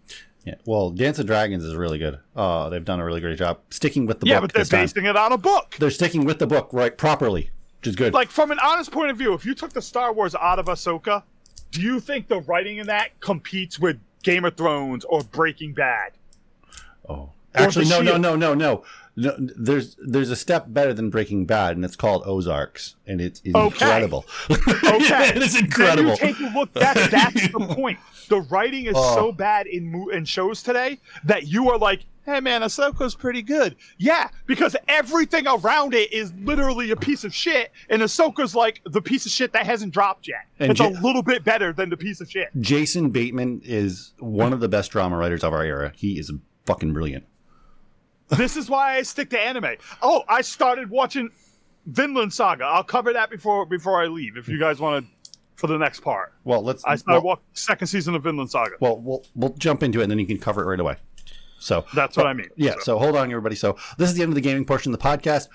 yeah. 0.45 0.56
Well, 0.66 0.91
Dance 0.91 1.20
of 1.20 1.26
Dragons 1.26 1.64
is 1.64 1.76
really 1.76 1.98
good. 1.98 2.20
Uh, 2.36 2.70
they've 2.70 2.86
done 2.86 3.00
a 3.00 3.06
really 3.06 3.20
great 3.20 3.38
job 3.38 3.60
sticking 3.72 4.06
with 4.06 4.20
the 4.20 4.28
yeah, 4.28 4.36
book. 4.36 4.50
but 4.50 4.54
they're 4.54 4.62
this 4.62 4.70
time. 4.70 4.84
basing 4.84 5.06
it 5.06 5.18
on 5.18 5.32
a 5.32 5.38
book. 5.38 5.76
They're 5.80 5.89
sticking 5.89 6.24
with 6.24 6.38
the 6.39 6.48
book 6.48 6.70
right 6.72 6.95
properly, 6.95 7.50
which 7.80 7.88
is 7.88 7.95
good. 7.95 8.14
Like 8.14 8.30
from 8.30 8.52
an 8.52 8.60
honest 8.64 8.91
point 8.91 9.10
of 9.10 9.18
view, 9.18 9.34
if 9.34 9.45
you 9.45 9.56
took 9.56 9.74
the 9.74 9.82
Star 9.82 10.14
Wars 10.14 10.36
out 10.36 10.60
of 10.60 10.68
Ahsoka, 10.68 11.24
do 11.72 11.82
you 11.82 12.00
think 12.00 12.28
the 12.28 12.41
writing 12.41 12.78
in 12.78 12.88
that 12.88 13.20
competes 13.20 13.80
with 13.80 14.00
Game 14.24 14.45
of 14.45 14.56
Thrones 14.56 15.04
or 15.06 15.22
Breaking 15.24 15.74
Bad? 15.74 16.12
oh, 17.10 17.30
actually, 17.58 17.86
no, 17.89 18.01
no, 18.01 18.18
no, 18.18 18.36
no, 18.36 18.53
no, 18.53 18.84
no. 19.16 19.38
There's 19.55 19.95
there's 19.99 20.30
a 20.30 20.36
step 20.36 20.66
better 20.68 20.93
than 20.93 21.10
Breaking 21.10 21.45
Bad, 21.45 21.76
and 21.76 21.84
it's 21.84 21.95
called 21.95 22.22
Ozarks, 22.26 22.95
and 23.08 23.20
it's 23.20 23.41
incredible. 23.41 24.26
Okay, 24.49 25.30
it 25.30 25.38
is 25.38 25.53
Then 25.53 25.66
incredible. 25.66 26.12
you 26.12 26.18
take 26.18 26.39
a 26.39 26.51
look. 26.55 26.72
That, 26.74 27.10
that's 27.12 27.47
the 27.51 27.60
point. 27.76 27.99
The 28.30 28.41
writing 28.41 28.86
is 28.86 28.93
Oh. 28.95 29.16
so 29.16 29.32
bad 29.32 29.68
in 29.68 29.91
mo- 29.91 30.10
in 30.10 30.26
shows 30.26 30.62
today 30.62 30.99
that 31.24 31.47
you 31.47 31.70
are 31.72 31.78
like, 31.78 32.05
"Hey, 32.26 32.39
man, 32.41 32.62
Ahsoka's 32.62 33.16
pretty 33.16 33.41
good." 33.41 33.76
Yeah, 33.97 34.30
because 34.45 34.76
everything 34.88 35.47
around 35.47 35.93
it 35.95 36.12
is 36.14 36.32
literally 36.41 36.91
a 36.91 36.95
piece 36.95 37.24
of 37.24 37.34
shit, 37.34 37.72
and 37.89 38.01
Ahsoka's 38.03 38.53
like 38.53 38.82
the 38.86 39.01
piece 39.01 39.26
of 39.26 39.32
shit 39.32 39.51
that 39.53 39.66
hasn't 39.66 39.93
dropped 39.93 40.28
yet. 40.28 40.45
And 40.60 40.72
it's 40.72 40.80
Ja- 40.80 40.89
a 40.89 41.01
little 41.01 41.24
bit 41.24 41.43
better 41.43 41.74
than 41.74 41.89
the 41.89 41.97
piece 41.97 42.22
of 42.22 42.30
shit. 42.30 42.49
Jason 42.60 43.10
Bateman 43.10 43.62
is 43.64 44.14
one 44.20 44.53
of 44.53 44.60
the 44.60 44.70
best 44.70 44.91
drama 44.91 45.18
writers 45.18 45.43
of 45.43 45.53
our 45.53 45.64
era. 45.64 45.91
He 45.95 46.20
is 46.20 46.32
fucking 46.66 46.93
brilliant. 46.93 47.26
This 48.30 48.57
is 48.57 48.69
why 48.69 48.97
I 48.97 49.03
stick 49.03 49.30
to 49.32 49.39
anime. 49.39 49.75
Oh, 50.01 50.23
I 50.28 50.41
started 50.41 50.89
watching 50.89 51.30
Vinland 51.86 52.34
Saga. 52.34 52.65
I'll 52.65 52.84
cover 52.84 53.13
that 53.13 53.30
before 53.30 53.65
before 53.65 54.01
I 54.01 54.07
leave. 54.07 54.36
If 54.38 54.49
you 54.49 54.59
guys 54.59 54.80
want 54.80 55.05
to, 55.05 55.11
for 55.55 55.67
the 55.67 55.78
next 55.78 56.01
part, 56.01 56.34
Well, 56.43 56.61
let's. 56.61 56.84
I 56.86 56.97
started 56.97 57.23
well, 57.25 57.39
second 57.53 57.88
season 57.88 58.15
of 58.15 58.23
Vinland 58.23 58.51
Saga. 58.51 58.75
well, 58.82 58.97
we'll 58.97 59.23
we'll 59.36 59.53
jump 59.53 59.82
into 59.84 59.99
it, 59.99 60.03
and 60.03 60.11
then 60.11 60.19
you 60.19 60.28
can 60.28 60.38
cover 60.39 60.61
it 60.61 60.65
right 60.65 60.80
away. 60.80 60.97
So 61.59 61.86
That's 61.95 62.15
what 62.17 62.28
I 62.28 62.34
mean. 62.34 62.49
Yeah, 62.55 62.75
so. 62.82 62.99
hold 62.99 63.15
on, 63.15 63.32
everybody. 63.32 63.55
So 63.55 63.78
this 63.97 64.09
is 64.09 64.15
the 64.15 64.21
end 64.21 64.30
of 64.30 64.36
the 64.36 64.41
gaming 64.41 64.65
portion 64.65 64.93
of 64.93 64.99
the 64.99 65.03
podcast. 65.03 65.47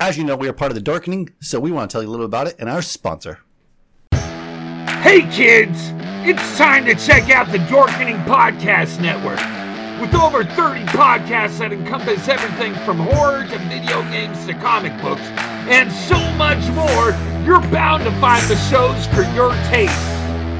As 0.00 0.16
you 0.16 0.24
know, 0.24 0.34
we 0.36 0.48
are 0.48 0.52
part 0.54 0.70
of 0.70 0.76
the 0.76 0.90
Dorkening, 0.90 1.30
so 1.40 1.60
we 1.60 1.70
want 1.70 1.90
to 1.90 1.92
tell 1.94 2.02
you 2.02 2.08
a 2.08 2.10
little 2.10 2.26
bit 2.26 2.30
about 2.30 2.46
it 2.46 2.56
and 2.58 2.68
our 2.70 2.80
sponsor. 2.82 3.40
Hey 4.12 5.22
kids, 5.30 5.90
it's 6.24 6.56
time 6.56 6.84
to 6.86 6.94
check 6.94 7.28
out 7.30 7.50
the 7.52 7.58
Dorkening 7.58 8.24
Podcast 8.24 9.00
Network. 9.02 9.40
With 10.02 10.16
over 10.16 10.42
30 10.42 10.82
podcasts 10.86 11.58
that 11.58 11.72
encompass 11.72 12.26
everything 12.26 12.74
from 12.82 12.98
horror 12.98 13.46
to 13.46 13.58
video 13.70 14.02
games 14.10 14.34
to 14.46 14.54
comic 14.54 14.90
books, 15.00 15.22
and 15.70 15.92
so 15.92 16.18
much 16.34 16.58
more, 16.74 17.14
you're 17.46 17.62
bound 17.70 18.02
to 18.02 18.10
find 18.18 18.42
the 18.50 18.58
shows 18.66 19.06
for 19.14 19.22
your 19.30 19.54
taste. 19.70 19.94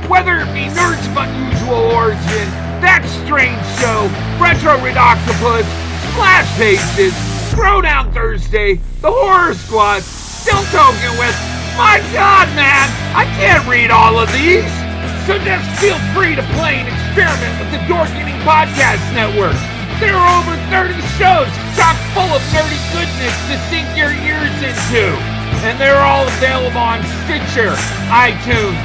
Whether 0.07 0.38
it 0.38 0.51
be 0.55 0.70
Nerds 0.78 1.03
of 1.11 1.26
Unusual 1.26 1.90
Origin, 1.90 2.47
That 2.86 3.03
Strange 3.26 3.59
Show, 3.82 4.07
Retro 4.38 4.78
Red 4.78 4.95
Octopus, 4.95 5.66
Splash 6.14 6.47
Pages, 6.55 7.12
Throwdown 7.51 8.14
Thursday, 8.14 8.78
The 9.03 9.11
Horror 9.11 9.55
Squad, 9.55 10.05
Still 10.05 10.62
Talking 10.70 11.18
with, 11.18 11.34
my 11.74 11.99
god 12.14 12.47
man, 12.55 12.86
I 13.11 13.26
can't 13.34 13.66
read 13.66 13.90
all 13.90 14.20
of 14.20 14.32
these! 14.32 14.82
So 15.26 15.38
just 15.38 15.62
feel 15.78 15.98
free 16.18 16.34
to 16.34 16.42
play 16.58 16.82
and 16.82 16.88
experiment 16.90 17.54
with 17.62 17.70
the 17.70 17.78
Dorkening 17.86 18.34
Podcast 18.42 18.98
Network. 19.14 19.54
There 20.02 20.18
are 20.18 20.30
over 20.42 20.58
30 20.66 20.98
shows 21.14 21.46
chock 21.78 21.94
full 22.10 22.26
of 22.26 22.42
nerdy 22.50 22.80
goodness 22.90 23.36
to 23.46 23.54
sink 23.70 23.86
your 23.94 24.10
ears 24.10 24.50
into. 24.66 25.14
And 25.62 25.78
they're 25.78 26.02
all 26.02 26.26
available 26.26 26.76
on 26.76 27.06
Stitcher, 27.22 27.70
iTunes, 28.10 28.82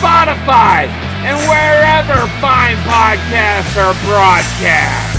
Spotify, 0.00 0.88
and 1.20 1.36
wherever 1.52 2.16
fine 2.40 2.76
podcasts 2.88 3.76
are 3.76 3.92
broadcast. 4.08 5.13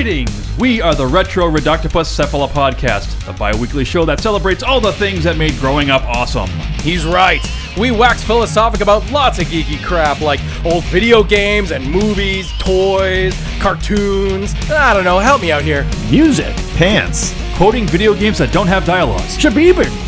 Greetings! 0.00 0.56
We 0.58 0.80
are 0.80 0.94
the 0.94 1.08
Retro 1.08 1.48
Red 1.48 1.66
Octopus 1.66 2.16
Cephala 2.16 2.46
Podcast, 2.48 3.28
a 3.28 3.36
bi 3.36 3.52
weekly 3.56 3.84
show 3.84 4.04
that 4.04 4.20
celebrates 4.20 4.62
all 4.62 4.80
the 4.80 4.92
things 4.92 5.24
that 5.24 5.36
made 5.36 5.58
growing 5.58 5.90
up 5.90 6.04
awesome. 6.04 6.48
He's 6.82 7.04
right. 7.04 7.44
We 7.76 7.90
wax 7.90 8.22
philosophic 8.22 8.80
about 8.80 9.10
lots 9.10 9.40
of 9.40 9.48
geeky 9.48 9.84
crap 9.84 10.20
like 10.20 10.38
old 10.64 10.84
video 10.84 11.24
games 11.24 11.72
and 11.72 11.84
movies, 11.84 12.48
toys, 12.60 13.36
cartoons. 13.58 14.54
I 14.70 14.94
don't 14.94 15.02
know, 15.02 15.18
help 15.18 15.42
me 15.42 15.50
out 15.50 15.62
here. 15.62 15.84
Music, 16.12 16.54
pants, 16.76 17.34
Quoting 17.58 17.88
video 17.88 18.14
games 18.14 18.38
that 18.38 18.52
don't 18.52 18.68
have 18.68 18.84
dialogues, 18.84 19.36
shabibans, 19.36 20.07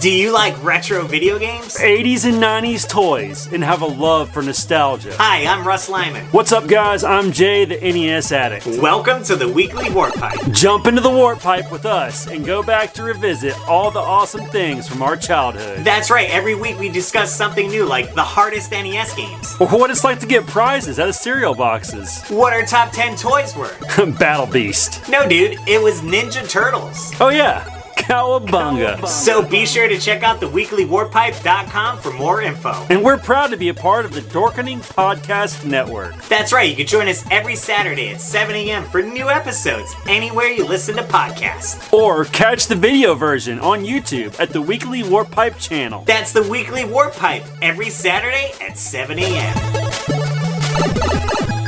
Do 0.00 0.12
you 0.12 0.32
like 0.32 0.62
retro 0.62 1.02
video 1.06 1.40
games? 1.40 1.76
80s 1.76 2.24
and 2.24 2.40
90s 2.40 2.88
toys 2.88 3.52
and 3.52 3.64
have 3.64 3.82
a 3.82 3.86
love 3.86 4.30
for 4.30 4.42
nostalgia. 4.42 5.12
Hi, 5.16 5.44
I'm 5.44 5.66
Russ 5.66 5.88
Lyman. 5.88 6.24
What's 6.26 6.52
up, 6.52 6.68
guys? 6.68 7.02
I'm 7.02 7.32
Jay, 7.32 7.64
the 7.64 7.76
NES 7.80 8.30
addict. 8.30 8.66
Welcome 8.80 9.24
to 9.24 9.34
the 9.34 9.48
weekly 9.48 9.90
Warp 9.90 10.14
Pipe. 10.14 10.38
Jump 10.52 10.86
into 10.86 11.00
the 11.00 11.10
warp 11.10 11.40
pipe 11.40 11.72
with 11.72 11.84
us 11.84 12.28
and 12.28 12.46
go 12.46 12.62
back 12.62 12.92
to 12.94 13.02
revisit 13.02 13.58
all 13.66 13.90
the 13.90 13.98
awesome 13.98 14.44
things 14.50 14.86
from 14.86 15.02
our 15.02 15.16
childhood. 15.16 15.84
That's 15.84 16.10
right, 16.12 16.30
every 16.30 16.54
week 16.54 16.78
we 16.78 16.88
discuss 16.90 17.34
something 17.34 17.66
new 17.68 17.84
like 17.84 18.14
the 18.14 18.22
hardest 18.22 18.70
NES 18.70 19.14
games, 19.14 19.56
Or 19.58 19.66
what 19.66 19.90
it's 19.90 20.04
like 20.04 20.20
to 20.20 20.26
get 20.26 20.46
prizes 20.46 21.00
out 21.00 21.08
of 21.08 21.16
cereal 21.16 21.54
boxes. 21.56 22.22
what 22.28 22.52
our 22.52 22.62
top 22.64 22.92
10 22.92 23.16
toys 23.16 23.56
were. 23.56 23.74
Battle 24.18 24.46
Beast. 24.46 25.08
No, 25.08 25.28
dude, 25.28 25.58
it 25.66 25.82
was 25.82 26.02
Ninja 26.02 26.48
Turtles. 26.48 27.12
Oh, 27.20 27.30
yeah. 27.30 27.74
Cowabunga. 27.98 29.06
So 29.06 29.42
be 29.42 29.66
sure 29.66 29.88
to 29.88 29.98
check 29.98 30.22
out 30.22 30.40
theweeklywarpipe.com 30.40 31.98
for 31.98 32.12
more 32.12 32.40
info. 32.40 32.86
And 32.88 33.04
we're 33.04 33.18
proud 33.18 33.48
to 33.48 33.56
be 33.56 33.68
a 33.68 33.74
part 33.74 34.04
of 34.04 34.12
the 34.12 34.20
Dorkening 34.20 34.78
Podcast 34.78 35.64
Network. 35.64 36.16
That's 36.28 36.52
right, 36.52 36.68
you 36.70 36.76
can 36.76 36.86
join 36.86 37.08
us 37.08 37.24
every 37.30 37.56
Saturday 37.56 38.10
at 38.10 38.20
7 38.20 38.54
a.m. 38.54 38.84
for 38.84 39.02
new 39.02 39.28
episodes 39.28 39.94
anywhere 40.06 40.46
you 40.46 40.64
listen 40.66 40.96
to 40.96 41.02
podcasts. 41.02 41.92
Or 41.92 42.24
catch 42.26 42.66
the 42.66 42.76
video 42.76 43.14
version 43.14 43.58
on 43.60 43.84
YouTube 43.84 44.38
at 44.40 44.50
the 44.50 44.62
Weekly 44.62 45.02
Warp 45.02 45.30
Pipe 45.30 45.58
channel. 45.58 46.04
That's 46.04 46.32
the 46.32 46.42
weekly 46.44 46.84
Warp 46.84 47.14
Pipe 47.14 47.44
every 47.60 47.90
Saturday 47.90 48.52
at 48.60 48.78
7 48.78 49.18
a.m. 49.18 49.54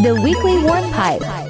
The 0.02 0.18
Weekly 0.22 0.62
Warp 0.62 0.84
Pipe. 0.92 1.49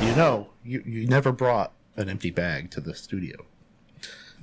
You 0.00 0.14
know, 0.14 0.48
you, 0.64 0.82
you 0.86 1.06
never 1.06 1.32
brought 1.32 1.72
an 1.96 2.08
empty 2.08 2.30
bag 2.30 2.70
to 2.72 2.80
the 2.80 2.94
studio. 2.94 3.36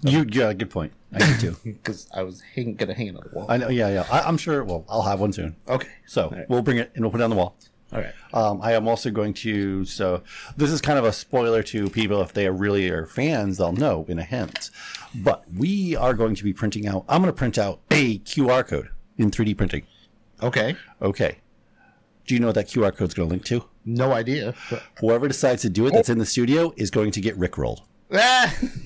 You, 0.01 0.25
yeah, 0.29 0.53
good 0.53 0.69
point. 0.69 0.91
I 1.13 1.25
need 1.29 1.39
to. 1.39 1.57
Because 1.63 2.07
I 2.13 2.23
was 2.23 2.41
hang, 2.41 2.75
gonna 2.75 2.93
hang 2.93 3.07
it 3.07 3.15
on 3.15 3.23
the 3.23 3.35
wall. 3.35 3.45
I 3.49 3.57
know, 3.57 3.69
yeah, 3.69 3.89
yeah. 3.89 4.05
I, 4.11 4.21
I'm 4.21 4.37
sure, 4.37 4.63
well, 4.63 4.85
I'll 4.89 5.01
have 5.03 5.19
one 5.19 5.33
soon. 5.33 5.55
Okay. 5.67 5.87
So 6.05 6.29
right. 6.29 6.49
we'll 6.49 6.61
bring 6.61 6.77
it 6.77 6.91
and 6.93 7.03
we'll 7.03 7.11
put 7.11 7.21
it 7.21 7.23
on 7.23 7.29
the 7.29 7.35
wall. 7.35 7.55
All 7.93 8.01
right. 8.01 8.13
Um, 8.33 8.61
I 8.61 8.73
am 8.73 8.87
also 8.87 9.09
going 9.09 9.33
to. 9.35 9.85
So 9.85 10.23
this 10.57 10.71
is 10.71 10.81
kind 10.81 10.99
of 10.99 11.05
a 11.05 11.13
spoiler 11.13 11.63
to 11.63 11.89
people 11.89 12.21
if 12.21 12.33
they 12.33 12.47
are 12.47 12.53
really 12.53 12.89
are 12.89 13.05
fans, 13.05 13.57
they'll 13.57 13.71
know 13.71 14.05
in 14.07 14.19
a 14.19 14.23
hint. 14.23 14.69
But 15.15 15.45
we 15.55 15.95
are 15.95 16.13
going 16.13 16.35
to 16.35 16.43
be 16.43 16.51
printing 16.51 16.87
out. 16.87 17.05
I'm 17.07 17.21
going 17.21 17.33
to 17.33 17.37
print 17.37 17.57
out 17.57 17.79
a 17.91 18.19
QR 18.19 18.67
code 18.67 18.89
in 19.17 19.31
3D 19.31 19.55
printing. 19.55 19.83
Okay. 20.43 20.75
Okay. 21.01 21.37
Do 22.25 22.33
you 22.33 22.39
know 22.39 22.47
what 22.47 22.55
that 22.55 22.67
QR 22.67 22.95
code 22.95 23.09
is 23.09 23.13
going 23.13 23.29
to 23.29 23.31
link 23.33 23.45
to? 23.45 23.63
No 23.85 24.11
idea. 24.13 24.53
Whoever 24.99 25.27
decides 25.27 25.61
to 25.63 25.69
do 25.69 25.85
it 25.87 25.93
that's 25.93 26.09
in 26.09 26.17
the 26.17 26.25
studio 26.25 26.73
is 26.75 26.89
going 26.89 27.11
to 27.11 27.21
get 27.21 27.37
rickrolled. 27.37 27.81
Ah! 28.13 28.53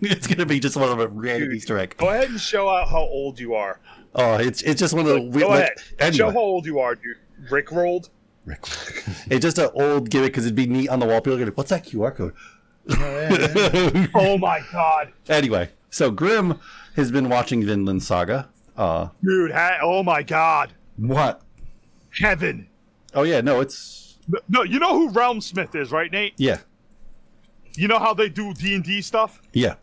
it's 0.00 0.26
going 0.26 0.38
to 0.38 0.46
be 0.46 0.60
just 0.60 0.76
one 0.76 0.88
of 0.90 0.98
a 1.00 1.08
random 1.08 1.52
Easter 1.52 1.78
egg. 1.78 1.96
Go 1.98 2.08
ahead 2.10 2.28
and 2.30 2.40
show 2.40 2.68
out 2.68 2.88
how 2.88 3.00
old 3.02 3.38
you 3.38 3.54
are. 3.54 3.80
Oh, 4.14 4.34
it's 4.36 4.62
it's 4.62 4.78
just 4.80 4.94
one 4.94 5.06
of 5.06 5.12
the 5.12 5.20
Go 5.20 5.48
weird. 5.48 5.60
ahead. 5.62 5.72
Like, 6.00 6.14
Show 6.14 6.30
how 6.30 6.38
old 6.38 6.66
you 6.66 6.78
are, 6.78 6.94
dude. 6.94 7.16
Rick 7.50 7.70
rolled. 7.72 8.10
It's 8.46 9.40
just 9.42 9.58
an 9.58 9.70
old 9.74 10.10
gimmick 10.10 10.32
because 10.32 10.44
it'd 10.46 10.54
be 10.54 10.66
neat 10.66 10.88
on 10.88 11.00
the 11.00 11.06
wall. 11.06 11.20
People 11.20 11.40
are 11.40 11.44
like, 11.46 11.56
"What's 11.56 11.70
that 11.70 11.84
QR 11.84 12.14
code?" 12.14 12.34
Oh 14.14 14.36
my 14.38 14.60
god, 14.70 15.12
Anyway, 15.28 15.70
so 15.90 16.10
Grim 16.10 16.60
has 16.96 17.10
been 17.10 17.28
watching 17.30 17.64
Vinland 17.64 18.02
Saga. 18.02 18.50
Uh, 18.76 19.08
dude. 19.24 19.50
Ha- 19.52 19.78
oh 19.82 20.02
my 20.02 20.22
god, 20.22 20.74
what? 20.96 21.42
heaven. 22.20 22.68
Oh 23.14 23.22
yeah, 23.24 23.40
no, 23.40 23.60
it's 23.60 24.18
No, 24.48 24.62
you 24.62 24.78
know 24.78 24.94
who 24.94 25.10
Realm 25.10 25.40
Smith 25.40 25.74
is, 25.74 25.90
right, 25.92 26.10
Nate? 26.12 26.34
yeah, 26.36 26.58
You 27.76 27.88
know 27.88 27.98
how 27.98 28.14
they 28.14 28.28
do 28.28 28.54
D 28.54 28.74
and 28.74 28.84
D 28.84 29.00
stuff? 29.02 29.40
yeah. 29.52 29.74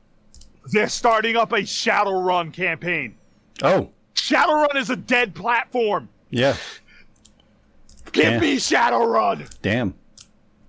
They're 0.72 0.88
starting 0.90 1.36
up 1.38 1.52
a 1.54 1.62
Shadowrun 1.62 2.54
campaign. 2.54 3.16
Oh, 3.64 3.90
Shadowrun 4.16 4.76
is 4.76 4.90
a 4.92 4.96
dead 4.96 5.34
platform. 5.36 6.08
yeah. 6.30 6.56
Give 8.12 8.26
Yeah. 8.26 8.40
me 8.40 8.58
Shadowrun. 8.58 9.50
Damn. 9.62 9.94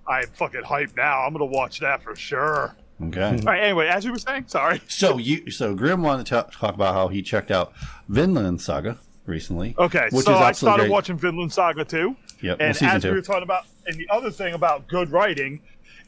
I'm 0.07 0.27
fucking 0.29 0.63
hyped 0.63 0.97
now. 0.97 1.23
I'm 1.23 1.33
gonna 1.33 1.45
watch 1.45 1.81
that 1.81 2.03
for 2.03 2.15
sure. 2.17 2.75
Okay. 3.03 3.23
All 3.23 3.37
right. 3.39 3.63
Anyway, 3.63 3.89
as 3.89 4.05
you 4.05 4.13
were 4.13 4.19
saying, 4.19 4.45
sorry. 4.47 4.81
So 4.89 5.19
you, 5.19 5.51
so 5.51 5.75
Grim 5.75 6.03
wanted 6.03 6.27
to 6.27 6.47
talk 6.53 6.75
about 6.75 6.95
how 6.95 7.09
he 7.09 7.21
checked 7.23 7.51
out 7.51 7.73
Vinland 8.09 8.61
Saga 8.61 8.99
recently. 9.27 9.75
Okay, 9.79 10.09
which 10.11 10.27
so 10.27 10.35
is 10.35 10.41
I 10.41 10.53
started 10.53 10.85
great. 10.85 10.91
watching 10.91 11.17
Vinland 11.17 11.53
Saga 11.53 11.85
too. 11.85 12.17
Yep, 12.41 12.57
and 12.61 12.75
season 12.75 12.97
as 12.97 13.03
two. 13.03 13.11
we 13.11 13.17
were 13.17 13.23
talking 13.23 13.45
about, 13.45 13.67
and 13.87 13.97
the 13.97 14.09
other 14.11 14.31
thing 14.31 14.55
about 14.55 14.89
good 14.89 15.11
writing 15.11 15.61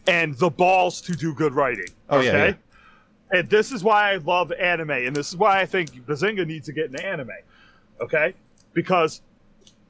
and 0.07 0.35
the 0.37 0.51
balls 0.51 1.01
to 1.03 1.13
do 1.13 1.33
good 1.35 1.55
writing. 1.55 1.89
Oh, 2.11 2.21
yeah, 2.21 2.31
okay? 2.31 2.59
And 3.31 3.49
this 3.49 3.73
is 3.73 3.83
why 3.83 4.13
I 4.13 4.17
love 4.17 4.53
anime, 4.53 4.91
and 4.91 5.17
this 5.17 5.29
is 5.31 5.37
why 5.37 5.61
I 5.61 5.67
think 5.67 5.91
Bazinga 6.07 6.47
needs 6.47 6.67
to 6.67 6.73
get 6.73 6.87
into 6.87 7.05
anime. 7.05 7.31
Okay? 8.01 8.35
Because, 8.75 9.23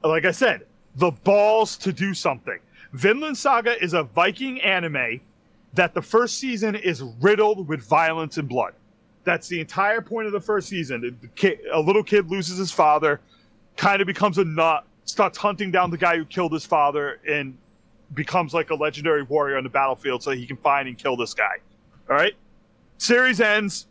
like 0.03 0.25
I 0.25 0.31
said, 0.31 0.65
the 0.95 1.11
balls 1.11 1.77
to 1.77 1.91
do 1.91 2.13
something. 2.13 2.59
Vinland 2.93 3.37
Saga 3.37 3.81
is 3.83 3.93
a 3.93 4.03
Viking 4.03 4.61
anime 4.61 5.19
that 5.73 5.93
the 5.93 6.01
first 6.01 6.37
season 6.37 6.75
is 6.75 7.03
riddled 7.19 7.67
with 7.67 7.81
violence 7.81 8.37
and 8.37 8.47
blood. 8.47 8.73
That's 9.25 9.47
the 9.47 9.59
entire 9.59 10.01
point 10.01 10.27
of 10.27 10.33
the 10.33 10.39
first 10.39 10.69
season. 10.69 11.19
Kid, 11.35 11.59
a 11.73 11.79
little 11.79 12.03
kid 12.03 12.29
loses 12.29 12.57
his 12.57 12.71
father, 12.71 13.19
kind 13.75 13.99
of 14.01 14.07
becomes 14.07 14.37
a 14.37 14.45
nut, 14.45 14.85
starts 15.03 15.37
hunting 15.37 15.71
down 15.71 15.91
the 15.91 15.97
guy 15.97 16.15
who 16.15 16.25
killed 16.25 16.53
his 16.53 16.65
father, 16.65 17.19
and 17.27 17.57
becomes 18.13 18.53
like 18.53 18.69
a 18.69 18.75
legendary 18.75 19.23
warrior 19.23 19.57
on 19.57 19.63
the 19.63 19.69
battlefield 19.69 20.23
so 20.23 20.31
he 20.31 20.45
can 20.45 20.57
find 20.57 20.87
and 20.87 20.97
kill 20.97 21.17
this 21.17 21.33
guy. 21.33 21.57
All 22.09 22.15
right? 22.15 22.33
Series 22.97 23.41
ends, 23.41 23.87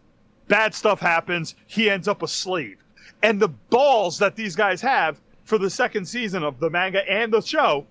bad 0.49 0.73
stuff 0.75 1.01
happens, 1.01 1.57
he 1.67 1.91
ends 1.91 2.09
up 2.09 2.23
a 2.23 2.29
slave. 2.29 2.83
And 3.23 3.41
the 3.41 3.49
balls 3.49 4.19
that 4.19 4.37
these 4.37 4.55
guys 4.55 4.81
have 4.81 5.21
for 5.45 5.59
the 5.59 5.69
second 5.69 6.07
season 6.07 6.43
of 6.43 6.61
the 6.61 6.71
manga 6.71 7.09
and 7.11 7.33
the 7.33 7.41
show, 7.43 7.87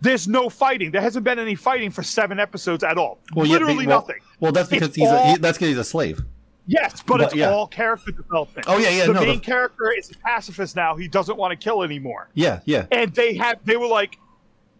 there's 0.00 0.26
no 0.26 0.48
fighting. 0.48 0.90
There 0.90 1.00
hasn't 1.00 1.24
been 1.24 1.38
any 1.38 1.54
fighting 1.54 1.90
for 1.90 2.02
seven 2.02 2.40
episodes 2.40 2.82
at 2.84 2.96
all. 2.98 3.18
Well, 3.34 3.46
yeah, 3.46 3.54
Literally 3.54 3.86
well- 3.86 4.00
nothing. 4.00 4.20
Well, 4.40 4.52
that's 4.52 4.68
because 4.68 4.88
It's 4.88 4.96
he's 4.96 5.08
a, 5.08 5.26
he, 5.32 5.36
that's 5.38 5.56
because 5.58 5.68
he's 5.68 5.78
a 5.78 5.84
slave. 5.84 6.22
Yes, 6.66 7.02
but, 7.02 7.18
But, 7.18 7.20
it's 7.26 7.34
yeah. 7.34 7.50
all 7.50 7.66
character 7.66 8.10
development. 8.12 8.66
Oh, 8.68 8.76
yeah, 8.78 8.90
yeah, 8.90 9.06
The 9.06 9.12
no, 9.12 9.20
main 9.20 9.38
the- 9.38 9.44
character 9.44 9.92
is 9.92 10.10
a 10.10 10.14
pacifist 10.18 10.74
now. 10.74 10.96
He 10.96 11.06
doesn't 11.08 11.36
want 11.36 11.52
to 11.52 11.56
kill 11.56 11.82
anymore. 11.82 12.28
Yeah, 12.34 12.60
yeah. 12.64 12.86
And 12.90 13.14
they 13.14 13.34
had 13.34 13.60
they 13.64 13.76
were 13.76 13.86
like 13.86 14.18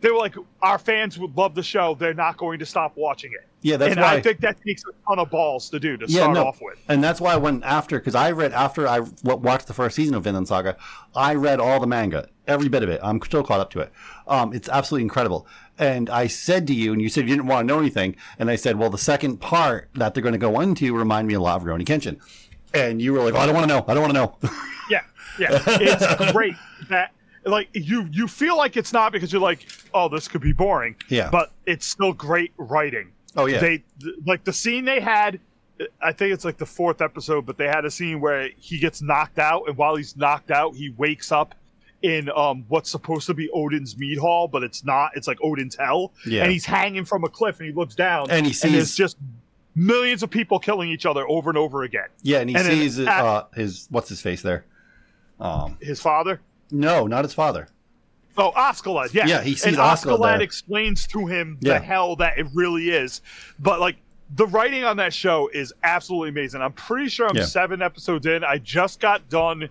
they 0.00 0.10
were 0.10 0.18
like 0.18 0.34
our 0.62 0.78
fans 0.78 1.18
would 1.18 1.36
love 1.36 1.54
the 1.54 1.62
show. 1.62 1.94
They're 1.94 2.12
not 2.12 2.36
going 2.36 2.58
to 2.58 2.66
stop 2.66 2.96
watching 2.96 3.32
it. 3.32 3.46
Yeah, 3.62 3.76
that's 3.76 3.92
and 3.92 4.00
why- 4.00 4.14
I 4.14 4.20
think 4.20 4.40
that 4.40 4.56
takes 4.66 4.82
a 4.84 4.92
ton 5.08 5.18
of 5.18 5.30
balls 5.30 5.70
to 5.70 5.80
do 5.80 5.96
to 5.96 6.06
yeah, 6.08 6.22
start 6.22 6.34
no. 6.34 6.46
off 6.46 6.60
with. 6.60 6.78
And 6.88 7.02
that's 7.02 7.20
why 7.20 7.32
I 7.32 7.36
went 7.36 7.64
after 7.64 7.98
because 7.98 8.14
I 8.14 8.32
read 8.32 8.52
after 8.52 8.86
I 8.88 9.00
watched 9.22 9.66
the 9.68 9.74
first 9.74 9.96
season 9.96 10.14
of 10.14 10.24
Vinland 10.24 10.48
Saga, 10.48 10.76
I 11.14 11.34
read 11.34 11.60
all 11.60 11.80
the 11.80 11.86
manga, 11.86 12.28
every 12.46 12.68
bit 12.68 12.82
of 12.82 12.88
it. 12.88 13.00
I'm 13.02 13.20
still 13.22 13.42
caught 13.42 13.60
up 13.60 13.70
to 13.70 13.80
it. 13.80 13.92
Um, 14.28 14.52
it's 14.52 14.68
absolutely 14.68 15.02
incredible. 15.02 15.46
And 15.78 16.08
I 16.08 16.26
said 16.26 16.66
to 16.68 16.74
you, 16.74 16.92
and 16.92 17.02
you 17.02 17.08
said 17.08 17.28
you 17.28 17.36
didn't 17.36 17.48
want 17.48 17.68
to 17.68 17.74
know 17.74 17.78
anything, 17.78 18.16
and 18.38 18.50
I 18.50 18.56
said, 18.56 18.78
well, 18.78 18.88
the 18.90 18.96
second 18.98 19.38
part 19.38 19.90
that 19.94 20.14
they're 20.14 20.22
going 20.22 20.32
to 20.32 20.38
go 20.38 20.60
into 20.60 20.96
remind 20.96 21.28
me 21.28 21.34
a 21.34 21.40
lot 21.40 21.56
of 21.60 21.64
Rurouni 21.66 21.84
Kenshin. 21.84 22.18
And 22.72 23.00
you 23.00 23.12
were 23.12 23.20
like, 23.20 23.34
oh, 23.34 23.38
I 23.38 23.46
don't 23.46 23.54
want 23.54 23.68
to 23.68 23.74
know. 23.74 23.84
I 23.86 23.94
don't 23.94 24.02
want 24.02 24.14
to 24.14 24.48
know. 24.48 24.50
Yeah, 24.88 25.02
yeah, 25.40 25.62
it's 25.66 26.32
great 26.32 26.54
that 26.88 27.10
like 27.44 27.68
you 27.72 28.08
you 28.12 28.26
feel 28.28 28.56
like 28.56 28.76
it's 28.76 28.92
not 28.92 29.12
because 29.12 29.32
you're 29.32 29.42
like, 29.42 29.66
oh, 29.92 30.08
this 30.08 30.28
could 30.28 30.40
be 30.40 30.52
boring. 30.52 30.94
Yeah. 31.08 31.28
but 31.30 31.52
it's 31.66 31.84
still 31.84 32.12
great 32.12 32.52
writing. 32.56 33.12
Oh, 33.36 33.46
yeah. 33.46 33.58
they 33.58 33.82
th- 34.00 34.14
like 34.24 34.44
the 34.44 34.52
scene 34.52 34.84
they 34.84 35.00
had. 35.00 35.40
I 36.00 36.12
think 36.12 36.32
it's 36.32 36.44
like 36.44 36.56
the 36.56 36.64
fourth 36.66 37.02
episode, 37.02 37.44
but 37.44 37.58
they 37.58 37.66
had 37.66 37.84
a 37.84 37.90
scene 37.90 38.20
where 38.20 38.48
he 38.56 38.78
gets 38.78 39.02
knocked 39.02 39.38
out, 39.38 39.64
and 39.68 39.76
while 39.76 39.96
he's 39.96 40.16
knocked 40.16 40.50
out, 40.50 40.74
he 40.74 40.90
wakes 40.90 41.30
up 41.30 41.54
in 42.02 42.30
um 42.36 42.64
what's 42.68 42.90
supposed 42.90 43.26
to 43.26 43.34
be 43.34 43.48
Odin's 43.50 43.96
mead 43.96 44.18
hall, 44.18 44.48
but 44.48 44.62
it's 44.62 44.84
not. 44.84 45.12
It's 45.14 45.26
like 45.26 45.38
Odin's 45.42 45.76
hell, 45.76 46.12
Yeah. 46.26 46.42
and 46.44 46.52
he's 46.52 46.64
hanging 46.66 47.04
from 47.04 47.24
a 47.24 47.28
cliff, 47.28 47.58
and 47.60 47.68
he 47.68 47.74
looks 47.74 47.94
down, 47.94 48.30
And 48.30 48.46
he 48.46 48.52
there's 48.52 48.88
sees- 48.88 48.96
just 48.96 49.16
millions 49.74 50.22
of 50.22 50.30
people 50.30 50.58
killing 50.58 50.88
each 50.88 51.04
other 51.06 51.28
over 51.28 51.50
and 51.50 51.58
over 51.58 51.82
again. 51.82 52.08
yeah, 52.22 52.38
and 52.38 52.48
he 52.50 52.54
then 52.54 52.64
sees 52.66 52.98
uh, 53.00 53.44
his 53.54 53.86
what's 53.90 54.08
his 54.08 54.20
face 54.22 54.42
there. 54.42 54.64
Um, 55.40 55.76
his 55.80 56.00
father. 56.00 56.40
no, 56.70 57.06
not 57.06 57.24
his 57.24 57.34
father. 57.34 57.68
Oh, 58.38 58.52
Askeladd, 58.54 59.14
yeah. 59.14 59.26
Yeah, 59.26 59.42
he 59.42 59.54
sees 59.54 59.64
and 59.64 59.76
Askeladd 59.76 60.18
Askeladd 60.18 60.40
explains 60.40 61.06
to 61.08 61.26
him 61.26 61.56
Yeah. 61.60 61.78
the 61.78 61.84
hell 61.84 62.16
that 62.16 62.38
it 62.38 62.46
really 62.52 62.90
is. 62.90 63.22
But 63.58 63.80
like 63.80 63.96
the 64.34 64.46
writing 64.46 64.84
on 64.84 64.96
that 64.98 65.14
show 65.14 65.48
is 65.54 65.72
absolutely 65.82 66.30
amazing. 66.30 66.60
I'm 66.60 66.72
pretty 66.72 67.08
sure 67.08 67.28
I'm 67.28 67.36
Yeah. 67.36 67.44
seven 67.44 67.80
episodes 67.80 68.26
in. 68.26 68.44
I 68.44 68.58
just 68.58 69.00
got 69.00 69.28
done 69.30 69.68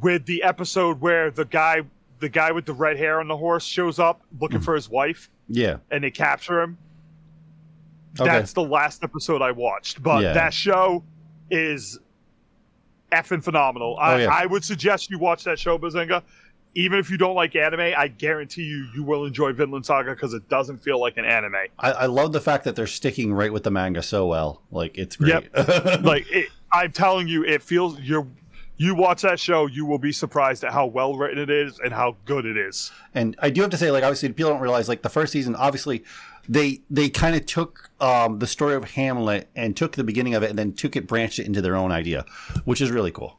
with 0.00 0.24
the 0.26 0.42
episode 0.42 1.00
where 1.00 1.30
the 1.30 1.44
guy 1.44 1.82
the 2.20 2.28
guy 2.28 2.52
with 2.52 2.66
the 2.66 2.72
red 2.74 2.98
hair 2.98 3.18
on 3.18 3.28
the 3.28 3.36
horse 3.36 3.64
shows 3.64 3.98
up 3.98 4.20
looking 4.40 4.60
Mm. 4.60 4.64
for 4.64 4.74
his 4.74 4.90
wife 4.90 5.30
Yeah. 5.48 5.76
and 5.90 6.04
they 6.04 6.10
capture 6.10 6.60
him. 6.60 6.76
Okay. 8.20 8.28
That's 8.28 8.52
the 8.52 8.62
last 8.62 9.02
episode 9.02 9.40
I 9.40 9.52
watched. 9.52 10.02
But 10.02 10.22
Yeah. 10.22 10.32
that 10.34 10.52
show 10.52 11.02
is 11.50 11.98
effing 13.10 13.42
phenomenal. 13.42 13.96
I, 13.98 14.12
Oh, 14.12 14.16
yeah. 14.18 14.28
I 14.30 14.44
would 14.46 14.64
suggest 14.64 15.10
you 15.10 15.18
watch 15.18 15.44
that 15.44 15.58
show, 15.58 15.78
Bazinga. 15.78 16.22
Even 16.74 16.98
if 16.98 17.10
you 17.10 17.16
don't 17.16 17.34
like 17.34 17.56
anime, 17.56 17.94
I 17.96 18.06
guarantee 18.08 18.62
you 18.64 18.86
you 18.94 19.02
will 19.02 19.24
enjoy 19.24 19.52
Vinland 19.54 19.86
Saga 19.86 20.10
because 20.10 20.34
it 20.34 20.46
doesn't 20.50 20.78
feel 20.82 21.00
like 21.00 21.16
an 21.16 21.24
anime. 21.24 21.56
I, 21.78 21.90
I 21.92 22.06
love 22.06 22.32
the 22.32 22.40
fact 22.40 22.64
that 22.64 22.76
they're 22.76 22.86
sticking 22.86 23.32
right 23.32 23.52
with 23.52 23.64
the 23.64 23.70
manga 23.72 24.02
so 24.02 24.26
well. 24.26 24.62
Like 24.70 24.96
it's 24.98 25.16
great. 25.16 25.48
Yep. 25.54 26.02
like 26.04 26.30
it, 26.30 26.48
I'm 26.70 26.92
telling 26.92 27.26
you, 27.26 27.44
it 27.44 27.62
feels 27.62 27.98
you're 28.00 28.26
you 28.80 28.94
watch 28.94 29.20
that 29.20 29.38
show, 29.38 29.66
you 29.66 29.84
will 29.84 29.98
be 29.98 30.10
surprised 30.10 30.64
at 30.64 30.72
how 30.72 30.86
well 30.86 31.14
written 31.14 31.38
it 31.38 31.50
is 31.50 31.78
and 31.80 31.92
how 31.92 32.16
good 32.24 32.46
it 32.46 32.56
is. 32.56 32.90
And 33.14 33.36
I 33.38 33.50
do 33.50 33.60
have 33.60 33.68
to 33.72 33.76
say, 33.76 33.90
like, 33.90 34.02
obviously, 34.02 34.30
people 34.30 34.52
don't 34.52 34.62
realize, 34.62 34.88
like, 34.88 35.02
the 35.02 35.10
first 35.10 35.34
season, 35.34 35.54
obviously, 35.54 36.02
they 36.48 36.80
they 36.88 37.10
kind 37.10 37.36
of 37.36 37.44
took 37.44 37.90
um, 38.00 38.38
the 38.38 38.46
story 38.46 38.74
of 38.74 38.84
Hamlet 38.84 39.50
and 39.54 39.76
took 39.76 39.96
the 39.96 40.02
beginning 40.02 40.32
of 40.32 40.42
it 40.42 40.48
and 40.48 40.58
then 40.58 40.72
took 40.72 40.96
it, 40.96 41.06
branched 41.06 41.38
it 41.38 41.44
into 41.44 41.60
their 41.60 41.76
own 41.76 41.92
idea, 41.92 42.24
which 42.64 42.80
is 42.80 42.90
really 42.90 43.10
cool. 43.10 43.38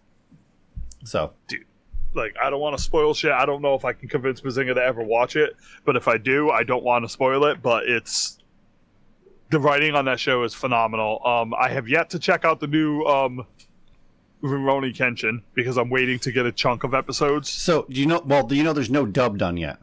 So, 1.05 1.33
dude, 1.47 1.65
like 2.13 2.35
I 2.39 2.51
don't 2.51 2.61
want 2.61 2.77
to 2.77 2.83
spoil 2.83 3.15
shit. 3.15 3.31
I 3.31 3.47
don't 3.47 3.63
know 3.63 3.73
if 3.73 3.83
I 3.83 3.93
can 3.93 4.09
convince 4.09 4.41
Bazinga 4.41 4.75
to 4.75 4.83
ever 4.83 5.01
watch 5.01 5.35
it, 5.35 5.55
but 5.85 5.95
if 5.95 6.07
I 6.07 6.19
do, 6.19 6.51
I 6.51 6.61
don't 6.61 6.83
want 6.83 7.03
to 7.03 7.09
spoil 7.09 7.45
it. 7.45 7.63
But 7.63 7.89
it's 7.89 8.37
the 9.49 9.59
writing 9.59 9.95
on 9.95 10.05
that 10.05 10.19
show 10.19 10.43
is 10.43 10.53
phenomenal. 10.53 11.19
Um, 11.25 11.55
I 11.55 11.69
have 11.69 11.89
yet 11.89 12.11
to 12.11 12.19
check 12.19 12.45
out 12.45 12.59
the 12.59 12.67
new 12.67 13.03
um, 13.05 13.47
Rurouni 14.41 14.95
Kenshin 14.95 15.41
because 15.53 15.77
I'm 15.77 15.89
waiting 15.89 16.17
to 16.19 16.31
get 16.31 16.45
a 16.45 16.51
chunk 16.51 16.83
of 16.83 16.93
episodes. 16.93 17.49
so 17.49 17.85
do 17.89 17.99
you 17.99 18.05
know? 18.07 18.21
Well, 18.25 18.43
do 18.43 18.55
you 18.55 18.63
know 18.63 18.73
there's 18.73 18.89
no 18.89 19.05
dub 19.05 19.37
done 19.37 19.57
yet? 19.57 19.77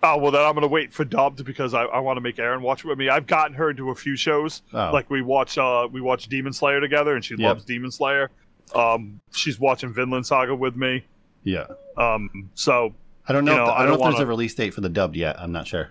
Oh 0.00 0.16
well, 0.18 0.30
then 0.30 0.42
I'm 0.44 0.54
gonna 0.54 0.68
wait 0.68 0.92
for 0.92 1.04
dubbed 1.04 1.44
because 1.44 1.74
I, 1.74 1.82
I 1.82 1.98
want 1.98 2.18
to 2.18 2.20
make 2.20 2.38
Aaron 2.38 2.62
watch 2.62 2.84
it 2.84 2.88
with 2.88 2.98
me. 2.98 3.08
I've 3.08 3.26
gotten 3.26 3.54
her 3.56 3.70
into 3.70 3.90
a 3.90 3.94
few 3.96 4.14
shows. 4.14 4.62
Oh. 4.72 4.90
Like 4.92 5.10
we 5.10 5.22
watch 5.22 5.58
uh 5.58 5.88
we 5.90 6.00
watch 6.00 6.28
Demon 6.28 6.52
Slayer 6.52 6.80
together, 6.80 7.16
and 7.16 7.24
she 7.24 7.34
Yep. 7.34 7.40
loves 7.48 7.64
Demon 7.64 7.90
Slayer. 7.90 8.30
Um, 8.74 9.20
she's 9.32 9.58
watching 9.58 9.92
Vinland 9.92 10.26
Saga 10.26 10.54
with 10.54 10.76
me. 10.76 11.04
Yeah. 11.42 11.66
Um, 11.96 12.50
so 12.54 12.94
I 13.26 13.32
don't 13.32 13.44
know. 13.44 13.54
You 13.54 13.58
if 13.62 13.66
know, 13.66 13.66
the- 13.66 13.72
I 13.72 13.82
I 13.82 13.86
don't 13.86 13.86
know 13.86 13.90
don't 13.90 13.94
if 13.94 14.04
there's 14.04 14.14
wanna- 14.14 14.24
a 14.24 14.28
release 14.28 14.54
date 14.54 14.72
for 14.74 14.82
the 14.82 14.88
dubbed 14.88 15.16
yet. 15.16 15.40
I'm 15.40 15.50
not 15.52 15.66
sure. 15.66 15.90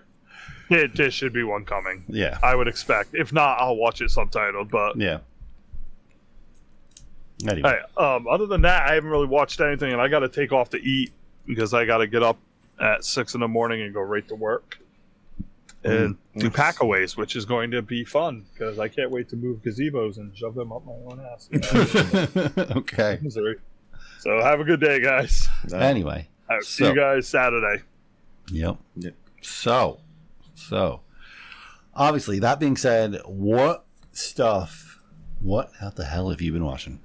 It, 0.70 0.94
there 0.96 1.10
should 1.10 1.32
be 1.32 1.42
one 1.42 1.64
coming. 1.64 2.04
Yeah. 2.08 2.38
I 2.42 2.54
would 2.54 2.68
expect. 2.68 3.14
If 3.14 3.32
not, 3.32 3.58
I'll 3.60 3.76
watch 3.76 4.00
it 4.02 4.10
subtitled. 4.10 4.70
But 4.70 4.96
Yeah. 4.98 5.18
Anyway. 7.46 7.70
hey, 7.70 8.02
um, 8.02 8.26
other 8.26 8.46
than 8.46 8.62
that, 8.62 8.88
I 8.88 8.94
haven't 8.94 9.10
really 9.10 9.26
watched 9.26 9.60
anything, 9.60 9.92
and 9.92 10.00
I 10.00 10.08
got 10.08 10.20
to 10.20 10.28
take 10.28 10.52
off 10.52 10.70
to 10.70 10.78
eat 10.78 11.12
because 11.46 11.72
I 11.74 11.84
got 11.84 11.98
to 11.98 12.06
get 12.06 12.22
up 12.22 12.38
at 12.80 13.04
six 13.04 13.34
in 13.34 13.40
the 13.40 13.48
morning 13.48 13.82
and 13.82 13.92
go 13.94 14.00
right 14.00 14.26
to 14.28 14.34
work 14.34 14.78
and 15.84 16.16
Mm. 16.34 16.40
do 16.40 16.50
packaways, 16.50 17.16
which 17.16 17.36
is 17.36 17.44
going 17.44 17.70
to 17.70 17.82
be 17.82 18.04
fun 18.04 18.44
because 18.52 18.78
I 18.80 18.88
can't 18.88 19.10
wait 19.10 19.28
to 19.30 19.36
move 19.36 19.62
gazebos 19.62 20.16
and 20.18 20.36
shove 20.36 20.54
them 20.54 20.72
up 20.72 20.84
my 20.84 20.92
own 20.92 21.20
ass. 21.32 21.48
okay. 22.76 23.18
Missouri. 23.22 23.56
So 24.20 24.42
have 24.42 24.58
a 24.60 24.64
good 24.64 24.80
day, 24.80 25.00
guys. 25.00 25.48
Anyway. 25.72 26.28
I'll 26.50 26.60
see 26.62 26.86
you 26.86 26.94
guys 26.94 27.28
Saturday. 27.28 27.82
Yep. 28.50 28.78
So, 29.42 30.00
so 30.54 31.00
obviously, 31.94 32.38
that 32.40 32.58
being 32.58 32.76
said, 32.76 33.20
what 33.26 33.84
stuff? 34.12 34.87
What 35.40 35.70
the 35.96 36.04
hell 36.04 36.30
have 36.30 36.40
you 36.40 36.52
been 36.52 36.64
watching? 36.64 37.00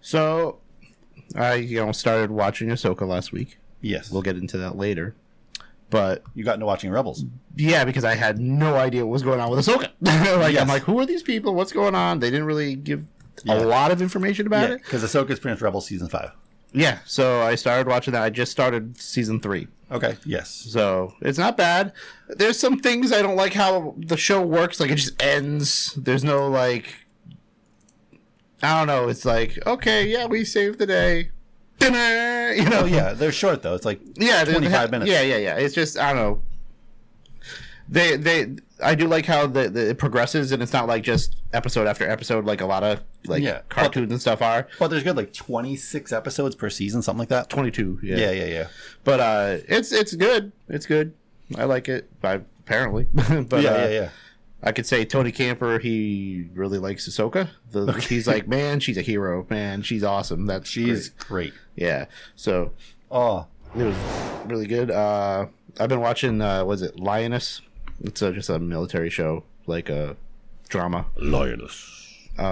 So, 0.00 0.58
I 1.34 1.54
you 1.54 1.84
know 1.84 1.92
started 1.92 2.30
watching 2.30 2.68
Ahsoka 2.68 3.06
last 3.06 3.32
week. 3.32 3.58
Yes, 3.80 4.10
we'll 4.10 4.22
get 4.22 4.36
into 4.36 4.58
that 4.58 4.76
later. 4.76 5.14
But 5.90 6.22
you 6.34 6.44
got 6.44 6.54
into 6.54 6.66
watching 6.66 6.90
Rebels. 6.90 7.24
Yeah, 7.56 7.84
because 7.86 8.04
I 8.04 8.14
had 8.14 8.38
no 8.38 8.74
idea 8.76 9.06
what 9.06 9.12
was 9.12 9.22
going 9.22 9.40
on 9.40 9.50
with 9.50 9.60
Ahsoka. 9.66 9.88
like 10.38 10.52
Yes. 10.52 10.60
I'm 10.62 10.68
like, 10.68 10.82
who 10.82 10.98
are 11.00 11.06
these 11.06 11.22
people? 11.22 11.54
What's 11.54 11.72
going 11.72 11.94
on? 11.94 12.18
They 12.20 12.28
didn't 12.30 12.44
really 12.44 12.74
give 12.74 13.06
Yeah. 13.44 13.54
a 13.54 13.64
lot 13.64 13.90
of 13.90 14.02
information 14.02 14.46
about 14.46 14.68
yeah, 14.68 14.74
it. 14.74 14.82
because 14.84 15.02
Ahsoka's 15.02 15.38
pretty 15.40 15.54
much 15.54 15.62
Rebels 15.62 15.86
season 15.86 16.08
five. 16.08 16.32
Yeah, 16.74 16.98
so 17.06 17.40
I 17.40 17.54
started 17.54 17.88
watching 17.88 18.12
that. 18.12 18.22
I 18.22 18.28
just 18.28 18.52
started 18.52 19.00
season 19.00 19.40
three. 19.40 19.68
Okay. 19.90 20.16
Yes. 20.24 20.50
So 20.50 21.14
it's 21.20 21.38
not 21.38 21.56
bad. 21.56 21.92
There's 22.28 22.58
some 22.58 22.78
things 22.78 23.12
I 23.12 23.22
don't 23.22 23.36
like 23.36 23.54
how 23.54 23.94
the 23.96 24.16
show 24.16 24.42
works. 24.42 24.80
Like 24.80 24.90
it 24.90 24.96
just 24.96 25.20
ends. 25.22 25.94
There's 25.96 26.24
no 26.24 26.48
like. 26.48 27.06
I 28.62 28.78
don't 28.78 28.86
know. 28.88 29.08
It's 29.08 29.24
like 29.24 29.58
okay, 29.66 30.06
yeah, 30.06 30.26
we 30.26 30.44
saved 30.44 30.78
the 30.78 30.86
day. 30.86 31.30
Dinner, 31.78 32.52
you 32.56 32.68
know. 32.68 32.84
Yeah, 32.84 33.12
they're 33.14 33.32
short 33.32 33.62
though. 33.62 33.74
It's 33.74 33.84
like 33.84 34.00
yeah, 34.16 34.44
twenty 34.44 34.68
five 34.68 34.90
minutes. 34.90 35.10
Yeah, 35.10 35.22
yeah, 35.22 35.36
yeah. 35.36 35.56
It's 35.56 35.74
just 35.74 35.96
I 35.96 36.12
don't 36.12 36.22
know. 36.22 36.42
They 37.88 38.16
they 38.16 38.56
I 38.82 38.94
do 38.94 39.06
like 39.08 39.26
how 39.26 39.46
the, 39.46 39.68
the 39.70 39.90
it 39.90 39.98
progresses 39.98 40.52
and 40.52 40.62
it's 40.62 40.72
not 40.72 40.86
like 40.86 41.02
just 41.02 41.36
episode 41.52 41.86
after 41.86 42.08
episode 42.08 42.44
like 42.44 42.60
a 42.60 42.66
lot 42.66 42.84
of 42.84 43.00
like 43.26 43.42
Yeah. 43.42 43.62
cartoons 43.68 44.10
and 44.12 44.20
stuff 44.20 44.42
are. 44.42 44.68
But 44.78 44.88
there's 44.88 45.02
good 45.02 45.16
like 45.16 45.32
26 45.32 46.12
episodes 46.12 46.54
per 46.54 46.70
season, 46.70 47.02
something 47.02 47.20
like 47.20 47.28
that. 47.30 47.48
22. 47.48 48.00
Yeah. 48.02 48.16
Yeah, 48.16 48.30
yeah, 48.30 48.44
yeah. 48.46 48.66
But 49.04 49.20
uh, 49.20 49.56
it's 49.68 49.92
it's 49.92 50.14
good. 50.14 50.52
It's 50.68 50.86
good. 50.86 51.14
I 51.56 51.64
like 51.64 51.88
it. 51.88 52.10
I, 52.22 52.40
apparently, 52.60 53.06
but 53.14 53.62
Yeah, 53.62 53.70
uh, 53.70 53.76
yeah, 53.78 53.88
yeah. 53.88 54.08
I 54.62 54.72
could 54.72 54.86
say 54.86 55.04
Tony 55.04 55.30
Camper. 55.32 55.78
He 55.78 56.48
really 56.52 56.78
likes 56.78 57.08
Ahsoka. 57.08 57.48
The, 57.70 57.92
He's 57.92 58.26
like, 58.26 58.48
man, 58.48 58.80
she's 58.80 58.98
a 58.98 59.02
hero. 59.02 59.46
Man, 59.48 59.82
she's 59.82 60.02
awesome. 60.02 60.46
That's 60.46 60.68
She's 60.68 61.10
great." 61.10 61.52
great. 61.52 61.54
Yeah. 61.76 62.06
So 62.36 62.72
Oh, 63.10 63.46
it 63.76 63.84
was 63.84 63.96
really 64.46 64.66
good. 64.66 64.90
Uh, 64.90 65.46
I've 65.80 65.88
been 65.88 66.00
watching. 66.00 66.42
Uh, 66.42 66.64
was 66.64 66.82
it 66.82 66.98
Lioness? 66.98 67.62
It's 68.00 68.22
uh 68.22 68.32
just 68.32 68.48
a 68.48 68.58
military 68.58 69.10
show, 69.10 69.44
like 69.66 69.88
a 69.88 70.16
drama. 70.68 71.06
Lioness. 71.16 71.94
Uh, 72.38 72.42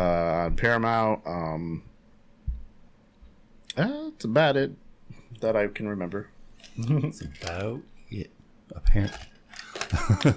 on 0.46 0.56
Paramount. 0.56 1.22
Um, 1.26 1.82
uh, 3.76 4.04
that's 4.10 4.24
about 4.24 4.56
it 4.56 4.72
that 5.40 5.56
I 5.56 5.66
can 5.68 5.88
remember. 5.88 6.28
That's 6.76 7.22
about 7.22 7.82
it, 8.10 8.30
apparently. 8.74 9.18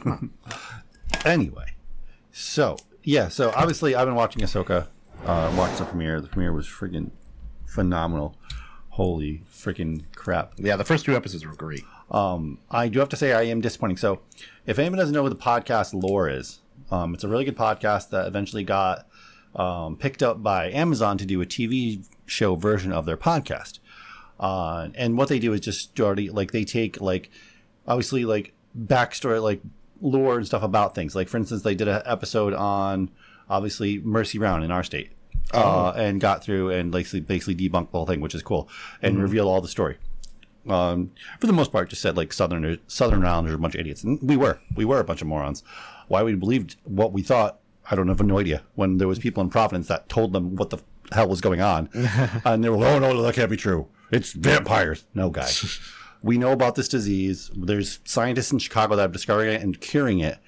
anyway, 1.26 1.74
so 2.32 2.78
yeah, 3.04 3.30
so 3.30 3.52
obviously 3.56 3.96
I've 3.96 4.06
been 4.08 4.16
watching 4.16 4.42
Ahsoka. 4.42 4.88
Uh, 5.26 5.54
watched 5.58 5.80
the 5.80 5.86
premiere. 5.86 6.22
The 6.22 6.28
premiere 6.28 6.54
was 6.54 6.68
freaking 6.68 7.12
phenomenal. 7.66 8.36
Holy 8.90 9.44
freaking 9.52 10.04
crap! 10.16 10.54
Yeah, 10.58 10.76
the 10.76 10.84
first 10.84 11.06
two 11.06 11.16
episodes 11.16 11.46
were 11.46 11.56
great. 11.56 11.84
Um, 12.12 12.60
I 12.72 12.88
do 12.88 13.00
have 13.00 13.10
to 13.10 13.16
say 13.16 13.34
I 13.34 13.44
am 13.44 13.62
disappointing. 13.62 13.98
So, 13.98 14.20
if 14.66 14.80
anyone 14.80 14.98
doesn't 14.98 15.14
know 15.14 15.24
what 15.24 15.30
the 15.30 15.36
podcast 15.36 15.94
lore 15.94 16.30
is, 16.30 16.60
um, 16.92 17.14
it's 17.14 17.24
a 17.24 17.28
really 17.28 17.46
good 17.46 17.58
podcast 17.58 18.10
that 18.10 18.28
eventually 18.28 18.64
got 18.64 19.08
um, 19.56 19.96
picked 19.98 20.24
up 20.24 20.42
by 20.42 20.72
Amazon 20.72 21.18
to 21.18 21.26
do 21.26 21.42
a 21.42 21.46
TV 21.46 22.04
show 22.26 22.56
version 22.56 22.92
of 22.92 23.06
their 23.06 23.18
podcast. 23.18 23.80
Uh, 24.40 24.90
and 24.96 25.18
what 25.18 25.28
they 25.28 25.38
do 25.40 25.54
is 25.54 25.60
just 25.60 25.80
story 25.82 26.30
like 26.30 26.52
they 26.52 26.64
take 26.64 27.02
like 27.02 27.30
obviously 27.88 28.24
like 28.26 28.54
backstory 28.78 29.42
like 29.42 29.62
lore 30.02 30.38
and 30.38 30.46
stuff 30.48 30.64
about 30.64 30.96
things. 30.96 31.16
Like 31.16 31.28
for 31.28 31.38
instance, 31.38 31.62
they 31.64 31.76
did 31.76 31.88
an 31.88 32.02
episode 32.06 32.54
on 32.54 33.12
obviously 33.50 34.00
Mercy 34.00 34.38
Brown 34.38 34.64
in 34.64 34.72
our 34.72 34.84
state. 34.84 35.12
Uh, 35.52 35.92
and 35.96 36.22
got 36.22 36.44
through 36.44 36.70
and 36.70 36.92
basically 36.92 37.22
basically 37.22 37.56
debunked 37.56 37.90
the 37.92 37.98
whole 37.98 38.06
thing, 38.06 38.22
which 38.22 38.36
is 38.36 38.44
cool, 38.44 38.70
and 39.02 39.18
Mhm. 39.18 39.22
reveal 39.24 39.48
all 39.50 39.62
the 39.62 39.68
story 39.68 39.98
um, 40.70 41.12
for 41.40 41.48
the 41.48 41.54
most 41.54 41.72
part, 41.72 41.90
just 41.90 42.02
said 42.02 42.16
like 42.18 42.32
Southerners, 42.34 42.78
Southern 42.88 43.26
Islanders 43.26 43.54
are 43.54 43.58
a 43.58 43.60
bunch 43.60 43.76
of 43.76 43.82
idiots, 43.82 44.04
and 44.04 44.20
we 44.22 44.38
were, 44.38 44.60
we 44.76 44.86
were 44.86 45.00
a 45.00 45.04
bunch 45.04 45.22
of 45.22 45.28
morons. 45.28 45.64
Why 46.08 46.24
we 46.24 46.36
believed 46.36 46.76
what 46.84 47.12
we 47.14 47.22
thought, 47.22 47.60
I 47.90 47.96
don't 47.96 48.08
have 48.08 48.22
no 48.22 48.40
idea. 48.40 48.64
When 48.76 48.98
there 48.98 49.08
was 49.08 49.20
people 49.20 49.42
in 49.42 49.50
Providence 49.50 49.88
that 49.88 50.10
told 50.10 50.34
them 50.34 50.56
what 50.56 50.70
the 50.70 50.78
hell 51.12 51.28
was 51.28 51.42
going 51.42 51.62
on, 51.62 51.90
and 52.46 52.64
they 52.64 52.70
were, 52.70 52.86
oh 52.86 53.00
no, 53.00 53.22
that 53.22 53.36
can't 53.36 53.50
be 53.50 53.58
true. 53.58 53.88
It's 54.12 54.34
vampires. 54.34 55.06
No, 55.14 55.30
guys, 55.30 55.80
we 56.22 56.38
know 56.38 56.52
about 56.52 56.76
this 56.76 56.88
disease. 56.88 57.52
There's 57.56 58.00
scientists 58.06 58.52
in 58.52 58.60
Chicago 58.60 58.96
that 58.96 59.04
have 59.04 59.12
discovered 59.12 59.46
it 59.48 59.62
and 59.62 59.80
curing 59.80 60.20
it. 60.20 60.40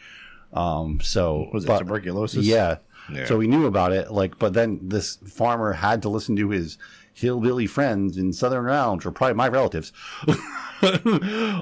Um, 0.54 1.00
so 1.02 1.50
Was 1.54 1.66
it 1.66 1.78
tuberculosis? 1.78 2.46
Yeah. 2.46 2.78
Yeah. 3.12 3.26
So 3.26 3.38
we 3.38 3.48
knew 3.48 3.66
about 3.66 3.92
it, 3.94 4.12
like, 4.12 4.38
but 4.38 4.54
then 4.54 4.80
this 4.84 5.18
farmer 5.28 5.74
had 5.74 6.04
to 6.04 6.10
listen 6.10 6.36
to 6.38 6.50
his 6.50 6.78
hillbilly 7.22 7.68
friends 7.68 8.18
in 8.18 8.34
Southern 8.34 8.64
Rounds, 8.66 9.06
or 9.06 9.12
probably 9.12 9.36
my 9.36 9.48
relatives, 9.48 9.94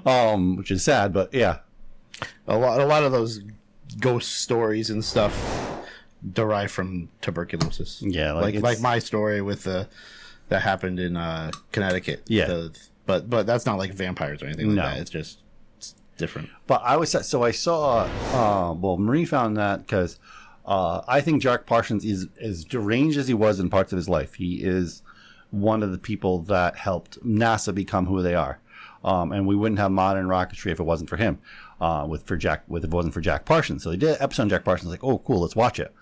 um, 0.05 0.55
which 0.55 0.71
is 0.71 0.83
sad, 0.83 1.13
but 1.13 1.33
yeah, 1.33 1.59
a 2.47 2.57
lot 2.57 2.79
a 2.79 2.85
lot 2.85 3.03
of 3.03 3.11
those 3.11 3.41
ghost 3.99 4.37
stories 4.41 4.89
and 4.89 5.03
stuff 5.03 5.33
derive 6.33 6.71
from 6.71 7.09
tuberculosis. 7.21 8.01
Yeah, 8.01 8.33
like 8.33 8.55
like 8.55 8.63
like, 8.63 8.81
my 8.81 8.99
story 8.99 9.41
with 9.41 9.63
the 9.63 9.87
that 10.49 10.61
happened 10.61 10.99
in 10.99 11.15
uh, 11.15 11.51
Connecticut. 11.71 12.23
Yeah. 12.27 12.45
The- 12.45 12.77
but 13.05 13.27
but 13.27 13.47
that's 13.47 13.65
not 13.65 13.79
like 13.79 13.91
vampires 13.93 14.43
or 14.43 14.45
anything 14.45 14.67
like 14.67 14.75
No. 14.75 14.81
that. 14.83 14.97
It's 14.99 15.09
just 15.09 15.39
it's 15.79 15.95
different. 16.17 16.49
But 16.67 16.83
I 16.83 16.95
was 16.97 17.09
so 17.27 17.43
I 17.43 17.49
saw. 17.49 18.01
Uh, 18.31 18.73
well, 18.73 18.97
Marie 18.97 19.25
found 19.25 19.57
that 19.57 19.79
because 19.79 20.19
uh, 20.63 21.01
I 21.07 21.19
think 21.21 21.41
Jack 21.41 21.65
Parsons 21.65 22.05
is 22.05 22.27
as 22.39 22.63
deranged 22.63 23.17
as 23.17 23.27
he 23.27 23.33
was 23.33 23.59
in 23.59 23.67
parts 23.71 23.91
of 23.91 23.97
his 23.97 24.07
life. 24.07 24.35
He 24.35 24.61
is 24.63 25.01
one 25.51 25.83
of 25.83 25.91
the 25.91 25.97
people 25.97 26.39
that 26.43 26.77
helped 26.77 27.23
NASA 27.25 27.73
become 27.73 28.05
who 28.05 28.21
they 28.21 28.35
are, 28.35 28.59
um, 29.03 29.31
and 29.31 29.47
we 29.47 29.55
wouldn't 29.55 29.79
have 29.79 29.91
modern 29.91 30.27
rocketry 30.27 30.71
if 30.71 30.79
it 30.79 30.83
wasn't 30.83 31.09
for 31.09 31.17
him. 31.17 31.39
Uh, 31.81 32.05
with 32.05 32.23
for 32.23 32.35
Jack, 32.35 32.63
with 32.67 32.83
if 32.83 32.89
it 32.89 32.93
wasn't 32.93 33.13
for 33.13 33.21
Jack 33.21 33.45
Parsons, 33.45 33.83
so 33.83 33.89
they 33.89 33.95
did 33.95 34.09
an 34.09 34.17
episode 34.19 34.43
on 34.43 34.49
Jack 34.49 34.65
Parsons. 34.65 34.91
Like, 34.91 35.03
oh, 35.03 35.19
cool, 35.19 35.39
let's 35.39 35.55
watch 35.55 35.79
it. 35.79 35.93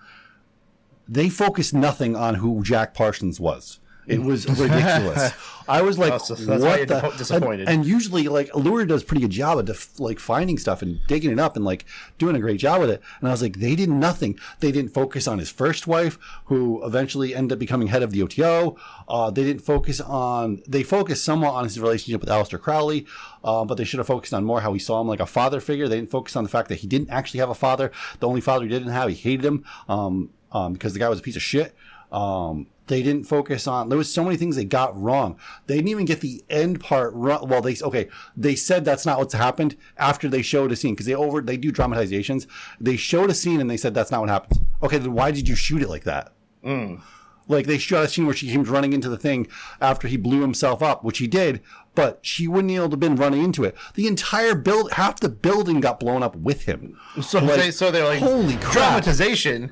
They 1.06 1.28
focused 1.28 1.72
nothing 1.72 2.16
on 2.16 2.34
who 2.34 2.64
Jack 2.64 2.94
Parsons 2.94 3.38
was. 3.38 3.78
It 4.08 4.22
was 4.22 4.48
ridiculous. 4.48 5.32
I 5.68 5.82
was 5.82 5.98
like, 5.98 6.14
Oh, 6.14 6.18
so 6.18 6.34
that's 6.34 6.62
why 6.62 6.70
"What 6.70 6.76
you're 6.78 6.86
the?" 6.86 7.14
disappointed. 7.18 7.68
And, 7.68 7.80
and 7.80 7.86
usually, 7.86 8.26
like 8.28 8.52
Allure 8.54 8.86
does 8.86 9.02
a 9.02 9.04
pretty 9.04 9.20
good 9.20 9.30
job 9.30 9.58
of 9.58 9.66
def- 9.66 10.00
like 10.00 10.18
finding 10.18 10.56
stuff 10.56 10.80
and 10.80 10.98
digging 11.06 11.30
it 11.30 11.38
up 11.38 11.56
and 11.56 11.64
like 11.64 11.84
doing 12.16 12.34
a 12.34 12.40
great 12.40 12.58
job 12.58 12.80
with 12.80 12.90
it. 12.90 13.02
And 13.20 13.28
I 13.28 13.32
was 13.32 13.42
like, 13.42 13.58
they 13.58 13.76
did 13.76 13.90
nothing. 13.90 14.38
They 14.60 14.72
didn't 14.72 14.94
focus 14.94 15.28
on 15.28 15.38
his 15.38 15.50
first 15.50 15.86
wife, 15.86 16.18
who 16.46 16.84
eventually 16.86 17.34
ended 17.34 17.56
up 17.56 17.58
becoming 17.58 17.88
head 17.88 18.02
of 18.02 18.12
the 18.12 18.22
OTO. 18.22 18.76
Uh, 19.08 19.30
they 19.30 19.44
didn't 19.44 19.62
focus 19.62 20.00
on. 20.00 20.62
They 20.66 20.82
focused 20.82 21.22
somewhat 21.22 21.52
on 21.52 21.64
his 21.64 21.78
relationship 21.78 22.22
with 22.22 22.30
Aleister 22.30 22.58
Crowley, 22.58 23.06
uh, 23.44 23.66
but 23.66 23.76
they 23.76 23.84
should 23.84 23.98
have 23.98 24.06
focused 24.06 24.32
on 24.32 24.44
more 24.44 24.62
how 24.62 24.72
he 24.72 24.78
saw 24.78 25.00
him 25.02 25.06
like 25.06 25.20
a 25.20 25.26
father 25.26 25.60
figure. 25.60 25.86
They 25.86 25.96
didn't 25.96 26.10
focus 26.10 26.34
on 26.34 26.44
the 26.44 26.50
fact 26.50 26.70
that 26.70 26.76
he 26.76 26.86
didn't 26.86 27.10
actually 27.10 27.40
have 27.40 27.50
a 27.50 27.54
father. 27.54 27.92
The 28.20 28.28
only 28.28 28.40
father 28.40 28.64
he 28.64 28.70
didn't 28.70 28.88
have, 28.88 29.10
he 29.10 29.14
hated 29.14 29.44
him 29.44 29.64
um, 29.86 30.30
um, 30.50 30.72
because 30.72 30.94
the 30.94 30.98
guy 30.98 31.10
was 31.10 31.18
a 31.18 31.22
piece 31.22 31.36
of 31.36 31.42
shit. 31.42 31.74
Um, 32.10 32.68
they 32.88 33.02
didn't 33.02 33.24
focus 33.24 33.66
on. 33.66 33.88
There 33.88 33.98
was 33.98 34.12
so 34.12 34.24
many 34.24 34.36
things 34.36 34.56
they 34.56 34.64
got 34.64 34.98
wrong. 35.00 35.38
They 35.66 35.76
didn't 35.76 35.88
even 35.88 36.04
get 36.04 36.20
the 36.20 36.42
end 36.50 36.80
part 36.80 37.14
wrong. 37.14 37.48
Well, 37.48 37.60
they 37.62 37.76
okay. 37.80 38.08
They 38.36 38.56
said 38.56 38.84
that's 38.84 39.06
not 39.06 39.18
what's 39.18 39.34
happened 39.34 39.76
after 39.96 40.28
they 40.28 40.42
showed 40.42 40.72
a 40.72 40.76
scene 40.76 40.94
because 40.94 41.06
they 41.06 41.14
over 41.14 41.40
they 41.40 41.56
do 41.56 41.70
dramatizations. 41.70 42.46
They 42.80 42.96
showed 42.96 43.30
a 43.30 43.34
scene 43.34 43.60
and 43.60 43.70
they 43.70 43.76
said 43.76 43.94
that's 43.94 44.10
not 44.10 44.20
what 44.20 44.30
happens. 44.30 44.60
Okay, 44.82 44.98
then 44.98 45.12
why 45.12 45.30
did 45.30 45.48
you 45.48 45.54
shoot 45.54 45.82
it 45.82 45.88
like 45.88 46.04
that? 46.04 46.32
Mm. 46.64 47.00
Like 47.50 47.66
they 47.66 47.78
shot 47.78 48.04
a 48.04 48.08
scene 48.08 48.26
where 48.26 48.34
she 48.36 48.48
came 48.50 48.62
running 48.64 48.92
into 48.92 49.08
the 49.08 49.16
thing 49.16 49.46
after 49.80 50.06
he 50.06 50.16
blew 50.18 50.42
himself 50.42 50.82
up, 50.82 51.02
which 51.02 51.16
he 51.18 51.26
did, 51.26 51.62
but 51.94 52.18
she 52.20 52.46
wouldn't 52.46 52.68
be 52.68 52.76
able 52.76 52.88
to 52.88 52.92
have 52.92 53.00
been 53.00 53.16
running 53.16 53.42
into 53.42 53.64
it. 53.64 53.74
The 53.94 54.06
entire 54.06 54.54
build, 54.54 54.92
half 54.92 55.18
the 55.20 55.30
building 55.30 55.80
got 55.80 55.98
blown 55.98 56.22
up 56.22 56.36
with 56.36 56.64
him. 56.64 56.98
So 57.22 57.38
Like, 57.38 57.56
they, 57.56 57.70
so 57.70 57.90
they're 57.90 58.04
like 58.04 58.20
holy 58.20 58.56
crap. 58.56 58.72
dramatization. 58.74 59.70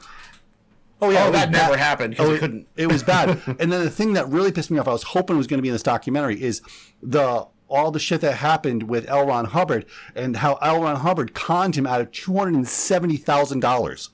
Oh 1.01 1.09
Oh, 1.09 1.11
yeah, 1.11 1.24
oh, 1.24 1.30
was 1.30 1.40
that 1.40 1.51
never 1.51 1.72
bad. 1.72 1.78
happened 1.78 2.11
because 2.12 2.28
Oh, 2.28 2.32
it 2.32 2.36
it 2.36 2.40
couldn't. 2.40 2.68
It 2.76 2.86
was 2.86 3.03
bad. 3.03 3.28
and 3.61 3.70
then 3.72 3.84
the 3.84 3.90
thing 3.90 4.14
that 4.14 4.28
really 4.28 4.51
pissed 4.53 4.70
me 4.70 4.78
off, 4.78 4.88
I 4.88 4.92
was 4.92 5.03
hoping 5.03 5.36
was 5.36 5.47
going 5.47 5.59
to 5.59 5.62
be 5.62 5.68
in 5.68 5.74
this 5.74 5.82
documentary, 5.82 6.42
is 6.42 6.62
the 7.03 7.47
all 7.68 7.90
the 7.90 7.99
shit 7.99 8.20
that 8.20 8.36
happened 8.36 8.84
with 8.84 9.09
L. 9.09 9.26
Ron 9.26 9.47
Hubbard 9.47 9.86
and 10.14 10.36
how 10.36 10.55
L. 10.62 10.82
Ron 10.82 10.97
Hubbard 10.97 11.34
conned 11.34 11.76
him 11.76 11.86
out 11.86 12.01
of 12.01 12.12
two 12.12 12.36
hundred 12.36 12.55
and 12.55 12.68
seventy 12.68 13.16
thousand 13.16 13.61
dollars. 13.61 14.11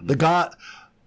The 0.00 0.16
guy, 0.16 0.50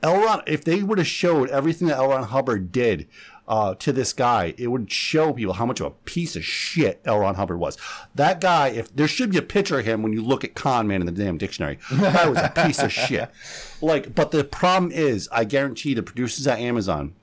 L. 0.04 0.22
Ron, 0.24 0.42
if 0.46 0.64
they 0.64 0.84
would 0.84 0.98
have 1.00 1.08
showed 1.08 1.50
everything 1.50 1.88
that 1.88 1.98
L. 1.98 2.10
Ron 2.10 2.24
Hubbard 2.24 2.72
did. 2.72 3.08
Uh, 3.48 3.76
to 3.76 3.92
this 3.94 4.12
guy, 4.12 4.56
it 4.58 4.68
would 4.70 4.92
show 4.92 5.32
people 5.32 5.54
how 5.54 5.68
much 5.68 5.80
of 5.80 5.86
a 5.86 5.92
piece 5.92 6.36
of 6.36 6.44
shit 6.44 7.00
L. 7.06 7.20
Ron 7.20 7.36
Hubbard 7.36 7.60
was. 7.60 7.78
That 8.16 8.42
guy, 8.42 8.70
if 8.70 8.96
there 8.96 9.08
should 9.08 9.30
be 9.30 9.38
a 9.38 9.44
picture 9.44 9.78
of 9.78 9.86
him 9.86 10.02
when 10.02 10.14
you 10.14 10.24
look 10.24 10.44
at 10.44 10.56
con 10.56 10.88
man 10.88 11.00
in 11.00 11.06
the 11.06 11.12
damn 11.12 11.38
dictionary, 11.38 11.78
that 11.92 12.28
was 12.28 12.40
a 12.40 12.50
piece 12.66 12.80
of 12.82 12.92
shit. 12.92 13.30
Like, 13.82 14.16
but 14.16 14.32
the 14.32 14.44
problem 14.44 14.92
is, 14.92 15.30
I 15.32 15.44
guarantee 15.44 15.94
the 15.94 16.02
producers 16.02 16.48
at 16.48 16.58
Amazon, 16.58 17.14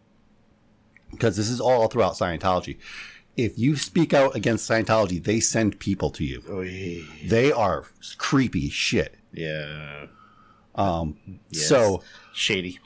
because 1.11 1.37
this 1.37 1.49
is 1.49 1.61
all 1.61 1.89
throughout 1.89 2.13
Scientology. 2.13 2.77
If 3.37 3.59
you 3.59 3.75
speak 3.77 4.15
out 4.15 4.37
against 4.37 4.71
Scientology, 4.71 5.21
they 5.25 5.41
send 5.41 5.81
people 5.81 6.11
to 6.11 6.25
you. 6.25 6.43
Oh, 6.49 6.61
yeah. 6.61 7.03
They 7.27 7.51
are 7.51 7.85
creepy 8.19 8.69
shit. 8.69 9.17
Yeah. 9.33 10.07
Um, 10.77 11.17
Yes. 11.51 11.67
so 11.67 12.03
shady. 12.33 12.79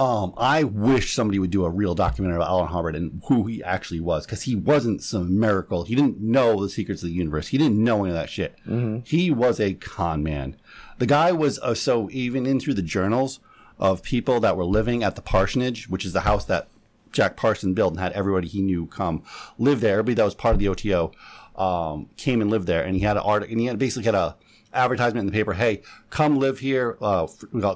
Um, 0.00 0.32
I 0.38 0.64
wish 0.64 1.12
somebody 1.12 1.38
would 1.38 1.50
do 1.50 1.66
a 1.66 1.68
real 1.68 1.94
documentary 1.94 2.36
about 2.36 2.48
L. 2.48 2.60
Ron 2.60 2.68
Hubbard 2.68 2.96
and 2.96 3.20
who 3.26 3.46
he 3.46 3.62
actually 3.62 4.00
was, 4.00 4.24
because 4.24 4.40
he 4.40 4.56
wasn't 4.56 5.02
some 5.02 5.38
miracle. 5.38 5.84
He 5.84 5.94
didn't 5.94 6.18
know 6.18 6.62
the 6.62 6.70
secrets 6.70 7.02
of 7.02 7.10
the 7.10 7.14
universe. 7.14 7.48
He 7.48 7.58
didn't 7.58 7.76
know 7.76 8.04
any 8.04 8.08
of 8.08 8.14
that 8.14 8.30
shit. 8.30 8.56
He 9.04 9.30
was 9.30 9.60
a 9.60 9.74
con 9.74 10.22
man. 10.22 10.56
The 10.96 11.04
guy 11.04 11.32
was 11.32 11.58
uh, 11.58 11.74
so 11.74 12.08
even 12.12 12.46
in 12.46 12.60
through 12.60 12.74
the 12.74 12.82
journals 12.82 13.40
of 13.78 14.02
people 14.02 14.40
that 14.40 14.56
were 14.56 14.64
living 14.64 15.04
at 15.04 15.16
the 15.16 15.22
parsonage, 15.22 15.90
which 15.90 16.06
is 16.06 16.14
the 16.14 16.20
house 16.20 16.46
that 16.46 16.68
Jack 17.12 17.36
Parson 17.36 17.74
built 17.74 17.92
and 17.92 18.00
had 18.00 18.12
everybody 18.12 18.48
he 18.48 18.62
knew 18.62 18.86
come 18.86 19.22
live 19.58 19.82
there. 19.82 19.98
Everybody 19.98 20.14
that 20.14 20.24
was 20.24 20.34
part 20.34 20.54
of 20.54 20.60
the 20.60 20.68
OTO 20.68 21.12
um, 21.56 22.08
came 22.16 22.40
and 22.40 22.50
lived 22.50 22.66
there, 22.66 22.82
and 22.82 22.94
he 22.96 23.02
had 23.02 23.18
an 23.18 23.22
art, 23.22 23.46
and 23.46 23.60
he 23.60 23.66
had 23.66 23.78
basically 23.78 24.04
had 24.04 24.14
a 24.14 24.36
advertisement 24.72 25.20
in 25.20 25.26
the 25.26 25.32
paper. 25.32 25.52
Hey, 25.54 25.82
come 26.10 26.38
live 26.38 26.58
here, 26.60 26.96
uh, 27.00 27.26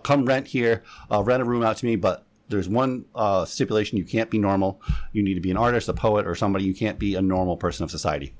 come 0.02 0.24
rent 0.26 0.48
here, 0.48 0.82
uh, 1.10 1.22
rent 1.22 1.42
a 1.42 1.44
room 1.44 1.62
out 1.62 1.76
to 1.78 1.86
me, 1.86 1.96
but. 1.96 2.24
There's 2.46 2.68
one 2.68 3.06
uh, 3.14 3.46
stipulation: 3.46 3.96
you 3.96 4.04
can't 4.04 4.28
be 4.28 4.36
normal. 4.36 4.78
You 5.12 5.22
need 5.22 5.32
to 5.32 5.40
be 5.40 5.50
an 5.50 5.56
artist, 5.56 5.88
a 5.88 5.94
poet, 5.94 6.26
or 6.26 6.34
somebody. 6.34 6.66
You 6.66 6.74
can't 6.74 6.98
be 6.98 7.14
a 7.14 7.22
normal 7.22 7.56
person 7.56 7.84
of 7.84 7.90
society, 7.90 8.34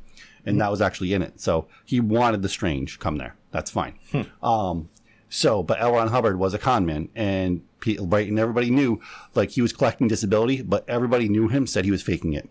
and 0.45 0.61
that 0.61 0.71
was 0.71 0.83
actually 0.83 1.15
in 1.15 1.23
it. 1.23 1.41
So 1.41 1.69
he 1.87 2.01
wanted 2.01 2.43
the 2.43 2.51
strange 2.51 2.99
come 2.99 3.17
there. 3.17 3.35
That's 3.51 3.71
fine. 3.71 3.99
Um, 4.43 4.91
so, 5.31 5.63
but 5.63 5.81
L. 5.81 5.95
Ron 5.95 6.09
Hubbard 6.09 6.39
was 6.39 6.53
a 6.53 6.59
con 6.59 6.85
man, 6.85 7.09
and 7.15 7.63
pe- 7.81 7.97
right, 7.99 8.29
and 8.29 8.39
everybody 8.39 8.71
knew 8.71 9.01
like 9.35 9.51
he 9.51 9.63
was 9.63 9.73
collecting 9.73 10.07
disability, 10.07 10.61
but 10.61 10.85
everybody 10.87 11.29
knew 11.29 11.49
him, 11.49 11.67
said 11.67 11.87
he 11.87 11.91
was 11.91 12.03
faking 12.03 12.35
it. 12.35 12.49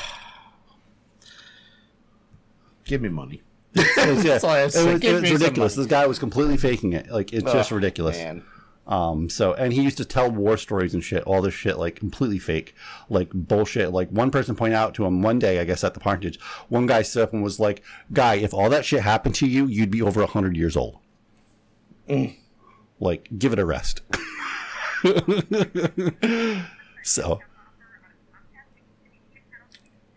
Give 2.84 3.00
me 3.00 3.08
money. 3.08 3.42
It 3.76 4.14
was, 4.14 4.24
yeah, 4.24 4.32
That's 4.32 4.44
all 4.44 4.50
I 4.50 4.58
have 4.58 4.72
to 4.72 4.80
it 4.88 4.92
was- 4.94 5.02
it 5.04 5.12
was 5.22 5.30
ridiculous. 5.32 5.74
This 5.74 5.86
guy 5.86 6.06
was 6.06 6.18
completely 6.18 6.56
faking 6.56 6.92
it. 6.94 7.10
Like 7.10 7.32
it's 7.32 7.50
just 7.52 7.72
Oh, 7.72 7.76
ridiculous. 7.76 8.16
man. 8.16 8.42
Um, 8.88 9.28
so 9.28 9.52
and 9.54 9.72
he 9.72 9.82
used 9.82 9.96
to 9.96 10.04
tell 10.04 10.30
war 10.30 10.56
stories 10.56 10.94
and 10.94 11.02
shit, 11.02 11.24
all 11.24 11.42
this 11.42 11.54
shit 11.54 11.76
like 11.76 11.96
completely 11.96 12.38
fake, 12.38 12.72
like 13.10 13.30
bullshit. 13.34 13.90
Like 13.90 14.08
one 14.10 14.30
person 14.30 14.54
pointed 14.54 14.76
out 14.76 14.94
to 14.94 15.04
him 15.04 15.22
one 15.22 15.40
day, 15.40 15.58
I 15.58 15.64
guess 15.64 15.82
at 15.82 15.94
the 15.94 15.98
parsonage, 16.00 16.38
one 16.68 16.86
guy 16.86 17.02
stood 17.02 17.24
up 17.24 17.32
and 17.32 17.42
was 17.42 17.58
like, 17.58 17.82
"Guy, 18.12 18.36
if 18.36 18.54
all 18.54 18.70
that 18.70 18.84
shit 18.84 19.00
happened 19.02 19.34
to 19.36 19.46
you, 19.48 19.66
you'd 19.66 19.90
be 19.90 20.02
over 20.02 20.24
hundred 20.24 20.56
years 20.56 20.76
old. 20.76 20.98
Like, 23.00 23.28
give 23.36 23.52
it 23.52 23.58
a 23.58 23.66
rest." 23.66 24.02
so 27.02 27.40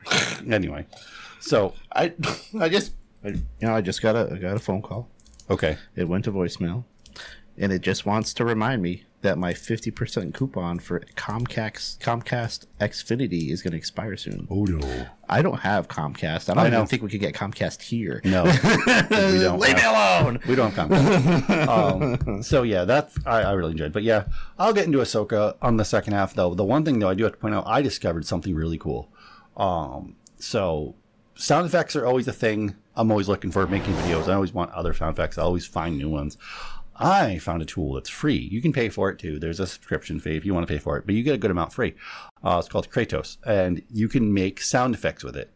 anyway, 0.49 0.86
so 1.40 1.73
I 1.91 2.14
I 2.60 2.69
just 2.69 2.94
I, 3.24 3.30
you 3.30 3.44
know 3.62 3.76
I 3.76 3.82
just 3.82 4.02
got 4.02 4.16
a 4.16 4.30
I 4.34 4.38
got 4.38 4.56
a 4.56 4.60
phone 4.60 4.82
call. 4.82 5.10
Okay. 5.50 5.78
It 5.96 6.08
went 6.08 6.26
to 6.26 6.32
voicemail, 6.32 6.84
and 7.58 7.72
it 7.72 7.82
just 7.82 8.06
wants 8.06 8.34
to 8.36 8.46
remind 8.46 8.82
me 8.82 9.06
that 9.22 9.38
my 9.38 9.54
fifty 9.54 9.91
percent 9.91 10.34
coupon 10.34 10.80
for 10.80 11.02
Comcast 11.16 12.00
Comcast 12.00 12.68
Xfinity 12.80 13.52
is 13.52 13.62
going 13.62 13.72
to 13.72 13.78
expire 13.78 14.16
soon. 14.16 14.48
Oh 14.50 14.64
no! 14.64 15.08
I 15.28 15.41
don't 15.41 15.60
have 15.60 15.88
Comcast. 15.88 16.50
I 16.50 16.54
don't 16.54 16.60
I 16.60 16.68
even 16.68 16.86
think 16.86 17.02
we 17.02 17.10
could 17.10 17.20
get 17.20 17.34
Comcast 17.34 17.82
here. 17.82 18.22
No, 18.24 18.44
we 19.10 19.40
don't. 19.40 19.60
Leave 19.60 19.76
me 19.76 19.84
alone. 19.84 20.40
We 20.48 20.56
don't 20.56 20.72
have 20.72 20.90
Comcast. 20.90 21.68
um, 22.28 22.44
so 22.44 22.64
yeah, 22.64 22.86
that's 22.86 23.18
I, 23.26 23.41
I 23.41 23.52
really 23.54 23.72
enjoyed. 23.72 23.91
But 23.91 24.04
yeah, 24.04 24.26
I'll 24.58 24.74
get 24.74 24.86
into 24.86 25.00
Ahsoka 25.00 25.56
on 25.62 25.78
the 25.78 25.86
second 25.86 26.14
half 26.14 26.34
though. 26.34 26.54
The 26.54 26.64
one 26.64 26.86
thing 26.86 27.00
though 27.00 27.10
I 27.10 27.16
do 27.16 27.24
have 27.24 27.34
to 27.34 27.40
point 27.40 27.56
out, 27.56 27.66
I 27.68 27.82
discovered 27.82 28.26
something 28.26 28.56
really 28.56 28.78
cool. 28.78 29.12
Um, 29.58 30.16
so 30.38 30.96
sound 31.36 31.66
effects 31.66 31.96
are 31.96 32.06
always 32.06 32.28
a 32.28 32.34
thing. 32.34 32.76
I'm 33.00 33.12
always 33.12 33.30
looking 33.30 33.50
for 33.50 33.66
making 33.66 33.94
videos. 33.94 34.28
I 34.28 34.34
always 34.34 34.54
want 34.54 34.72
other 34.72 34.94
sound 34.94 35.14
effects. 35.14 35.38
I 35.38 35.44
always 35.44 35.66
find 35.66 35.98
new 35.98 36.10
ones. 36.10 36.38
I 36.98 37.38
found 37.38 37.62
a 37.62 37.66
tool 37.66 37.94
that's 37.94 38.10
free. 38.10 38.50
You 38.52 38.62
can 38.62 38.74
pay 38.74 38.90
for 38.90 39.10
it 39.10 39.20
too. 39.20 39.40
There's 39.40 39.62
a 39.62 39.68
subscription 39.68 40.20
fee 40.20 40.36
if 40.36 40.44
you 40.44 40.54
want 40.54 40.68
to 40.68 40.74
pay 40.74 40.80
for 40.80 40.98
it, 40.98 41.06
but 41.06 41.16
you 41.16 41.24
get 41.24 41.34
a 41.34 41.38
good 41.38 41.50
amount 41.50 41.72
free. 41.72 41.96
Uh, 42.44 42.58
it's 42.60 42.68
called 42.68 42.90
Krotos, 42.90 43.38
and 43.46 43.82
you 43.90 44.10
can 44.10 44.34
make 44.34 44.62
sound 44.62 44.94
effects 44.96 45.24
with 45.24 45.38
it 45.38 45.54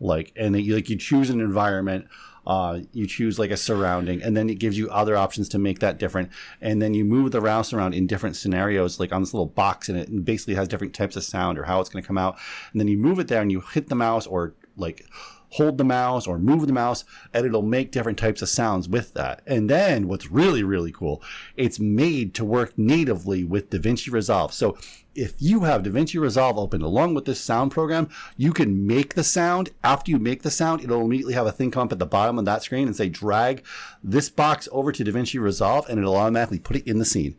like 0.00 0.32
and 0.36 0.58
you 0.60 0.74
like 0.74 0.88
you 0.88 0.96
choose 0.96 1.30
an 1.30 1.40
environment 1.40 2.06
uh, 2.46 2.80
you 2.92 3.06
choose 3.06 3.38
like 3.38 3.50
a 3.50 3.56
surrounding 3.56 4.22
and 4.22 4.36
then 4.36 4.50
it 4.50 4.56
gives 4.56 4.76
you 4.76 4.90
other 4.90 5.16
options 5.16 5.48
to 5.48 5.58
make 5.58 5.78
that 5.78 5.98
different 5.98 6.28
and 6.60 6.82
then 6.82 6.92
you 6.92 7.02
move 7.04 7.32
the 7.32 7.40
mouse 7.40 7.72
around 7.72 7.94
in 7.94 8.06
different 8.06 8.36
scenarios 8.36 9.00
like 9.00 9.12
on 9.12 9.22
this 9.22 9.32
little 9.32 9.46
box 9.46 9.88
and 9.88 9.98
it 9.98 10.24
basically 10.24 10.54
has 10.54 10.68
different 10.68 10.92
types 10.92 11.16
of 11.16 11.24
sound 11.24 11.58
or 11.58 11.64
how 11.64 11.80
it's 11.80 11.88
going 11.88 12.02
to 12.02 12.06
come 12.06 12.18
out 12.18 12.36
and 12.72 12.80
then 12.80 12.88
you 12.88 12.98
move 12.98 13.18
it 13.18 13.28
there 13.28 13.40
and 13.40 13.50
you 13.50 13.60
hit 13.60 13.88
the 13.88 13.94
mouse 13.94 14.26
or 14.26 14.54
like 14.76 15.06
hold 15.54 15.78
the 15.78 15.84
mouse 15.84 16.26
or 16.26 16.38
move 16.38 16.66
the 16.66 16.72
mouse 16.72 17.04
and 17.32 17.46
it'll 17.46 17.62
make 17.62 17.92
different 17.92 18.18
types 18.18 18.42
of 18.42 18.48
sounds 18.48 18.88
with 18.88 19.14
that 19.14 19.40
and 19.46 19.70
then 19.70 20.08
what's 20.08 20.30
really 20.30 20.62
really 20.62 20.92
cool 20.92 21.22
it's 21.56 21.78
made 21.78 22.34
to 22.34 22.44
work 22.44 22.76
natively 22.76 23.44
with 23.44 23.70
DaVinci 23.70 24.12
Resolve 24.12 24.52
so 24.52 24.76
if 25.14 25.34
you 25.38 25.60
have 25.60 25.82
DaVinci 25.82 26.20
Resolve 26.20 26.58
open 26.58 26.82
along 26.82 27.14
with 27.14 27.24
this 27.24 27.40
sound 27.40 27.70
program, 27.70 28.08
you 28.36 28.52
can 28.52 28.84
make 28.84 29.14
the 29.14 29.22
sound. 29.22 29.70
After 29.84 30.10
you 30.10 30.18
make 30.18 30.42
the 30.42 30.50
sound, 30.50 30.82
it'll 30.82 31.02
immediately 31.02 31.34
have 31.34 31.46
a 31.46 31.52
thing 31.52 31.70
come 31.70 31.86
up 31.86 31.92
at 31.92 32.00
the 32.00 32.06
bottom 32.06 32.36
of 32.36 32.44
that 32.46 32.64
screen 32.64 32.88
and 32.88 32.96
say, 32.96 33.08
drag 33.08 33.64
this 34.02 34.28
box 34.28 34.68
over 34.72 34.90
to 34.90 35.04
DaVinci 35.04 35.40
Resolve, 35.40 35.88
and 35.88 36.00
it'll 36.00 36.16
automatically 36.16 36.58
put 36.58 36.76
it 36.76 36.86
in 36.88 36.98
the 36.98 37.04
scene. 37.04 37.36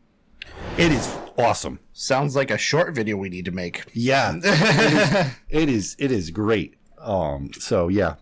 It 0.77 0.91
is 0.91 1.13
awesome. 1.37 1.79
Sounds 1.93 2.35
like 2.35 2.51
a 2.51 2.57
short 2.57 2.93
video 2.93 3.17
we 3.17 3.29
need 3.29 3.45
to 3.45 3.51
make. 3.51 3.83
Yeah. 3.93 4.39
it, 4.43 4.43
is, 4.43 5.33
it 5.49 5.69
is 5.69 5.95
it 5.99 6.11
is 6.11 6.29
great. 6.31 6.75
Um 7.05 7.51
so 7.53 7.87
yeah. 7.87 8.15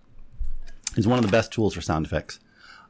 It's 0.95 1.07
one 1.07 1.17
of 1.17 1.25
the 1.25 1.31
best 1.31 1.51
tools 1.51 1.73
for 1.73 1.81
sound 1.81 2.05
effects. 2.05 2.39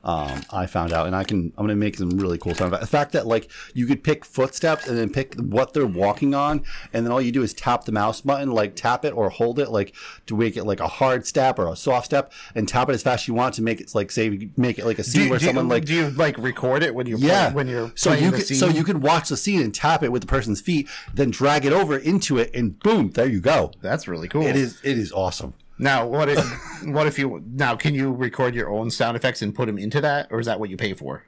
Um, 0.06 0.42
I 0.52 0.66
found 0.66 0.92
out, 0.92 1.08
and 1.08 1.16
I 1.16 1.24
can. 1.24 1.54
I'm 1.58 1.64
gonna 1.64 1.78
make 1.78 1.96
some 1.96 2.10
really 2.10 2.38
cool 2.38 2.54
sound 2.54 2.74
effects. 2.74 2.90
The 2.90 2.98
fact 2.98 3.14
that 3.14 3.26
like 3.26 3.50
you 3.74 3.86
could 3.86 4.04
pick 4.04 4.26
footsteps 4.26 4.86
and 4.86 4.98
then 4.98 5.10
pick 5.10 5.36
what 5.36 5.72
they're 5.72 5.88
walking 5.88 6.36
on, 6.36 6.66
and 6.92 7.06
then 7.06 7.14
all 7.14 7.22
you 7.22 7.32
do 7.32 7.42
is 7.42 7.54
tap 7.54 7.86
the 7.86 7.94
mouse 7.94 8.20
button, 8.20 8.52
like 8.52 8.76
tap 8.76 9.06
it 9.06 9.14
or 9.14 9.30
hold 9.30 9.60
it, 9.60 9.70
like 9.70 9.96
to 10.26 10.36
make 10.36 10.58
it 10.58 10.66
like 10.66 10.82
a 10.82 10.90
hard 10.90 11.26
step 11.26 11.58
or 11.58 11.70
a 11.70 11.76
soft 11.78 12.08
step, 12.08 12.34
and 12.54 12.68
tap 12.68 12.90
it 12.90 12.96
as 12.96 13.02
fast 13.02 13.24
as 13.24 13.28
you 13.30 13.34
want 13.34 13.56
to 13.56 13.62
make 13.62 13.80
it 13.80 13.96
like 13.96 14.12
say 14.12 14.50
make 14.58 14.78
it 14.78 14.86
like 14.86 15.00
a 15.00 15.06
scene 15.06 15.24
Do, 15.24 15.30
where 15.30 15.40
do, 15.40 15.46
someone 15.46 15.70
like 15.70 15.86
do 15.86 15.94
you 15.96 16.10
like 16.10 16.38
record 16.38 16.84
it 16.84 16.94
when 16.94 17.08
you 17.08 17.16
yeah 17.18 17.46
play, 17.46 17.56
when 17.56 17.68
you're 17.70 17.94
so 17.96 18.12
you 18.12 18.30
could 18.30 18.46
so 18.46 18.68
you 18.68 18.84
could 18.84 19.02
watch 19.02 19.30
the 19.30 19.38
scene 19.38 19.62
and 19.62 19.74
tap 19.74 20.04
it 20.04 20.12
with 20.12 20.24
the 20.24 20.28
person's 20.28 20.60
feet, 20.60 20.90
then 21.14 21.32
drag 21.32 21.64
it 21.64 21.72
over 21.72 21.98
into 21.98 22.38
it, 22.38 22.54
and 22.54 22.78
boom, 22.80 23.12
there 23.12 23.28
you 23.28 23.40
go. 23.40 23.72
That's 23.80 24.10
really 24.10 24.28
cool. 24.28 24.46
It 24.46 24.58
is 24.58 24.82
it 24.84 24.98
is 24.98 25.14
awesome. 25.14 25.54
Now, 25.78 26.06
what 26.08 26.30
if 26.30 26.40
what 26.86 27.08
if 27.08 27.18
you 27.18 27.44
now 27.48 27.76
can 27.76 27.94
you 27.94 28.12
record 28.12 28.56
your 28.56 28.70
own 28.70 28.90
sound 28.92 29.18
effects 29.18 29.42
and 29.42 29.54
put 29.54 29.66
them 29.68 29.78
into 29.78 30.02
that, 30.02 30.28
or 30.32 30.40
is 30.40 30.46
that 30.46 30.60
what 30.60 30.70
you 30.70 30.78
pay 30.78 30.94
for? 30.94 31.26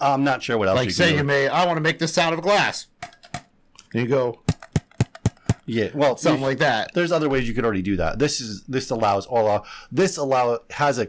I'm 0.00 0.24
not 0.24 0.42
sure 0.42 0.58
what 0.58 0.68
else. 0.68 0.76
Like, 0.76 0.86
you 0.86 0.92
say 0.92 1.16
you 1.16 1.24
may, 1.24 1.48
I 1.48 1.64
want 1.66 1.76
to 1.76 1.80
make 1.80 1.98
the 1.98 2.08
sound 2.08 2.34
of 2.34 2.42
glass. 2.42 2.88
There 3.92 4.02
you 4.02 4.08
go. 4.08 4.40
Yeah, 5.66 5.90
well, 5.94 6.16
Something 6.16 6.42
like 6.42 6.58
that. 6.58 6.90
There's 6.94 7.10
other 7.12 7.28
ways 7.28 7.48
you 7.48 7.54
could 7.54 7.64
already 7.64 7.80
do 7.80 7.96
that. 7.96 8.18
This 8.18 8.40
is 8.40 8.64
this 8.64 8.90
allows 8.90 9.24
all 9.26 9.48
uh, 9.48 9.62
this 9.90 10.16
allow 10.18 10.58
has 10.70 10.98
a 10.98 11.08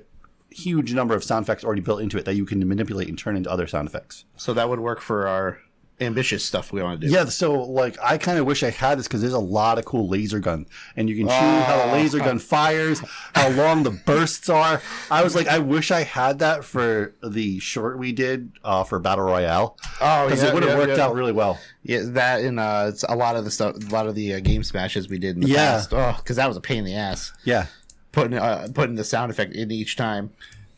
huge 0.49 0.93
number 0.93 1.13
of 1.13 1.23
sound 1.23 1.43
effects 1.43 1.65
already 1.65 1.81
built 1.81 2.01
into 2.01 2.17
it 2.17 2.23
that 2.23 2.35
you 2.35 2.45
can 2.45 2.65
manipulate 2.65 3.09
and 3.09 3.19
turn 3.19 3.35
into 3.35 3.51
other 3.51 3.67
sound 3.67 3.87
effects. 3.89 4.23
So 4.37 4.53
that 4.53 4.69
would 4.69 4.79
work 4.79 5.01
for 5.01 5.27
our 5.27 5.59
ambitious 5.99 6.43
stuff 6.43 6.73
we 6.73 6.81
want 6.83 6.99
to 7.01 7.07
do. 7.07 7.13
Yeah, 7.13 7.25
so 7.25 7.53
like 7.63 7.97
I 8.03 8.17
kind 8.17 8.37
of 8.37 8.45
wish 8.45 8.63
I 8.63 8.69
had 8.69 8.99
this 8.99 9.07
because 9.07 9.21
there's 9.21 9.33
a 9.33 9.39
lot 9.39 9.77
of 9.77 9.85
cool 9.85 10.07
laser 10.07 10.39
gun, 10.39 10.65
and 10.95 11.09
you 11.09 11.15
can 11.15 11.27
choose 11.27 11.65
how 11.65 11.85
the 11.85 11.93
laser 11.93 12.19
gun 12.19 12.39
fires, 12.39 13.01
how 13.33 13.49
long 13.49 13.83
the 13.83 13.91
bursts 13.91 14.49
are. 14.49 14.81
I 15.09 15.23
was 15.23 15.35
like, 15.35 15.47
I 15.47 15.59
wish 15.59 15.91
I 15.91 16.03
had 16.03 16.39
that 16.39 16.63
for 16.65 17.13
the 17.23 17.59
short 17.59 17.97
we 17.97 18.11
did 18.11 18.51
uh, 18.63 18.83
for 18.83 18.99
Battle 18.99 19.25
Royale. 19.25 19.77
Oh, 20.01 20.25
because 20.25 20.43
yeah, 20.43 20.49
it 20.49 20.53
would 20.53 20.63
have 20.63 20.73
yeah, 20.73 20.77
worked 20.77 20.97
yeah. 20.97 21.05
out 21.05 21.15
really 21.15 21.31
well. 21.31 21.59
Yeah, 21.83 22.01
that 22.03 22.41
and 22.41 22.59
uh, 22.59 22.87
it's 22.89 23.03
a 23.03 23.15
lot 23.15 23.35
of 23.35 23.45
the 23.45 23.51
stuff, 23.51 23.75
a 23.75 23.93
lot 23.93 24.07
of 24.07 24.15
the 24.15 24.33
uh, 24.35 24.39
game 24.39 24.63
smashes 24.63 25.07
we 25.07 25.19
did 25.19 25.35
in 25.35 25.41
the 25.41 25.47
Yeah. 25.47 25.71
past. 25.71 25.93
Oh, 25.93 26.15
because 26.17 26.35
that 26.35 26.47
was 26.47 26.57
a 26.57 26.61
pain 26.61 26.79
in 26.79 26.85
the 26.85 26.95
ass. 26.95 27.31
Yeah. 27.43 27.67
Putting 28.11 28.37
uh, 28.37 28.69
putting 28.73 28.95
the 28.95 29.03
sound 29.03 29.29
effect 29.31 29.53
in 29.53 29.71
each 29.71 29.95
time. 29.95 30.31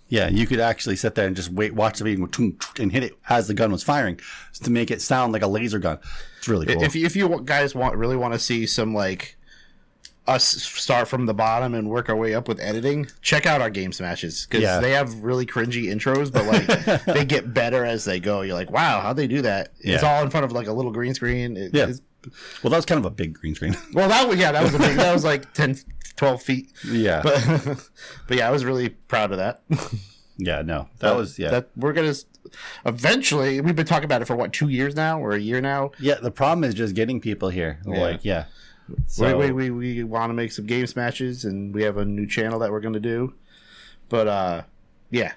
Yeah, 0.09 0.29
you 0.29 0.47
could 0.47 0.59
actually 0.59 0.95
sit 0.95 1.15
there 1.15 1.27
and 1.27 1.35
just 1.35 1.49
wait, 1.51 1.73
watch 1.75 1.97
the 1.97 2.05
video 2.05 2.23
and, 2.23 2.31
go, 2.31 2.37
"Tung, 2.37 2.53
tung," 2.53 2.83
and 2.83 2.91
hit 2.91 3.03
it 3.03 3.17
as 3.29 3.47
the 3.47 3.53
gun 3.53 3.71
was 3.71 3.83
firing 3.83 4.19
to 4.63 4.71
make 4.71 4.89
it 4.91 5.01
sound 5.01 5.33
like 5.33 5.41
a 5.41 5.47
laser 5.47 5.79
gun. 5.79 5.99
It's 6.37 6.47
really 6.47 6.65
cool. 6.65 6.81
If 6.81 6.95
you, 6.95 7.05
if 7.05 7.15
you 7.15 7.41
guys 7.43 7.75
want 7.75 7.95
really 7.95 8.15
want 8.15 8.33
to 8.33 8.39
see 8.39 8.65
some 8.65 8.93
like 8.93 9.35
us 10.27 10.43
start 10.45 11.07
from 11.07 11.25
the 11.25 11.33
bottom 11.33 11.73
and 11.73 11.89
work 11.89 12.09
our 12.09 12.15
way 12.15 12.33
up 12.35 12.47
with 12.49 12.59
editing, 12.59 13.07
check 13.21 13.45
out 13.45 13.61
our 13.61 13.69
game 13.69 13.93
smashes 13.93 14.45
because 14.45 14.61
Yeah. 14.61 14.79
they 14.81 14.91
have 14.91 15.23
really 15.23 15.45
cringy 15.45 15.85
intros, 15.85 16.31
but 16.31 16.45
like 16.45 17.05
they 17.05 17.23
get 17.23 17.53
better 17.53 17.85
as 17.85 18.03
they 18.03 18.19
go. 18.19 18.41
You're 18.41 18.53
like, 18.55 18.69
wow, 18.69 18.99
how'd 18.99 19.15
they 19.15 19.27
do 19.27 19.41
that? 19.43 19.69
It's 19.79 20.03
Yeah. 20.03 20.09
all 20.17 20.23
in 20.23 20.29
front 20.29 20.43
of 20.45 20.51
like 20.51 20.67
a 20.67 20.73
little 20.73 20.91
green 20.91 21.13
screen. 21.13 21.55
It- 21.55 21.73
yeah. 21.73 21.91
Well, 22.61 22.71
that 22.71 22.77
was 22.77 22.85
kind 22.85 22.99
of 22.99 23.05
a 23.05 23.09
big 23.09 23.35
green 23.35 23.55
screen. 23.55 23.77
well, 23.93 24.09
that 24.09 24.27
was 24.27 24.37
yeah, 24.37 24.51
that 24.51 24.61
was 24.61 24.73
a 24.73 24.79
big. 24.79 24.97
that 24.97 25.13
was 25.13 25.23
like 25.23 25.53
10, 25.53 25.77
12 26.17 26.41
feet. 26.41 26.71
Yeah. 26.85 27.21
but 27.23 27.89
but 28.27 28.37
yeah, 28.37 28.47
I 28.47 28.51
was 28.51 28.65
really 28.65 28.89
proud 28.89 29.31
of 29.31 29.37
that. 29.37 29.61
yeah, 30.37 30.61
no, 30.61 30.89
that 30.99 31.15
was 31.15 31.39
yeah. 31.39 31.51
That 31.51 31.69
we're 31.75 31.93
gonna 31.93 32.13
eventually. 32.85 33.61
We've 33.61 33.75
been 33.75 33.85
talking 33.85 34.05
about 34.05 34.21
it 34.21 34.25
for 34.25 34.35
what 34.35 34.53
two 34.53 34.69
years 34.69 34.95
now 34.95 35.19
or 35.19 35.31
a 35.31 35.39
year 35.39 35.61
now. 35.61 35.91
yeah, 35.99 36.15
the 36.15 36.31
problem 36.31 36.63
is 36.63 36.73
just 36.73 36.95
getting 36.95 37.21
people 37.21 37.49
here. 37.49 37.79
Yeah. 37.85 37.99
Like, 37.99 38.25
yeah. 38.25 38.45
we 39.19 39.33
we, 39.33 39.51
we, 39.51 39.69
we 39.69 40.03
want 40.03 40.29
to 40.29 40.33
make 40.33 40.51
some 40.51 40.65
game 40.65 40.87
smashes, 40.87 41.45
and 41.45 41.73
we 41.73 41.83
have 41.83 41.97
a 41.97 42.05
new 42.05 42.27
channel 42.27 42.59
that 42.59 42.71
we're 42.71 42.81
going 42.81 42.93
to 42.93 42.99
do. 42.99 43.33
But 44.09 44.27
uh, 44.27 44.61
yeah, 45.11 45.33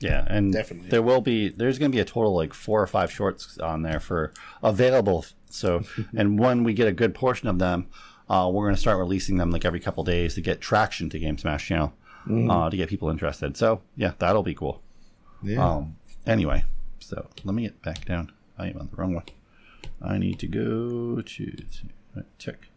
Yeah, 0.00 0.24
and 0.28 0.52
Definitely. 0.52 0.88
there 0.88 1.02
will 1.02 1.20
be 1.20 1.48
there's 1.48 1.78
going 1.78 1.90
to 1.90 1.96
be 1.96 2.00
a 2.00 2.04
total 2.04 2.34
like 2.34 2.54
four 2.54 2.82
or 2.82 2.86
five 2.86 3.10
shorts 3.10 3.58
on 3.58 3.82
there 3.82 4.00
for 4.00 4.32
available. 4.62 5.26
So, 5.50 5.82
and 6.16 6.38
when 6.38 6.64
we 6.64 6.74
get 6.74 6.88
a 6.88 6.92
good 6.92 7.14
portion 7.14 7.48
of 7.48 7.58
them, 7.58 7.88
uh, 8.28 8.50
we're 8.52 8.64
going 8.64 8.74
to 8.74 8.80
start 8.80 8.98
releasing 8.98 9.36
them 9.36 9.50
like 9.50 9.64
every 9.64 9.80
couple 9.80 10.02
days 10.04 10.34
to 10.34 10.40
get 10.40 10.60
traction 10.60 11.08
to 11.10 11.18
Game 11.18 11.38
Smash 11.38 11.66
channel, 11.68 11.92
Mm. 12.26 12.50
uh, 12.50 12.68
to 12.68 12.76
get 12.76 12.88
people 12.88 13.08
interested. 13.08 13.56
So, 13.56 13.82
yeah, 13.96 14.12
that'll 14.18 14.42
be 14.42 14.54
cool. 14.54 14.82
Yeah. 15.44 15.64
Um. 15.64 15.96
Anyway, 16.26 16.64
so 16.98 17.28
let 17.44 17.54
me 17.54 17.62
get 17.62 17.80
back 17.82 18.04
down. 18.04 18.32
I 18.58 18.68
am 18.70 18.78
on 18.80 18.88
the 18.90 18.96
wrong 18.96 19.14
one. 19.14 19.24
I 20.02 20.18
need 20.18 20.38
to 20.40 20.48
go 20.48 21.20
to, 21.20 21.46
to 21.46 22.24
check. 22.38 22.68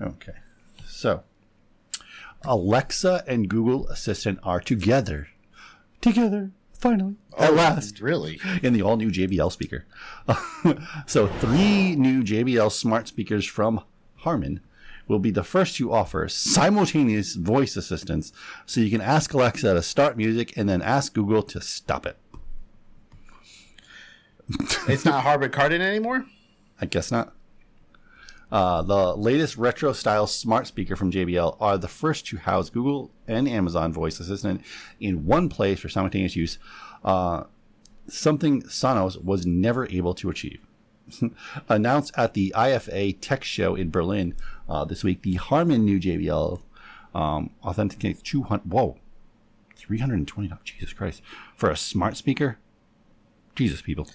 Okay, 0.00 0.32
so 0.86 1.22
Alexa 2.44 3.24
and 3.26 3.48
Google 3.48 3.88
Assistant 3.88 4.38
are 4.42 4.60
together. 4.60 5.28
Together, 6.00 6.52
finally, 6.72 7.16
at 7.36 7.50
Oh, 7.50 7.52
last. 7.54 8.00
really? 8.00 8.40
In 8.62 8.72
the 8.72 8.82
all 8.82 8.96
new 8.96 9.10
JBL 9.10 9.50
speaker. 9.52 9.84
so, 11.06 11.26
three 11.26 11.96
new 11.96 12.22
JBL 12.22 12.70
smart 12.70 13.08
speakers 13.08 13.44
from 13.44 13.82
Harman 14.18 14.60
will 15.08 15.18
be 15.18 15.30
the 15.30 15.42
first 15.42 15.76
to 15.76 15.92
offer 15.92 16.28
simultaneous 16.28 17.34
voice 17.34 17.76
assistance 17.76 18.32
so 18.66 18.80
you 18.80 18.90
can 18.90 19.00
ask 19.00 19.32
Alexa 19.32 19.74
to 19.74 19.82
start 19.82 20.16
music 20.16 20.56
and 20.56 20.68
then 20.68 20.82
ask 20.82 21.14
Google 21.14 21.42
to 21.44 21.60
stop 21.60 22.06
it. 22.06 22.16
It's 24.88 25.04
not 25.04 25.22
Harman 25.22 25.50
Kardon 25.50 25.80
anymore. 25.80 26.24
I 26.80 26.86
guess 26.86 27.10
not. 27.10 27.34
Uh, 28.50 28.80
the 28.82 29.14
latest 29.14 29.58
retro 29.58 29.92
style 29.92 30.26
smart 30.26 30.66
speaker 30.66 30.96
from 30.96 31.12
JBL 31.12 31.56
are 31.60 31.76
the 31.76 31.88
first 31.88 32.26
to 32.28 32.38
house 32.38 32.70
Google 32.70 33.10
and 33.26 33.46
Amazon 33.46 33.92
voice 33.92 34.20
assistant 34.20 34.62
in 35.00 35.26
one 35.26 35.50
place 35.50 35.80
for 35.80 35.90
simultaneous 35.90 36.34
use, 36.34 36.58
uh, 37.04 37.44
something 38.06 38.62
Sonos 38.62 39.22
was 39.22 39.44
never 39.44 39.86
able 39.90 40.14
to 40.14 40.30
achieve. 40.30 40.60
Announced 41.68 42.12
at 42.16 42.34
the 42.34 42.54
IFA 42.56 43.18
Tech 43.20 43.44
Show 43.44 43.74
in 43.74 43.90
Berlin 43.90 44.34
uh, 44.68 44.84
this 44.84 45.04
week, 45.04 45.22
the 45.22 45.34
Harman 45.34 45.84
new 45.84 45.98
JBL 45.98 46.60
um, 47.14 47.50
Authentics 47.64 48.22
200. 48.22 48.70
Whoa, 48.70 48.96
320. 49.76 50.52
Jesus 50.64 50.92
Christ. 50.92 51.22
For 51.56 51.70
a 51.70 51.76
smart 51.76 52.16
speaker? 52.16 52.58
Jesus, 53.54 53.82
people. 53.82 54.08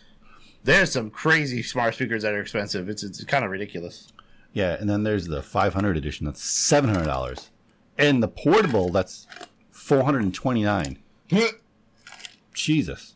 There's 0.63 0.91
some 0.91 1.09
crazy 1.09 1.61
smart 1.61 1.95
speakers 1.95 2.23
that 2.23 2.33
are 2.33 2.41
expensive. 2.41 2.87
It's 2.87 3.03
it's 3.03 3.23
kind 3.25 3.43
of 3.43 3.51
ridiculous. 3.51 4.13
Yeah, 4.53 4.77
and 4.79 4.89
then 4.89 5.03
there's 5.03 5.27
the 5.27 5.41
500 5.41 5.97
edition. 5.97 6.25
That's 6.25 6.41
$700. 6.41 7.49
And 7.97 8.21
the 8.21 8.27
portable, 8.27 8.89
that's 8.89 9.27
429 9.71 10.99
Jesus. 12.53 13.15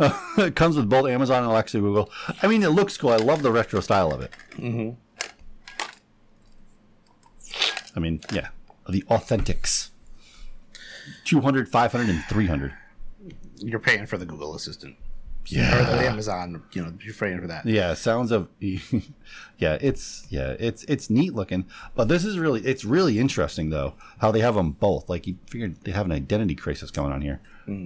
it 0.38 0.56
comes 0.56 0.76
with 0.76 0.88
both 0.88 1.06
Amazon 1.06 1.42
and 1.42 1.52
Alexa 1.52 1.78
Google. 1.78 2.10
I 2.42 2.46
mean, 2.46 2.62
it 2.62 2.70
looks 2.70 2.96
cool. 2.96 3.10
I 3.10 3.16
love 3.16 3.42
the 3.42 3.52
retro 3.52 3.80
style 3.80 4.12
of 4.12 4.22
it. 4.22 4.32
Mm-hmm. 4.52 4.92
I 7.94 8.00
mean, 8.00 8.20
yeah, 8.32 8.48
the 8.88 9.02
authentics. 9.02 9.90
200, 11.24 11.68
500, 11.68 12.08
and 12.08 12.24
300. 12.24 12.72
You're 13.56 13.80
paying 13.80 14.06
for 14.06 14.16
the 14.16 14.26
Google 14.26 14.54
Assistant. 14.54 14.96
Yeah. 15.46 15.80
Or 15.80 15.96
the 15.96 16.08
Amazon, 16.08 16.62
you 16.72 16.82
know, 16.82 16.92
you're 17.02 17.14
paying 17.14 17.40
for 17.40 17.46
that. 17.48 17.66
Yeah, 17.66 17.94
sounds 17.94 18.30
of 18.30 18.48
yeah, 18.60 19.78
it's 19.80 20.26
yeah, 20.28 20.54
it's 20.58 20.84
it's 20.84 21.10
neat 21.10 21.34
looking, 21.34 21.64
but 21.94 22.08
this 22.08 22.24
is 22.24 22.38
really 22.38 22.60
it's 22.60 22.84
really 22.84 23.18
interesting 23.18 23.70
though 23.70 23.94
how 24.18 24.30
they 24.30 24.40
have 24.40 24.54
them 24.54 24.72
both. 24.72 25.08
Like 25.08 25.26
you 25.26 25.38
figured 25.46 25.76
they 25.82 25.92
have 25.92 26.06
an 26.06 26.12
identity 26.12 26.54
crisis 26.54 26.90
going 26.90 27.12
on 27.12 27.22
here. 27.22 27.40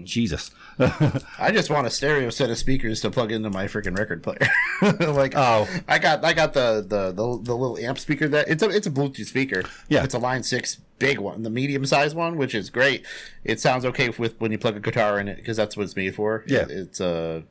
Jesus, 0.05 0.51
I 0.79 1.51
just 1.53 1.71
want 1.71 1.87
a 1.87 1.91
stereo 1.91 2.31
set 2.31 2.51
of 2.51 2.59
speakers 2.59 3.01
to 3.03 3.11
plug 3.11 3.31
into 3.33 3.51
my 3.51 3.67
freaking 3.67 3.97
record 3.97 4.23
player. 4.23 4.39
like, 5.13 5.35
oh, 5.37 5.69
I 5.89 5.99
got 5.99 6.25
I 6.25 6.33
got 6.33 6.53
the, 6.55 6.81
the 6.87 7.07
the 7.13 7.39
the 7.43 7.57
little 7.57 7.79
amp 7.79 7.99
speaker 7.99 8.29
that 8.29 8.49
it's 8.49 8.63
a 8.63 8.69
it's 8.71 8.87
a 8.87 8.91
Bluetooth 8.91 9.27
speaker. 9.27 9.63
Yeah. 9.89 10.05
it's 10.05 10.15
a 10.15 10.19
Line 10.19 10.43
Six 10.43 10.79
big 10.99 11.19
one, 11.19 11.43
the 11.43 11.51
medium 11.51 11.85
sized 11.87 12.17
one, 12.17 12.37
which 12.37 12.55
is 12.55 12.71
great. 12.71 13.05
It 13.45 13.61
sounds 13.61 13.85
okay 13.85 14.09
with 14.11 14.41
when 14.41 14.53
you 14.53 14.59
plug 14.59 14.77
a 14.77 14.81
guitar 14.81 15.19
in 15.19 15.29
it 15.29 15.37
because 15.37 15.57
that's 15.57 15.77
what 15.77 15.83
it's 15.85 15.97
made 15.97 16.15
for. 16.15 16.45
Yeah. 16.47 16.61
It- 16.63 16.71
it's 16.71 17.01
uh 17.01 17.43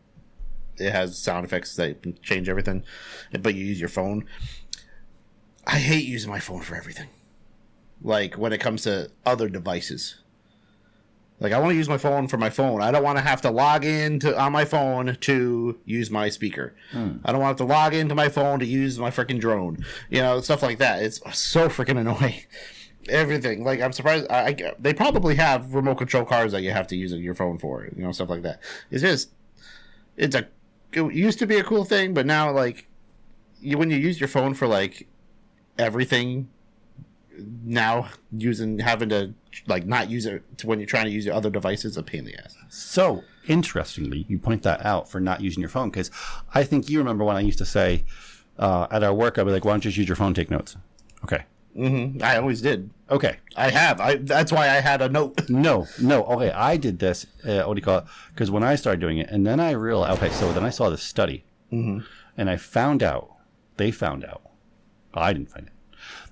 it 0.78 0.92
has 0.92 1.18
sound 1.18 1.46
effects 1.46 1.76
that 1.76 2.22
change 2.24 2.50
everything, 2.50 2.84
but 3.42 3.54
you 3.54 3.64
use 3.64 3.80
your 3.80 3.90
phone. 3.90 4.26
I 5.68 5.78
hate 5.78 6.06
using 6.06 6.30
my 6.32 6.40
phone 6.40 6.62
for 6.62 6.76
everything. 6.76 7.10
Like 8.02 8.36
when 8.38 8.52
it 8.54 8.60
comes 8.60 8.82
to 8.84 9.12
other 9.26 9.48
devices. 9.50 10.16
Like 11.40 11.52
I 11.52 11.60
want 11.60 11.72
to 11.72 11.76
use 11.76 11.90
my 11.90 11.98
phone 11.98 12.28
for 12.28 12.38
my 12.38 12.50
phone. 12.50 12.82
I 12.82 12.92
don't 12.92 13.04
want 13.04 13.18
to 13.18 13.24
have 13.24 13.42
to 13.42 13.52
log 13.52 13.84
in 13.84 14.20
to 14.20 14.40
on 14.40 14.52
my 14.52 14.66
phone 14.66 15.18
to 15.22 15.80
use 15.86 16.10
my 16.10 16.30
speaker. 16.30 16.76
Hmm. 16.92 17.18
I 17.26 17.32
don't 17.32 17.42
want 17.42 17.58
to 17.58 17.64
have 17.64 17.70
to 17.70 17.74
log 17.74 17.94
into 17.94 18.16
my 18.16 18.30
phone 18.30 18.60
to 18.60 18.66
use 18.66 19.00
my 19.00 19.10
freaking 19.10 19.40
drone. 19.40 19.84
You 20.10 20.22
know, 20.22 20.40
stuff 20.42 20.64
like 20.64 20.78
that. 20.78 21.04
It's 21.04 21.20
so 21.38 21.68
freaking 21.70 22.00
annoying. 22.00 22.44
Everything. 23.10 23.64
Like 23.64 23.82
I'm 23.82 23.92
surprised. 23.92 24.28
I, 24.30 24.46
I 24.46 24.74
they 24.80 24.94
probably 24.94 25.36
have 25.36 25.74
remote 25.74 25.96
control 25.96 26.24
cars 26.24 26.54
that 26.54 26.62
you 26.62 26.72
have 26.72 26.88
to 26.88 26.96
use 26.96 27.12
your 27.12 27.36
phone 27.36 27.58
for. 27.58 27.84
You 27.96 28.04
know, 28.04 28.12
stuff 28.14 28.30
like 28.30 28.44
that. 28.44 28.62
It's 28.90 29.02
just 29.02 29.32
it's 30.16 30.36
a 30.36 30.48
it 30.94 31.14
used 31.14 31.40
to 31.40 31.48
be 31.48 31.58
a 31.58 31.64
cool 31.64 31.84
thing, 31.84 32.14
but 32.14 32.26
now 32.26 32.52
like 32.52 32.88
you 33.60 33.78
when 33.78 33.90
you 33.90 33.98
use 33.98 34.20
your 34.20 34.30
phone 34.30 34.54
for 34.54 34.68
like 34.68 35.08
everything 35.78 36.50
now 37.64 38.10
using 38.32 38.80
having 38.80 39.10
to 39.10 39.34
like 39.68 39.86
not 39.86 40.10
use 40.10 40.26
it 40.26 40.44
to 40.60 40.68
when 40.68 40.80
you're 40.80 40.88
trying 40.88 41.06
to 41.06 41.12
use 41.12 41.26
your 41.26 41.34
other 41.36 41.50
devices 41.50 41.98
a 41.98 42.04
pain 42.04 42.20
in 42.20 42.26
the 42.26 42.36
ass. 42.40 42.56
So 42.70 43.24
interestingly, 43.48 44.26
you 44.30 44.40
point 44.40 44.64
that 44.64 44.86
out 44.86 45.10
for 45.10 45.20
not 45.20 45.42
using 45.42 45.62
your 45.62 45.70
phone 45.70 45.90
because 45.90 46.12
I 46.54 46.64
think 46.64 46.90
you 46.90 47.00
remember 47.00 47.24
when 47.24 47.36
I 47.36 47.42
used 47.42 47.58
to 47.60 47.66
say 47.66 48.06
uh, 48.60 48.88
at 48.92 49.04
our 49.04 49.14
work, 49.14 49.38
I'd 49.38 49.46
be 49.46 49.52
like, 49.52 49.66
"Why 49.66 49.72
don't 49.74 49.84
you 49.86 49.90
just 49.92 49.98
use 49.98 50.08
your 50.08 50.16
phone, 50.16 50.34
take 50.34 50.52
notes?" 50.52 50.76
Okay. 51.24 51.44
Mm-hmm. 51.76 52.22
I 52.24 52.38
always 52.38 52.62
did. 52.62 52.92
Okay. 53.10 53.38
I 53.56 53.72
have. 53.72 54.00
I 54.00 54.18
that's 54.18 54.52
why 54.52 54.66
I 54.70 54.80
had 54.80 55.02
a 55.02 55.10
note. 55.10 55.42
No, 55.50 55.88
no. 56.00 56.24
Okay, 56.26 56.52
I 56.52 56.78
did 56.78 57.00
this. 57.00 57.26
Uh, 57.44 57.64
what 57.64 57.74
do 57.74 57.80
you 57.80 57.84
call 57.84 58.00
it? 58.00 58.04
Because 58.30 58.52
when 58.52 58.62
I 58.64 58.76
started 58.76 59.00
doing 59.02 59.18
it, 59.18 59.30
and 59.32 59.46
then 59.46 59.60
I 59.60 59.72
realized. 59.72 60.22
Okay, 60.22 60.32
so 60.34 60.54
then 60.54 60.64
I 60.64 60.70
saw 60.70 60.90
this 60.92 61.02
study, 61.02 61.46
Mhm. 61.72 62.04
and 62.38 62.50
I 62.50 62.58
found 62.58 63.02
out. 63.02 63.32
They 63.78 63.90
found 63.90 64.24
out. 64.24 64.44
I 65.16 65.34
didn't 65.34 65.50
find 65.50 65.66
it. 65.66 65.74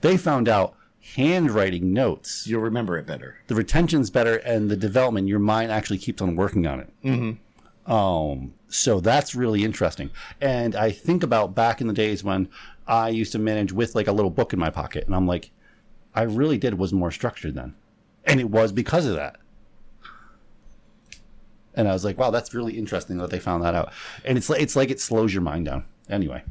They 0.01 0.15
found 0.15 0.47
out 0.47 0.75
handwriting 1.15 1.93
notes. 1.93 2.45
You'll 2.47 2.61
remember 2.61 2.97
it 2.97 3.05
better. 3.05 3.37
The 3.47 3.55
retention's 3.55 4.09
better, 4.09 4.37
and 4.37 4.69
the 4.69 4.77
development. 4.77 5.27
Your 5.27 5.39
mind 5.39 5.71
actually 5.71 5.97
keeps 5.97 6.21
on 6.21 6.35
working 6.35 6.67
on 6.67 6.79
it. 6.79 6.93
Mm-hmm. 7.03 7.91
Um, 7.91 8.53
so 8.67 8.99
that's 8.99 9.35
really 9.35 9.63
interesting. 9.63 10.11
And 10.39 10.75
I 10.75 10.91
think 10.91 11.23
about 11.23 11.55
back 11.55 11.81
in 11.81 11.87
the 11.87 11.93
days 11.93 12.23
when 12.23 12.47
I 12.87 13.09
used 13.09 13.31
to 13.33 13.39
manage 13.39 13.73
with 13.73 13.95
like 13.95 14.07
a 14.07 14.11
little 14.11 14.31
book 14.31 14.53
in 14.53 14.59
my 14.59 14.69
pocket, 14.69 15.05
and 15.05 15.15
I'm 15.15 15.27
like, 15.27 15.51
I 16.13 16.23
really 16.23 16.57
did 16.57 16.77
was 16.77 16.93
more 16.93 17.11
structured 17.11 17.55
then, 17.55 17.75
and 18.25 18.39
it 18.39 18.49
was 18.49 18.71
because 18.71 19.05
of 19.05 19.15
that. 19.15 19.37
And 21.73 21.87
I 21.87 21.93
was 21.93 22.03
like, 22.03 22.17
wow, 22.17 22.31
that's 22.31 22.53
really 22.53 22.77
interesting 22.77 23.17
that 23.19 23.29
they 23.29 23.39
found 23.39 23.63
that 23.63 23.73
out. 23.73 23.93
And 24.25 24.37
it's 24.37 24.49
like 24.49 24.61
it's 24.61 24.75
like 24.75 24.91
it 24.91 24.99
slows 24.99 25.33
your 25.33 25.41
mind 25.41 25.65
down. 25.65 25.85
Anyway, 26.09 26.43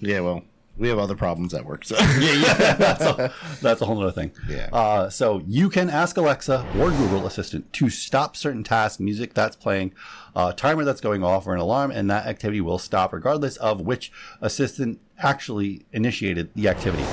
Yeah, 0.00 0.20
well, 0.20 0.42
we 0.78 0.88
have 0.88 0.98
other 0.98 1.16
problems 1.16 1.52
at 1.54 1.64
work. 1.64 1.84
So 1.84 1.96
yeah, 2.20 2.32
yeah, 2.32 2.74
that's 2.74 3.04
a, 3.04 3.32
that's 3.60 3.80
a 3.82 3.86
whole 3.86 4.00
other 4.02 4.12
thing. 4.12 4.32
Yeah. 4.48 4.68
Uh, 4.72 5.10
so 5.10 5.42
you 5.46 5.68
can 5.68 5.90
ask 5.90 6.16
Alexa 6.16 6.66
or 6.78 6.90
Google 6.90 7.26
Assistant 7.26 7.72
to 7.74 7.90
stop 7.90 8.36
certain 8.36 8.64
tasks, 8.64 9.00
music 9.00 9.34
that's 9.34 9.56
playing, 9.56 9.92
uh, 10.34 10.52
timer 10.52 10.84
that's 10.84 11.00
going 11.00 11.22
off, 11.22 11.46
or 11.46 11.54
an 11.54 11.60
alarm, 11.60 11.90
and 11.90 12.10
that 12.10 12.26
activity 12.26 12.60
will 12.60 12.78
stop 12.78 13.12
regardless 13.12 13.56
of 13.56 13.80
which 13.80 14.12
assistant 14.40 15.00
actually 15.18 15.84
initiated 15.92 16.50
the 16.54 16.68
activity. 16.68 17.04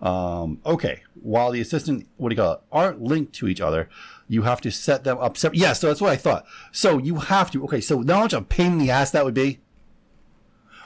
Um, 0.00 0.60
okay. 0.64 1.02
While 1.20 1.50
the 1.50 1.60
assistant, 1.60 2.06
what 2.16 2.30
do 2.30 2.34
you 2.34 2.42
call 2.42 2.54
it, 2.54 2.60
aren't 2.72 3.02
linked 3.02 3.34
to 3.34 3.48
each 3.48 3.60
other, 3.60 3.88
you 4.28 4.42
have 4.42 4.60
to 4.62 4.70
set 4.70 5.04
them 5.04 5.18
up 5.18 5.36
separate. 5.36 5.58
Yeah, 5.58 5.72
so 5.72 5.88
that's 5.88 6.00
what 6.00 6.12
I 6.12 6.16
thought. 6.16 6.46
So 6.72 6.98
you 6.98 7.16
have 7.16 7.50
to. 7.50 7.64
Okay, 7.64 7.80
so 7.80 7.98
much 7.98 8.32
a 8.32 8.40
pain 8.40 8.72
in 8.72 8.78
the 8.78 8.90
ass 8.90 9.10
that 9.10 9.24
would 9.24 9.34
be. 9.34 9.60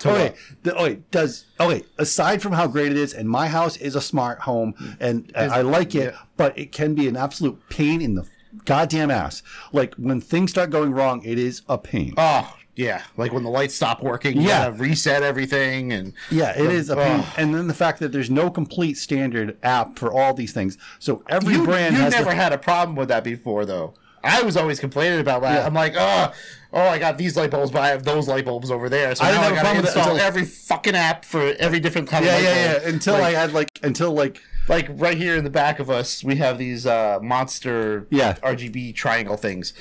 Okay, 0.04 0.34
the, 0.62 0.74
okay, 0.76 0.98
does 1.10 1.44
okay. 1.60 1.82
Aside 1.98 2.42
from 2.42 2.52
how 2.52 2.66
great 2.66 2.92
it 2.92 2.98
is, 2.98 3.14
and 3.14 3.28
my 3.28 3.48
house 3.48 3.76
is 3.76 3.94
a 3.94 4.00
smart 4.00 4.40
home, 4.40 4.74
and 5.00 5.30
I 5.36 5.44
I 5.44 5.60
like 5.62 5.94
it, 5.94 6.14
but 6.36 6.58
it 6.58 6.72
can 6.72 6.94
be 6.94 7.08
an 7.08 7.16
absolute 7.16 7.60
pain 7.68 8.00
in 8.02 8.14
the 8.14 8.26
goddamn 8.64 9.10
ass. 9.10 9.42
Like 9.72 9.94
when 9.94 10.20
things 10.20 10.50
start 10.50 10.70
going 10.70 10.92
wrong, 10.92 11.22
it 11.24 11.38
is 11.38 11.62
a 11.68 11.78
pain. 11.78 12.14
Oh 12.16 12.54
yeah, 12.76 13.02
like 13.16 13.32
when 13.32 13.44
the 13.44 13.50
lights 13.50 13.74
stop 13.74 14.02
working, 14.02 14.40
Yeah. 14.40 14.64
gotta 14.68 14.72
reset 14.72 15.22
everything, 15.22 15.92
and 15.92 16.12
Yeah, 16.30 16.50
it 16.58 16.72
is 16.72 16.90
a 16.90 16.96
pain. 16.96 17.20
Ugh. 17.20 17.26
And 17.36 17.54
then 17.54 17.68
the 17.68 17.74
fact 17.74 18.00
that 18.00 18.10
there's 18.12 18.30
no 18.30 18.50
complete 18.50 18.96
standard 18.98 19.56
app 19.62 19.98
for 19.98 20.12
all 20.12 20.34
these 20.34 20.52
things. 20.52 20.76
So 20.98 21.22
every 21.28 21.54
you, 21.54 21.64
brand 21.64 21.94
you 21.96 22.02
has 22.02 22.12
never 22.12 22.30
the- 22.30 22.34
had 22.36 22.52
a 22.52 22.58
problem 22.58 22.96
with 22.96 23.08
that 23.08 23.22
before, 23.24 23.64
though. 23.64 23.94
I 24.26 24.40
was 24.42 24.56
always 24.56 24.80
complaining 24.80 25.20
about 25.20 25.42
that. 25.42 25.60
Yeah. 25.60 25.66
I'm 25.66 25.74
like, 25.74 25.94
oh, 25.98 26.32
oh, 26.74 26.82
I 26.88 26.98
got 26.98 27.16
these 27.16 27.36
light 27.36 27.50
bulbs, 27.50 27.70
but 27.70 27.80
I 27.82 27.88
have 27.88 28.02
those 28.04 28.28
light 28.28 28.44
bulbs 28.44 28.70
over 28.70 28.88
there. 28.90 29.14
So 29.14 29.24
I 29.24 29.28
didn't 29.30 29.42
have 29.44 29.52
a 29.52 29.54
gotta 29.54 29.64
problem 29.64 29.84
with 29.84 29.96
install 29.96 30.16
every 30.18 30.44
fucking 30.44 30.94
app 30.94 31.24
for 31.24 31.54
every 31.58 31.80
different 31.80 32.08
kind 32.08 32.24
Yeah, 32.24 32.36
of 32.36 32.42
light 32.42 32.48
yeah, 32.54 32.72
bulb. 32.72 32.82
yeah. 32.82 32.88
Until 32.90 33.14
Like- 33.14 33.22
I 33.36 33.40
had 33.40 33.52
like 33.52 33.68
until 33.82 34.12
like 34.12 34.40
like 34.68 34.86
right 34.90 35.16
here 35.16 35.36
in 35.36 35.44
the 35.44 35.50
back 35.50 35.78
of 35.78 35.88
us, 35.88 36.22
we 36.24 36.36
have 36.36 36.58
these 36.58 36.84
uh, 36.86 37.18
monster 37.22 38.06
Yeah. 38.10 38.34
RGB 38.42 38.94
triangle 38.94 39.36
things. 39.36 39.72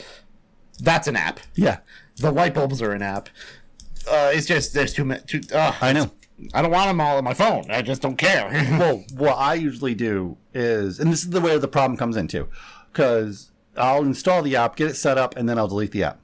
That's 0.80 1.08
an 1.08 1.16
app. 1.16 1.40
yeah. 1.56 1.80
The 2.18 2.32
light 2.32 2.54
bulbs 2.54 2.82
are 2.82 2.92
an 2.92 3.02
app. 3.02 3.30
Uh, 4.10 4.32
it's 4.34 4.46
just 4.46 4.74
there's 4.74 4.94
too 4.94 5.06
many. 5.06 5.22
Too, 5.22 5.42
uh, 5.54 5.74
I 5.82 5.94
know. 5.94 6.12
I 6.54 6.62
don't 6.62 6.72
want 6.72 6.88
them 6.90 7.00
all 7.00 7.18
on 7.18 7.24
my 7.24 7.34
phone. 7.34 7.72
I 7.72 7.82
just 7.82 8.02
don't 8.02 8.18
care. 8.18 8.50
well, 8.80 9.04
what 9.16 9.34
I 9.38 9.54
usually 9.54 9.96
do 9.96 10.38
is, 10.54 11.00
and 11.00 11.12
this 11.12 11.24
is 11.24 11.30
the 11.30 11.40
way 11.42 11.58
the 11.58 11.68
problem 11.68 11.96
comes 11.98 12.18
into, 12.18 12.48
because 12.92 13.52
I'll 13.78 14.02
install 14.04 14.42
the 14.44 14.56
app, 14.58 14.76
get 14.76 14.90
it 14.90 14.96
set 14.96 15.18
up, 15.18 15.38
and 15.38 15.48
then 15.48 15.58
I'll 15.58 15.68
delete 15.70 15.92
the 15.92 16.04
app. 16.04 16.20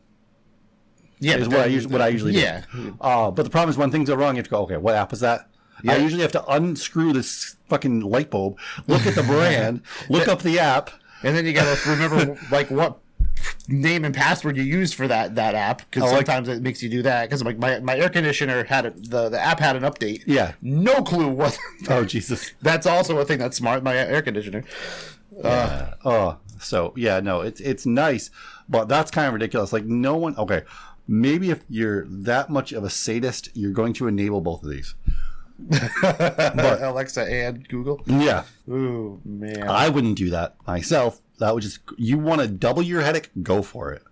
Yeah, 1.19 1.37
is 1.37 1.47
what 1.47 1.59
I 1.59 1.65
usually 1.65 1.91
what 1.91 2.01
I 2.01 2.07
usually 2.09 2.33
yeah. 2.33 2.63
do. 2.73 2.97
Uh, 3.01 3.31
but 3.31 3.43
the 3.43 3.49
problem 3.49 3.69
is 3.69 3.77
when 3.77 3.91
things 3.91 4.09
go 4.09 4.15
wrong, 4.15 4.35
you 4.35 4.39
have 4.39 4.45
to 4.45 4.51
go, 4.51 4.61
okay, 4.63 4.77
what 4.77 4.95
app 4.95 5.13
is 5.13 5.19
that? 5.21 5.49
I 5.87 5.95
usually 5.97 6.23
have 6.23 6.33
to 6.33 6.45
unscrew 6.45 7.13
this 7.13 7.55
fucking 7.69 8.01
light 8.01 8.29
bulb, 8.29 8.59
look 8.87 9.05
at 9.05 9.15
the 9.15 9.23
brand, 9.23 9.81
look 10.09 10.27
up 10.27 10.41
the 10.41 10.59
app. 10.59 10.91
And 11.23 11.35
then 11.35 11.45
you 11.45 11.53
gotta 11.53 11.77
remember 11.89 12.37
like 12.51 12.69
what 12.69 12.99
name 13.69 14.03
and 14.03 14.13
password 14.13 14.57
you 14.57 14.63
used 14.63 14.95
for 14.95 15.07
that 15.07 15.35
that 15.35 15.55
app 15.55 15.79
because 15.89 16.03
Oh, 16.03 16.07
like- 16.07 16.25
sometimes 16.25 16.49
it 16.49 16.61
makes 16.61 16.81
you 16.83 16.89
do 16.89 17.01
that 17.03 17.29
because 17.29 17.43
like 17.43 17.57
my, 17.57 17.79
my 17.79 17.97
air 17.97 18.09
conditioner 18.09 18.63
had 18.65 18.85
a, 18.87 18.89
the 18.91 19.29
the 19.29 19.39
app 19.39 19.59
had 19.59 19.75
an 19.77 19.83
update 19.83 20.23
Yeah. 20.25 20.53
no 20.61 21.01
clue 21.03 21.27
what 21.29 21.57
Oh 21.89 22.03
Jesus. 22.03 22.51
that's 22.61 22.85
also 22.85 23.17
a 23.19 23.25
thing 23.25 23.37
that's 23.39 23.55
smart 23.55 23.81
my 23.83 23.95
air 23.95 24.21
conditioner 24.21 24.63
Yeah. 25.41 25.93
oh, 26.03 26.37
so 26.59 26.93
yeah, 26.97 27.19
no, 27.21 27.41
it's 27.41 27.61
it's 27.61 27.85
nice, 27.85 28.29
but 28.67 28.89
that's 28.89 29.11
kind 29.11 29.27
of 29.27 29.33
ridiculous. 29.33 29.71
Like 29.71 29.85
no 29.85 30.17
one. 30.17 30.35
Okay, 30.37 30.63
maybe 31.10 31.49
if 31.49 31.64
you're 31.68 32.06
that 32.06 32.49
much 32.49 32.72
of 32.72 32.84
a 32.84 32.90
sadist, 32.90 33.49
you're 33.56 33.73
going 33.73 33.94
to 33.94 34.07
enable 34.07 34.40
both 34.40 34.64
of 34.64 34.69
these. 34.69 34.94
but 35.69 36.81
Alexa 36.81 37.22
and 37.30 37.68
Google 37.68 38.02
Yeah, 38.06 38.45
ooh 38.69 39.19
man 39.26 39.68
I 39.68 39.90
wouldn't 39.90 40.18
do 40.18 40.30
that 40.30 40.56
myself. 40.65 41.19
That 41.40 41.53
would 41.53 41.64
just 41.64 41.80
you 41.98 42.18
want 42.18 42.40
to 42.40 42.48
double 42.48 42.81
your 42.81 43.02
headache, 43.02 43.30
go 43.44 43.61
for 43.61 43.91
it. 43.91 44.03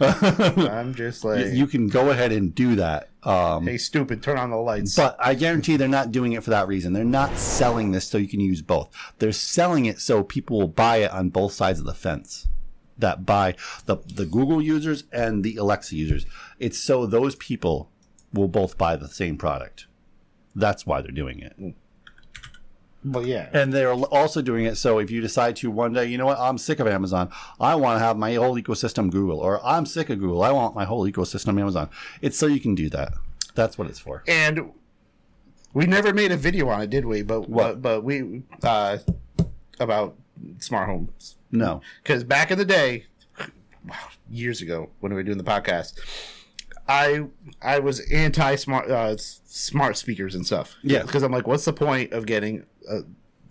I'm 0.00 0.94
just 0.94 1.24
like 1.24 1.46
you 1.52 1.68
can 1.68 1.86
go 1.86 2.10
ahead 2.10 2.32
and 2.32 2.52
do 2.52 2.74
that. 2.76 3.10
Um, 3.22 3.68
hey 3.68 3.78
stupid 3.78 4.20
turn 4.20 4.36
on 4.36 4.50
the 4.50 4.56
lights 4.56 4.96
But 4.96 5.16
I 5.20 5.34
guarantee 5.34 5.76
they're 5.76 5.86
not 5.86 6.10
doing 6.10 6.32
it 6.32 6.42
for 6.42 6.50
that 6.50 6.66
reason. 6.66 6.92
They're 6.92 7.04
not 7.04 7.36
selling 7.38 7.92
this 7.92 8.08
so 8.08 8.18
you 8.18 8.28
can 8.28 8.40
use 8.40 8.62
both. 8.62 8.90
They're 9.18 9.30
selling 9.30 9.86
it 9.86 10.00
so 10.00 10.24
people 10.24 10.58
will 10.58 10.68
buy 10.68 10.96
it 10.98 11.12
on 11.12 11.28
both 11.28 11.52
sides 11.52 11.78
of 11.78 11.86
the 11.86 11.94
fence. 11.94 12.48
That 12.98 13.26
buy 13.26 13.54
the 13.84 13.96
the 14.06 14.26
Google 14.26 14.62
users 14.62 15.04
and 15.12 15.44
the 15.44 15.56
Alexa 15.56 15.94
users. 15.96 16.26
It's 16.58 16.78
so 16.78 17.06
those 17.06 17.34
people 17.36 17.90
will 18.32 18.48
both 18.48 18.76
buy 18.78 18.96
the 18.96 19.08
same 19.08 19.36
product. 19.36 19.86
That's 20.54 20.86
why 20.86 21.02
they're 21.02 21.10
doing 21.12 21.40
it. 21.40 21.74
Well, 23.04 23.24
yeah 23.24 23.50
And 23.52 23.72
they're 23.72 23.92
also 23.92 24.42
doing 24.42 24.64
it 24.64 24.76
so 24.76 24.98
if 24.98 25.12
you 25.12 25.20
decide 25.20 25.54
to 25.56 25.70
one 25.70 25.92
day, 25.92 26.06
you 26.06 26.18
know 26.18 26.26
what, 26.26 26.40
I'm 26.40 26.58
sick 26.58 26.80
of 26.80 26.88
Amazon. 26.88 27.30
I 27.60 27.76
want 27.76 28.00
to 28.00 28.04
have 28.04 28.16
my 28.16 28.34
whole 28.34 28.56
ecosystem 28.56 29.10
Google, 29.12 29.38
or 29.38 29.64
I'm 29.64 29.86
sick 29.86 30.10
of 30.10 30.18
Google. 30.18 30.42
I 30.42 30.50
want 30.50 30.74
my 30.74 30.84
whole 30.84 31.08
ecosystem 31.08 31.60
Amazon. 31.60 31.88
It's 32.20 32.36
so 32.36 32.46
you 32.46 32.58
can 32.58 32.74
do 32.74 32.88
that. 32.90 33.12
That's 33.54 33.78
what 33.78 33.88
it's 33.88 34.00
for. 34.00 34.24
and 34.26 34.72
we 35.72 35.86
never 35.86 36.12
made 36.12 36.32
a 36.32 36.36
video 36.36 36.68
on 36.68 36.80
it 36.80 36.90
did 36.90 37.04
we 37.04 37.22
but 37.22 37.42
What? 37.48 37.80
but, 37.80 37.82
but 37.82 38.04
we 38.04 38.42
uh 38.62 38.98
about 39.78 40.16
smart 40.58 40.88
homes 40.88 41.36
No. 41.50 41.80
because 42.02 42.24
back 42.24 42.50
in 42.50 42.58
the 42.58 42.64
day, 42.64 43.06
years 44.30 44.60
ago 44.62 44.90
when 45.00 45.12
we 45.12 45.16
were 45.16 45.22
doing 45.22 45.38
the 45.38 45.44
podcast, 45.44 45.98
I 46.88 47.26
I 47.62 47.78
was 47.80 48.00
anti 48.12 48.54
smart 48.56 48.90
uh, 48.90 49.16
smart 49.18 49.96
speakers 49.96 50.34
and 50.34 50.44
stuff. 50.46 50.76
Yeah. 50.82 51.02
because 51.02 51.22
I'm 51.22 51.32
like, 51.32 51.46
what's 51.46 51.64
the 51.64 51.72
point 51.72 52.12
of 52.12 52.26
getting 52.26 52.64
uh, 52.88 53.00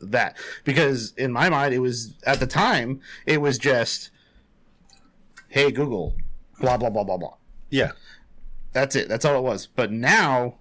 that? 0.01 0.37
Because 0.63 1.13
in 1.17 1.31
my 1.31 1.49
mind, 1.49 1.73
it 1.73 1.79
was 1.79 2.13
at 2.25 2.39
the 2.39 2.47
time 2.47 3.01
it 3.25 3.41
was 3.41 3.57
just, 3.57 4.09
hey 5.49 5.71
Google, 5.71 6.15
blah 6.59 6.77
blah 6.77 6.89
blah 6.89 7.03
blah 7.03 7.17
blah. 7.17 7.35
Yeah. 7.69 7.91
That's 8.73 8.95
it. 8.95 9.07
That's 9.07 9.23
all 9.25 9.37
it 9.37 9.43
was. 9.43 9.67
But 9.67 9.91
now 9.91 10.55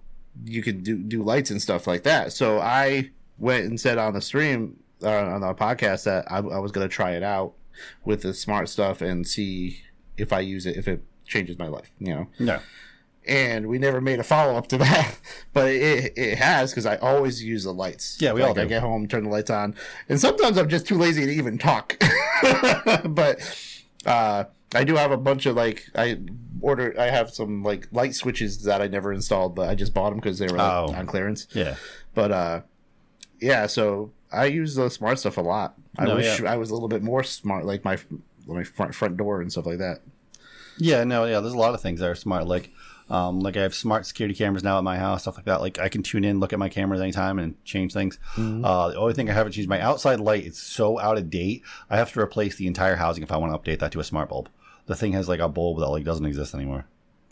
you 0.45 0.61
can 0.61 0.81
do 0.83 0.97
do 0.97 1.23
lights 1.23 1.51
and 1.51 1.61
stuff 1.61 1.87
like 1.87 2.03
that. 2.03 2.33
So 2.33 2.59
I 2.59 3.11
went 3.37 3.65
and 3.65 3.79
said 3.79 3.97
on 3.97 4.13
the 4.13 4.21
stream 4.21 4.77
uh, 5.03 5.09
on 5.09 5.41
the 5.41 5.53
podcast 5.53 6.03
that 6.05 6.31
I, 6.31 6.37
I 6.37 6.59
was 6.59 6.71
going 6.71 6.87
to 6.87 6.93
try 6.93 7.11
it 7.11 7.23
out 7.23 7.53
with 8.03 8.21
the 8.21 8.33
smart 8.33 8.69
stuff 8.69 9.01
and 9.01 9.27
see 9.27 9.81
if 10.17 10.31
I 10.31 10.39
use 10.39 10.65
it 10.65 10.77
if 10.77 10.87
it 10.87 11.03
changes 11.25 11.57
my 11.59 11.67
life. 11.67 11.91
You 11.99 12.13
know. 12.13 12.27
No. 12.39 12.59
And 13.27 13.65
we 13.67 13.79
never 13.79 13.99
made 14.01 14.19
a 14.19 14.23
follow 14.23 14.55
up 14.55 14.67
to 14.67 14.77
that, 14.79 15.17
but 15.51 15.71
it 15.71 16.13
it 16.15 16.37
has 16.37 16.71
because 16.71 16.85
I 16.85 16.97
always 16.97 17.43
use 17.43 17.63
the 17.63 17.73
lights. 17.73 18.17
Yeah, 18.21 18.33
we 18.33 18.41
all 18.43 18.49
Like, 18.49 18.59
I 18.59 18.65
get 18.65 18.81
home, 18.81 19.07
turn 19.07 19.23
the 19.23 19.29
lights 19.31 19.49
on, 19.49 19.73
and 20.09 20.19
sometimes 20.21 20.57
I'm 20.59 20.69
just 20.69 20.85
too 20.85 20.95
lazy 20.97 21.25
to 21.25 21.31
even 21.31 21.57
talk. 21.57 21.97
but 23.05 23.39
uh, 24.05 24.43
I 24.75 24.83
do 24.83 24.95
have 24.95 25.11
a 25.11 25.17
bunch 25.17 25.47
of 25.47 25.55
like 25.55 25.87
I 25.95 26.19
ordered. 26.61 26.97
I 26.97 27.09
have 27.09 27.31
some 27.31 27.63
like 27.63 27.87
light 27.91 28.13
switches 28.13 28.61
that 28.63 28.79
I 28.81 28.87
never 28.87 29.11
installed, 29.11 29.55
but 29.55 29.69
I 29.69 29.75
just 29.75 29.93
bought 29.93 30.11
them 30.11 30.19
because 30.19 30.37
they 30.37 30.47
were 30.47 30.57
like, 30.57 30.71
Oh. 30.89 30.93
on 30.93 31.07
clearance. 31.07 31.47
Yeah. 31.51 31.77
But 32.13 32.31
uh, 32.31 32.61
yeah. 33.41 33.65
So 33.65 34.11
I 34.35 34.45
use 34.45 34.75
the 34.75 34.89
smart 34.89 35.19
stuff 35.19 35.37
a 35.37 35.41
lot. 35.41 35.75
I 35.97 36.05
No, 36.05 36.15
wish 36.15 36.39
yeah. 36.41 36.51
I 36.51 36.57
was 36.57 36.69
a 36.69 36.73
little 36.73 36.89
bit 36.89 37.01
more 37.03 37.23
smart, 37.23 37.65
like 37.65 37.83
my 37.85 37.97
my 38.47 38.63
front 38.63 38.93
front 38.93 39.17
door 39.17 39.41
and 39.41 39.51
stuff 39.51 39.65
like 39.65 39.79
that. 39.79 40.01
Yeah, 40.77 41.03
no, 41.03 41.25
yeah. 41.25 41.39
There's 41.39 41.53
a 41.53 41.57
lot 41.57 41.73
of 41.73 41.81
things 41.81 41.99
that 42.01 42.09
are 42.09 42.15
smart. 42.15 42.47
Like, 42.47 42.69
um, 43.09 43.39
like 43.39 43.55
I 43.55 43.61
have 43.61 43.73
smart 43.73 44.05
security 44.05 44.35
cameras 44.35 44.61
now 44.63 44.77
at 44.77 44.83
my 44.83 44.97
house, 44.97 45.21
stuff 45.21 45.37
like 45.37 45.45
that. 45.45 45.61
Like 45.61 45.79
I 45.79 45.87
can 45.89 46.03
tune 46.03 46.25
in, 46.25 46.39
look 46.39 46.51
at 46.53 46.59
my 46.59 46.69
cameras 46.69 46.99
anytime, 47.01 47.39
and 47.39 47.55
change 47.63 47.93
things. 47.93 48.19
Uh, 48.37 48.89
the 48.89 48.97
only 48.97 49.13
thing 49.13 49.29
I 49.29 49.33
haven't 49.33 49.53
changed 49.53 49.69
my 49.69 49.79
outside 49.79 50.19
light. 50.19 50.45
It's 50.45 50.59
so 50.61 50.99
out 50.99 51.17
of 51.17 51.29
date. 51.29 51.63
I 51.89 51.95
have 51.97 52.11
to 52.13 52.19
replace 52.19 52.57
the 52.57 52.67
entire 52.67 52.95
housing 52.97 53.23
if 53.23 53.31
I 53.31 53.37
want 53.37 53.53
to 53.53 53.57
update 53.57 53.79
that 53.79 53.91
to 53.93 53.99
a 53.99 54.03
smart 54.03 54.29
bulb. 54.29 54.49
The 54.87 54.95
thing 54.95 55.13
has 55.13 55.29
like 55.29 55.39
a 55.39 55.47
bulb 55.49 55.79
that 55.79 55.87
like 55.87 56.03
doesn't 56.03 56.25
exist 56.25 56.53
anymore, 56.53 56.85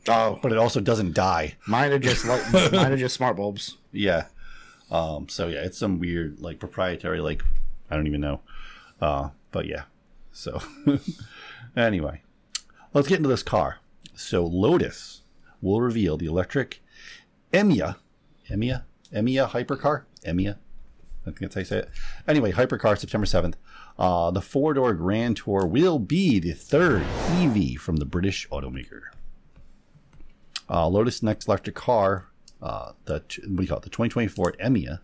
Oh, 0.08 0.40
but 0.42 0.52
it 0.52 0.58
also 0.58 0.80
doesn't 0.80 1.14
die. 1.14 1.56
mine 1.68 1.92
are 1.92 2.00
just 2.00 2.26
like 2.26 2.42
mine 2.72 2.92
are 2.94 2.98
just 2.98 3.16
smart 3.16 3.36
bulbs. 3.36 3.78
Yeah. 3.92 4.26
Um, 4.94 5.28
so 5.28 5.48
yeah, 5.48 5.64
it's 5.64 5.78
some 5.78 6.00
weird 6.00 6.40
like 6.40 6.60
proprietary 6.60 7.20
like 7.20 7.44
I 7.90 7.96
don't 7.96 8.08
even 8.08 8.22
know. 8.22 8.42
Uh, 9.02 9.30
but 9.52 9.66
yeah. 9.66 9.84
So 10.32 10.62
anyway, 11.76 12.22
let's 12.94 13.08
get 13.08 13.18
into 13.18 13.30
this 13.30 13.44
car. 13.44 13.80
So 14.16 14.46
Lotus 14.46 15.22
will 15.62 15.82
reveal 15.82 16.16
the 16.16 16.28
electric 16.28 16.82
Emia, 17.52 17.98
Emia, 18.50 18.84
Emia 19.12 19.50
hypercar, 19.50 20.04
Emia. 20.26 20.58
I 21.22 21.26
think 21.26 21.40
that's 21.40 21.56
how 21.56 21.60
you 21.60 21.66
say 21.66 21.78
it. 21.80 21.90
Anyway, 22.28 22.52
hypercar 22.52 22.98
September 22.98 23.26
seventh. 23.26 23.58
Uh, 23.98 24.32
the 24.32 24.42
four-door 24.42 24.94
Grand 24.94 25.38
Tour 25.38 25.68
will 25.68 26.00
be 26.00 26.40
the 26.40 26.54
third 26.54 27.04
EV 27.30 27.80
from 27.80 27.98
the 27.98 28.06
British 28.06 28.48
automaker. 28.50 29.02
Uh, 30.68 30.88
Lotus 30.88 31.22
next 31.22 31.48
electric 31.48 31.76
car, 31.76 32.28
uh, 32.64 32.94
the 33.06 33.14
what 33.14 33.28
do 33.58 33.62
you 33.62 33.68
call 33.68 33.78
it? 33.78 33.84
The 33.84 33.90
2024 33.90 34.54
Emia 34.54 35.00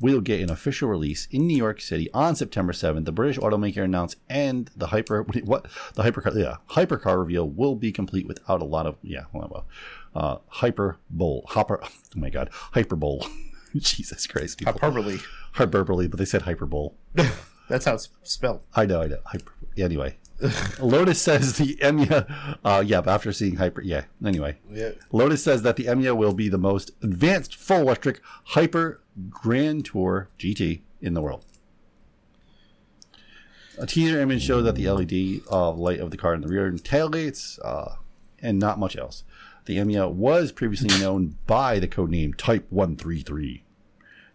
will 0.00 0.20
get 0.20 0.40
an 0.40 0.50
official 0.50 0.88
release 0.88 1.26
in 1.30 1.46
New 1.46 1.56
York 1.56 1.80
City 1.80 2.10
on 2.12 2.36
September 2.36 2.72
7th. 2.72 3.04
The 3.04 3.12
British 3.12 3.38
automaker 3.38 3.82
announced, 3.82 4.16
and 4.28 4.70
the 4.76 4.88
hyper 4.88 5.22
what 5.44 5.66
the 5.94 6.02
hypercar 6.02 6.34
yeah 6.36 6.56
hypercar 6.70 7.18
reveal 7.18 7.48
will 7.48 7.76
be 7.76 7.92
complete 7.92 8.26
without 8.26 8.60
a 8.60 8.64
lot 8.64 8.86
of 8.86 8.96
yeah 9.02 9.24
well, 9.32 9.66
uh, 10.14 10.38
hyper 10.48 10.98
bowl 11.08 11.44
hopper 11.50 11.80
oh 11.84 11.88
my 12.16 12.30
god 12.30 12.50
hyperbole 12.72 13.20
Jesus 13.76 14.26
Christ 14.26 14.58
people. 14.58 14.72
Hyperbole. 14.72 15.18
hyperbole 15.52 16.08
but 16.08 16.18
they 16.18 16.24
said 16.24 16.42
hyperbole 16.42 16.90
That's 17.68 17.84
how 17.84 17.94
it's 17.94 18.10
spelled. 18.22 18.60
I 18.74 18.86
know 18.86 19.02
I 19.02 19.06
know 19.06 19.18
hyper 19.24 19.52
anyway 19.76 20.18
Lotus 20.80 21.20
says 21.20 21.56
the 21.56 21.76
Emia 21.76 22.58
uh, 22.64 22.82
yeah 22.86 23.00
but 23.00 23.14
after 23.14 23.32
seeing 23.32 23.56
hyper 23.56 23.80
yeah 23.80 24.04
anyway 24.24 24.56
Yeah. 24.70 24.90
Lotus 25.10 25.42
says 25.42 25.62
that 25.62 25.76
the 25.76 25.84
Emia 25.86 26.14
will 26.14 26.34
be 26.34 26.48
the 26.48 26.58
most 26.58 26.90
advanced 27.02 27.56
full 27.56 27.80
electric 27.80 28.20
hyper 28.44 29.00
Grand 29.30 29.84
Tour 29.86 30.28
GT 30.38 30.82
in 31.00 31.14
the 31.14 31.22
world. 31.22 31.44
A 33.78 33.86
teaser 33.86 34.20
image 34.20 34.42
shows 34.42 34.64
that 34.64 34.74
the 34.74 34.88
LED 34.88 35.42
uh, 35.50 35.70
light 35.72 36.00
of 36.00 36.10
the 36.10 36.16
car 36.16 36.34
in 36.34 36.40
the 36.40 36.48
rear 36.48 36.66
and 36.66 36.82
tailgates, 36.82 37.58
uh, 37.62 37.96
and 38.40 38.58
not 38.58 38.78
much 38.78 38.96
else. 38.96 39.22
The 39.66 39.76
Emia 39.76 40.10
was 40.10 40.52
previously 40.52 40.98
known 41.00 41.36
by 41.46 41.78
the 41.78 41.88
codename 41.88 42.34
Type 42.36 42.66
133, 42.70 43.64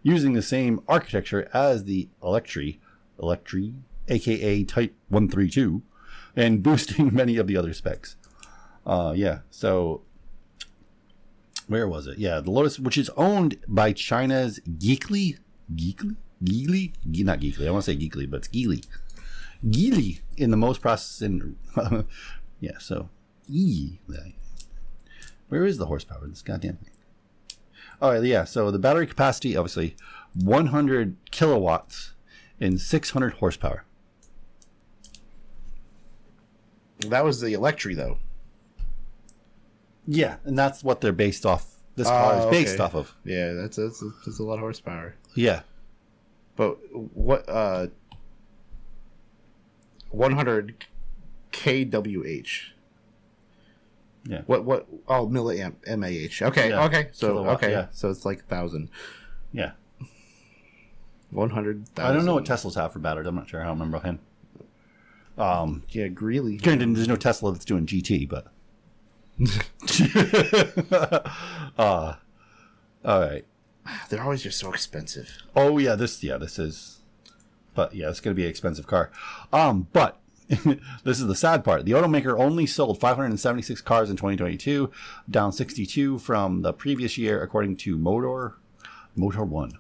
using 0.04 0.34
the 0.34 0.42
same 0.42 0.80
architecture 0.88 1.50
as 1.54 1.86
the 1.86 2.10
Electri, 2.22 2.78
Electri, 3.20 3.74
aka 4.08 4.64
Type 4.64 4.94
132, 5.10 5.82
and 6.36 6.64
boosting 6.64 7.14
many 7.14 7.38
of 7.38 7.48
the 7.48 7.58
other 7.58 7.74
specs. 7.74 8.16
Uh, 8.86 9.14
yeah, 9.16 9.40
so 9.50 10.02
where 11.68 11.88
was 11.88 12.08
it? 12.08 12.18
Yeah, 12.18 12.40
the 12.40 12.52
Lotus, 12.52 12.80
which 12.80 12.98
is 12.98 13.10
owned 13.16 13.58
by 13.68 13.94
China's 13.94 14.60
Geekly, 14.68 15.38
Geekly, 15.74 16.16
Geely, 16.44 16.94
Ge- 17.10 17.24
not 17.24 17.40
Geekly. 17.40 17.68
I 17.68 17.72
want 17.72 17.86
to 17.86 17.92
say 17.92 17.98
Geekly, 17.98 18.30
but 18.30 18.38
it's 18.38 18.48
Geely, 18.48 18.86
Geely 19.66 20.22
in 20.38 20.52
the 20.52 20.58
most 20.58 20.82
processing. 20.82 21.58
yeah, 22.60 22.78
so 22.80 23.10
E. 23.48 24.00
Where 25.50 25.66
is 25.66 25.78
the 25.78 25.88
horsepower? 25.88 26.28
This 26.28 26.42
goddamn 26.42 26.78
thing. 26.78 26.94
All 28.02 28.12
right, 28.12 28.24
yeah. 28.24 28.46
So 28.46 28.72
the 28.72 28.80
battery 28.80 29.06
capacity, 29.06 29.56
obviously, 29.56 29.96
100 30.34 31.18
kilowatts 31.30 32.14
and 32.60 32.80
600 32.80 33.34
horsepower. 33.34 33.86
That 37.10 37.24
was 37.24 37.42
the 37.42 37.54
Electri 37.54 37.96
though. 37.96 38.18
Yeah, 40.08 40.38
and 40.46 40.58
that's 40.58 40.84
what 40.84 41.02
they're 41.02 41.12
based 41.12 41.46
off. 41.46 41.68
This 41.96 42.08
car 42.08 42.40
is 42.40 42.46
based 42.46 42.76
okay. 42.76 42.84
off 42.84 42.96
of. 42.96 43.16
Yeah, 43.24 43.54
that's 43.54 43.78
that's 43.78 44.04
that's 44.26 44.40
a 44.40 44.44
lot 44.44 44.56
of 44.56 44.60
horsepower. 44.62 45.16
Yeah. 45.36 45.62
But 46.56 46.78
what 47.14 47.48
uh 47.48 47.88
100 50.10 50.86
kWh. 51.52 52.48
Yeah. 54.26 54.42
What 54.46 54.66
what 54.66 54.88
oh 55.08 55.28
milliamp 55.28 55.76
mAh. 55.98 56.48
Okay, 56.48 56.70
Yeah. 56.70 56.86
okay. 56.86 57.10
So 57.12 57.28
Kilowatt, 57.28 57.56
okay. 57.56 57.72
yeah. 57.72 57.88
So 57.92 58.10
it's 58.10 58.26
like 58.26 58.40
a 58.40 58.56
1000. 58.56 58.90
Yeah. 59.52 59.72
100,000. 61.32 62.06
I 62.06 62.14
don't 62.14 62.26
know 62.26 62.34
what 62.34 62.46
Teslas 62.46 62.76
have 62.76 62.94
for 62.94 63.00
batteries. 63.00 63.28
I'm 63.28 63.36
not 63.36 63.50
sure. 63.50 63.62
I 63.62 63.66
don't 63.66 63.74
remember 63.74 63.98
offhand. 63.98 64.20
Um, 65.42 65.84
yeah, 65.90 66.08
Greeley. 66.08 66.58
Granted, 66.58 66.96
there's 66.96 67.08
no 67.08 67.16
Tesla 67.16 67.52
that's 67.52 67.66
doing 67.66 67.88
GT, 67.88 68.30
but. 68.30 68.48
uh, 71.78 72.14
all 73.04 73.20
right. 73.20 73.46
They're 74.10 74.22
always 74.22 74.44
just 74.44 74.60
so 74.60 74.72
expensive. 74.72 75.42
Oh 75.56 75.80
yeah, 75.80 75.96
this 75.96 76.24
yeah 76.24 76.38
this 76.38 76.60
is, 76.60 77.00
but 77.74 77.96
yeah, 77.96 78.10
it's 78.10 78.20
going 78.20 78.36
to 78.36 78.40
be 78.40 78.44
an 78.44 78.52
expensive 78.52 78.86
car. 78.86 79.10
Um, 79.52 79.88
but 79.92 80.20
this 81.04 81.20
is 81.20 81.26
the 81.26 81.36
sad 81.36 81.64
part. 81.64 81.86
The 81.86 81.94
automaker 81.94 82.40
only 82.40 82.68
sold 82.68 83.00
576 83.00 83.82
cars 83.82 84.12
in 84.12 84.18
2022, 84.18 84.92
down 85.30 85.52
62 85.52 86.20
from 86.20 86.62
the 86.62 86.74
previous 86.74 87.18
year, 87.18 87.42
according 87.42 87.78
to 87.78 87.98
Motor 87.98 88.58
Motor 89.16 89.44
One. 89.44 89.72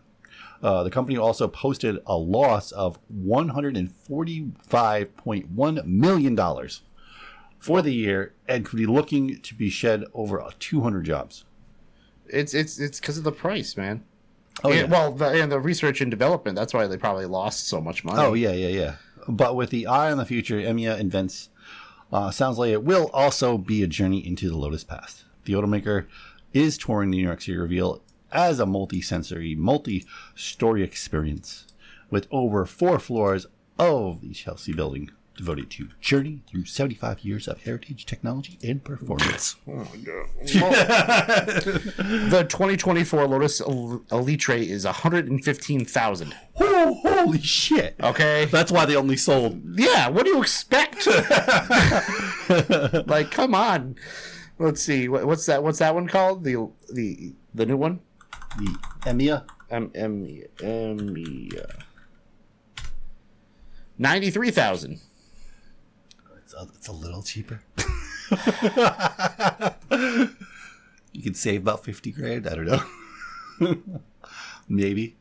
Uh, 0.61 0.83
the 0.83 0.91
company 0.91 1.17
also 1.17 1.47
posted 1.47 1.97
a 2.05 2.15
loss 2.15 2.71
of 2.71 2.99
145.1 3.11 5.85
million 5.85 6.35
dollars 6.35 6.81
for 7.57 7.81
the 7.81 7.93
year, 7.93 8.33
and 8.47 8.65
could 8.65 8.77
be 8.77 8.85
looking 8.85 9.39
to 9.39 9.55
be 9.55 9.69
shed 9.69 10.03
over 10.13 10.45
200 10.59 11.03
jobs. 11.03 11.45
It's 12.27 12.53
it's 12.53 12.79
it's 12.79 12.99
because 12.99 13.17
of 13.17 13.23
the 13.23 13.31
price, 13.31 13.77
man. 13.77 14.03
Oh, 14.63 14.69
and, 14.69 14.79
yeah. 14.79 14.85
Well, 14.85 15.11
the, 15.11 15.27
and 15.27 15.51
the 15.51 15.59
research 15.59 16.01
and 16.01 16.11
development. 16.11 16.55
That's 16.55 16.73
why 16.73 16.87
they 16.87 16.97
probably 16.97 17.25
lost 17.25 17.67
so 17.67 17.81
much 17.81 18.03
money. 18.03 18.19
Oh 18.19 18.33
yeah, 18.33 18.51
yeah, 18.51 18.67
yeah. 18.67 18.95
But 19.27 19.55
with 19.55 19.69
the 19.69 19.87
eye 19.87 20.11
on 20.11 20.17
the 20.17 20.25
future, 20.25 20.59
Emiya 20.59 20.99
invents. 20.99 21.49
Uh, 22.11 22.29
sounds 22.29 22.57
like 22.57 22.71
it 22.71 22.83
will 22.83 23.09
also 23.13 23.57
be 23.57 23.83
a 23.83 23.87
journey 23.87 24.25
into 24.25 24.49
the 24.49 24.57
Lotus 24.57 24.83
Past. 24.83 25.23
The 25.45 25.53
automaker 25.53 26.07
is 26.51 26.77
touring 26.77 27.09
the 27.09 27.17
New 27.17 27.23
York 27.23 27.39
City 27.39 27.57
reveal 27.57 28.01
as 28.31 28.59
a 28.59 28.65
multi-sensory, 28.65 29.55
multi-story 29.55 30.83
experience 30.83 31.65
with 32.09 32.27
over 32.31 32.65
four 32.65 32.99
floors 32.99 33.45
of 33.79 34.21
the 34.21 34.33
Chelsea 34.33 34.73
building 34.73 35.09
devoted 35.37 35.69
to 35.71 35.87
journey 36.01 36.41
through 36.47 36.65
75 36.65 37.21
years 37.21 37.47
of 37.47 37.63
heritage, 37.63 38.05
technology, 38.05 38.59
and 38.63 38.83
performance. 38.83 39.55
Oh 39.67 39.75
my 39.77 39.97
god. 40.03 40.27
the 41.63 42.45
2024 42.49 43.27
Lotus 43.27 43.61
El- 43.61 44.03
Elite 44.11 44.49
is 44.49 44.85
115,000. 44.85 46.35
Oh, 46.59 46.93
holy 47.01 47.41
shit. 47.41 47.95
Okay. 48.03 48.45
That's 48.45 48.71
why 48.71 48.85
they 48.85 48.95
only 48.95 49.17
sold. 49.17 49.61
Yeah, 49.79 50.09
what 50.09 50.25
do 50.25 50.31
you 50.31 50.41
expect? 50.41 51.07
like, 53.07 53.31
come 53.31 53.55
on. 53.55 53.95
Let's 54.59 54.81
see. 54.83 55.07
What's 55.07 55.45
that? 55.47 55.63
What's 55.63 55.79
that 55.79 55.95
one 55.95 56.07
called? 56.07 56.43
The 56.43 56.69
the 56.93 57.33
the 57.53 57.65
new 57.65 57.77
one? 57.77 58.01
The 58.57 58.65
Emiya? 59.01 59.45
Um, 59.69 59.89
Emiya. 59.89 60.47
Emiya. 60.57 61.83
93,000. 63.97 64.99
It's 66.37 66.53
a, 66.53 66.67
it's 66.75 66.87
a 66.87 66.91
little 66.91 67.21
cheaper. 67.23 67.61
you 71.11 71.21
could 71.23 71.37
save 71.37 71.61
about 71.61 71.83
50 71.85 72.11
grand. 72.11 72.47
I 72.47 72.55
don't 72.55 72.65
know. 73.59 73.77
Maybe. 74.67 75.15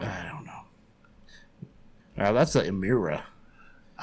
I 0.00 0.28
don't 0.30 0.44
know. 0.44 0.62
Wow, 2.18 2.32
that's 2.32 2.52
the 2.54 2.62
Emira. 2.62 3.22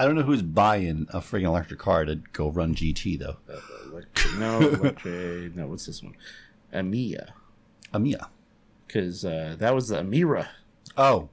I 0.01 0.05
don't 0.05 0.15
know 0.15 0.23
who's 0.23 0.41
buying 0.41 1.05
a 1.13 1.19
friggin' 1.19 1.43
electric 1.43 1.79
car 1.79 2.05
to 2.05 2.15
go 2.33 2.49
run 2.49 2.73
GT, 2.73 3.19
though. 3.19 3.37
No, 4.39 4.59
electric, 4.59 5.55
no, 5.55 5.67
what's 5.67 5.85
this 5.85 6.01
one? 6.01 6.15
Amiya. 6.73 7.29
Amiya. 7.93 8.27
Because 8.87 9.23
uh, 9.23 9.55
that 9.59 9.75
was 9.75 9.89
the 9.89 9.97
Amira. 9.97 10.47
Oh. 10.97 11.29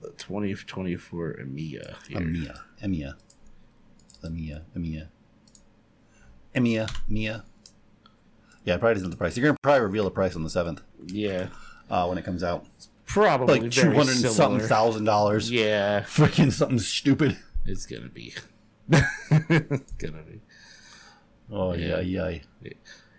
The 0.00 0.10
2024 0.10 1.38
Amiya. 1.40 1.96
here. 2.06 2.20
Amiya. 2.20 2.60
Emiya. 2.80 3.14
Amiya. 4.22 4.62
Amiya. 4.76 5.08
Emiya. 6.54 6.96
Mia. 7.08 7.44
Yeah, 8.64 8.74
it 8.76 8.78
probably 8.78 8.94
doesn't 8.94 9.10
the 9.10 9.16
price. 9.16 9.36
You're 9.36 9.48
gonna 9.48 9.58
probably 9.62 9.80
reveal 9.82 10.04
the 10.04 10.12
price 10.12 10.36
on 10.36 10.44
the 10.44 10.50
seventh. 10.50 10.80
Yeah. 11.06 11.48
Uh, 11.90 12.06
when 12.06 12.18
it 12.18 12.24
comes 12.24 12.44
out. 12.44 12.66
Probably 13.06 13.60
like 13.60 13.70
two 13.70 13.92
hundred 13.92 14.16
something 14.16 14.66
thousand 14.66 15.04
dollars. 15.04 15.50
Yeah. 15.50 16.00
Freaking 16.06 16.52
something 16.52 16.78
stupid. 16.78 17.36
It's 17.64 17.86
gonna 17.86 18.08
be. 18.08 18.34
it's 18.90 19.92
gonna 19.92 20.22
be. 20.22 20.40
Oh 21.50 21.72
yeah, 21.74 22.00
yeah. 22.00 22.38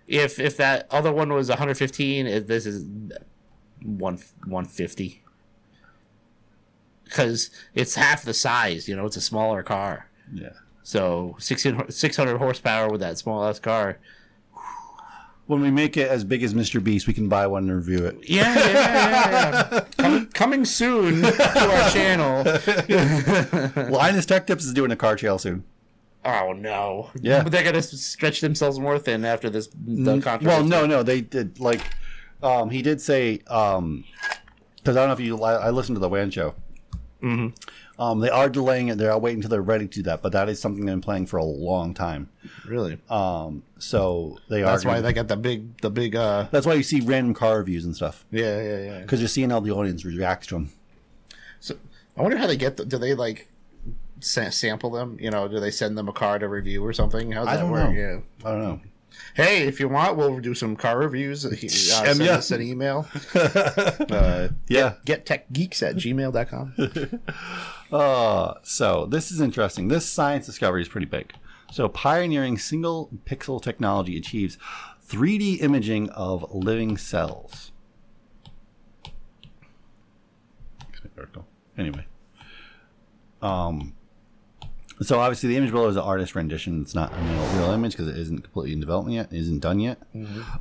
If 0.07 0.39
if 0.39 0.57
that 0.57 0.87
other 0.91 1.11
one 1.11 1.33
was 1.33 1.49
115, 1.49 2.45
this 2.45 2.65
is 2.65 2.85
one 3.83 4.15
150. 4.45 5.23
Because 7.03 7.49
it's 7.73 7.95
half 7.95 8.23
the 8.23 8.33
size, 8.33 8.89
you 8.89 8.95
know, 8.95 9.05
it's 9.05 9.17
a 9.17 9.21
smaller 9.21 9.63
car. 9.63 10.09
Yeah. 10.33 10.53
So 10.83 11.35
600 11.39 12.37
horsepower 12.37 12.89
with 12.89 13.01
that 13.01 13.17
small 13.17 13.45
ass 13.45 13.59
car. 13.59 13.99
When 15.47 15.61
we 15.61 15.71
make 15.71 15.95
it 15.97 16.09
as 16.09 16.23
big 16.25 16.43
as 16.43 16.53
Mr. 16.53 16.83
Beast, 16.83 17.07
we 17.07 17.13
can 17.13 17.29
buy 17.29 17.47
one 17.47 17.69
and 17.69 17.75
review 17.77 18.05
it. 18.05 18.17
Yeah, 18.29 18.53
yeah, 18.53 18.69
yeah. 18.69 19.67
yeah. 19.71 19.79
coming, 19.97 20.25
coming 20.27 20.65
soon 20.65 21.21
to 21.21 21.69
our 21.71 21.89
channel. 21.89 22.43
Linus 23.89 24.25
Tech 24.25 24.45
Tips 24.45 24.65
is 24.65 24.73
doing 24.73 24.91
a 24.91 24.95
car 24.95 25.15
trail 25.15 25.37
soon. 25.37 25.63
Oh 26.25 26.51
no! 26.51 27.09
Yeah. 27.21 27.43
but 27.43 27.53
they're 27.53 27.63
gonna 27.63 27.81
stretch 27.81 28.41
themselves 28.41 28.77
more 28.79 28.99
thin 28.99 29.23
after 29.23 29.49
this. 29.49 29.67
The 29.67 30.11
N- 30.13 30.21
controversy. 30.21 30.45
Well, 30.47 30.65
no, 30.65 30.85
no, 30.85 31.01
they 31.03 31.21
did 31.21 31.59
like. 31.61 31.81
Um, 32.43 32.69
he 32.69 32.81
did 32.81 32.99
say 32.99 33.39
um, 33.47 34.03
because 34.75 34.97
I 34.97 35.01
don't 35.01 35.07
know 35.07 35.13
if 35.13 35.19
you. 35.21 35.41
I, 35.41 35.67
I 35.67 35.69
listened 35.69 35.95
to 35.95 35.99
the 36.01 36.09
WAN 36.09 36.29
show. 36.29 36.53
Mhm. 37.23 37.55
Um, 37.99 38.19
they 38.19 38.29
are 38.29 38.47
delaying 38.47 38.89
it. 38.89 38.97
They're 38.99 39.17
waiting 39.17 39.39
until 39.39 39.49
they're 39.49 39.61
ready 39.61 39.87
to 39.87 39.93
do 39.93 40.03
that, 40.03 40.21
but 40.21 40.31
that 40.33 40.49
is 40.49 40.59
something 40.59 40.85
they've 40.85 40.93
been 40.93 41.01
playing 41.01 41.25
for 41.25 41.37
a 41.37 41.43
long 41.43 41.95
time. 41.95 42.29
Really? 42.67 42.99
Um, 43.09 43.63
so 43.79 44.37
they 44.49 44.61
are. 44.61 44.67
That's 44.67 44.85
why 44.85 45.01
they 45.01 45.13
got 45.13 45.27
the 45.27 45.35
big, 45.37 45.81
the 45.81 45.89
big. 45.89 46.15
uh 46.15 46.47
That's 46.51 46.65
why 46.67 46.73
you 46.75 46.83
see 46.83 47.01
random 47.01 47.33
car 47.33 47.57
reviews 47.57 47.85
and 47.85 47.95
stuff. 47.95 48.23
Yeah, 48.31 48.61
yeah, 48.61 48.77
yeah. 48.79 48.99
Because 49.01 49.19
you're 49.19 49.27
seeing 49.27 49.49
how 49.49 49.59
the 49.61 49.71
audience 49.71 50.05
reacts 50.05 50.47
to 50.47 50.55
them. 50.55 50.71
So 51.59 51.75
I 52.15 52.21
wonder 52.21 52.37
how 52.37 52.45
they 52.45 52.57
get. 52.57 52.77
The, 52.77 52.85
do 52.85 52.99
they 52.99 53.15
like 53.15 53.47
sa- 54.19 54.51
sample 54.51 54.91
them? 54.91 55.17
You 55.19 55.31
know, 55.31 55.47
do 55.47 55.59
they 55.59 55.71
send 55.71 55.97
them 55.97 56.07
a 56.07 56.13
car 56.13 56.37
to 56.37 56.47
review 56.47 56.85
or 56.85 56.93
something? 56.93 57.31
How's 57.31 57.47
that 57.47 57.57
don't 57.61 57.71
work? 57.71 57.89
know. 57.89 57.95
Yeah. 57.95 58.19
I 58.45 58.51
don't 58.51 58.61
know. 58.61 58.79
Hey, 59.33 59.67
if 59.67 59.79
you 59.79 59.87
want, 59.87 60.17
we'll 60.17 60.39
do 60.39 60.53
some 60.53 60.75
car 60.75 60.97
reviews. 60.97 61.45
Uh, 61.45 61.55
send 61.55 62.19
yeah. 62.19 62.37
us 62.37 62.51
an 62.51 62.61
email. 62.61 63.07
uh, 63.35 64.49
Yeah. 64.67 64.95
Get 65.05 65.25
techgeeks 65.25 65.81
at 65.83 65.95
gmail.com. 65.95 67.21
Uh, 67.89 68.55
so 68.63 69.05
this 69.05 69.31
is 69.31 69.39
interesting. 69.39 69.87
This 69.87 70.05
science 70.05 70.45
discovery 70.45 70.81
is 70.81 70.89
pretty 70.89 71.05
big. 71.05 71.31
So 71.71 71.87
pioneering 71.87 72.57
single 72.57 73.09
pixel 73.25 73.61
technology 73.61 74.17
achieves 74.17 74.57
3D 75.07 75.61
imaging 75.61 76.09
of 76.09 76.53
living 76.53 76.97
cells. 76.97 77.71
Anyway, 81.77 82.05
um, 83.41 83.95
so 85.01 85.19
obviously 85.19 85.49
the 85.49 85.57
image 85.57 85.71
below 85.71 85.87
is 85.87 85.95
an 85.95 86.01
artist 86.01 86.35
rendition. 86.35 86.81
It's 86.81 86.95
not 86.95 87.13
a 87.13 87.57
real, 87.57 87.71
image 87.71 87.91
because 87.91 88.07
it 88.07 88.17
isn't 88.17 88.43
completely 88.43 88.73
in 88.73 88.79
development 88.79 89.15
yet. 89.15 89.31
It 89.31 89.39
isn't 89.39 89.59
done 89.59 89.79
yet. 89.79 89.99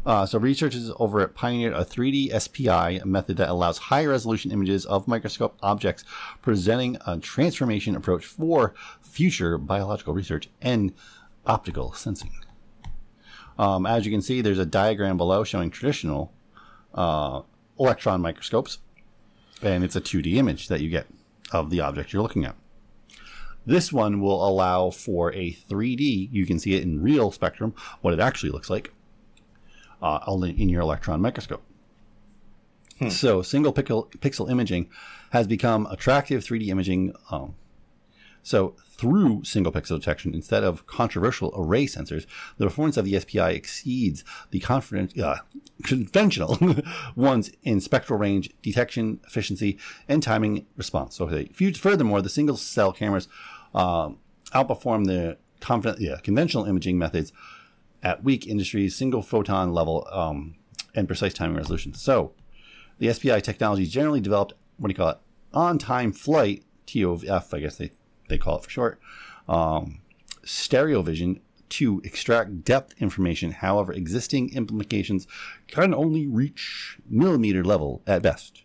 Uh, 0.04 0.26
so 0.26 0.38
researchers 0.38 0.90
over 0.98 1.20
at 1.20 1.34
pioneered 1.34 1.72
a 1.72 1.84
3D 1.84 2.38
SPI 2.40 2.98
a 2.98 3.06
method 3.06 3.38
that 3.38 3.48
allows 3.48 3.78
high 3.78 4.04
resolution 4.04 4.50
images 4.52 4.84
of 4.86 5.08
microscope 5.08 5.56
objects, 5.62 6.04
presenting 6.42 6.98
a 7.06 7.18
transformation 7.18 7.96
approach 7.96 8.26
for 8.26 8.74
future 9.00 9.56
biological 9.56 10.12
research 10.12 10.48
and 10.60 10.92
optical 11.46 11.92
sensing. 11.92 12.30
Um, 13.58 13.86
as 13.86 14.04
you 14.04 14.12
can 14.12 14.20
see, 14.20 14.42
there's 14.42 14.58
a 14.58 14.66
diagram 14.66 15.16
below 15.16 15.44
showing 15.44 15.70
traditional 15.70 16.32
uh, 16.94 17.40
electron 17.78 18.20
microscopes, 18.20 18.78
and 19.62 19.82
it's 19.82 19.96
a 19.96 20.00
2D 20.00 20.34
image 20.34 20.68
that 20.68 20.80
you 20.80 20.90
get 20.90 21.06
of 21.52 21.70
the 21.70 21.80
object 21.80 22.12
you're 22.12 22.22
looking 22.22 22.44
at. 22.44 22.54
This 23.66 23.92
one 23.92 24.20
will 24.20 24.46
allow 24.46 24.90
for 24.90 25.32
a 25.34 25.52
3D. 25.52 26.28
You 26.30 26.46
can 26.46 26.58
see 26.58 26.74
it 26.74 26.84
in 26.84 27.02
real 27.02 27.32
spectrum, 27.32 27.74
what 28.00 28.14
it 28.14 28.20
actually 28.20 28.50
looks 28.50 28.70
like, 28.70 28.92
uh, 30.00 30.20
in 30.42 30.68
your 30.68 30.82
electron 30.82 31.20
microscope. 31.20 31.62
So, 33.10 33.42
single 33.42 33.74
pixel, 33.74 34.10
pixel 34.20 34.50
imaging 34.50 34.88
has 35.30 35.46
become 35.46 35.86
attractive 35.90 36.42
3D 36.42 36.68
imaging. 36.68 37.12
Um, 37.30 37.54
so, 38.42 38.74
through 38.96 39.44
single 39.44 39.70
pixel 39.70 39.98
detection, 39.98 40.34
instead 40.34 40.64
of 40.64 40.86
controversial 40.86 41.52
array 41.54 41.84
sensors, 41.84 42.24
the 42.56 42.64
performance 42.64 42.96
of 42.96 43.04
the 43.04 43.20
SPI 43.20 43.52
exceeds 43.52 44.24
the 44.50 44.64
uh, 45.22 45.36
conventional 45.82 46.58
ones 47.16 47.50
in 47.64 47.80
spectral 47.80 48.18
range, 48.18 48.50
detection, 48.62 49.20
efficiency, 49.26 49.78
and 50.08 50.22
timing 50.22 50.64
response. 50.76 51.16
So, 51.16 51.28
furthermore, 51.74 52.22
the 52.22 52.30
single 52.30 52.56
cell 52.56 52.92
cameras 52.92 53.28
um, 53.74 54.18
outperform 54.54 55.06
the 55.06 55.38
yeah, 55.98 56.16
conventional 56.22 56.64
imaging 56.64 56.98
methods 56.98 57.32
at 58.02 58.22
weak 58.22 58.46
industries, 58.46 58.94
single 58.94 59.22
photon 59.22 59.72
level, 59.72 60.06
um, 60.12 60.54
and 60.94 61.06
precise 61.08 61.34
timing 61.34 61.56
resolution. 61.56 61.92
So, 61.94 62.32
the 62.98 63.12
SPI 63.12 63.40
technology 63.40 63.86
generally 63.86 64.20
developed, 64.20 64.54
what 64.78 64.88
do 64.88 64.92
you 64.92 64.96
call 64.96 65.10
it, 65.10 65.18
on-time 65.52 66.12
flight 66.12 66.64
TOF, 66.86 67.52
I 67.52 67.60
guess 67.60 67.76
they 67.76 67.90
they 68.28 68.38
call 68.38 68.58
it 68.58 68.64
for 68.64 68.70
short, 68.70 69.00
um, 69.48 70.00
stereo 70.44 71.02
vision 71.02 71.40
to 71.68 72.00
extract 72.04 72.64
depth 72.64 72.94
information. 73.00 73.50
However, 73.50 73.92
existing 73.92 74.54
implications 74.54 75.26
can 75.66 75.94
only 75.94 76.26
reach 76.26 76.98
millimeter 77.08 77.64
level 77.64 78.02
at 78.06 78.22
best, 78.22 78.62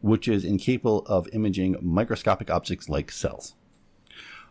which 0.00 0.28
is 0.28 0.44
incapable 0.44 1.00
of 1.06 1.28
imaging 1.32 1.76
microscopic 1.80 2.50
objects 2.50 2.88
like 2.88 3.10
cells. 3.10 3.54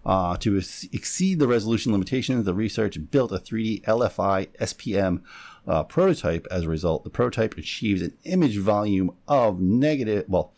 Uh, 0.03 0.35
to 0.37 0.57
ex- 0.57 0.87
exceed 0.91 1.37
the 1.37 1.47
resolution 1.47 1.91
limitations, 1.91 2.43
the 2.45 2.53
research 2.55 2.97
built 3.11 3.31
a 3.31 3.37
3D 3.37 3.83
LFI 3.83 4.47
SPM 4.59 5.21
uh, 5.67 5.83
prototype. 5.83 6.47
As 6.49 6.63
a 6.63 6.69
result, 6.69 7.03
the 7.03 7.11
prototype 7.11 7.55
achieves 7.57 8.01
an 8.01 8.17
image 8.23 8.57
volume 8.57 9.11
of 9.27 9.59
negative, 9.59 10.25
well, 10.27 10.53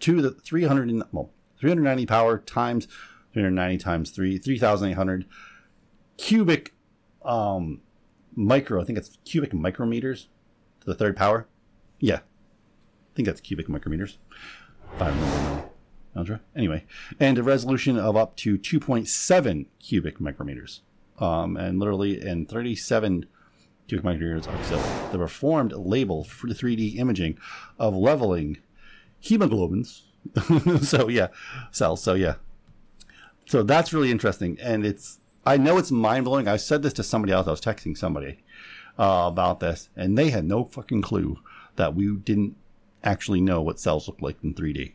to 0.00 0.22
the 0.22 0.30
300, 0.30 0.88
and- 0.88 1.04
well, 1.12 1.30
390 1.60 2.06
power 2.06 2.38
times 2.38 2.86
390 3.34 3.76
times 3.76 4.10
3, 4.10 4.38
3,800 4.38 5.26
cubic 6.16 6.72
um, 7.22 7.82
micro, 8.34 8.80
I 8.80 8.84
think 8.84 8.98
it's 8.98 9.18
cubic 9.26 9.52
micrometers 9.52 10.28
to 10.80 10.86
the 10.86 10.94
third 10.94 11.16
power. 11.16 11.46
Yeah. 12.00 12.16
I 12.16 13.12
think 13.14 13.26
that's 13.26 13.42
cubic 13.42 13.68
micrometers. 13.68 14.16
If 14.94 15.02
I 15.02 15.08
remember 15.08 15.68
algebra. 16.16 16.40
Anyway, 16.54 16.84
and 17.20 17.38
a 17.38 17.42
resolution 17.42 17.98
of 17.98 18.16
up 18.16 18.36
to 18.36 18.58
2.7 18.58 19.66
cubic 19.80 20.18
micrometers. 20.18 20.80
Um, 21.18 21.56
and 21.56 21.78
literally 21.78 22.20
in 22.20 22.46
37 22.46 23.26
cubic 23.88 24.04
micrometers 24.04 24.46
of 24.46 24.66
silver. 24.66 25.08
The 25.12 25.18
reformed 25.18 25.72
label 25.72 26.24
for 26.24 26.46
the 26.46 26.54
3D 26.54 26.96
imaging 26.96 27.38
of 27.78 27.94
leveling 27.94 28.58
hemoglobins. 29.22 30.02
so 30.84 31.08
yeah, 31.08 31.28
cells. 31.70 32.02
So 32.02 32.14
yeah. 32.14 32.36
So 33.46 33.62
that's 33.62 33.92
really 33.92 34.10
interesting, 34.10 34.58
and 34.60 34.84
it's 34.84 35.20
I 35.44 35.56
know 35.56 35.78
it's 35.78 35.92
mind 35.92 36.24
blowing. 36.24 36.48
I 36.48 36.56
said 36.56 36.82
this 36.82 36.92
to 36.94 37.04
somebody 37.04 37.32
else. 37.32 37.46
I 37.46 37.52
was 37.52 37.60
texting 37.60 37.96
somebody 37.96 38.42
uh, 38.98 39.26
about 39.28 39.60
this, 39.60 39.88
and 39.94 40.18
they 40.18 40.30
had 40.30 40.44
no 40.44 40.64
fucking 40.64 41.02
clue 41.02 41.38
that 41.76 41.94
we 41.94 42.16
didn't 42.16 42.56
actually 43.04 43.40
know 43.40 43.62
what 43.62 43.78
cells 43.78 44.08
look 44.08 44.20
like 44.20 44.42
in 44.42 44.52
3D 44.52 44.94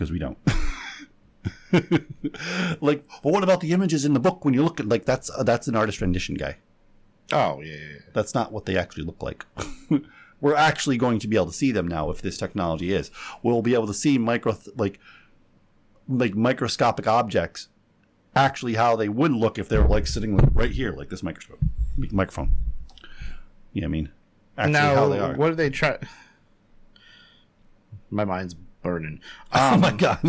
because 0.00 0.10
we 0.10 0.18
don't. 0.18 0.38
like, 2.82 3.04
well, 3.22 3.34
what 3.34 3.44
about 3.44 3.60
the 3.60 3.72
images 3.72 4.06
in 4.06 4.14
the 4.14 4.20
book 4.20 4.46
when 4.46 4.54
you 4.54 4.64
look 4.64 4.80
at 4.80 4.88
like 4.88 5.04
that's 5.04 5.30
uh, 5.30 5.42
that's 5.42 5.68
an 5.68 5.76
artist 5.76 6.00
rendition 6.00 6.36
guy. 6.36 6.56
Oh 7.32 7.60
yeah, 7.60 7.72
yeah, 7.72 7.76
yeah. 7.76 7.98
That's 8.14 8.34
not 8.34 8.50
what 8.50 8.64
they 8.64 8.78
actually 8.78 9.04
look 9.04 9.22
like. 9.22 9.44
We're 10.40 10.54
actually 10.54 10.96
going 10.96 11.18
to 11.18 11.28
be 11.28 11.36
able 11.36 11.48
to 11.48 11.52
see 11.52 11.70
them 11.70 11.86
now 11.86 12.08
if 12.08 12.22
this 12.22 12.38
technology 12.38 12.94
is. 12.94 13.10
We'll 13.42 13.60
be 13.60 13.74
able 13.74 13.88
to 13.88 13.94
see 13.94 14.16
micro 14.16 14.56
like 14.74 14.98
like 16.08 16.34
microscopic 16.34 17.06
objects 17.06 17.68
actually 18.34 18.74
how 18.74 18.96
they 18.96 19.08
would 19.08 19.32
look 19.32 19.58
if 19.58 19.68
they 19.68 19.76
were 19.76 19.86
like 19.86 20.06
sitting 20.06 20.36
right 20.54 20.70
here 20.70 20.92
like 20.92 21.10
this 21.10 21.22
microscope 21.22 21.60
microphone. 21.98 22.52
Yeah, 23.74 23.84
I 23.84 23.88
mean 23.88 24.10
actually 24.56 24.72
now, 24.72 24.94
how 24.94 25.08
they 25.10 25.18
are. 25.18 25.34
what 25.34 25.50
do 25.50 25.54
they 25.56 25.68
try? 25.68 25.98
My 28.08 28.24
mind's 28.24 28.56
burning. 28.82 29.20
oh 29.52 29.76
my 29.76 29.92
god. 29.92 30.20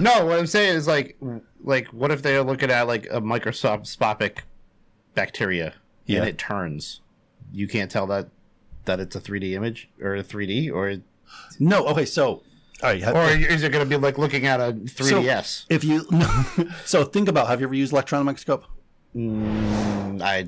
No, 0.00 0.26
what 0.26 0.38
I'm 0.38 0.46
saying 0.46 0.76
is 0.76 0.86
like, 0.86 1.16
like, 1.62 1.88
what 1.88 2.10
if 2.10 2.22
they're 2.22 2.42
looking 2.42 2.70
at 2.70 2.86
like 2.86 3.06
a 3.10 3.20
microscopic 3.20 4.42
bacteria 5.14 5.74
Yeah. 6.06 6.20
and 6.20 6.28
it 6.28 6.38
turns? 6.38 7.00
You 7.52 7.68
can't 7.68 7.90
tell 7.90 8.06
that 8.08 8.28
that 8.84 9.00
it's 9.00 9.16
a 9.16 9.20
3D 9.20 9.52
image 9.52 9.88
or 10.00 10.16
a 10.16 10.22
3D 10.24 10.72
or 10.72 10.96
no. 11.58 11.86
Okay, 11.88 12.04
so 12.04 12.42
all 12.82 12.90
right, 12.90 13.02
or 13.02 13.28
is 13.30 13.62
it 13.62 13.70
going 13.72 13.84
to 13.84 13.88
be 13.88 13.96
like 13.96 14.18
looking 14.18 14.46
at 14.46 14.60
a 14.60 14.72
3DS? 14.72 15.44
So, 15.44 15.66
if 15.70 15.84
you 15.84 16.06
so 16.84 17.04
think 17.04 17.28
about 17.28 17.46
have 17.48 17.60
you 17.60 17.66
ever 17.66 17.74
used 17.74 17.92
electron 17.92 18.24
microscope? 18.26 18.64
Mm, 19.16 20.20
I 20.20 20.46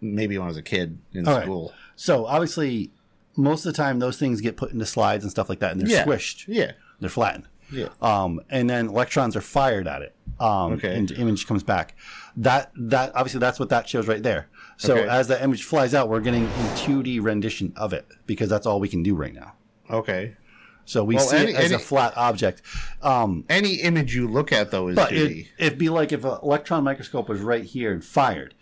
maybe 0.00 0.38
when 0.38 0.46
I 0.46 0.48
was 0.48 0.56
a 0.56 0.62
kid 0.62 0.98
in 1.12 1.28
All 1.28 1.34
right. 1.34 1.42
school. 1.44 1.72
So 1.94 2.24
obviously, 2.26 2.90
most 3.36 3.64
of 3.64 3.72
the 3.72 3.76
time 3.76 3.98
those 3.98 4.18
things 4.18 4.40
get 4.40 4.56
put 4.56 4.72
into 4.72 4.86
slides 4.86 5.24
and 5.24 5.30
stuff 5.30 5.48
like 5.48 5.60
that, 5.60 5.72
and 5.72 5.80
they're 5.80 5.88
Yeah. 5.88 6.04
squished. 6.04 6.44
Yeah. 6.48 6.72
they're 7.00 7.08
flattened. 7.08 7.44
Yeah. 7.72 7.88
Um, 8.02 8.40
and 8.50 8.68
then 8.68 8.88
electrons 8.88 9.34
are 9.36 9.40
fired 9.40 9.86
at 9.88 10.02
it. 10.02 10.14
Um, 10.38 10.72
Okay. 10.74 10.94
And 10.94 11.08
the 11.08 11.16
image 11.16 11.46
comes 11.46 11.62
back. 11.62 11.94
That 12.36 12.70
that 12.76 13.12
obviously 13.14 13.40
that's 13.40 13.58
what 13.58 13.70
that 13.70 13.88
shows 13.88 14.06
right 14.06 14.22
there. 14.22 14.48
So 14.76 14.96
Okay. 14.98 15.08
as 15.08 15.28
that 15.28 15.40
image 15.42 15.62
flies 15.64 15.94
out, 15.94 16.08
we're 16.10 16.20
getting 16.20 16.44
a 16.46 16.74
2D 16.76 17.20
rendition 17.20 17.72
of 17.76 17.92
it 17.94 18.06
because 18.26 18.50
that's 18.50 18.66
all 18.66 18.80
we 18.80 18.88
can 18.88 19.02
do 19.02 19.14
right 19.14 19.32
now. 19.32 19.54
Okay. 19.90 20.36
So 20.84 21.04
we 21.04 21.14
Well, 21.14 21.24
see 21.24 21.36
any- 21.36 21.52
it 21.52 21.56
as 21.56 21.72
a 21.72 21.78
flat 21.78 22.12
object. 22.16 22.60
Um, 23.00 23.44
Any 23.48 23.76
image 23.76 24.14
you 24.14 24.26
look 24.28 24.52
at 24.52 24.70
though 24.72 24.88
is 24.88 24.96
but 24.96 25.10
3D. 25.10 25.40
it, 25.58 25.66
it'd 25.66 25.78
be 25.78 25.88
like 25.88 26.12
if 26.12 26.24
an 26.24 26.36
electron 26.42 26.84
microscope 26.84 27.28
was 27.28 27.40
right 27.40 27.64
here 27.64 27.92
and 27.92 28.04
fired, 28.04 28.54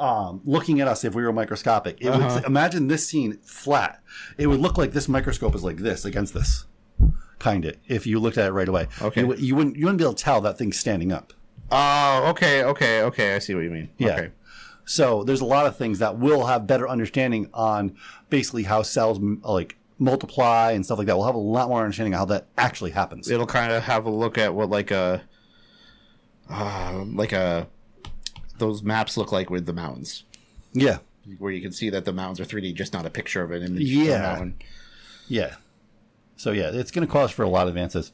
um, 0.00 0.40
looking 0.44 0.80
at 0.80 0.88
us 0.88 1.04
if 1.04 1.14
we 1.14 1.22
were 1.22 1.32
microscopic. 1.32 1.98
It 2.00 2.08
Uh-huh. 2.08 2.34
would 2.36 2.44
imagine 2.44 2.88
this 2.88 3.08
scene 3.08 3.38
flat. 3.42 4.00
It 4.36 4.46
would 4.46 4.60
look 4.60 4.78
like 4.78 4.92
this 4.92 5.08
microscope 5.08 5.54
is 5.54 5.64
like 5.64 5.78
this 5.78 6.04
against 6.04 6.34
this, 6.34 6.66
kind 7.38 7.64
of. 7.64 7.76
If 7.88 8.06
you 8.06 8.20
looked 8.20 8.38
at 8.38 8.46
it 8.48 8.52
right 8.52 8.68
away, 8.68 8.88
Okay. 9.02 9.22
you, 9.22 9.34
you 9.36 9.56
wouldn't 9.56 9.76
you 9.76 9.84
wouldn't 9.86 9.98
be 9.98 10.04
able 10.04 10.14
to 10.14 10.22
tell 10.22 10.40
that 10.42 10.56
thing's 10.58 10.78
standing 10.78 11.12
up. 11.12 11.32
Oh, 11.70 12.28
okay, 12.30 12.64
okay, 12.64 13.02
okay. 13.02 13.34
I 13.34 13.38
see 13.40 13.54
what 13.54 13.62
you 13.64 13.70
mean. 13.70 13.90
Yeah. 13.98 14.12
Okay. 14.14 14.30
So 14.84 15.22
there's 15.24 15.42
a 15.42 15.44
lot 15.44 15.66
of 15.66 15.76
things 15.76 15.98
that 15.98 16.16
will 16.18 16.46
have 16.46 16.66
better 16.66 16.88
understanding 16.88 17.50
on 17.52 17.94
basically 18.30 18.62
how 18.62 18.80
cells 18.82 19.18
like 19.42 19.76
multiply 19.98 20.70
and 20.72 20.84
stuff 20.84 20.96
like 20.96 21.06
that. 21.08 21.16
We'll 21.16 21.26
have 21.26 21.34
a 21.34 21.38
lot 21.38 21.68
more 21.68 21.80
understanding 21.82 22.14
of 22.14 22.20
how 22.20 22.24
that 22.26 22.46
actually 22.56 22.92
happens. 22.92 23.28
It'll 23.30 23.46
kind 23.46 23.70
of 23.72 23.82
have 23.82 24.06
a 24.06 24.10
look 24.10 24.38
at 24.38 24.54
what 24.54 24.70
like 24.70 24.90
a, 24.90 25.20
uh, 26.48 27.04
like 27.06 27.32
a, 27.32 27.66
those 28.58 28.82
maps 28.82 29.16
look 29.16 29.32
like 29.32 29.50
with 29.50 29.66
the 29.66 29.72
mountains, 29.72 30.24
Yeah. 30.72 30.98
where 31.38 31.52
you 31.52 31.60
can 31.60 31.72
see 31.72 31.90
that 31.90 32.04
the 32.04 32.12
mountains 32.12 32.40
are 32.40 32.44
3D, 32.44 32.74
just 32.74 32.92
not 32.92 33.06
a 33.06 33.10
picture 33.10 33.42
of 33.42 33.50
an 33.50 33.62
image. 33.62 33.82
Yeah. 33.82 34.44
Yeah. 35.28 35.54
So 36.36 36.52
yeah, 36.52 36.70
it's 36.72 36.90
going 36.90 37.06
to 37.06 37.12
cause 37.12 37.30
for 37.30 37.42
a 37.42 37.48
lot 37.48 37.62
of 37.62 37.68
advances. 37.68 38.12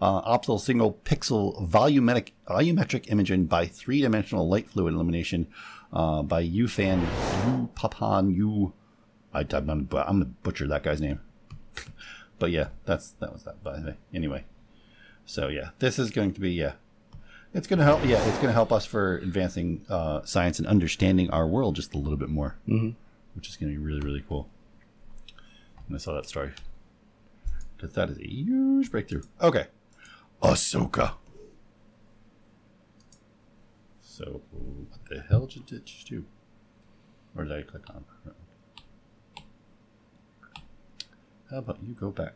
Uh, 0.00 0.20
optical 0.24 0.58
single 0.58 0.98
pixel 1.04 1.66
volumetric 1.68 2.32
volumetric 2.48 3.10
imaging 3.10 3.46
by 3.46 3.66
three 3.66 4.02
dimensional 4.02 4.46
light 4.48 4.68
fluid 4.68 4.92
illumination 4.92 5.46
uh, 5.92 6.22
by 6.22 6.42
Yufan 6.44 7.00
Yu 7.46 7.68
Papan 7.74 8.34
Yu. 8.34 8.72
I, 9.32 9.40
I'm 9.52 9.70
I'm 9.70 9.86
gonna 9.86 10.24
butcher 10.42 10.66
that 10.68 10.82
guy's 10.82 11.00
name, 11.00 11.20
but 12.38 12.50
yeah, 12.50 12.68
that's 12.84 13.10
that 13.20 13.32
was 13.32 13.44
that. 13.44 13.62
By 13.64 13.78
the 13.80 13.86
way, 13.86 13.96
anyway, 14.12 14.44
so 15.24 15.48
yeah, 15.48 15.70
this 15.78 15.98
is 15.98 16.10
going 16.10 16.32
to 16.34 16.40
be 16.40 16.52
yeah, 16.52 16.72
it's 17.56 17.66
going 17.66 17.78
to 17.78 17.84
help. 17.84 18.04
Yeah, 18.04 18.18
it's 18.26 18.36
going 18.36 18.48
to 18.48 18.52
help 18.52 18.72
us 18.72 18.84
for 18.86 19.16
advancing 19.18 19.84
uh, 19.88 20.22
science 20.24 20.58
and 20.58 20.66
understanding 20.68 21.30
our 21.30 21.46
world 21.46 21.74
just 21.76 21.94
a 21.94 21.98
little 21.98 22.16
bit 22.18 22.28
more, 22.28 22.56
Mhm. 22.68 22.94
which 23.34 23.48
is 23.48 23.56
going 23.56 23.72
to 23.72 23.78
be 23.78 23.84
really 23.84 24.00
really 24.00 24.24
cool. 24.28 24.48
And 25.86 25.94
I 25.96 25.98
saw 25.98 26.14
that 26.14 26.26
story 26.26 26.52
because 27.76 27.94
that 27.94 28.10
is 28.10 28.18
a 28.18 28.26
huge 28.28 28.90
breakthrough. 28.90 29.22
Okay, 29.40 29.66
Ahsoka. 30.42 31.14
So 34.02 34.42
what 34.52 35.04
the 35.08 35.20
hell 35.28 35.46
did 35.46 35.70
it 35.72 35.84
just 35.84 36.08
do? 36.08 36.24
Or 37.36 37.44
did 37.44 37.52
I 37.52 37.62
click 37.62 37.88
on? 37.90 38.04
How 41.50 41.58
about 41.58 41.78
you 41.82 41.94
go 41.94 42.10
back 42.10 42.34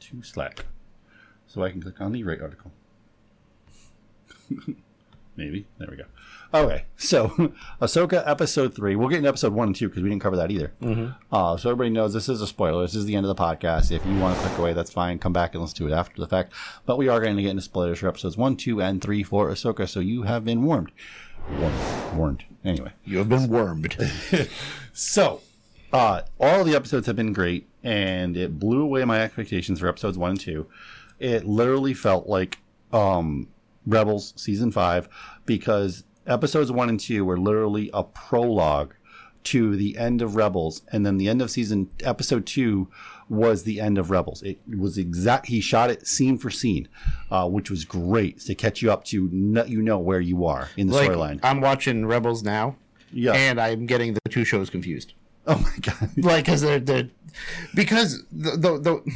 to 0.00 0.22
Slack 0.22 0.66
so 1.46 1.62
I 1.62 1.70
can 1.70 1.80
click 1.80 2.00
on 2.00 2.12
the 2.12 2.24
right 2.24 2.40
article? 2.40 2.72
Maybe. 5.36 5.66
There 5.78 5.88
we 5.90 5.96
go. 5.96 6.04
Okay, 6.54 6.84
so 6.98 7.28
Ahsoka 7.80 8.22
episode 8.28 8.74
three. 8.74 8.94
We'll 8.96 9.08
get 9.08 9.16
into 9.18 9.28
episode 9.30 9.54
one 9.54 9.68
and 9.68 9.76
two 9.76 9.88
because 9.88 10.02
we 10.02 10.10
didn't 10.10 10.20
cover 10.20 10.36
that 10.36 10.50
either. 10.50 10.72
Mhm. 10.82 11.16
Uh, 11.32 11.56
so 11.56 11.70
everybody 11.70 11.88
knows 11.88 12.12
this 12.12 12.28
is 12.28 12.42
a 12.42 12.46
spoiler. 12.46 12.82
This 12.82 12.94
is 12.94 13.06
the 13.06 13.16
end 13.16 13.24
of 13.24 13.34
the 13.34 13.42
podcast. 13.42 13.90
If 13.90 14.04
you 14.04 14.18
want 14.18 14.36
to 14.36 14.44
click 14.46 14.58
away, 14.58 14.72
that's 14.74 14.92
fine. 14.92 15.18
Come 15.18 15.32
back 15.32 15.54
and 15.54 15.62
listen 15.62 15.78
to 15.78 15.86
it 15.92 15.96
after 15.96 16.20
the 16.20 16.28
fact. 16.28 16.52
But 16.84 16.98
we 16.98 17.08
are 17.08 17.20
going 17.20 17.36
to 17.36 17.42
get 17.42 17.50
into 17.52 17.62
spoilers 17.62 18.00
for 18.00 18.08
episodes 18.08 18.36
one, 18.36 18.56
two, 18.56 18.82
and 18.82 19.00
three 19.00 19.22
for 19.22 19.48
Ahsoka. 19.48 19.88
So 19.88 20.00
you 20.00 20.24
have 20.24 20.44
been 20.44 20.62
warned. 20.64 20.92
Warned. 21.58 21.74
Warned. 22.14 22.44
Anyway. 22.64 22.92
You 23.06 23.18
have 23.18 23.28
been 23.30 23.48
wormed. 23.48 23.96
So, 24.92 25.40
uh, 25.90 26.20
all 26.38 26.64
the 26.64 26.74
episodes 26.76 27.06
have 27.06 27.16
been 27.16 27.32
great, 27.32 27.66
and 27.82 28.36
it 28.36 28.58
blew 28.58 28.82
away 28.82 29.06
my 29.06 29.22
expectations 29.22 29.80
for 29.80 29.88
episodes 29.88 30.18
one 30.18 30.32
and 30.32 30.40
two. 30.40 30.66
It 31.18 31.46
literally 31.46 31.94
felt 31.94 32.26
like 32.26 32.58
um, 32.92 33.48
Rebels 33.86 34.34
season 34.36 34.70
five 34.70 35.08
because 35.46 36.04
episodes 36.26 36.70
one 36.70 36.88
and 36.88 37.00
two 37.00 37.24
were 37.24 37.38
literally 37.38 37.90
a 37.92 38.04
prologue 38.04 38.94
to 39.44 39.76
the 39.76 39.98
end 39.98 40.22
of 40.22 40.36
Rebels, 40.36 40.82
and 40.92 41.04
then 41.04 41.16
the 41.16 41.28
end 41.28 41.42
of 41.42 41.50
season 41.50 41.90
episode 42.04 42.46
two 42.46 42.88
was 43.28 43.64
the 43.64 43.80
end 43.80 43.98
of 43.98 44.10
Rebels. 44.10 44.42
It 44.42 44.60
was 44.68 44.98
exact. 44.98 45.46
He 45.46 45.60
shot 45.60 45.90
it 45.90 46.06
scene 46.06 46.38
for 46.38 46.50
scene, 46.50 46.88
uh, 47.30 47.48
which 47.48 47.70
was 47.70 47.84
great 47.84 48.40
to 48.40 48.54
catch 48.54 48.82
you 48.82 48.92
up 48.92 49.04
to 49.06 49.28
let 49.32 49.68
you 49.68 49.82
know 49.82 49.98
where 49.98 50.20
you 50.20 50.46
are 50.46 50.68
in 50.76 50.88
the 50.88 50.94
like, 50.94 51.10
storyline. 51.10 51.40
I'm 51.42 51.60
watching 51.60 52.06
Rebels 52.06 52.42
now. 52.42 52.76
Yeah. 53.12 53.32
And 53.32 53.60
I'm 53.60 53.86
getting 53.86 54.14
the 54.14 54.20
two 54.30 54.44
shows 54.44 54.70
confused. 54.70 55.14
Oh 55.46 55.58
my 55.58 55.76
god. 55.80 56.10
like, 56.18 56.44
because 56.44 56.60
they're, 56.60 56.80
they're, 56.80 57.10
because 57.74 58.22
the, 58.30 58.52
the, 58.52 58.78
the, 58.78 59.12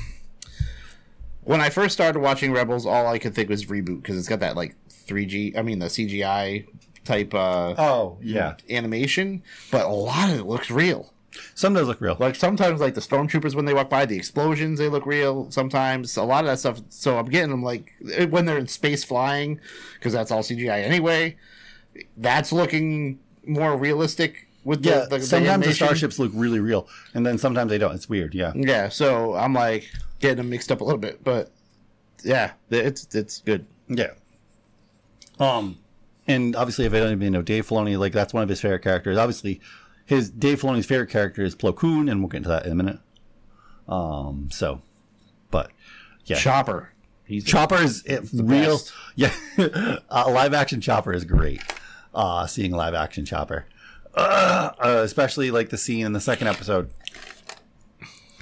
when 1.47 1.60
I 1.60 1.70
first 1.70 1.94
started 1.94 2.20
watching 2.20 2.52
Rebels, 2.52 2.85
all 2.86 3.06
I 3.06 3.18
could 3.18 3.35
think 3.35 3.48
was 3.48 3.64
reboot 3.66 4.02
because 4.02 4.18
it's 4.18 4.28
got 4.28 4.40
that 4.40 4.56
like 4.56 4.74
3G. 5.06 5.56
I 5.56 5.62
mean 5.62 5.78
the 5.78 5.86
CGI 5.86 6.66
type. 7.05 7.32
uh 7.35 7.74
Oh, 7.78 8.18
yeah. 8.20 8.55
animation, 8.68 9.43
but 9.70 9.86
a 9.86 9.89
lot 9.89 10.28
of 10.31 10.39
it 10.40 10.44
looks 10.44 10.70
real. 10.70 11.12
Some 11.55 11.74
does 11.74 11.86
look 11.86 12.01
real. 12.01 12.16
Like 12.18 12.35
sometimes, 12.35 12.81
like 12.81 12.94
the 12.94 13.01
stormtroopers 13.02 13.55
when 13.55 13.66
they 13.66 13.74
walk 13.74 13.90
by, 13.90 14.06
the 14.06 14.16
explosions 14.16 14.78
they 14.78 14.89
look 14.89 15.05
real. 15.06 15.51
Sometimes 15.51 16.16
a 16.16 16.23
lot 16.23 16.44
of 16.44 16.48
that 16.51 16.59
stuff. 16.59 16.81
So 16.89 17.18
I'm 17.18 17.27
getting 17.27 17.51
them 17.51 17.62
like 17.62 17.93
when 18.31 18.47
they're 18.47 18.59
in 18.59 18.66
space 18.68 19.05
flying, 19.05 19.60
because 19.94 20.12
that's 20.14 20.31
all 20.31 20.43
CGI 20.43 20.82
anyway. 20.82 21.36
That's 22.16 22.52
looking 22.52 23.20
more 23.47 23.77
realistic 23.77 24.48
with 24.64 24.82
the, 24.82 24.89
yeah, 24.90 25.05
the, 25.09 25.18
the 25.18 25.24
sometimes 25.24 25.47
the 25.47 25.52
animation. 25.52 25.86
starships 25.86 26.18
look 26.18 26.32
really 26.35 26.59
real, 26.59 26.89
and 27.14 27.24
then 27.24 27.36
sometimes 27.39 27.68
they 27.70 27.78
don't. 27.78 27.94
It's 27.94 28.09
weird. 28.09 28.35
Yeah. 28.35 28.52
Yeah, 28.56 28.89
so 28.89 29.35
I'm 29.35 29.52
like 29.52 29.89
getting 30.20 30.38
them 30.38 30.51
mixed 30.51 30.70
up 30.72 30.80
a 30.80 30.84
little 30.84 31.01
bit, 31.01 31.22
but 31.22 31.51
yeah, 32.24 32.52
it's 32.70 33.14
it's 33.14 33.40
good. 33.40 33.66
Yeah. 33.88 34.12
Um, 35.38 35.78
and 36.26 36.56
obviously, 36.56 36.86
if 36.86 36.94
I 36.94 36.98
don't 36.98 37.12
even 37.12 37.32
know 37.32 37.43
Dave 37.43 37.66
Filoni, 37.66 37.98
like 37.98 38.12
that's 38.12 38.34
one 38.34 38.43
of 38.43 38.48
his 38.48 38.60
favorite 38.60 38.82
characters. 38.82 39.16
Obviously, 39.18 39.60
his 40.05 40.30
Dave 40.30 40.60
Filoni's 40.60 40.86
favorite 40.86 41.10
character 41.10 41.43
is 41.43 41.55
Plo 41.55 41.74
Koon, 41.74 42.09
and 42.09 42.20
we'll 42.20 42.28
get 42.28 42.38
into 42.38 42.48
that 42.48 42.66
in 42.66 42.72
a 42.72 42.74
minute. 42.74 42.98
Um, 43.88 44.48
so, 44.51 44.82
but 45.51 45.70
yeah, 46.24 46.36
Chopper. 46.36 46.93
He's 47.24 47.44
Chopper 47.44 47.82
is 47.82 48.05
real. 48.32 48.76
best. 48.76 48.93
Yeah, 49.16 49.32
uh, 50.10 50.30
live 50.30 50.55
action 50.55 50.80
Chopper 50.80 51.12
is 51.12 51.24
great. 51.24 51.60
Uh, 52.14 52.47
seeing 52.47 52.70
live 52.70 52.94
action 52.94 53.24
Chopper, 53.24 53.66
uh, 54.14 54.70
uh, 54.78 55.01
especially 55.05 55.51
like 55.51 55.70
the 55.70 55.78
scene 55.78 56.06
in 56.06 56.12
the 56.12 56.20
second 56.20 56.48
episode. 56.48 56.90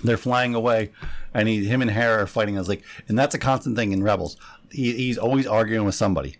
They're 0.03 0.19
flying 0.19 0.55
away, 0.55 0.91
and 1.35 1.49
he, 1.49 1.65
him 1.65 1.83
and 1.83 1.91
Hera 1.91 2.23
are 2.23 2.27
fighting. 2.27 2.57
I 2.57 2.61
was 2.61 2.69
like, 2.69 2.83
and 3.09 3.19
that's 3.19 3.35
a 3.35 3.39
constant 3.39 3.77
thing 3.77 3.93
in 3.93 4.03
Rebels. 4.03 4.37
He, 4.71 4.93
he's 4.93 5.19
always 5.19 5.47
arguing 5.47 5.85
with 5.85 5.95
somebody, 5.95 6.37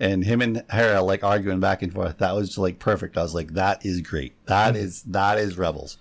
and 0.00 0.24
him 0.24 0.40
and 0.40 0.62
Hera 0.70 1.02
like 1.02 1.22
arguing 1.24 1.60
back 1.60 1.82
and 1.82 1.92
forth. 1.92 2.18
That 2.18 2.34
was 2.34 2.48
just 2.48 2.58
like 2.58 2.78
perfect. 2.78 3.16
I 3.18 3.22
was 3.22 3.34
like, 3.34 3.52
that 3.54 3.84
is 3.84 4.00
great. 4.00 4.32
That 4.46 4.76
is 4.76 5.02
that 5.02 5.38
is 5.38 5.58
Rebels, 5.58 5.98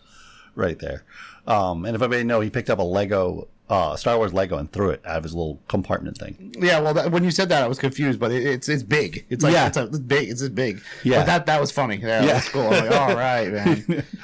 right 0.55 0.79
there. 0.79 1.03
Um, 1.47 1.85
and 1.85 1.95
if 1.95 2.01
anybody 2.01 2.23
know, 2.23 2.39
he 2.39 2.49
picked 2.49 2.71
up 2.71 2.79
a 2.79 2.83
Lego, 2.83 3.47
uh, 3.69 3.95
Star 3.95 4.17
Wars 4.17 4.33
Lego, 4.33 4.57
and 4.57 4.71
threw 4.71 4.89
it 4.89 5.01
out 5.05 5.17
of 5.17 5.23
his 5.23 5.35
little 5.35 5.59
compartment 5.67 6.17
thing. 6.17 6.55
Yeah, 6.59 6.79
well, 6.79 6.95
that, 6.95 7.11
when 7.11 7.23
you 7.23 7.29
said 7.29 7.49
that, 7.49 7.63
I 7.63 7.67
was 7.67 7.77
confused, 7.77 8.19
but 8.19 8.31
it, 8.31 8.43
it's 8.45 8.67
it's 8.67 8.81
big. 8.81 9.25
It's 9.29 9.43
like 9.43 9.53
Yeah. 9.53 9.67
it's, 9.67 9.77
a, 9.77 9.83
it's 9.85 9.99
big. 9.99 10.29
It's 10.29 10.47
big. 10.49 10.81
Yeah. 11.03 11.19
but 11.19 11.25
that 11.27 11.45
that 11.45 11.61
was 11.61 11.71
funny. 11.71 11.97
Yeah, 11.97 12.21
Yeah. 12.21 12.25
that's 12.33 12.49
cool. 12.49 12.63
I'm 12.63 12.87
like, 12.87 12.99
all 12.99 13.15
right, 13.15 13.51
man. 13.51 14.03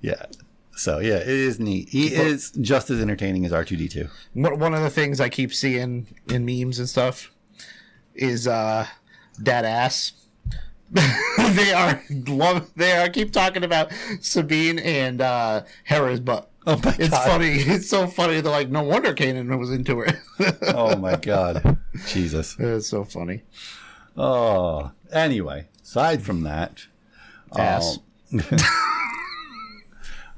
Yeah. 0.00 0.26
So 0.76 0.98
yeah, 0.98 1.16
it 1.16 1.28
is 1.28 1.60
neat. 1.60 1.88
He 1.90 2.08
is 2.14 2.50
just 2.52 2.90
as 2.90 3.00
entertaining 3.00 3.44
as 3.46 3.52
R 3.52 3.64
two 3.64 3.76
D 3.76 3.88
two. 3.88 4.08
One 4.32 4.58
one 4.58 4.74
of 4.74 4.82
the 4.82 4.90
things 4.90 5.20
I 5.20 5.28
keep 5.28 5.52
seeing 5.54 6.06
in 6.28 6.44
memes 6.44 6.78
and 6.78 6.88
stuff 6.88 7.30
is 8.14 8.46
uh 8.48 8.86
that 9.38 9.64
ass. 9.64 10.12
they 10.90 11.72
are 11.72 12.02
love. 12.26 12.70
They 12.76 12.92
are 12.92 13.08
keep 13.08 13.32
talking 13.32 13.64
about 13.64 13.92
Sabine 14.20 14.78
and 14.78 15.20
uh 15.20 15.62
Hera's 15.84 16.20
butt. 16.20 16.50
Oh 16.66 16.80
my 16.82 16.96
it's 16.98 17.10
God. 17.10 17.26
funny. 17.26 17.50
It's 17.66 17.88
so 17.88 18.06
funny. 18.06 18.40
They're 18.40 18.50
like, 18.52 18.70
no 18.70 18.82
wonder 18.82 19.12
Kanan 19.14 19.58
was 19.58 19.70
into 19.70 20.00
it. 20.00 20.14
Oh 20.74 20.96
my 20.96 21.16
god, 21.16 21.78
Jesus. 22.06 22.56
it's 22.58 22.88
so 22.88 23.04
funny. 23.04 23.42
Oh, 24.16 24.90
anyway, 25.12 25.66
aside 25.82 26.22
from 26.22 26.42
that, 26.42 26.86
Ass. 27.56 27.98
um, 28.32 28.40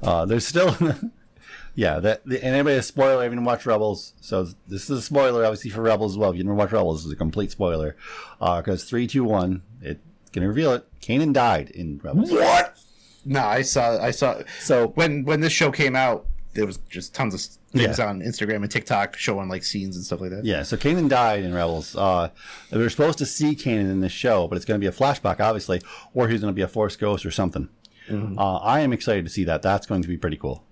uh, 0.03 0.25
there's 0.25 0.45
still, 0.47 0.75
yeah. 1.75 1.99
That 1.99 2.25
the, 2.25 2.43
and 2.43 2.55
anybody 2.55 2.77
a 2.77 2.81
spoiler. 2.81 3.19
I 3.21 3.23
haven't 3.23 3.43
watched 3.43 3.65
Rebels, 3.65 4.13
so 4.21 4.47
this 4.67 4.89
is 4.89 4.99
a 4.99 5.01
spoiler, 5.01 5.43
obviously 5.45 5.69
for 5.71 5.81
Rebels 5.81 6.13
as 6.13 6.17
well. 6.17 6.31
If 6.31 6.37
you 6.37 6.43
didn't 6.43 6.55
watch 6.57 6.71
Rebels, 6.71 6.99
this 7.01 7.05
is 7.07 7.11
a 7.11 7.15
complete 7.15 7.51
spoiler 7.51 7.95
because 8.39 8.83
three, 8.83 9.07
two, 9.07 9.23
one, 9.23 9.61
it's 9.81 9.99
gonna 10.31 10.47
reveal 10.47 10.73
it. 10.73 10.85
Kanan 11.01 11.33
died 11.33 11.69
in 11.71 11.99
Rebels. 12.03 12.31
What? 12.31 12.77
No, 13.25 13.41
I 13.41 13.61
saw. 13.61 14.01
I 14.01 14.11
saw. 14.11 14.41
So 14.59 14.89
when 14.95 15.23
when 15.25 15.41
this 15.41 15.51
show 15.53 15.71
came 15.71 15.95
out, 15.95 16.25
there 16.53 16.65
was 16.65 16.77
just 16.89 17.13
tons 17.13 17.33
of 17.33 17.41
things 17.71 17.99
Yeah. 17.99 18.07
on 18.07 18.21
Instagram 18.21 18.57
and 18.63 18.71
TikTok 18.71 19.15
showing 19.17 19.49
like 19.49 19.63
scenes 19.63 19.95
and 19.97 20.05
stuff 20.05 20.21
like 20.21 20.31
that. 20.31 20.45
Yeah, 20.45 20.63
so 20.63 20.77
Kanan 20.77 21.09
died 21.09 21.43
in 21.43 21.53
Rebels. 21.53 21.95
Uh, 21.95 22.29
we 22.71 22.77
were 22.79 22.89
supposed 22.89 23.17
to 23.19 23.25
see 23.25 23.53
Kanan 23.55 23.91
in 23.91 23.99
this 23.99 24.13
show, 24.13 24.47
but 24.47 24.55
it's 24.55 24.63
going 24.65 24.79
to 24.79 24.83
be 24.83 24.87
a 24.87 24.97
flashback, 24.97 25.39
obviously, 25.41 25.81
or 26.13 26.29
he's 26.29 26.39
going 26.41 26.51
to 26.51 26.55
be 26.55 26.61
a 26.61 26.67
Force 26.67 26.95
ghost 26.95 27.25
or 27.25 27.31
something. 27.31 27.67
Uh, 28.09 28.57
I 28.57 28.81
am 28.81 28.93
excited 28.93 29.25
to 29.25 29.31
see 29.31 29.43
that. 29.45 29.61
That's 29.61 29.85
going 29.85 30.01
to 30.01 30.07
be 30.07 30.17
pretty 30.17 30.37
cool. 30.37 30.63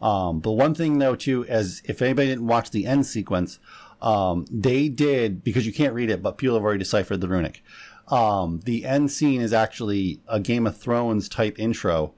Um, 0.00 0.40
but 0.40 0.52
one 0.52 0.74
thing, 0.74 0.98
though, 0.98 1.16
too, 1.16 1.44
as 1.46 1.82
if 1.84 2.02
anybody 2.02 2.28
didn't 2.28 2.46
watch 2.46 2.70
the 2.70 2.86
end 2.86 3.06
sequence, 3.06 3.58
um, 4.00 4.46
they 4.50 4.88
did 4.88 5.42
because 5.42 5.66
you 5.66 5.72
can't 5.72 5.94
read 5.94 6.10
it, 6.10 6.22
but 6.22 6.38
people 6.38 6.54
have 6.56 6.64
already 6.64 6.78
deciphered 6.78 7.20
the 7.20 7.28
runic. 7.28 7.64
Um, 8.08 8.60
the 8.64 8.84
end 8.84 9.10
scene 9.10 9.40
is 9.40 9.52
actually 9.52 10.20
a 10.28 10.40
Game 10.40 10.66
of 10.66 10.76
Thrones 10.76 11.28
type 11.28 11.58
intro 11.58 12.14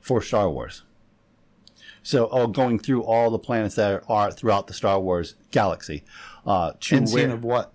for 0.00 0.20
Star 0.20 0.50
Wars. 0.50 0.82
So, 2.02 2.28
oh, 2.30 2.48
going 2.48 2.78
through 2.78 3.04
all 3.04 3.30
the 3.30 3.38
planets 3.38 3.76
that 3.76 4.02
are 4.08 4.30
throughout 4.30 4.66
the 4.66 4.74
Star 4.74 5.00
Wars 5.00 5.36
galaxy. 5.52 6.04
Uh, 6.44 6.72
to 6.80 6.96
End 6.96 7.08
scene 7.08 7.30
of 7.30 7.44
what? 7.44 7.74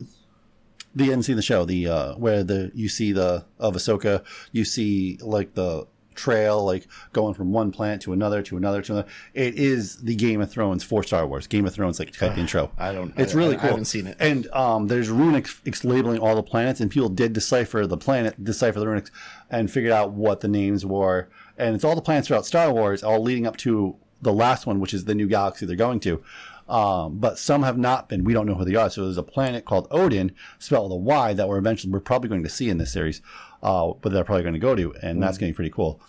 the 0.97 1.11
end 1.11 1.23
scene 1.23 1.33
of 1.33 1.37
the 1.37 1.43
show, 1.43 1.63
the 1.63 1.87
uh, 1.87 2.15
where 2.15 2.43
the 2.43 2.71
you 2.73 2.89
see 2.89 3.11
the 3.11 3.45
of 3.59 3.75
Ahsoka, 3.75 4.25
you 4.51 4.65
see 4.65 5.17
like 5.21 5.53
the 5.53 5.87
trail 6.17 6.65
like 6.65 6.87
going 7.13 7.33
from 7.33 7.53
one 7.53 7.71
planet 7.71 8.01
to 8.01 8.11
another 8.11 8.41
to 8.43 8.57
another 8.57 8.81
to 8.81 8.91
another. 8.93 9.07
It 9.33 9.55
is 9.55 9.97
the 9.97 10.15
Game 10.15 10.41
of 10.41 10.51
Thrones 10.51 10.83
for 10.83 11.03
Star 11.03 11.25
Wars. 11.25 11.47
Game 11.47 11.65
of 11.65 11.73
Thrones 11.73 11.99
like 11.99 12.11
type 12.11 12.37
intro. 12.37 12.71
I 12.77 12.91
don't. 12.91 13.13
It's 13.17 13.33
I- 13.33 13.37
really 13.37 13.55
I 13.55 13.59
cool. 13.59 13.67
I 13.67 13.71
haven't 13.71 13.85
seen 13.85 14.07
it. 14.07 14.17
And 14.19 14.47
um, 14.51 14.87
there's 14.87 15.09
runics 15.09 15.61
ex- 15.65 15.85
labeling 15.85 16.19
all 16.19 16.35
the 16.35 16.43
planets, 16.43 16.81
and 16.81 16.91
people 16.91 17.07
did 17.09 17.31
decipher 17.31 17.87
the 17.87 17.97
planet, 17.97 18.43
decipher 18.43 18.79
the 18.79 18.85
runics, 18.87 19.11
and 19.49 19.71
figured 19.71 19.93
out 19.93 20.11
what 20.11 20.41
the 20.41 20.47
names 20.49 20.85
were. 20.85 21.29
And 21.57 21.73
it's 21.75 21.83
all 21.85 21.95
the 21.95 22.01
planets 22.01 22.27
throughout 22.27 22.45
Star 22.45 22.73
Wars, 22.73 23.03
all 23.03 23.21
leading 23.21 23.47
up 23.47 23.55
to 23.57 23.95
the 24.21 24.33
last 24.33 24.65
one, 24.65 24.79
which 24.79 24.93
is 24.93 25.05
the 25.05 25.15
new 25.15 25.27
galaxy 25.27 25.65
they're 25.65 25.75
going 25.75 25.99
to. 26.01 26.21
Um, 26.69 27.17
but 27.19 27.39
some 27.39 27.63
have 27.63 27.77
not 27.77 28.09
been. 28.09 28.25
We 28.25 28.33
don't 28.33 28.45
know 28.45 28.55
who 28.55 28.65
they 28.65 28.75
are. 28.75 28.89
So 28.89 29.03
there's 29.05 29.17
a 29.17 29.23
planet 29.23 29.63
called 29.63 29.87
Odin, 29.89 30.33
spelled 30.59 30.91
with 30.91 30.97
a 30.97 31.01
Y, 31.01 31.33
that 31.33 31.47
we're 31.47 31.57
eventually 31.59 31.93
we're 31.93 32.01
probably 32.01 32.27
going 32.27 32.43
to 32.43 32.49
see 32.49 32.69
in 32.69 32.77
this 32.77 32.91
series, 32.91 33.21
uh, 33.61 33.93
but 34.01 34.11
they're 34.11 34.23
probably 34.23 34.43
going 34.43 34.53
to 34.53 34.59
go 34.59 34.75
to, 34.75 34.93
and 35.01 35.21
that's 35.21 35.37
going 35.37 35.51
to 35.51 35.53
be 35.53 35.55
pretty 35.55 35.71
cool. 35.71 35.99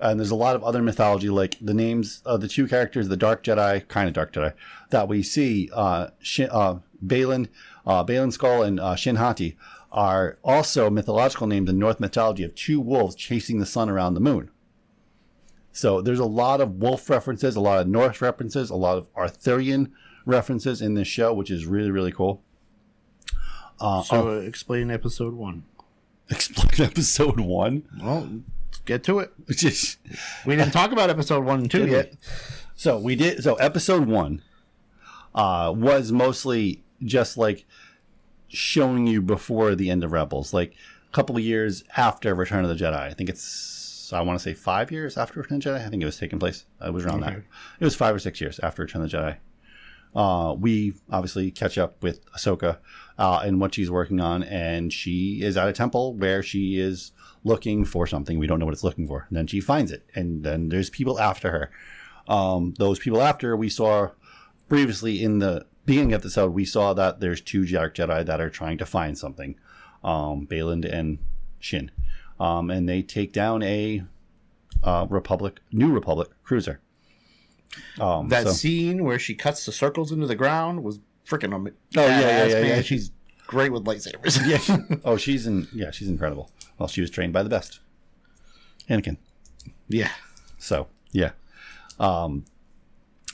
And 0.00 0.18
there's 0.18 0.30
a 0.30 0.36
lot 0.36 0.54
of 0.54 0.62
other 0.62 0.82
mythology, 0.82 1.28
like 1.28 1.56
the 1.60 1.74
names 1.74 2.22
of 2.24 2.40
the 2.40 2.48
two 2.48 2.68
characters, 2.68 3.08
the 3.08 3.16
Dark 3.16 3.42
Jedi, 3.42 3.86
kind 3.88 4.06
of 4.06 4.14
Dark 4.14 4.32
Jedi, 4.32 4.52
that 4.90 5.08
we 5.08 5.22
see, 5.22 5.68
uh, 5.72 6.08
Shin, 6.20 6.48
uh, 6.52 6.78
Baylan, 7.04 7.48
uh, 7.84 8.04
Baylan 8.04 8.36
Skoll, 8.36 8.64
and 8.64 8.78
uh, 8.78 8.94
Shin 8.94 9.16
Hati, 9.16 9.56
are 9.90 10.38
also 10.44 10.88
mythological 10.90 11.46
names 11.46 11.68
in 11.68 11.78
Norse 11.78 11.98
mythology 11.98 12.44
of 12.44 12.54
two 12.54 12.80
wolves 12.80 13.16
chasing 13.16 13.58
the 13.58 13.66
sun 13.66 13.88
around 13.88 14.14
the 14.14 14.20
moon. 14.20 14.50
So 15.72 16.00
there's 16.00 16.18
a 16.18 16.24
lot 16.24 16.60
of 16.60 16.76
wolf 16.76 17.08
references, 17.08 17.56
a 17.56 17.60
lot 17.60 17.80
of 17.80 17.88
Norse 17.88 18.20
references, 18.20 18.70
a 18.70 18.76
lot 18.76 18.98
of 18.98 19.06
Arthurian 19.16 19.92
references 20.26 20.82
in 20.82 20.94
this 20.94 21.08
show, 21.08 21.32
which 21.32 21.50
is 21.50 21.66
really, 21.66 21.90
really 21.90 22.12
cool. 22.12 22.42
Uh, 23.80 24.02
So 24.02 24.28
uh, 24.28 24.40
explain 24.40 24.90
episode 24.90 25.34
one. 25.34 25.64
Explain 26.30 26.88
episode 26.88 27.40
one. 27.40 27.84
Well, 28.02 28.28
get 28.84 29.04
to 29.04 29.18
it. 29.20 29.32
Just 29.50 29.98
We 30.46 30.56
didn't 30.56 30.72
talk 30.72 30.92
about 30.92 31.10
episode 31.10 31.44
one 31.44 31.60
and 31.60 31.70
two 31.70 31.86
yet. 31.86 32.14
So 32.74 32.98
we 32.98 33.16
did. 33.16 33.42
So 33.42 33.54
episode 33.56 34.06
one 34.06 34.42
uh, 35.34 35.72
was 35.76 36.12
mostly 36.12 36.82
just 37.04 37.36
like 37.36 37.64
showing 38.48 39.06
you 39.06 39.20
before 39.22 39.74
the 39.74 39.90
end 39.90 40.04
of 40.04 40.12
Rebels, 40.12 40.52
like 40.52 40.74
a 41.08 41.12
couple 41.12 41.36
of 41.36 41.42
years 41.42 41.84
after 41.96 42.34
Return 42.34 42.64
of 42.64 42.70
the 42.76 42.82
Jedi. 42.84 42.98
I 42.98 43.12
think 43.14 43.28
it's 43.30 44.12
I 44.12 44.20
want 44.22 44.38
to 44.38 44.42
say 44.42 44.54
five 44.54 44.90
years 44.90 45.18
after 45.18 45.40
Return 45.40 45.58
of 45.58 45.64
the 45.64 45.70
Jedi. 45.70 45.86
I 45.86 45.88
think 45.90 46.02
it 46.02 46.06
was 46.06 46.16
taking 46.18 46.38
place. 46.38 46.64
It 46.84 46.92
was 46.92 47.04
around 47.04 47.20
that. 47.20 47.34
It 47.80 47.84
was 47.84 47.94
five 47.94 48.14
or 48.14 48.18
six 48.18 48.40
years 48.40 48.58
after 48.60 48.82
Return 48.82 49.02
of 49.02 49.10
the 49.10 49.16
Jedi. 49.16 49.36
Uh, 50.14 50.54
we 50.58 50.94
obviously 51.10 51.50
catch 51.50 51.78
up 51.78 52.02
with 52.02 52.24
Ahsoka 52.32 52.78
uh, 53.18 53.42
and 53.44 53.60
what 53.60 53.74
she's 53.74 53.90
working 53.90 54.20
on, 54.20 54.42
and 54.42 54.92
she 54.92 55.42
is 55.42 55.56
at 55.56 55.68
a 55.68 55.72
temple 55.72 56.14
where 56.14 56.42
she 56.42 56.78
is 56.78 57.12
looking 57.44 57.84
for 57.84 58.06
something. 58.06 58.38
We 58.38 58.46
don't 58.46 58.58
know 58.58 58.64
what 58.64 58.74
it's 58.74 58.84
looking 58.84 59.06
for. 59.06 59.26
And 59.28 59.36
then 59.36 59.46
she 59.46 59.60
finds 59.60 59.92
it, 59.92 60.04
and 60.14 60.42
then 60.42 60.68
there's 60.68 60.90
people 60.90 61.18
after 61.20 61.50
her. 61.50 61.70
Um, 62.26 62.74
those 62.78 62.98
people 62.98 63.22
after 63.22 63.56
we 63.56 63.68
saw 63.68 64.10
previously 64.68 65.22
in 65.22 65.38
the 65.38 65.66
beginning 65.86 66.12
of 66.12 66.22
the 66.22 66.26
episode, 66.26 66.52
we 66.52 66.64
saw 66.64 66.92
that 66.94 67.20
there's 67.20 67.40
two 67.40 67.66
Dark 67.66 67.94
Jedi 67.94 68.24
that 68.26 68.40
are 68.40 68.50
trying 68.50 68.78
to 68.78 68.86
find 68.86 69.16
something, 69.16 69.56
um, 70.04 70.46
Baylan 70.46 70.84
and 70.90 71.18
Shin, 71.58 71.90
um, 72.38 72.70
and 72.70 72.88
they 72.88 73.02
take 73.02 73.32
down 73.32 73.62
a 73.62 74.02
uh, 74.82 75.06
Republic, 75.08 75.60
New 75.72 75.92
Republic 75.92 76.28
cruiser. 76.44 76.80
Um, 78.00 78.28
That 78.28 78.46
so- 78.46 78.52
scene 78.52 79.04
where 79.04 79.18
she 79.18 79.34
cuts 79.34 79.66
the 79.66 79.72
circles 79.72 80.12
into 80.12 80.26
the 80.26 80.36
ground 80.36 80.82
was 80.82 81.00
freaking 81.26 81.54
amazing. 81.54 81.78
Oh, 81.96 82.06
yeah, 82.06 82.20
yeah, 82.20 82.44
yeah, 82.46 82.60
yeah. 82.76 82.80
She's 82.82 83.10
great 83.46 83.72
with 83.72 83.84
lightsabers. 83.84 84.38
yeah. 84.90 84.98
Oh, 85.04 85.16
she's 85.16 85.46
in. 85.46 85.68
Yeah, 85.72 85.90
she's 85.90 86.08
incredible. 86.08 86.50
Well, 86.78 86.88
she 86.88 87.00
was 87.00 87.10
trained 87.10 87.32
by 87.32 87.42
the 87.42 87.48
best, 87.50 87.80
Anakin. 88.88 89.16
Yeah. 89.88 90.10
So 90.58 90.88
yeah. 91.12 91.30
Um, 92.00 92.44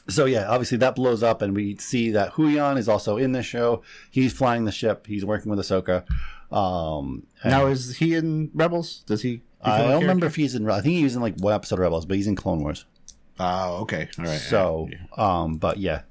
so 0.09 0.24
yeah, 0.27 0.48
obviously 0.48 0.78
that 0.78 0.94
blows 0.97 1.23
up, 1.23 1.43
and 1.43 1.55
we 1.55 1.77
see 1.77 2.11
that 2.12 2.32
Huyang 2.35 2.78
is 2.78 2.89
also 2.89 3.16
in 3.16 3.32
this 3.32 3.47
show. 3.47 3.82
He's 4.11 4.32
flying 4.32 4.65
the 4.65 4.73
ship. 4.73 5.06
He's 5.06 5.24
working 5.24 5.51
with 5.51 5.59
Ahsoka. 5.59 6.05
Um, 6.55 7.27
Now 7.44 7.66
is 7.66 7.97
he 7.97 8.15
in 8.15 8.51
Rebels? 8.55 9.02
Does 9.06 9.23
he? 9.23 9.43
I 9.62 9.78
don't 9.78 10.02
remember 10.02 10.27
if 10.27 10.36
he's 10.36 10.55
in. 10.55 10.69
I 10.69 10.81
think 10.81 10.94
he's 10.94 11.16
in 11.16 11.23
like 11.23 11.36
one 11.39 11.55
episode 11.55 11.77
of 11.77 11.81
Rebels, 11.81 12.05
but 12.06 12.16
he's 12.16 12.27
in 12.27 12.36
Clone 12.36 12.61
Wars. 12.61 12.85
Oh, 13.40 13.78
okay, 13.82 14.09
all 14.19 14.24
right. 14.24 14.39
So, 14.39 14.89
um, 15.16 15.56
but 15.56 15.78
yeah. 15.78 16.02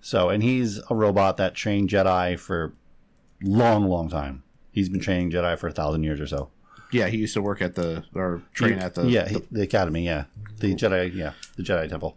So, 0.00 0.28
and 0.30 0.42
he's 0.42 0.78
a 0.90 0.94
robot 0.94 1.36
that 1.38 1.54
trained 1.54 1.88
Jedi 1.88 2.38
for 2.38 2.74
long, 3.42 3.86
long 3.88 4.08
time. 4.10 4.42
He's 4.72 4.88
been 4.88 5.00
training 5.00 5.30
Jedi 5.30 5.58
for 5.58 5.68
a 5.68 5.72
thousand 5.72 6.02
years 6.04 6.20
or 6.20 6.26
so. 6.26 6.50
yeah, 6.92 7.06
he 7.08 7.16
used 7.18 7.34
to 7.34 7.42
work 7.42 7.62
at 7.62 7.74
the 7.74 8.04
or 8.14 8.42
train 8.52 8.74
at 8.78 8.94
the 8.94 9.04
yeah 9.06 9.24
the- 9.24 9.30
he- 9.30 9.46
the 9.50 9.62
academy. 9.62 10.04
Yeah, 10.04 10.24
the 10.58 10.74
Jedi. 10.74 11.14
Yeah, 11.14 11.32
the 11.56 11.62
Jedi 11.62 11.88
Temple. 11.88 12.16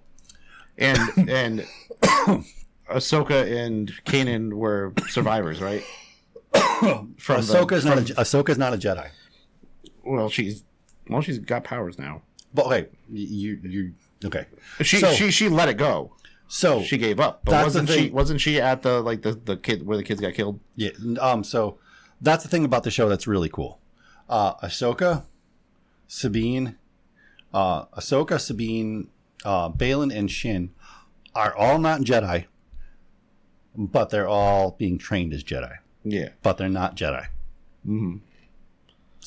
and 0.77 0.99
and 1.29 1.65
Ahsoka 2.89 3.65
and 3.65 3.91
Kanan 4.05 4.53
were 4.53 4.93
survivors, 5.09 5.61
right? 5.61 5.83
From 6.79 7.15
the- 7.17 7.53
Ahsoka's 7.53 7.85
not 7.85 7.97
a, 7.97 8.01
Ahsoka's 8.15 8.57
not 8.57 8.73
a 8.73 8.77
Jedi. 8.77 9.09
well, 10.03 10.29
she's 10.29 10.63
well, 11.09 11.21
she's 11.21 11.39
got 11.39 11.63
powers 11.63 11.97
now. 11.97 12.21
But 12.53 12.65
okay, 12.67 12.87
you 13.11 13.59
you 13.63 13.93
okay. 14.25 14.45
She 14.81 14.97
So- 14.97 15.11
she 15.13 15.31
she 15.31 15.49
let 15.49 15.69
it 15.69 15.77
go. 15.77 16.13
So 16.47 16.83
she 16.83 16.97
gave 16.97 17.19
up. 17.19 17.41
But 17.43 17.63
wasn't 17.63 17.89
she 17.89 18.09
wasn't 18.11 18.39
she 18.41 18.61
at 18.61 18.81
the 18.83 19.01
like 19.01 19.21
the 19.23 19.33
the 19.33 19.57
kid 19.57 19.85
where 19.85 19.97
the 19.97 20.03
kids 20.03 20.21
got 20.21 20.33
killed? 20.33 20.59
Yeah. 20.75 20.89
Um. 21.19 21.43
So 21.43 21.79
that's 22.21 22.43
the 22.43 22.49
thing 22.49 22.63
about 22.65 22.83
the 22.83 22.91
show 22.91 23.09
that's 23.09 23.25
really 23.27 23.49
cool. 23.49 23.79
Uh, 24.29 24.53
Ahsoka, 24.55 25.23
Sabine, 26.07 26.75
uh, 27.53 27.85
Ahsoka, 27.87 28.39
Sabine, 28.39 29.07
uh, 29.43 29.69
Baylan, 29.69 30.15
and 30.15 30.29
Shin 30.29 30.71
are 31.33 31.55
all 31.55 31.77
not 31.79 32.01
Jedi, 32.01 32.45
but 33.75 34.09
they're 34.09 34.27
all 34.27 34.71
being 34.77 34.97
trained 34.97 35.33
as 35.33 35.43
Jedi. 35.43 35.77
Yeah. 36.03 36.29
But 36.43 36.57
they're 36.57 36.69
not 36.69 36.95
Jedi. 36.95 37.25
Mm-hmm. 37.87 38.17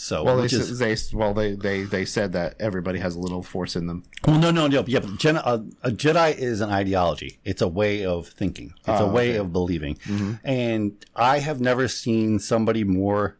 So 0.00 0.22
well, 0.22 0.36
they, 0.36 0.44
is- 0.44 0.78
they 0.78 0.96
well 1.12 1.34
they, 1.34 1.56
they 1.56 1.82
they 1.82 2.04
said 2.04 2.30
that 2.34 2.54
everybody 2.60 3.00
has 3.00 3.16
a 3.16 3.18
little 3.18 3.42
force 3.42 3.74
in 3.74 3.88
them. 3.88 4.04
Well, 4.24 4.38
no, 4.38 4.52
no, 4.52 4.68
no. 4.68 4.84
Yeah, 4.86 5.00
but 5.00 5.10
Jedi, 5.10 5.42
a, 5.44 5.88
a 5.88 5.90
Jedi 5.90 6.38
is 6.38 6.60
an 6.60 6.70
ideology. 6.70 7.40
It's 7.44 7.60
a 7.62 7.66
way 7.66 8.04
of 8.06 8.28
thinking. 8.28 8.74
It's 8.78 8.88
Oh, 8.88 9.06
a 9.06 9.08
ah, 9.08 9.10
way 9.10 9.30
okay. 9.30 9.38
of 9.38 9.52
believing. 9.52 9.96
Mhm. 10.04 10.38
And 10.44 11.04
I 11.16 11.40
have 11.40 11.60
never 11.60 11.88
seen 11.88 12.38
somebody 12.38 12.84
more 12.84 13.38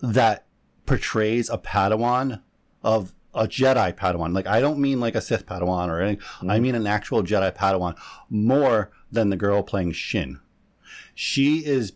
that 0.00 0.46
portrays 0.86 1.50
a 1.50 1.58
Padawan 1.58 2.40
of 2.82 3.12
a 3.34 3.46
Jedi 3.46 3.92
Padawan. 3.92 4.34
Like 4.34 4.46
I 4.46 4.62
don't 4.62 4.78
mean 4.78 4.98
like 4.98 5.14
a 5.14 5.20
Sith 5.20 5.44
Padawan 5.44 5.88
or 5.88 6.00
anything. 6.00 6.24
I 6.40 6.54
mm-hmm. 6.54 6.62
mean 6.62 6.74
an 6.74 6.86
actual 6.86 7.22
Jedi 7.22 7.54
Padawan 7.54 7.98
more 8.30 8.92
than 9.12 9.28
the 9.28 9.36
girl 9.36 9.62
playing 9.62 9.92
Shin. 9.92 10.40
She 11.14 11.66
is 11.66 11.92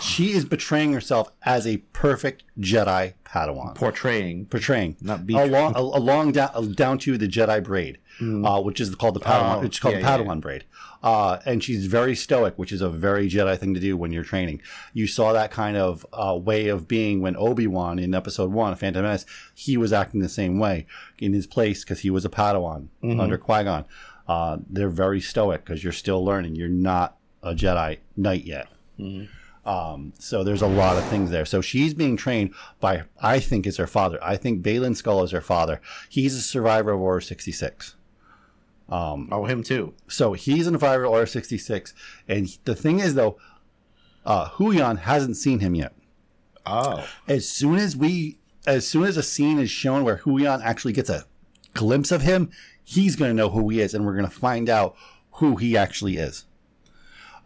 she 0.00 0.32
is 0.32 0.44
betraying 0.44 0.92
herself 0.92 1.32
as 1.42 1.66
a 1.66 1.78
perfect 1.92 2.44
Jedi 2.60 3.14
Padawan. 3.24 3.74
Portraying, 3.74 4.46
portraying, 4.46 4.96
not 5.00 5.26
be 5.26 5.34
along 5.34 5.74
a- 5.76 5.80
along 5.80 6.32
down 6.32 6.72
down 6.72 6.98
to 6.98 7.18
the 7.18 7.26
Jedi 7.26 7.62
braid, 7.62 7.98
uh, 8.20 8.60
which 8.62 8.80
is 8.80 8.94
called 8.94 9.14
the 9.14 9.20
Padawan. 9.20 9.58
Oh, 9.58 9.62
it's 9.62 9.78
called 9.78 9.94
yeah, 9.96 10.00
the 10.02 10.06
yeah, 10.06 10.18
Padawan 10.18 10.40
braid, 10.40 10.64
uh, 11.02 11.38
and 11.44 11.62
she's 11.64 11.86
very 11.86 12.14
stoic, 12.14 12.54
which 12.58 12.70
is 12.70 12.80
a 12.80 12.88
very 12.88 13.28
Jedi 13.28 13.58
thing 13.58 13.74
to 13.74 13.80
do 13.80 13.96
when 13.96 14.12
you're 14.12 14.22
training. 14.24 14.60
You 14.92 15.06
saw 15.06 15.32
that 15.32 15.50
kind 15.50 15.76
of 15.76 16.06
uh, 16.12 16.38
way 16.40 16.68
of 16.68 16.86
being 16.86 17.20
when 17.20 17.36
Obi 17.36 17.66
Wan 17.66 17.98
in 17.98 18.14
Episode 18.14 18.52
One, 18.52 18.72
of 18.72 18.78
Phantom 18.78 19.02
Menace, 19.02 19.26
he 19.54 19.76
was 19.76 19.92
acting 19.92 20.20
the 20.20 20.28
same 20.28 20.58
way 20.58 20.86
in 21.18 21.32
his 21.32 21.46
place 21.46 21.82
because 21.82 22.00
he 22.00 22.10
was 22.10 22.24
a 22.24 22.30
Padawan 22.30 22.88
Mhm. 23.02 23.20
under 23.20 23.36
Qui 23.38 23.64
Gon. 23.64 23.84
Uh, 24.28 24.58
they're 24.68 24.88
very 24.88 25.20
stoic 25.20 25.64
because 25.64 25.82
you're 25.82 25.92
still 25.92 26.24
learning. 26.24 26.54
You're 26.56 26.68
not 26.68 27.16
a 27.42 27.54
Jedi 27.54 27.98
Knight 28.16 28.44
yet. 28.44 28.68
Um, 29.66 30.12
so 30.18 30.44
there's 30.44 30.62
a 30.62 30.68
lot 30.68 30.96
of 30.96 31.04
things 31.08 31.30
there. 31.30 31.44
So 31.44 31.60
she's 31.60 31.92
being 31.92 32.16
trained 32.16 32.54
by, 32.78 33.02
I 33.20 33.40
think, 33.40 33.66
is 33.66 33.76
her 33.78 33.88
father. 33.88 34.18
I 34.22 34.36
think 34.36 34.62
Baylan 34.62 34.92
Skoll 34.92 35.24
is 35.24 35.32
her 35.32 35.40
father. 35.40 35.80
He's 36.08 36.34
a 36.34 36.40
survivor 36.40 36.92
of 36.92 37.00
Order 37.00 37.20
66. 37.20 37.96
Um, 38.88 39.28
oh, 39.32 39.44
him 39.44 39.64
too. 39.64 39.94
So 40.06 40.34
he's 40.34 40.68
a 40.68 40.70
survivor 40.70 41.04
of 41.04 41.10
Order 41.10 41.26
66. 41.26 41.92
And 42.28 42.56
the 42.64 42.76
thing 42.76 43.00
is, 43.00 43.16
though, 43.16 43.38
uh, 44.24 44.50
Huyang 44.50 45.00
hasn't 45.00 45.36
seen 45.36 45.58
him 45.58 45.74
yet. 45.74 45.94
Oh. 46.64 47.08
As 47.26 47.48
soon 47.48 47.76
as 47.76 47.96
we, 47.96 48.38
as 48.68 48.86
soon 48.86 49.02
as 49.02 49.16
a 49.16 49.22
scene 49.22 49.58
is 49.58 49.70
shown 49.70 50.04
where 50.04 50.18
Huyang 50.18 50.62
actually 50.62 50.92
gets 50.92 51.10
a 51.10 51.24
glimpse 51.74 52.12
of 52.12 52.22
him, 52.22 52.50
he's 52.84 53.16
going 53.16 53.30
to 53.30 53.34
know 53.34 53.50
who 53.50 53.68
he 53.68 53.80
is, 53.80 53.94
and 53.94 54.06
we're 54.06 54.16
going 54.16 54.28
to 54.28 54.30
find 54.30 54.68
out 54.68 54.94
who 55.32 55.56
he 55.56 55.76
actually 55.76 56.16
is. 56.16 56.44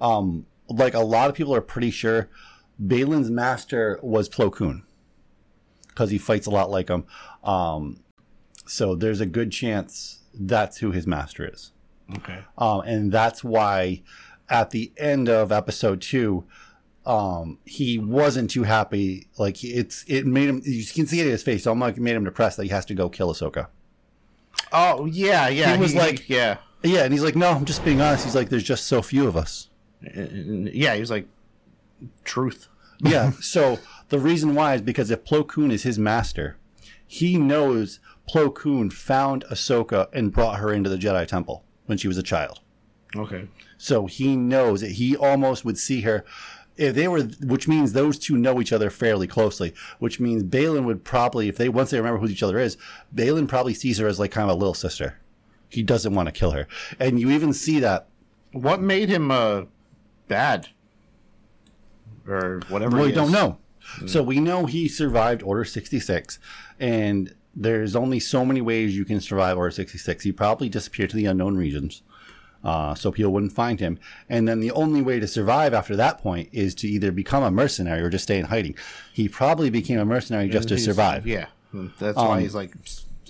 Um, 0.01 0.47
like 0.71 0.95
a 0.95 1.01
lot 1.01 1.29
of 1.29 1.37
people 1.37 1.55
are 1.55 1.61
pretty 1.61 1.91
sure 1.91 2.29
Baylan's 2.83 3.31
master 3.31 3.99
was 4.03 4.29
Plo 4.29 4.53
Koon 4.53 4.85
because 5.89 6.11
he 6.11 6.19
fights 6.19 6.47
a 6.47 6.51
lot 6.51 6.71
like 6.71 6.89
him. 6.89 7.05
Um, 7.45 8.01
so 8.67 8.95
there's 8.95 9.21
a 9.21 9.27
good 9.27 9.51
chance 9.53 10.21
that's 10.33 10.79
who 10.79 10.93
his 10.93 11.07
master 11.07 11.49
is. 11.53 11.73
Okay. 12.17 12.39
Um, 12.57 12.81
and 12.83 13.13
that's 13.13 13.45
why 13.45 14.03
at 14.49 14.71
the 14.71 14.93
end 14.97 15.29
of 15.29 15.53
episode 15.53 16.01
two, 16.01 16.45
um, 17.07 17.59
he 17.65 17.99
wasn't 17.99 18.51
too 18.51 18.65
happy. 18.65 19.29
Like 19.39 19.63
it's 19.65 20.05
it 20.07 20.27
made 20.27 20.49
him. 20.49 20.63
You 20.65 20.85
can 20.87 21.07
see 21.07 21.21
it 21.21 21.27
in 21.27 21.33
his 21.33 21.43
face. 21.43 21.65
So 21.65 21.73
I'm 21.73 21.81
like, 21.81 21.97
made 21.97 22.17
him 22.17 22.25
depressed 22.25 22.57
that 22.59 22.65
he 22.65 22.69
has 22.71 22.85
to 22.87 22.95
go 22.95 23.09
kill 23.09 23.33
Ahsoka. 23.33 23.69
Oh 24.73 25.07
yeah, 25.07 25.49
yeah. 25.49 25.75
he 25.75 25.81
was 25.81 25.95
like, 25.95 26.29
yeah, 26.29 26.59
yeah, 26.83 27.05
and 27.05 27.13
he's 27.13 27.23
like, 27.23 27.37
no, 27.37 27.51
I'm 27.51 27.65
just 27.65 27.85
being 27.85 28.01
honest. 28.01 28.25
He's 28.25 28.35
like, 28.35 28.49
there's 28.49 28.63
just 28.63 28.87
so 28.87 29.03
few 29.03 29.27
of 29.27 29.37
us. 29.37 29.70
Yeah. 30.03 30.95
He 30.95 31.01
was 31.01 31.11
like, 31.11 31.27
truth. 32.25 32.69
yeah. 33.01 33.33
So 33.41 33.79
the 34.09 34.19
reason 34.19 34.55
why 34.55 34.75
is 34.75 34.83
because 34.83 35.11
if 35.11 35.25
Plo 35.25 35.47
Koon 35.47 35.71
is 35.71 35.83
his 35.83 35.99
master, 35.99 36.57
he 37.07 37.37
knows 37.39 37.99
Plo 38.29 38.55
Koon 38.55 38.91
found 38.91 39.45
Ahsoka 39.51 40.09
and 40.13 40.33
brought 40.33 40.59
her 40.59 40.73
into 40.73 40.91
the 40.91 40.97
Jedi 40.97 41.27
Temple 41.27 41.65
when 41.87 41.99
she 41.99 42.09
was 42.09 42.19
a 42.19 42.23
child. 42.23 42.61
Okay. 43.17 43.49
So 43.79 44.07
he 44.07 44.37
knows 44.37 44.83
that 44.83 44.93
he 44.93 45.17
almost 45.17 45.65
would 45.65 45.79
see 45.79 46.03
her 46.03 46.25
if 46.77 46.95
they 46.95 47.09
were, 47.09 47.23
which 47.43 47.69
means 47.69 47.93
those 47.93 48.19
two 48.19 48.37
know 48.37 48.61
each 48.61 48.73
other 48.73 48.91
fairly 48.91 49.27
closely. 49.27 49.75
Which 49.99 50.21
means 50.21 50.43
Baylan 50.43 50.85
would 50.85 51.05
probably, 51.05 51.49
if 51.49 51.57
they 51.57 51.69
once 51.69 51.91
they 51.91 51.99
remember 51.99 52.19
who 52.19 52.29
each 52.29 52.43
other 52.43 52.59
is, 52.59 52.77
Baylan 53.15 53.49
probably 53.49 53.75
sees 53.75 53.99
her 53.99 54.07
as 54.07 54.19
like 54.19 54.31
kind 54.31 54.51
of 54.51 54.57
a 54.57 54.59
little 54.59 54.75
sister. 54.75 55.19
He 55.69 55.83
doesn't 55.83 56.15
want 56.15 56.27
to 56.27 56.33
kill 56.33 56.51
her, 56.53 56.67
and 56.99 57.21
you 57.21 57.31
even 57.31 57.53
see 57.53 57.81
that. 57.81 58.09
What 58.53 58.81
made 58.81 59.09
him 59.09 59.31
uh 59.31 59.63
bad 60.31 60.69
or 62.27 62.61
whatever? 62.69 62.97
Well, 62.97 63.05
he 63.07 63.11
we 63.11 63.15
don't 63.15 63.27
is? 63.27 63.33
know. 63.33 63.59
So 64.07 64.23
we 64.23 64.39
know 64.39 64.67
he 64.67 64.87
survived 64.89 65.43
Order 65.43 65.65
66, 65.65 66.39
and 66.79 67.35
there's 67.57 67.97
only 67.97 68.21
so 68.21 68.45
many 68.45 68.61
ways 68.61 68.97
you 68.97 69.05
can 69.05 69.21
survive 69.21 69.57
Order 69.59 69.73
66. 69.73 70.23
He 70.23 70.31
probably 70.33 70.69
disappeared 70.69 71.11
to 71.11 71.17
the 71.17 71.27
unknown 71.27 71.57
regions, 71.57 72.03
uh, 72.63 72.95
so 72.95 73.11
people 73.11 73.33
wouldn't 73.33 73.53
find 73.53 73.81
him. 73.81 73.99
And 74.29 74.47
then 74.47 74.61
the 74.61 74.71
only 74.71 75.03
way 75.03 75.19
to 75.19 75.27
survive 75.27 75.75
after 75.75 75.97
that 75.97 76.19
point 76.19 76.51
is 76.53 76.75
to 76.77 76.87
either 76.89 77.11
become 77.11 77.43
a 77.43 77.51
mercenary 77.51 78.01
or 78.01 78.11
just 78.11 78.25
stay 78.25 78.39
in 78.39 78.45
hiding. 78.47 78.77
He 79.13 79.29
probably 79.29 79.71
became 79.71 79.99
a 79.99 80.05
mercenary 80.05 80.49
just 80.49 80.69
to 80.69 80.79
survive. 80.79 81.27
Yeah, 81.27 81.47
that's 81.99 82.17
why 82.17 82.37
Um, 82.37 82.41
he's 82.41 82.55
like, 82.55 82.75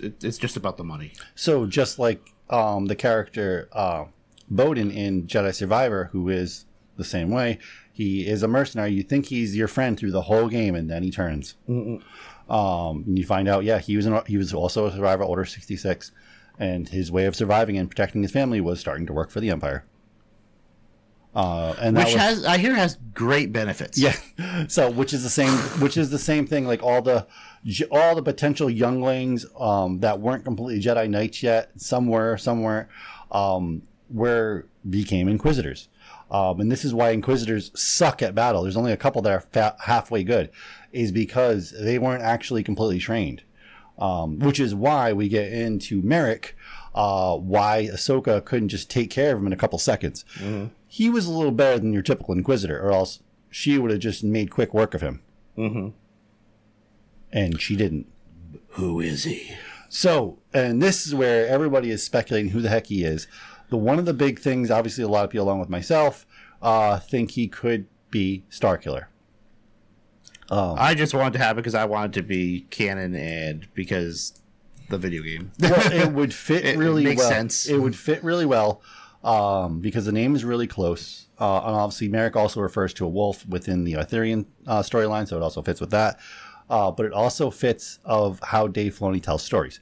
it's 0.02 0.36
just 0.36 0.58
about 0.58 0.76
the 0.76 0.84
money. 0.84 1.12
So 1.34 1.64
just 1.66 1.98
like 1.98 2.20
um, 2.50 2.84
the 2.86 2.96
character 2.96 3.68
uh, 3.72 4.04
Bowden 4.50 4.90
in 4.90 5.26
Jedi 5.26 5.54
Survivor, 5.54 6.10
who 6.12 6.28
is 6.28 6.66
the 7.00 7.04
same 7.04 7.30
way, 7.30 7.58
he 7.92 8.26
is 8.26 8.42
a 8.44 8.48
mercenary. 8.48 8.92
You 8.92 9.02
think 9.02 9.26
he's 9.26 9.56
your 9.56 9.66
friend 9.68 9.98
through 9.98 10.12
the 10.12 10.22
whole 10.22 10.48
game, 10.48 10.74
and 10.76 10.88
then 10.88 11.02
he 11.02 11.10
turns. 11.10 11.56
Um, 11.68 13.04
and 13.06 13.18
you 13.18 13.24
find 13.26 13.48
out, 13.48 13.64
yeah, 13.64 13.78
he 13.78 13.96
was 13.96 14.06
an, 14.06 14.20
he 14.26 14.36
was 14.36 14.52
also 14.54 14.86
a 14.86 14.92
survivor, 14.92 15.24
Order 15.24 15.44
sixty 15.44 15.76
six, 15.76 16.12
and 16.58 16.88
his 16.88 17.10
way 17.10 17.24
of 17.26 17.34
surviving 17.34 17.76
and 17.78 17.88
protecting 17.88 18.22
his 18.22 18.30
family 18.32 18.60
was 18.60 18.78
starting 18.80 19.06
to 19.06 19.12
work 19.12 19.30
for 19.30 19.40
the 19.40 19.50
Empire. 19.50 19.84
Uh, 21.32 21.74
and 21.80 21.96
that 21.96 22.06
Which 22.06 22.14
was- 22.14 22.22
has 22.22 22.44
I 22.44 22.58
hear 22.58 22.74
has 22.74 22.98
great 23.14 23.52
benefits. 23.52 23.96
yeah. 23.98 24.14
So, 24.68 24.90
which 24.90 25.12
is 25.14 25.22
the 25.22 25.30
same, 25.30 25.52
which 25.80 25.96
is 25.96 26.10
the 26.10 26.18
same 26.18 26.46
thing. 26.46 26.66
Like 26.66 26.82
all 26.82 27.00
the, 27.02 27.26
all 27.90 28.14
the 28.16 28.22
potential 28.22 28.68
younglings 28.68 29.46
um, 29.58 30.00
that 30.00 30.20
weren't 30.20 30.44
completely 30.44 30.82
Jedi 30.82 31.08
Knights 31.08 31.42
yet, 31.42 31.70
some 31.76 32.08
were, 32.08 32.36
some 32.36 32.62
weren't, 32.62 32.88
um, 33.30 33.82
were 34.10 34.66
became 34.88 35.28
Inquisitors. 35.28 35.88
Um, 36.30 36.60
and 36.60 36.70
this 36.70 36.84
is 36.84 36.94
why 36.94 37.10
Inquisitors 37.10 37.70
suck 37.74 38.22
at 38.22 38.34
battle. 38.34 38.62
There's 38.62 38.76
only 38.76 38.92
a 38.92 38.96
couple 38.96 39.22
that 39.22 39.32
are 39.32 39.40
fa- 39.40 39.76
halfway 39.80 40.22
good, 40.24 40.50
is 40.92 41.12
because 41.12 41.74
they 41.78 41.98
weren't 41.98 42.22
actually 42.22 42.62
completely 42.62 42.98
trained. 42.98 43.42
Um, 43.98 44.38
which 44.38 44.58
is 44.58 44.74
why 44.74 45.12
we 45.12 45.28
get 45.28 45.52
into 45.52 46.00
Marrok, 46.00 46.54
uh, 46.94 47.36
why 47.36 47.90
Ahsoka 47.92 48.42
couldn't 48.42 48.70
just 48.70 48.88
take 48.88 49.10
care 49.10 49.34
of 49.34 49.40
him 49.40 49.46
in 49.46 49.52
a 49.52 49.56
couple 49.56 49.78
seconds. 49.78 50.24
He 50.86 51.10
was 51.10 51.26
a 51.26 51.30
little 51.30 51.52
better 51.52 51.78
than 51.78 51.92
your 51.92 52.02
typical 52.02 52.32
Inquisitor, 52.32 52.80
or 52.80 52.92
else 52.92 53.20
she 53.50 53.76
would 53.76 53.90
have 53.90 54.00
just 54.00 54.24
made 54.24 54.50
quick 54.50 54.72
work 54.72 54.94
of 54.94 55.02
him. 55.02 55.20
Mm-hmm. 55.58 55.88
And 57.30 57.60
she 57.60 57.76
didn't. 57.76 58.06
Who 58.70 59.00
is 59.00 59.24
he? 59.24 59.54
So, 59.90 60.38
and 60.54 60.80
this 60.80 61.06
is 61.06 61.14
where 61.14 61.46
everybody 61.46 61.90
is 61.90 62.02
speculating 62.02 62.52
who 62.52 62.62
the 62.62 62.70
heck 62.70 62.86
he 62.86 63.04
is. 63.04 63.26
The 63.70 63.76
one 63.76 63.98
of 63.98 64.04
the 64.04 64.14
big 64.14 64.38
things, 64.38 64.70
obviously, 64.70 65.04
a 65.04 65.08
lot 65.08 65.24
of 65.24 65.30
people, 65.30 65.46
along 65.46 65.60
with 65.60 65.68
myself, 65.68 66.26
uh, 66.60 66.98
think 66.98 67.32
he 67.32 67.48
could 67.48 67.86
be 68.10 68.44
Starkiller. 68.50 69.06
Um, 70.50 70.74
I 70.78 70.94
just 70.94 71.14
wanted 71.14 71.34
to 71.34 71.38
have 71.38 71.56
it 71.56 71.60
because 71.60 71.76
I 71.76 71.84
wanted 71.84 72.12
to 72.14 72.22
be 72.22 72.66
canon 72.70 73.14
and 73.14 73.72
because 73.74 74.40
the 74.88 74.98
video 74.98 75.22
game. 75.22 75.52
well, 75.60 75.92
it 75.92 76.12
would 76.12 76.34
fit 76.34 76.64
It 76.64 76.76
really 76.76 77.04
makes 77.04 77.20
well. 77.20 77.30
sense. 77.30 77.66
It 77.68 77.78
would 77.78 77.94
fit 77.96 78.22
really 78.24 78.46
well 78.46 78.82
um, 79.22 79.80
because 79.80 80.04
the 80.04 80.12
name 80.12 80.34
is 80.34 80.44
really 80.44 80.66
close. 80.66 81.28
Uh, 81.38 81.58
and 81.58 81.76
obviously, 81.76 82.08
Marrok 82.08 82.36
also 82.36 82.60
refers 82.60 82.92
to 82.94 83.06
a 83.06 83.08
wolf 83.08 83.46
within 83.46 83.84
the 83.84 83.96
Arthurian 83.96 84.46
uh, 84.66 84.82
storyline, 84.82 85.26
so 85.26 85.36
it 85.36 85.42
also 85.42 85.62
fits 85.62 85.80
with 85.80 85.90
that. 85.90 86.18
Uh, 86.68 86.90
but 86.90 87.06
it 87.06 87.12
also 87.12 87.50
fits 87.50 87.98
of 88.04 88.40
how 88.40 88.66
Dave 88.66 88.98
Filoni 88.98 89.22
tells 89.22 89.42
stories 89.42 89.80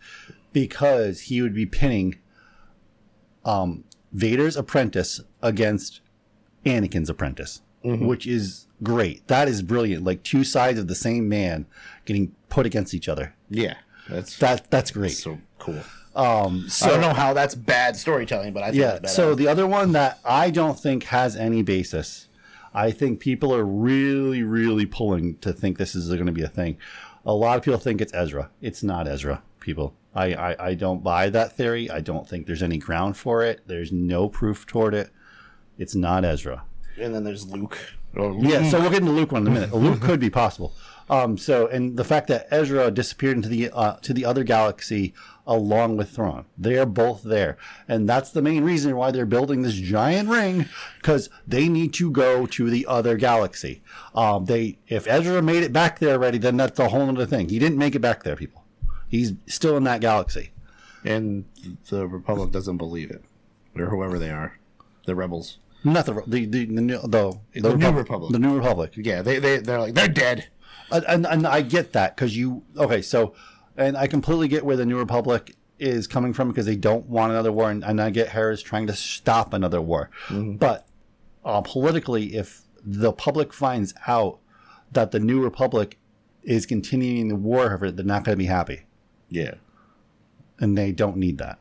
because 0.52 1.20
he 1.23 1.43
would 1.43 1.55
be 1.55 1.66
pinning 1.66 2.19
um, 3.48 3.84
Vader's 4.12 4.56
apprentice 4.56 5.20
against 5.42 6.00
Anakin's 6.66 7.08
apprentice, 7.10 7.62
Mhm. 7.84 8.06
which 8.06 8.26
is 8.26 8.66
great. 8.82 9.26
That 9.28 9.48
is 9.48 9.62
brilliant. 9.62 10.04
Like 10.04 10.22
two 10.22 10.44
sides 10.44 10.78
of 10.78 10.88
the 10.88 10.94
same 10.94 11.28
man 11.28 11.66
getting 12.04 12.32
put 12.48 12.66
against 12.66 12.94
each 12.94 13.08
other. 13.08 13.34
Yeah, 13.50 13.74
that's 14.08 14.36
that. 14.38 14.70
That's 14.70 14.90
great. 14.90 15.12
so 15.12 15.38
cool. 15.58 15.80
Um, 16.16 16.68
so 16.68 16.86
I 16.86 16.90
don't 16.90 17.00
know 17.00 17.12
how 17.14 17.32
that's 17.32 17.54
bad 17.54 17.96
storytelling, 17.96 18.52
but 18.52 18.62
I 18.64 18.70
think 18.70 18.80
yeah. 18.80 19.06
So 19.06 19.34
the 19.34 19.46
other 19.46 19.66
one 19.66 19.92
that 19.92 20.18
I 20.24 20.50
don't 20.50 20.78
think 20.78 21.04
has 21.04 21.36
any 21.36 21.62
basis, 21.62 22.28
I 22.74 22.90
think 22.90 23.20
people 23.20 23.54
are 23.54 23.64
really, 23.64 24.42
really 24.42 24.84
pulling 24.86 25.36
to 25.38 25.52
think 25.52 25.78
this 25.78 25.94
is 25.94 26.08
going 26.08 26.26
to 26.26 26.32
be 26.32 26.42
a 26.42 26.48
thing. 26.48 26.76
A 27.24 27.32
lot 27.32 27.56
of 27.56 27.62
people 27.62 27.78
think 27.78 28.00
it's 28.00 28.12
Ezra. 28.14 28.50
It's 28.60 28.82
not 28.82 29.06
Ezra. 29.06 29.42
People, 29.60 29.94
I, 30.18 30.50
I, 30.50 30.66
I 30.70 30.74
don't 30.74 31.02
buy 31.04 31.30
that 31.30 31.56
theory. 31.56 31.88
I 31.90 32.00
don't 32.00 32.28
think 32.28 32.46
there's 32.46 32.62
any 32.62 32.78
ground 32.78 33.16
for 33.16 33.44
it. 33.44 33.60
There's 33.66 33.92
no 33.92 34.28
proof 34.28 34.66
toward 34.66 34.94
it. 34.94 35.10
It's 35.78 35.94
not 35.94 36.24
Ezra. 36.24 36.64
and 37.00 37.14
then 37.14 37.22
there's 37.22 37.46
Luke. 37.46 37.78
Or 38.16 38.34
Yeah, 38.40 38.68
so 38.68 38.80
we'll 38.80 38.90
get 38.90 39.02
into 39.02 39.12
Luke 39.12 39.32
one 39.32 39.42
in 39.42 39.48
a 39.48 39.50
minute. 39.50 39.72
Luke 39.72 40.00
could 40.00 40.18
be 40.18 40.30
possible. 40.30 40.72
Um, 41.10 41.38
so, 41.38 41.68
and 41.68 41.96
the 41.96 42.04
fact 42.04 42.26
that 42.28 42.48
Ezra 42.50 42.90
disappeared 42.90 43.36
into 43.36 43.48
the 43.48 43.70
uh, 43.70 43.96
to 44.02 44.12
the 44.12 44.24
other 44.24 44.44
galaxy 44.44 45.14
along 45.46 45.96
with 45.96 46.10
Thrawn, 46.10 46.44
they 46.58 46.76
are 46.78 46.84
both 46.86 47.22
there, 47.22 47.56
and 47.86 48.08
that's 48.08 48.30
the 48.30 48.42
main 48.42 48.62
reason 48.64 48.96
why 48.96 49.10
they're 49.10 49.24
building 49.24 49.62
this 49.62 49.74
giant 49.74 50.28
ring 50.28 50.66
because 50.98 51.30
they 51.46 51.68
need 51.68 51.94
to 51.94 52.10
go 52.10 52.44
to 52.46 52.68
the 52.68 52.84
other 52.86 53.16
galaxy. 53.16 53.82
Um, 54.14 54.44
they, 54.44 54.78
if 54.86 55.06
Ezra 55.06 55.40
made 55.40 55.62
it 55.62 55.72
back 55.72 55.98
there 55.98 56.14
already, 56.14 56.38
then 56.38 56.56
that's 56.58 56.78
a 56.78 56.88
whole 56.88 57.08
other 57.08 57.26
thing. 57.26 57.48
He 57.48 57.58
didn't 57.58 57.78
make 57.78 57.94
it 57.94 58.00
back 58.00 58.22
there, 58.24 58.36
people. 58.36 58.64
He's 59.09 59.32
still 59.47 59.76
in 59.76 59.85
that 59.85 60.01
galaxy, 60.01 60.52
and 61.05 61.44
the 61.89 62.06
Republic 62.06 62.51
doesn't 62.51 62.76
believe 62.76 63.10
it, 63.10 63.24
or 63.76 63.86
whoever 63.86 64.18
they 64.18 64.30
are, 64.30 64.59
the 65.06 65.14
rebels. 65.14 65.59
not 65.85 66.06
the 66.06 66.22
the 66.26 66.44
the 66.47 66.64
the, 66.66 66.80
new- 66.82 67.01
the, 67.02 67.39
The 67.55 67.76
New 67.76 67.90
Republic. 67.93 68.32
the 68.32 68.39
New 68.39 68.56
Republic. 68.56 68.93
Yeah, 68.97 69.22
they 69.22 69.39
they 69.39 69.59
they're 69.59 69.80
like 69.80 69.94
they're 69.94 70.09
dead. 70.09 70.48
and, 70.90 71.05
and, 71.09 71.26
and 71.26 71.47
I 71.47 71.62
get 71.62 71.93
that 71.93 72.16
because 72.16 72.36
you 72.36 72.62
okay. 72.76 73.01
So, 73.02 73.35
and 73.76 73.97
I 73.97 74.06
completely 74.06 74.48
get 74.48 74.64
where 74.64 74.76
the 74.76 74.86
New 74.86 74.98
Republic 74.98 75.55
is 75.78 76.06
coming 76.06 76.32
from 76.32 76.48
because 76.48 76.66
they 76.66 76.76
don't 76.76 77.06
want 77.06 77.30
another 77.32 77.52
war, 77.52 77.70
and, 77.70 77.85
and 77.85 78.01
I 78.01 78.10
get 78.10 78.28
Harris 78.30 78.60
trying 78.62 78.86
to 78.89 78.94
stop 78.94 79.52
another 79.55 79.80
war. 79.80 80.10
But 80.30 80.86
uh, 81.44 81.60
politically, 81.62 82.35
if 82.36 82.62
the 82.85 83.12
public 83.12 83.52
finds 83.52 83.94
out 84.06 84.40
that 84.93 85.12
the 85.12 85.20
New 85.20 85.43
Republic 85.43 85.98
is 86.43 86.66
continuing 86.66 87.28
the 87.28 87.36
war, 87.36 87.68
however, 87.68 87.90
they're 87.93 88.05
not 88.05 88.24
going 88.24 88.32
to 88.35 88.39
be 88.39 88.47
happy, 88.47 88.82
Yeah. 89.30 89.55
and 90.60 90.76
they 90.76 90.92
don't 90.92 91.16
need 91.16 91.38
that. 91.38 91.59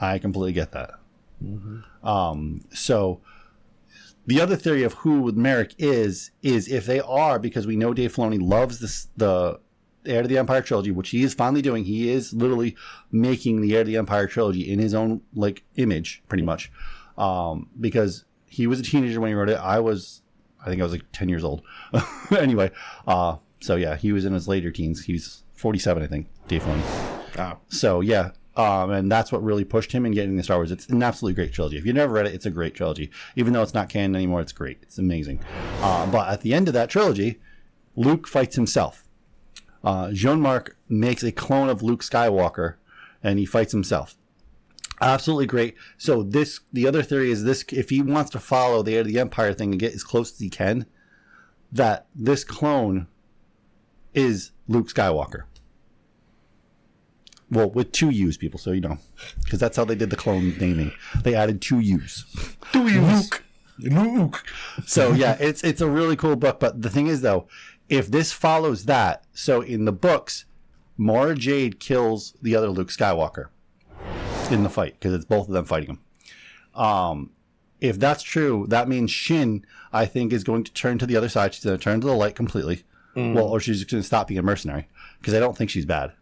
I 0.00 0.18
completely 0.18 0.52
get 0.52 0.72
that. 0.72 0.92
Um, 2.02 2.64
so 2.72 3.20
the 4.26 4.40
other 4.40 4.56
theory 4.56 4.82
of 4.82 4.94
who 4.94 5.32
Marrok 5.32 5.70
is 5.78 6.30
is 6.42 6.68
if 6.68 6.86
they 6.86 7.00
are 7.00 7.38
because 7.38 7.66
we 7.66 7.76
know 7.76 7.92
Dave 7.94 8.14
Filoni 8.14 8.40
loves 8.40 8.78
this 8.80 9.08
the 9.16 9.60
Heir 10.06 10.22
to 10.22 10.28
the 10.28 10.38
Empire 10.38 10.62
trilogy, 10.62 10.90
which 10.90 11.10
he 11.10 11.22
is 11.22 11.34
finally 11.34 11.60
doing. 11.62 11.84
He 11.84 12.10
is 12.10 12.32
literally 12.32 12.76
making 13.12 13.60
the 13.60 13.76
Heir 13.76 13.84
to 13.84 13.90
the 13.90 13.96
Empire 13.98 14.26
trilogy 14.26 14.70
in 14.70 14.78
his 14.78 14.94
own 14.94 15.20
like 15.34 15.64
image, 15.76 16.22
pretty 16.28 16.44
much, 16.44 16.70
um, 17.18 17.68
because 17.78 18.24
he 18.46 18.66
was 18.66 18.80
a 18.80 18.82
teenager 18.82 19.20
when 19.20 19.28
he 19.28 19.34
wrote 19.34 19.50
it. 19.50 19.58
I 19.58 19.80
was, 19.80 20.22
I 20.64 20.68
think 20.68 20.80
I 20.80 20.84
was 20.84 20.92
like 20.92 21.04
ten 21.12 21.28
years 21.28 21.44
old. 21.44 21.62
anyway, 22.38 22.70
uh, 23.06 23.36
so 23.60 23.76
yeah, 23.76 23.96
he 23.96 24.12
was 24.12 24.24
in 24.24 24.32
his 24.32 24.48
later 24.48 24.70
teens. 24.70 25.04
He's 25.04 25.42
forty-seven, 25.60 26.02
I 26.02 26.06
think. 26.06 26.26
Dave 26.48 26.62
Filoni. 26.62 26.82
Oh. 27.38 27.58
So 27.68 28.00
yeah, 28.00 28.32
um, 28.56 28.90
and 28.90 29.10
that's 29.10 29.30
what 29.30 29.42
really 29.42 29.64
pushed 29.64 29.92
him 29.92 30.04
in 30.04 30.12
getting 30.12 30.36
the 30.36 30.42
Star 30.42 30.56
Wars. 30.56 30.72
It's 30.72 30.88
an 30.88 31.02
absolutely 31.02 31.34
great 31.34 31.52
trilogy. 31.52 31.76
If 31.76 31.86
you've 31.86 31.94
never 31.94 32.12
read 32.12 32.26
it, 32.26 32.34
it's 32.34 32.46
a 32.46 32.50
great 32.50 32.74
trilogy. 32.74 33.10
Even 33.36 33.52
though 33.52 33.62
it's 33.62 33.74
not 33.74 33.88
canon 33.88 34.16
anymore, 34.16 34.40
it's 34.40 34.52
great. 34.52 34.78
It's 34.82 34.98
amazing. 34.98 35.40
Uh, 35.80 36.10
but 36.10 36.28
at 36.28 36.40
the 36.40 36.52
end 36.52 36.66
of 36.66 36.74
that 36.74 36.90
trilogy, 36.90 37.40
Luke 37.94 38.26
fights 38.26 38.56
himself. 38.56 39.04
Uh, 39.84 40.10
Jean 40.12 40.40
Marc 40.40 40.76
makes 40.88 41.22
a 41.22 41.32
clone 41.32 41.68
of 41.68 41.82
Luke 41.82 42.02
Skywalker, 42.02 42.74
and 43.22 43.38
he 43.38 43.46
fights 43.46 43.72
himself. 43.72 44.16
Absolutely 45.00 45.46
great. 45.46 45.76
So 45.96 46.22
this, 46.22 46.60
the 46.72 46.86
other 46.86 47.02
theory 47.02 47.30
is 47.30 47.44
this: 47.44 47.64
if 47.72 47.88
he 47.88 48.02
wants 48.02 48.30
to 48.32 48.38
follow 48.38 48.82
the 48.82 48.96
Heir 48.96 49.04
to 49.04 49.08
the 49.08 49.18
Empire 49.18 49.54
thing 49.54 49.70
and 49.70 49.80
get 49.80 49.94
as 49.94 50.04
close 50.04 50.32
as 50.32 50.38
he 50.40 50.50
can, 50.50 50.84
that 51.72 52.06
this 52.14 52.44
clone 52.44 53.06
is 54.12 54.50
Luke 54.68 54.88
Skywalker. 54.88 55.44
Well, 57.50 57.70
with 57.70 57.90
two 57.90 58.10
U's, 58.10 58.36
people, 58.36 58.60
so 58.60 58.70
you 58.70 58.80
know, 58.80 58.98
because 59.42 59.58
that's 59.58 59.76
how 59.76 59.84
they 59.84 59.96
did 59.96 60.10
the 60.10 60.16
clone 60.16 60.56
naming. 60.58 60.92
They 61.22 61.34
added 61.34 61.60
two 61.60 61.80
U's. 61.80 62.24
Two 62.72 62.84
Luke. 62.84 63.42
Luke. 63.78 64.44
So 64.86 65.12
yeah, 65.12 65.36
it's 65.40 65.64
it's 65.64 65.80
a 65.80 65.88
really 65.88 66.16
cool 66.16 66.36
book. 66.36 66.60
But 66.60 66.82
the 66.82 66.90
thing 66.90 67.06
is, 67.06 67.22
though, 67.22 67.48
if 67.88 68.10
this 68.10 68.32
follows 68.32 68.84
that, 68.84 69.24
so 69.32 69.62
in 69.62 69.84
the 69.84 69.92
books, 69.92 70.44
Mara 70.96 71.34
Jade 71.34 71.80
kills 71.80 72.34
the 72.40 72.54
other 72.54 72.68
Luke 72.68 72.90
Skywalker 72.90 73.48
in 74.50 74.62
the 74.62 74.70
fight 74.70 74.94
because 74.94 75.14
it's 75.14 75.24
both 75.24 75.48
of 75.48 75.54
them 75.54 75.64
fighting 75.64 75.90
him. 75.90 76.00
Um, 76.80 77.30
if 77.80 77.98
that's 77.98 78.22
true, 78.22 78.66
that 78.68 78.88
means 78.88 79.10
Shin, 79.10 79.64
I 79.92 80.06
think, 80.06 80.32
is 80.32 80.44
going 80.44 80.64
to 80.64 80.72
turn 80.72 80.98
to 80.98 81.06
the 81.06 81.16
other 81.16 81.28
side. 81.28 81.54
She's 81.54 81.64
going 81.64 81.78
to 81.78 81.82
turn 81.82 82.00
to 82.00 82.06
the 82.06 82.14
light 82.14 82.34
completely. 82.34 82.84
Mm. 83.16 83.34
Well, 83.34 83.46
or 83.46 83.58
she's 83.58 83.82
going 83.84 84.02
to 84.02 84.06
stop 84.06 84.28
being 84.28 84.38
a 84.38 84.42
mercenary 84.42 84.88
because 85.18 85.34
I 85.34 85.40
don't 85.40 85.56
think 85.56 85.70
she's 85.70 85.86
bad. 85.86 86.12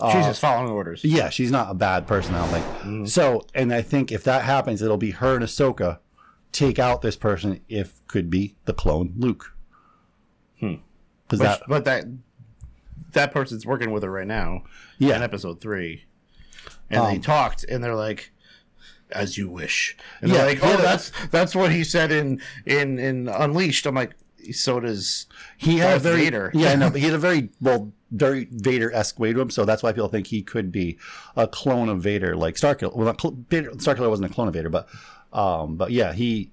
She's 0.00 0.14
Uh, 0.24 0.28
just 0.28 0.40
following 0.40 0.70
orders. 0.70 1.02
yeah, 1.04 1.28
she's 1.28 1.50
not 1.50 1.70
a 1.70 1.74
bad 1.74 2.06
person, 2.06 2.34
I 2.34 2.46
don't 2.46 2.62
think. 2.62 3.08
So, 3.08 3.44
and 3.54 3.72
I 3.72 3.82
think 3.82 4.12
if 4.12 4.22
that 4.24 4.44
happens, 4.44 4.80
it'll 4.80 4.96
be 4.96 5.10
her 5.10 5.34
and 5.34 5.44
Ahsoka 5.44 5.98
take 6.52 6.78
out 6.78 7.02
this 7.02 7.16
person, 7.16 7.60
if 7.68 8.00
could 8.06 8.30
be 8.30 8.54
the 8.64 8.72
clone 8.72 9.14
Luke. 9.16 9.54
Hmm. 10.60 10.74
But, 11.28 11.38
that, 11.40 11.62
but 11.68 11.84
that 11.84 12.04
that 13.12 13.32
person's 13.32 13.64
working 13.66 13.90
with 13.90 14.02
her 14.02 14.10
right 14.10 14.26
now. 14.26 14.62
Yeah. 14.98 15.16
In 15.16 15.22
episode 15.22 15.60
three, 15.60 16.04
and 16.90 17.02
they 17.04 17.16
Um, 17.16 17.20
talked, 17.20 17.64
and 17.64 17.82
they're 17.82 17.94
like, 17.94 18.32
"As 19.10 19.36
you 19.38 19.48
wish." 19.48 19.96
And 20.20 20.30
Yeah, 20.30 20.38
they're 20.38 20.46
like, 20.46 20.58
yeah, 20.62 20.68
"Oh, 20.68 20.76
that- 20.76 20.82
that's 20.82 21.12
that's 21.30 21.54
what 21.54 21.72
he 21.72 21.84
said 21.84 22.12
in 22.12 22.40
in 22.66 22.98
in 22.98 23.28
Unleashed." 23.28 23.84
I'm 23.86 23.94
like, 23.94 24.14
"So 24.52 24.80
does 24.80 25.26
he 25.56 25.78
had 25.78 25.96
a 25.96 26.00
very, 26.00 26.24
Vader?" 26.24 26.50
yeah, 26.54 26.74
no, 26.74 26.90
but 26.90 27.00
he 27.00 27.06
had 27.06 27.14
a 27.14 27.18
very, 27.18 27.50
well, 27.60 27.92
very 28.10 28.48
Vader 28.50 28.92
esque 28.92 29.18
way 29.18 29.32
to 29.32 29.40
him. 29.40 29.50
So 29.50 29.64
that's 29.64 29.82
why 29.82 29.92
people 29.92 30.08
think 30.08 30.28
he 30.28 30.42
could 30.42 30.70
be 30.72 30.98
a 31.36 31.46
clone 31.46 31.88
of 31.88 32.00
Vader, 32.02 32.36
like 32.36 32.54
Starkiller. 32.56 32.94
Well, 32.94 33.06
not 33.06 33.20
cl- 33.20 33.36
Vader, 33.50 33.70
Starkiller 33.72 34.08
wasn't 34.10 34.30
a 34.30 34.34
clone 34.34 34.48
of 34.48 34.54
Vader, 34.54 34.70
but, 34.70 34.88
um, 35.32 35.76
but 35.76 35.90
yeah, 35.90 36.12
he 36.12 36.50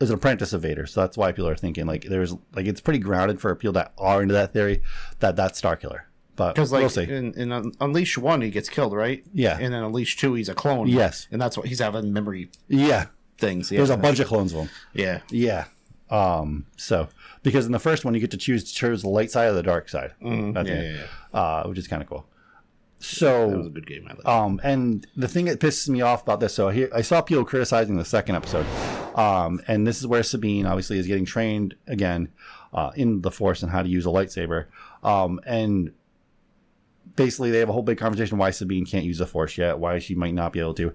is 0.00 0.10
an 0.10 0.16
apprentice 0.16 0.52
of 0.52 0.62
Vader. 0.62 0.86
So 0.86 1.00
that's 1.00 1.16
why 1.16 1.32
people 1.32 1.48
are 1.48 1.56
thinking 1.56 1.86
like 1.86 2.04
there's 2.04 2.34
like 2.54 2.66
it's 2.66 2.80
pretty 2.80 2.98
grounded 2.98 3.40
for 3.40 3.54
people 3.54 3.72
that 3.74 3.92
are 3.98 4.22
into 4.22 4.34
that 4.34 4.52
theory 4.52 4.82
that 5.20 5.36
that's 5.36 5.60
Starkiller. 5.60 6.00
But 6.34 6.54
Because 6.54 6.72
like 6.72 6.96
we'll 6.96 7.10
in, 7.10 7.34
in 7.34 7.52
Un- 7.52 7.72
Unleashed 7.80 8.16
one, 8.16 8.40
he 8.40 8.48
gets 8.50 8.68
killed, 8.70 8.94
right? 8.94 9.22
Yeah. 9.34 9.58
And 9.60 9.74
then 9.74 9.82
Unleashed 9.82 10.18
two, 10.18 10.32
he's 10.34 10.48
a 10.48 10.54
clone. 10.54 10.88
Yes. 10.88 11.28
And 11.30 11.40
that's 11.40 11.58
what 11.58 11.66
he's 11.68 11.78
having 11.80 12.10
memory 12.12 12.48
Yeah. 12.68 13.06
things. 13.36 13.68
There's 13.68 13.90
a 13.90 13.98
bunch 13.98 14.18
of 14.18 14.28
clones 14.28 14.52
of 14.52 14.60
them. 14.60 14.68
Yeah. 14.94 15.20
Yeah. 15.30 15.64
Um, 16.12 16.66
so 16.76 17.08
because 17.42 17.64
in 17.66 17.72
the 17.72 17.78
first 17.78 18.04
one 18.04 18.12
you 18.14 18.20
get 18.20 18.30
to 18.32 18.36
choose 18.36 18.64
to 18.64 18.74
choose 18.74 19.00
the 19.02 19.08
light 19.08 19.30
side 19.30 19.46
or 19.48 19.54
the 19.54 19.62
dark 19.62 19.88
side. 19.88 20.12
Mhm. 20.22 20.52
That's 20.54 20.68
Yeah, 20.68 20.82
yeah, 21.32 21.38
Uh, 21.40 21.62
which 21.68 21.78
is 21.78 21.88
kind 21.88 22.02
of 22.02 22.08
cool. 22.08 22.26
So 22.98 23.48
That 23.50 23.56
was 23.58 23.66
a 23.66 23.70
good 23.70 23.86
game. 23.86 24.04
I 24.08 24.12
liked. 24.12 24.26
um, 24.26 24.60
and 24.62 25.06
the 25.16 25.26
thing 25.26 25.46
that 25.46 25.58
pisses 25.58 25.88
me 25.88 26.02
off 26.02 26.22
about 26.22 26.38
this, 26.40 26.54
so 26.54 26.68
here 26.68 26.88
I 26.94 27.00
saw 27.02 27.20
people 27.20 27.44
criticizing 27.44 27.96
the 27.96 28.04
second 28.04 28.36
episode, 28.36 28.66
um, 29.16 29.60
and 29.66 29.86
this 29.86 29.98
is 29.98 30.06
where 30.06 30.22
Sabine 30.22 30.66
obviously 30.66 30.98
is 30.98 31.06
getting 31.06 31.24
trained 31.24 31.74
again 31.88 32.28
uh, 32.74 32.90
in 32.94 33.22
the 33.22 33.30
Force 33.30 33.62
and 33.62 33.72
how 33.72 33.82
to 33.82 33.88
use 33.88 34.06
a 34.06 34.10
lightsaber, 34.10 34.66
um, 35.02 35.40
and 35.46 35.92
basically 37.16 37.50
they 37.50 37.58
have 37.58 37.68
a 37.68 37.72
whole 37.72 37.82
big 37.82 37.98
conversation 37.98 38.38
why 38.38 38.50
Sabine 38.50 38.86
can't 38.86 39.04
use 39.04 39.18
the 39.18 39.26
Force 39.26 39.58
yet, 39.58 39.78
why 39.78 39.98
she 39.98 40.14
might 40.14 40.34
not 40.34 40.52
be 40.52 40.60
able 40.60 40.74
to, 40.74 40.92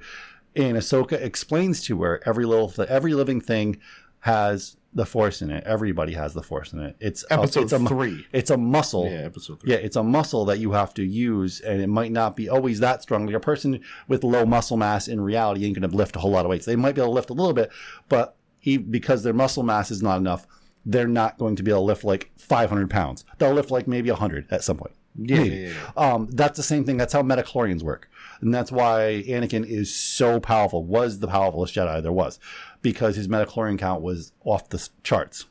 and 0.56 0.78
Ahsoka 0.78 1.14
explains 1.14 1.84
to 1.84 2.02
her 2.04 2.22
every 2.26 2.46
little 2.46 2.70
th- 2.70 2.88
every 2.88 3.14
living 3.14 3.42
thing 3.42 3.78
has 4.22 4.78
the 4.98 5.06
force 5.06 5.42
in 5.44 5.52
it. 5.52 5.64
Everybody 5.66 6.14
has 6.14 6.34
the 6.34 6.42
force 6.42 6.74
in 6.74 6.80
it. 6.80 6.96
It's 7.00 7.24
a- 7.30 7.34
Episode 7.34 7.62
it's 7.64 7.72
a, 7.74 7.80
three. 7.80 8.26
It's 8.34 8.50
a 8.50 8.58
muscle. 8.58 9.06
Yeah, 9.06 9.20
episode 9.20 9.62
three. 9.62 9.72
Yeah, 9.72 9.78
it's 9.78 9.96
a 9.96 10.02
muscle 10.04 10.44
that 10.46 10.58
you 10.58 10.72
have 10.72 10.92
to 10.96 11.04
use, 11.04 11.62
and 11.62 11.82
it 11.82 11.88
might 11.88 12.12
not 12.12 12.36
be 12.36 12.50
always 12.50 12.80
that 12.80 13.04
strong. 13.04 13.26
Like 13.28 13.36
a 13.36 13.40
person 13.40 13.80
with 14.08 14.24
low 14.24 14.44
muscle 14.46 14.76
mass 14.76 15.08
in 15.08 15.22
reality 15.22 15.64
ain't 15.66 15.80
going 15.80 15.90
to 15.90 15.96
lift 15.96 16.16
a 16.16 16.20
whole 16.20 16.32
lot 16.32 16.46
of 16.46 16.50
weights. 16.50 16.66
They 16.66 16.76
might 16.76 16.96
be 16.96 17.02
able 17.02 17.12
to 17.12 17.16
lift 17.16 17.30
a 17.30 17.34
little 17.34 17.54
bit, 17.54 17.70
but 18.10 18.36
he, 18.60 18.78
because 18.78 19.22
their 19.24 19.34
muscle 19.34 19.64
mass 19.64 19.92
is 19.92 20.02
not 20.02 20.18
enough, 20.18 20.48
they're 20.84 21.08
not 21.08 21.38
going 21.38 21.56
to 21.58 21.64
be 21.64 21.70
able 21.72 21.82
to 21.82 21.86
lift 21.86 22.04
like 22.04 22.32
500 22.38 22.90
pounds. 22.90 23.24
They'll 23.38 23.54
lift 23.54 23.70
like 23.72 23.88
maybe 23.88 24.10
100 24.10 24.48
at 24.52 24.64
some 24.64 24.78
point. 24.78 24.94
Yeah, 25.20 25.38
Maybe. 25.38 25.56
yeah, 25.56 25.74
Um, 25.96 26.28
that's 26.32 26.58
the 26.58 26.64
same 26.64 26.84
thing. 26.86 26.98
That's 26.98 27.12
how 27.14 27.24
midi-chlorians 27.24 27.82
work. 27.82 28.08
And 28.42 28.54
that's 28.54 28.72
why 28.72 29.24
Anakin 29.28 29.66
is 29.66 29.94
so 29.94 30.40
powerful, 30.40 30.84
was 30.84 31.20
the 31.20 31.28
powerfulest 31.28 31.74
Jedi 31.74 32.02
there 32.02 32.12
was, 32.12 32.40
because 32.82 33.16
his 33.16 33.28
midi-chlorian 33.28 33.80
count 33.80 34.02
was 34.02 34.32
off 34.44 34.70
the 34.70 34.88
charts. 35.04 35.46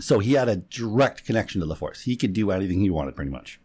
So 0.00 0.20
he 0.20 0.32
had 0.34 0.48
a 0.48 0.56
direct 0.56 1.24
connection 1.24 1.60
to 1.60 1.66
the 1.66 1.76
Force. 1.76 2.02
He 2.02 2.16
could 2.16 2.32
do 2.32 2.50
anything 2.50 2.80
he 2.80 2.90
wanted, 2.90 3.16
pretty 3.16 3.30
much. 3.30 3.60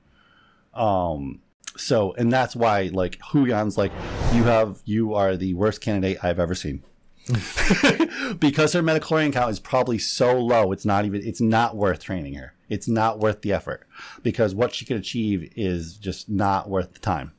Um, 0.74 1.42
so, 1.76 2.14
and 2.14 2.32
that's 2.32 2.56
why, 2.56 2.90
like, 2.92 3.20
Huyang's 3.20 3.78
like, 3.78 3.92
you 4.34 4.44
have, 4.44 4.82
you 4.86 5.14
are 5.14 5.38
the 5.38 5.54
worst 5.54 5.82
candidate 5.82 6.24
I've 6.24 6.40
ever 6.40 6.56
seen. 6.56 6.84
because 8.40 8.74
her 8.74 8.82
midi-chlorian 8.82 9.34
count 9.34 9.52
is 9.52 9.60
probably 9.60 9.98
so 9.98 10.40
low, 10.40 10.72
it's 10.72 10.86
not 10.86 11.06
even, 11.06 11.22
it's 11.26 11.42
not 11.42 11.76
worth 11.76 12.04
training 12.04 12.36
her. 12.36 12.54
It's 12.70 12.88
not 12.88 13.20
worth 13.20 13.42
the 13.42 13.54
effort 13.54 13.88
because 14.24 14.54
what 14.54 14.74
she 14.74 14.86
could 14.86 14.98
achieve 14.98 15.54
is 15.56 15.96
just 15.96 16.30
not 16.30 16.70
worth 16.70 16.94
the 16.94 17.00
time. 17.00 17.32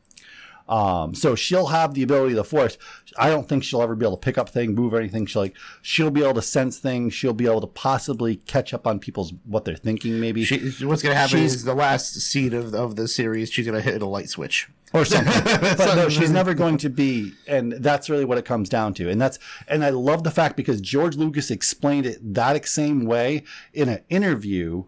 Um, 0.69 1.15
so 1.15 1.35
she'll 1.35 1.69
have 1.69 1.95
the 1.95 2.03
ability 2.03 2.33
of 2.33 2.37
the 2.37 2.45
force. 2.45 2.77
I 3.17 3.31
don't 3.31 3.49
think 3.49 3.65
she'll 3.65 3.81
ever 3.81 3.95
be 3.95 4.05
able 4.05 4.17
to 4.17 4.21
pick 4.21 4.37
up 4.37 4.51
things, 4.51 4.77
move 4.77 4.93
or 4.93 4.99
anything. 4.99 5.25
She'll 5.27 5.43
like, 5.43 5.57
she'll 5.81 6.11
be 6.11 6.23
able 6.23 6.35
to 6.35 6.43
sense 6.43 6.79
things. 6.79 7.15
She'll 7.15 7.33
be 7.33 7.47
able 7.47 7.63
to 7.63 7.67
possibly 7.67 8.37
catch 8.37 8.75
up 8.75 8.87
on 8.87 8.99
people's, 8.99 9.33
what 9.45 9.65
they're 9.65 9.77
thinking 9.77 10.21
maybe. 10.21 10.45
She, 10.45 10.85
what's 10.85 11.03
gonna 11.03 11.15
happen 11.15 11.39
She's- 11.39 11.55
is 11.55 11.65
the 11.65 11.75
last 11.75 12.15
scene 12.21 12.53
of, 12.53 12.75
of 12.75 12.97
the 12.97 13.09
series. 13.09 13.51
She's 13.51 13.67
gonna 13.67 13.81
hit 13.81 14.03
a 14.03 14.07
light 14.07 14.29
switch 14.29 14.69
or 14.93 15.05
something. 15.05 15.43
but 15.77 15.95
no, 15.95 16.09
she's 16.09 16.31
never 16.31 16.55
going 16.55 16.79
to 16.79 16.91
be, 16.91 17.33
and 17.47 17.73
that's 17.73 18.11
really 18.11 18.25
what 18.25 18.39
it 18.39 18.45
comes 18.45 18.69
down 18.69 18.95
to. 18.95 19.09
And 19.09 19.21
that's, 19.21 19.39
and 19.67 19.85
I 19.85 19.91
love 19.91 20.23
the 20.23 20.31
fact 20.31 20.57
because 20.57 20.81
George 20.81 21.17
Lucas 21.17 21.51
explained 21.51 22.07
it 22.07 22.35
that 22.35 22.67
same 22.67 23.05
way 23.05 23.45
in 23.73 23.89
an 23.89 24.01
interview, 24.09 24.85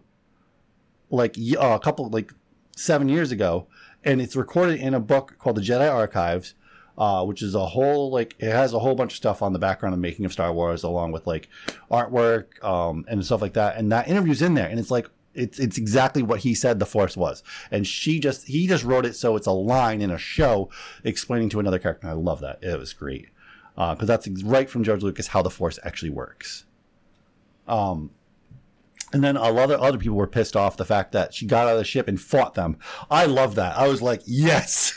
like 1.09 1.35
uh, 1.37 1.59
a 1.75 1.79
couple, 1.79 2.09
like 2.09 2.31
seven 2.75 3.09
years 3.09 3.31
ago, 3.31 3.67
and 4.03 4.21
it's 4.21 4.35
recorded 4.35 4.79
in 4.79 4.93
a 4.93 4.99
book 4.99 5.35
called 5.39 5.57
The 5.57 5.61
Jedi 5.61 5.91
Archives. 5.91 6.55
Uh, 6.97 7.23
which 7.23 7.41
is 7.41 7.55
a 7.55 7.65
whole 7.67 8.11
like 8.11 8.35
it 8.37 8.51
has 8.51 8.73
a 8.73 8.79
whole 8.79 8.93
bunch 8.95 9.13
of 9.13 9.17
stuff 9.17 9.41
on 9.41 9.53
the 9.53 9.57
background 9.57 9.93
of 9.93 9.99
making 9.99 10.25
of 10.25 10.33
Star 10.33 10.51
Wars, 10.51 10.83
along 10.83 11.13
with 11.13 11.25
like 11.25 11.47
artwork 11.89 12.61
um, 12.63 13.05
and 13.07 13.25
stuff 13.25 13.41
like 13.41 13.53
that. 13.53 13.77
And 13.77 13.91
that 13.93 14.09
interview's 14.09 14.41
in 14.41 14.55
there, 14.55 14.67
and 14.67 14.77
it's 14.77 14.91
like 14.91 15.09
it's 15.33 15.57
it's 15.57 15.77
exactly 15.77 16.21
what 16.21 16.41
he 16.41 16.53
said 16.53 16.79
the 16.79 16.85
Force 16.85 17.15
was. 17.15 17.43
And 17.71 17.87
she 17.87 18.19
just 18.19 18.47
he 18.47 18.67
just 18.67 18.83
wrote 18.83 19.05
it 19.05 19.15
so 19.15 19.35
it's 19.35 19.47
a 19.47 19.51
line 19.51 20.01
in 20.01 20.11
a 20.11 20.17
show 20.17 20.69
explaining 21.03 21.49
to 21.49 21.59
another 21.59 21.79
character. 21.79 22.07
And 22.07 22.11
I 22.11 22.21
love 22.21 22.41
that. 22.41 22.59
It 22.61 22.77
was 22.77 22.93
great 22.93 23.29
because 23.75 24.07
that's 24.07 24.27
right 24.43 24.69
from 24.69 24.83
George 24.83 25.01
Lucas 25.01 25.27
how 25.27 25.41
the 25.41 25.49
Force 25.49 25.79
actually 25.83 26.11
works. 26.11 26.65
Um, 27.67 28.11
and 29.13 29.23
then 29.23 29.35
a 29.37 29.51
lot 29.51 29.71
of 29.71 29.79
other 29.81 29.97
people 29.97 30.17
were 30.17 30.27
pissed 30.27 30.55
off 30.55 30.77
the 30.77 30.85
fact 30.85 31.11
that 31.13 31.33
she 31.33 31.45
got 31.45 31.67
out 31.67 31.73
of 31.73 31.77
the 31.79 31.83
ship 31.83 32.07
and 32.07 32.19
fought 32.19 32.53
them. 32.55 32.77
I 33.09 33.25
love 33.25 33.55
that. 33.55 33.77
I 33.77 33.87
was 33.87 34.01
like, 34.01 34.21
yes. 34.25 34.93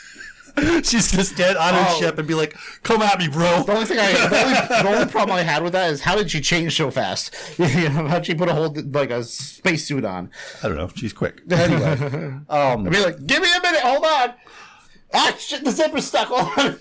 She's 0.85 1.11
just 1.11 1.37
dead 1.37 1.57
on 1.57 1.75
her 1.75 1.85
Oh. 1.89 1.99
ship 1.99 2.17
and 2.17 2.29
be 2.29 2.35
like, 2.35 2.57
"Come 2.85 3.03
at 3.03 3.19
me, 3.19 3.27
bro." 3.27 3.65
The 3.65 3.73
only 3.73 3.87
thing 3.87 3.99
I, 3.99 4.13
the 4.13 4.45
only, 4.45 4.55
the 4.83 4.89
only 5.01 5.11
problem 5.11 5.37
I 5.37 5.43
had 5.43 5.65
with 5.65 5.73
that 5.73 5.91
is 5.91 6.01
how 6.01 6.15
did 6.15 6.31
she 6.31 6.41
change 6.41 6.77
so 6.77 6.93
fast? 6.93 7.35
You 7.59 7.89
know, 7.89 8.07
how'd 8.07 8.25
she 8.25 8.37
put 8.37 8.49
a 8.49 8.55
whole 8.55 8.73
like 8.93 9.11
a 9.11 9.25
spacesuit 9.25 10.05
on? 10.05 10.31
I 10.63 10.69
don't 10.69 10.77
know. 10.77 10.89
She's 10.95 11.13
quick. 11.13 11.41
Anyway, 11.51 11.91
um, 12.49 12.87
I'd 12.87 12.91
be 12.93 13.01
like, 13.03 13.27
give 13.27 13.43
me 13.43 13.49
a 13.53 13.61
minute, 13.63 13.81
hold 13.81 14.05
on. 14.05 14.35
Ah, 15.13 15.35
shit, 15.41 15.65
the 15.65 15.73
zipper's 15.73 16.07
stuck. 16.07 16.31
On. 16.31 16.79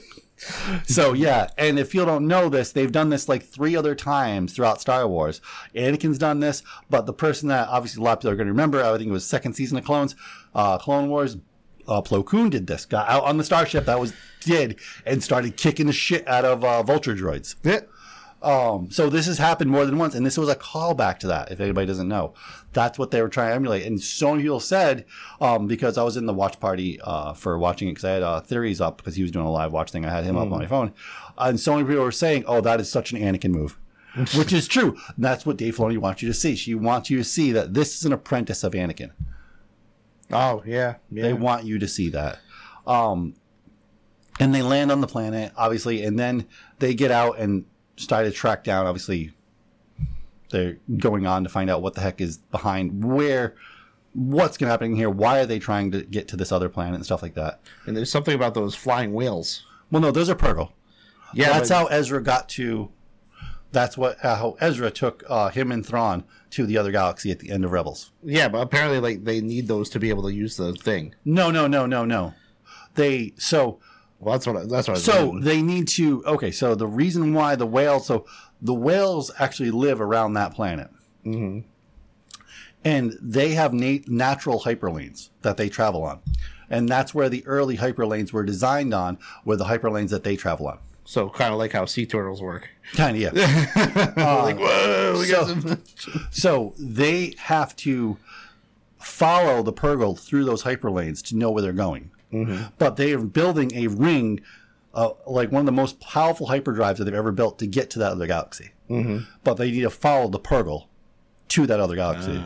So 0.84 1.14
yeah, 1.14 1.48
and 1.58 1.80
if 1.80 1.94
you 1.94 2.06
don't 2.06 2.28
know 2.28 2.50
this, 2.50 2.72
they've 2.72 2.92
done 2.92 3.10
this 3.10 3.30
like 3.30 3.44
three 3.44 3.76
other 3.76 3.96
times 3.96 4.54
throughout 4.54 4.82
Star 4.82 5.08
Wars. 5.08 5.42
Anakin's 5.76 6.18
done 6.18 6.40
this, 6.40 6.64
but 6.90 7.06
the 7.06 7.14
person 7.14 7.50
that 7.50 7.68
obviously 7.70 8.02
a 8.02 8.04
lot 8.04 8.14
of 8.14 8.20
people 8.20 8.32
are 8.32 8.36
going 8.36 8.48
to 8.48 8.54
remember, 8.54 8.84
I 8.84 8.98
think 8.98 9.10
it 9.10 9.14
was 9.14 9.26
second 9.26 9.54
season 9.54 9.78
of 9.78 9.86
Clones, 9.86 10.16
uh, 10.56 10.78
Clone 10.78 11.10
Wars. 11.10 11.38
Uh, 11.86 12.02
Plo 12.02 12.26
Koon 12.26 12.50
did 12.50 12.66
this. 12.66 12.86
Got 12.86 13.10
out 13.10 13.26
on 13.26 13.36
the 13.36 13.44
starship 13.44 13.88
that 13.88 14.00
was 14.00 14.14
did 14.40 14.80
and 15.06 15.22
started 15.22 15.58
kicking 15.58 15.86
the 15.86 15.92
shit 15.92 16.26
out 16.30 16.46
of 16.46 16.64
uh, 16.64 16.82
vulture 16.82 17.14
droids. 17.14 17.56
Yeah. 17.62 17.82
Um, 18.42 18.92
so 18.92 19.10
this 19.10 19.26
has 19.26 19.38
happened 19.38 19.72
more 19.72 19.86
than 19.86 19.98
once, 19.98 20.16
and 20.16 20.26
this 20.26 20.38
was 20.38 20.50
a 20.50 20.56
callback 20.56 21.20
to 21.20 21.28
that. 21.28 21.52
If 21.52 21.62
anybody 21.62 21.88
doesn't 21.88 22.10
know, 22.10 22.34
that's 22.74 22.98
what 23.00 23.12
they 23.12 23.22
were 23.22 23.30
trying 23.30 23.50
to 23.50 23.56
emulate. 23.56 23.86
And 23.86 24.02
so 24.02 24.32
many 24.32 24.44
people 24.44 24.60
said, 24.60 25.06
um, 25.40 25.68
because 25.68 25.98
I 25.98 26.04
was 26.04 26.18
in 26.18 26.26
the 26.26 26.34
watch 26.34 26.60
party 26.60 27.00
uh, 27.02 27.34
for 27.34 27.58
watching 27.58 27.88
it, 27.88 27.92
because 27.92 28.06
I 28.06 28.12
had 28.12 28.24
uh, 28.24 28.42
theories 28.42 28.82
up 28.82 28.98
because 28.98 29.16
he 29.16 29.22
was 29.22 29.32
doing 29.32 29.46
a 29.46 29.52
live 29.52 29.72
watch 29.72 29.92
thing. 29.92 30.06
I 30.06 30.10
had 30.12 30.24
him 30.24 30.36
up 30.38 30.48
Mm. 30.48 30.54
on 30.54 30.60
my 30.60 30.68
phone, 30.68 30.94
and 31.38 31.60
so 31.60 31.76
many 31.76 31.88
people 31.88 32.04
were 32.04 32.12
saying, 32.12 32.44
"Oh, 32.48 32.62
that 32.62 32.80
is 32.80 32.90
such 32.92 33.12
an 33.14 33.20
Anakin 33.20 33.52
move." 33.52 33.78
Which 34.36 34.54
is 34.54 34.68
true. 34.68 34.96
And 35.16 35.26
that's 35.26 35.44
what 35.46 35.58
Dave 35.58 35.76
Filoni 35.76 35.98
wants 35.98 36.22
you 36.22 36.28
to 36.28 36.34
see. 36.36 36.56
She 36.56 36.76
wants 36.76 37.10
you 37.10 37.18
to 37.18 37.24
see 37.24 37.52
that 37.52 37.74
this 37.74 37.96
is 37.98 38.06
an 38.06 38.14
apprentice 38.14 38.64
of 38.64 38.74
Anakin. 38.74 39.10
Oh 40.32 40.64
yeah, 40.66 40.96
yeah. 41.12 41.24
They 41.24 41.34
want 41.34 41.66
you 41.66 41.80
to 41.80 41.88
see 41.88 42.10
that. 42.10 42.40
Um, 42.88 43.36
and 44.40 44.54
they 44.54 44.62
land 44.62 44.92
on 44.92 45.02
the 45.02 45.08
planet, 45.08 45.52
obviously, 45.56 46.04
and 46.04 46.18
then 46.18 46.48
they 46.80 46.94
get 46.96 47.12
out 47.12 47.38
and 47.40 47.66
start 47.98 48.26
to 48.26 48.32
track 48.32 48.64
down. 48.64 48.86
Obviously, 48.88 49.32
they're 50.54 50.78
going 50.98 51.28
on 51.28 51.44
to 51.44 51.50
find 51.50 51.70
out 51.70 51.82
what 51.82 51.96
the 51.96 52.02
heck 52.02 52.22
is 52.22 52.38
behind 52.38 53.04
where, 53.04 53.56
what's 54.14 54.58
going 54.58 54.68
to 54.68 54.72
happen 54.72 54.96
here. 54.96 55.10
Why 55.10 55.40
are 55.40 55.46
they 55.46 55.60
trying 55.60 55.92
to 55.92 56.04
get 56.04 56.30
to 56.30 56.38
this 56.38 56.54
other 56.54 56.70
planet 56.70 56.96
and 56.96 57.04
stuff 57.04 57.22
like 57.22 57.34
that? 57.34 57.60
And 57.86 57.98
there's 57.98 58.12
something 58.12 58.36
about 58.36 58.54
those 58.54 58.76
flying 58.76 59.14
whales. 59.14 59.66
Well, 59.92 60.02
no, 60.02 60.12
those 60.12 60.30
are 60.30 60.36
Purrgil. 60.36 60.72
Yeah, 61.34 61.52
that's 61.52 61.70
but- 61.70 61.76
how 61.76 61.86
Ezra 61.88 62.24
got 62.24 62.48
to. 62.50 62.90
That's 63.72 63.98
what 63.98 64.20
how 64.20 64.56
Ezra 64.62 64.92
took 64.92 65.24
uh, 65.28 65.50
him 65.50 65.72
and 65.72 65.84
Thrawn 65.84 66.26
to 66.52 66.68
the 66.68 66.78
other 66.78 66.92
galaxy 66.92 67.32
at 67.32 67.40
the 67.40 67.50
end 67.50 67.66
of 67.66 67.72
Rebels. 67.72 68.12
Yeah, 68.24 68.48
but 68.48 68.60
apparently, 68.60 69.00
like 69.00 69.24
they 69.24 69.42
need 69.42 69.68
those 69.68 69.90
to 69.90 70.00
be 70.00 70.10
able 70.10 70.22
to 70.24 70.32
use 70.32 70.58
the 70.58 70.74
thing. 70.74 71.16
No, 71.26 71.50
no, 71.50 71.66
no, 71.66 71.88
no, 71.88 72.06
no. 72.06 72.36
They 72.94 73.34
so 73.40 73.80
well, 74.24 74.34
that's 74.34 74.48
what 74.48 74.58
I, 74.58 74.66
that's 74.66 74.88
what. 74.88 74.98
So 75.00 75.38
they 75.42 75.62
need 75.62 75.88
to. 75.90 76.24
Okay, 76.26 76.52
so 76.52 76.76
the 76.76 76.88
reason 76.88 77.34
why 77.34 77.56
the 77.56 77.66
whales, 77.66 78.06
so 78.06 78.26
the 78.64 78.74
whales 78.74 79.32
actually 79.38 79.70
live 79.70 80.02
around 80.02 80.34
that 80.34 80.56
planet, 80.56 80.90
mm-hmm. 81.26 81.60
and 82.84 83.18
they 83.22 83.50
have 83.52 83.74
nat- 83.74 84.08
natural 84.08 84.62
hyperlanes 84.62 85.30
that 85.42 85.58
they 85.58 85.70
travel 85.70 86.04
on, 86.04 86.22
and 86.70 86.90
that's 86.90 87.14
where 87.14 87.30
the 87.30 87.46
early 87.46 87.78
hyperlanes 87.78 88.32
were 88.32 88.44
designed 88.44 88.94
on, 88.94 89.20
were 89.46 89.58
the 89.58 89.66
hyperlanes 89.66 90.10
that 90.10 90.24
they 90.24 90.36
travel 90.36 90.68
on. 90.68 90.80
So 91.06 91.30
kind 91.30 91.52
of 91.52 91.60
like 91.60 91.74
how 91.74 91.86
sea 91.86 92.06
turtles 92.06 92.42
work. 92.42 92.70
Kind 92.94 93.22
of, 93.22 93.36
yeah. 93.36 94.14
Uh, 94.16 94.44
like 94.44 94.58
whoa, 94.58 95.18
we 95.20 95.30
got 95.30 95.48
so, 95.48 95.78
so 96.32 96.74
they 96.80 97.36
have 97.38 97.76
to 97.78 98.18
follow 99.00 99.62
the 99.64 99.74
Purrgil 99.74 100.18
through 100.18 100.46
those 100.46 100.64
hyperlanes 100.64 101.22
to 101.28 101.36
know 101.36 101.52
where 101.52 101.62
they're 101.62 101.74
going. 101.74 102.12
Mm-hmm. 102.32 102.68
But 102.78 102.96
they 102.96 103.14
are 103.14 103.20
building 103.20 103.72
a 103.76 103.88
ring, 103.88 104.42
uh, 104.94 105.12
like 105.26 105.52
one 105.52 105.62
of 105.62 105.66
the 105.66 105.72
most 105.72 106.00
powerful 106.00 106.48
hyperdrives 106.48 106.98
that 106.98 107.06
they've 107.06 107.14
ever 107.14 107.32
built 107.32 107.60
to 107.60 107.68
get 107.68 107.90
to 107.92 108.00
that 108.00 108.12
other 108.12 108.28
galaxy. 108.28 108.72
Mhm. 108.90 109.26
But 109.44 109.56
they 109.56 109.72
need 109.72 109.82
to 109.82 109.90
follow 109.90 110.28
the 110.30 110.40
Purrgil 110.40 110.88
to 111.50 111.66
that 111.68 111.80
other 111.80 111.96
galaxy. 111.96 112.44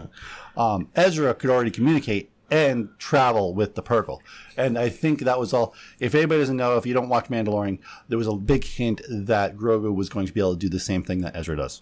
Um, 0.56 0.90
Ezra 0.96 1.34
could 1.34 1.50
already 1.50 1.72
communicate 1.72 2.32
and 2.50 2.90
travel 2.98 3.54
with 3.54 3.76
the 3.76 3.84
Purrgil. 3.84 4.20
And 4.56 4.78
I 4.78 4.88
think 4.90 5.20
that 5.22 5.40
was 5.40 5.54
all. 5.54 5.74
If 6.00 6.16
anybody 6.16 6.40
doesn't 6.42 6.56
know, 6.56 6.78
if 6.78 6.86
you 6.86 6.94
don't 6.94 7.10
watch 7.10 7.26
Mandalorian, 7.26 7.80
there 8.08 8.18
was 8.18 8.28
a 8.28 8.34
big 8.36 8.64
hint 8.64 9.02
that 9.10 9.58
Grogu 9.58 9.94
was 9.94 10.08
going 10.10 10.26
to 10.28 10.34
be 10.34 10.40
able 10.40 10.54
to 10.54 10.60
do 10.60 10.70
the 10.70 10.80
same 10.80 11.04
thing 11.04 11.22
that 11.22 11.36
Ezra 11.36 11.58
does. 11.58 11.82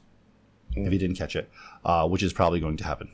If 0.76 0.92
you 0.92 1.00
didn't 1.00 1.16
catch 1.18 1.36
it, 1.36 1.50
uh, 1.86 2.08
which 2.08 2.24
is 2.24 2.34
probably 2.34 2.60
going 2.60 2.78
to 2.78 2.84
happen 2.84 3.12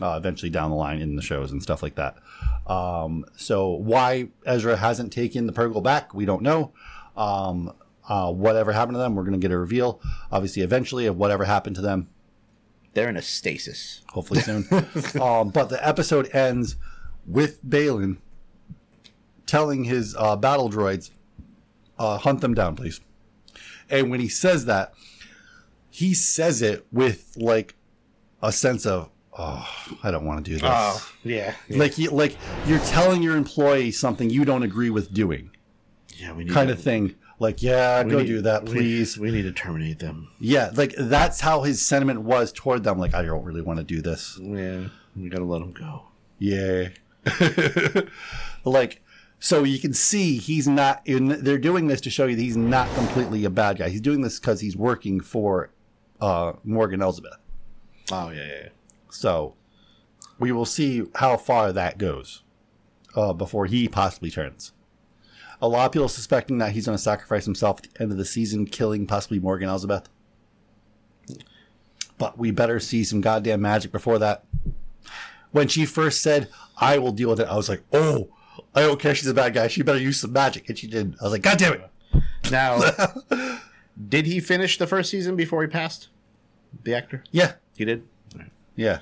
uh, 0.00 0.14
eventually 0.16 0.50
down 0.50 0.70
the 0.70 0.76
line 0.76 1.00
in 1.00 1.16
the 1.16 1.22
shows 1.22 1.52
and 1.52 1.62
stuff 1.62 1.82
like 1.82 1.94
that. 1.96 2.16
Um, 2.66 3.24
so 3.36 3.70
why 3.70 4.28
Ezra 4.46 4.76
hasn't 4.76 5.12
taken 5.12 5.46
the 5.46 5.52
Purrgil 5.52 5.82
back, 5.82 6.14
we 6.14 6.24
don't 6.24 6.42
know. 6.42 6.72
Um, 7.16 7.72
uh, 8.08 8.32
whatever 8.32 8.72
happened 8.72 8.94
to 8.94 8.98
them, 8.98 9.14
we're 9.14 9.22
going 9.22 9.38
to 9.38 9.38
get 9.38 9.52
a 9.52 9.58
reveal, 9.58 10.00
obviously, 10.30 10.62
eventually, 10.62 11.06
of 11.06 11.16
whatever 11.16 11.44
happened 11.44 11.76
to 11.76 11.82
them. 11.82 12.08
They're 12.92 13.08
in 13.08 13.16
a 13.16 13.22
stasis. 13.22 14.02
Hopefully 14.10 14.40
soon. 14.40 14.66
um, 15.20 15.50
but 15.50 15.68
the 15.68 15.78
episode 15.80 16.34
ends 16.34 16.76
with 17.26 17.64
Baylan 17.64 18.18
telling 19.46 19.84
his 19.84 20.14
uh, 20.18 20.36
battle 20.36 20.70
droids, 20.70 21.10
uh, 21.98 22.18
hunt 22.18 22.40
them 22.40 22.54
down, 22.54 22.76
please. 22.76 23.00
And 23.90 24.10
when 24.10 24.20
he 24.20 24.28
says 24.28 24.66
that, 24.66 24.94
he 25.90 26.14
says 26.14 26.62
it 26.62 26.86
with 26.90 27.34
like 27.36 27.74
a 28.42 28.52
sense 28.52 28.84
of, 28.86 29.10
oh, 29.38 29.68
I 30.02 30.10
don't 30.10 30.24
want 30.24 30.44
to 30.44 30.50
do 30.50 30.56
this. 30.58 30.62
Oh, 30.72 31.10
yeah, 31.22 31.54
yeah. 31.68 31.78
Like, 31.78 31.98
you, 31.98 32.10
like 32.10 32.36
you're 32.66 32.78
telling 32.80 33.22
your 33.22 33.36
employee 33.36 33.90
something 33.90 34.30
you 34.30 34.44
don't 34.44 34.62
agree 34.62 34.90
with 34.90 35.12
doing 35.12 35.50
Yeah, 36.16 36.32
we 36.32 36.44
need 36.44 36.52
kind 36.52 36.68
to- 36.68 36.74
of 36.74 36.80
thing. 36.82 37.14
Like, 37.40 37.62
yeah, 37.62 38.02
go 38.04 38.18
need- 38.18 38.26
do 38.28 38.40
that, 38.42 38.64
please. 38.64 39.18
We 39.18 39.30
need 39.32 39.42
to 39.42 39.52
terminate 39.52 39.98
them. 39.98 40.28
Yeah, 40.38 40.70
like 40.74 40.94
that's 40.96 41.40
how 41.40 41.62
his 41.62 41.84
sentiment 41.84 42.22
was 42.22 42.52
toward 42.52 42.84
them. 42.84 42.98
Like, 42.98 43.12
I 43.12 43.22
don't 43.22 43.42
really 43.44 43.60
want 43.60 43.78
to 43.80 43.84
do 43.84 44.00
this. 44.00 44.38
Yeah, 44.40 44.84
we 45.16 45.28
gotta 45.28 45.44
let 45.44 45.60
him 45.60 45.72
go. 45.72 46.04
Yeah. 46.38 46.88
like, 48.64 49.02
so 49.40 49.64
you 49.64 49.78
can 49.78 49.92
see 49.92 50.38
he's 50.38 50.66
not. 50.68 51.02
In, 51.06 51.42
they're 51.42 51.58
doing 51.58 51.88
this 51.88 52.00
to 52.02 52.10
show 52.10 52.26
you 52.26 52.36
that 52.36 52.42
he's 52.42 52.56
not 52.56 52.92
completely 52.94 53.44
a 53.44 53.50
bad 53.50 53.78
guy. 53.78 53.88
He's 53.88 54.00
doing 54.00 54.20
this 54.22 54.38
because 54.38 54.60
he's 54.60 54.76
working 54.76 55.20
for 55.20 55.70
uh, 56.20 56.52
Morgan 56.64 57.02
Elsbeth. 57.02 57.38
Oh 58.12 58.30
yeah, 58.30 58.46
yeah. 58.46 58.68
So 59.14 59.54
we 60.38 60.50
will 60.52 60.66
see 60.66 61.04
how 61.14 61.36
far 61.36 61.72
that 61.72 61.98
goes 61.98 62.42
uh, 63.14 63.32
before 63.32 63.66
he 63.66 63.88
possibly 63.88 64.30
turns. 64.30 64.72
A 65.62 65.68
lot 65.68 65.86
of 65.86 65.92
people 65.92 66.08
suspecting 66.08 66.58
that 66.58 66.72
he's 66.72 66.86
going 66.86 66.98
to 66.98 67.02
sacrifice 67.02 67.44
himself 67.44 67.78
at 67.78 67.94
the 67.94 68.02
end 68.02 68.12
of 68.12 68.18
the 68.18 68.24
season, 68.24 68.66
killing 68.66 69.06
possibly 69.06 69.38
Morgan 69.38 69.68
Elizabeth. 69.68 70.08
But 72.18 72.36
we 72.36 72.50
better 72.50 72.80
see 72.80 73.04
some 73.04 73.20
goddamn 73.20 73.62
magic 73.62 73.92
before 73.92 74.18
that. 74.18 74.44
When 75.52 75.68
she 75.68 75.86
first 75.86 76.20
said, 76.20 76.48
I 76.76 76.98
will 76.98 77.12
deal 77.12 77.30
with 77.30 77.40
it, 77.40 77.48
I 77.48 77.54
was 77.56 77.68
like, 77.68 77.84
oh, 77.92 78.30
I 78.74 78.82
don't 78.82 79.00
care 79.00 79.14
she's 79.14 79.28
a 79.28 79.34
bad 79.34 79.54
guy. 79.54 79.68
She 79.68 79.82
better 79.82 80.00
use 80.00 80.20
some 80.20 80.32
magic. 80.32 80.68
And 80.68 80.76
she 80.76 80.88
did. 80.88 81.14
I 81.20 81.24
was 81.24 81.32
like, 81.32 81.42
God 81.42 81.58
damn 81.58 81.74
it. 81.74 81.90
Now, 82.50 82.80
did 84.08 84.26
he 84.26 84.40
finish 84.40 84.76
the 84.76 84.88
first 84.88 85.10
season 85.10 85.36
before 85.36 85.62
he 85.62 85.68
passed? 85.68 86.08
The 86.82 86.94
actor? 86.94 87.22
Yeah. 87.30 87.52
He 87.76 87.84
did. 87.84 88.02
Yeah. 88.76 89.00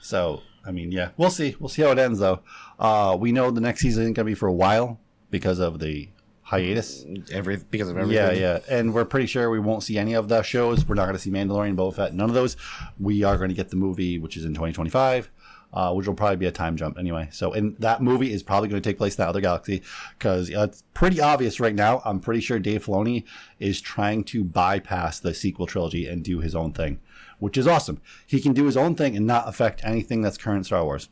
So, 0.00 0.42
I 0.64 0.70
mean, 0.70 0.92
yeah, 0.92 1.10
we'll 1.16 1.30
see. 1.30 1.56
We'll 1.58 1.68
see 1.68 1.82
how 1.82 1.90
it 1.90 1.98
ends, 1.98 2.18
though. 2.18 2.40
Uh, 2.78 3.16
we 3.18 3.32
know 3.32 3.50
the 3.50 3.60
next 3.60 3.80
season 3.80 4.02
isn't 4.02 4.14
going 4.14 4.26
to 4.26 4.30
be 4.30 4.34
for 4.34 4.48
a 4.48 4.52
while 4.52 5.00
because 5.30 5.58
of 5.58 5.78
the 5.78 6.08
hiatus. 6.42 7.04
Every 7.32 7.56
because 7.56 7.88
of 7.88 7.96
everything. 7.96 8.16
Yeah, 8.16 8.32
yeah. 8.32 8.58
And 8.70 8.94
we're 8.94 9.04
pretty 9.04 9.26
sure 9.26 9.50
we 9.50 9.58
won't 9.58 9.82
see 9.82 9.98
any 9.98 10.14
of 10.14 10.28
the 10.28 10.42
shows. 10.42 10.86
We're 10.86 10.94
not 10.94 11.04
going 11.04 11.16
to 11.16 11.20
see 11.20 11.30
Mandalorian, 11.30 11.76
Boba 11.76 11.94
Fett, 11.94 12.14
none 12.14 12.28
of 12.28 12.34
those. 12.34 12.56
We 12.98 13.22
are 13.24 13.36
going 13.36 13.48
to 13.48 13.54
get 13.54 13.70
the 13.70 13.76
movie, 13.76 14.18
which 14.18 14.36
is 14.36 14.44
in 14.44 14.52
2025. 14.52 15.30
Uh, 15.72 15.92
which 15.92 16.06
will 16.06 16.14
probably 16.14 16.36
be 16.36 16.46
a 16.46 16.52
time 16.52 16.76
jump 16.76 16.96
anyway. 16.96 17.28
So, 17.32 17.52
and 17.52 17.76
that 17.80 18.00
movie 18.00 18.32
is 18.32 18.44
probably 18.44 18.68
going 18.68 18.80
to 18.80 18.88
take 18.88 18.96
place 18.96 19.18
in 19.18 19.24
the 19.24 19.28
other 19.28 19.40
galaxy 19.40 19.82
because 20.16 20.48
it's 20.48 20.84
pretty 20.94 21.20
obvious 21.20 21.58
right 21.58 21.74
now. 21.74 22.00
I'm 22.04 22.20
pretty 22.20 22.38
sure 22.38 22.60
Dave 22.60 22.86
Filoni 22.86 23.24
is 23.58 23.80
trying 23.80 24.22
to 24.26 24.44
bypass 24.44 25.18
the 25.18 25.34
sequel 25.34 25.66
trilogy 25.66 26.06
and 26.06 26.22
do 26.22 26.38
his 26.38 26.54
own 26.54 26.72
thing, 26.74 27.00
which 27.38 27.56
is 27.56 27.66
awesome. 27.66 28.00
He 28.26 28.40
can 28.40 28.52
do 28.52 28.64
his 28.66 28.76
own 28.76 28.94
thing 28.94 29.16
and 29.16 29.26
not 29.26 29.48
affect 29.48 29.84
anything 29.84 30.22
that's 30.22 30.38
current 30.38 30.66
Star 30.66 30.84
Wars 30.84 31.08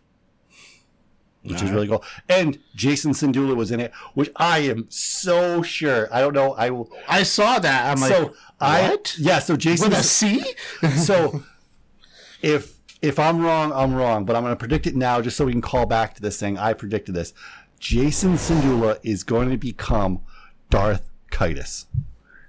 which 1.45 1.63
is 1.63 1.71
really 1.71 1.89
cool. 1.89 2.05
And 2.29 2.59
Jacen 2.77 3.11
Syndulla 3.11 3.57
was 3.57 3.71
in 3.71 3.81
it, 3.81 3.93
which 4.15 4.31
I 4.37 4.61
am 4.61 4.87
so 4.89 5.63
sure. 5.63 6.09
I 6.13 6.21
don't 6.21 6.35
know. 6.35 6.55
I 6.55 6.71
will. 6.71 6.91
I 7.09 7.25
saw 7.25 7.59
that. 7.59 7.91
I'm 7.91 8.01
like, 8.01 8.13
so 8.13 8.35
I 8.61 8.97
yeah. 9.19 9.39
So 9.41 9.57
Jason 9.57 9.91
With 9.91 9.99
a 9.99 10.03
C? 10.03 10.45
so 10.97 11.43
if 12.43 12.79
if 13.01 13.19
I'm 13.19 13.41
wrong, 13.41 13.73
I'm 13.73 13.95
wrong. 13.95 14.25
But 14.25 14.37
I'm 14.37 14.43
going 14.43 14.53
to 14.53 14.59
predict 14.59 14.87
it 14.87 14.95
now, 14.95 15.21
just 15.21 15.37
so 15.37 15.47
we 15.47 15.53
can 15.53 15.61
call 15.61 15.87
back 15.87 16.15
to 16.15 16.23
this 16.23 16.39
thing. 16.39 16.59
I 16.59 16.73
predicted 16.73 17.15
this. 17.15 17.35
Jacen 17.81 18.35
Syndulla 18.35 18.99
is 19.03 19.25
going 19.25 19.51
to 19.51 19.57
become 19.57 20.21
Darth 20.71 21.11
Caedus, 21.33 21.87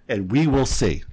and 0.08 0.32
we 0.32 0.46
will 0.46 0.68
see. 0.68 1.04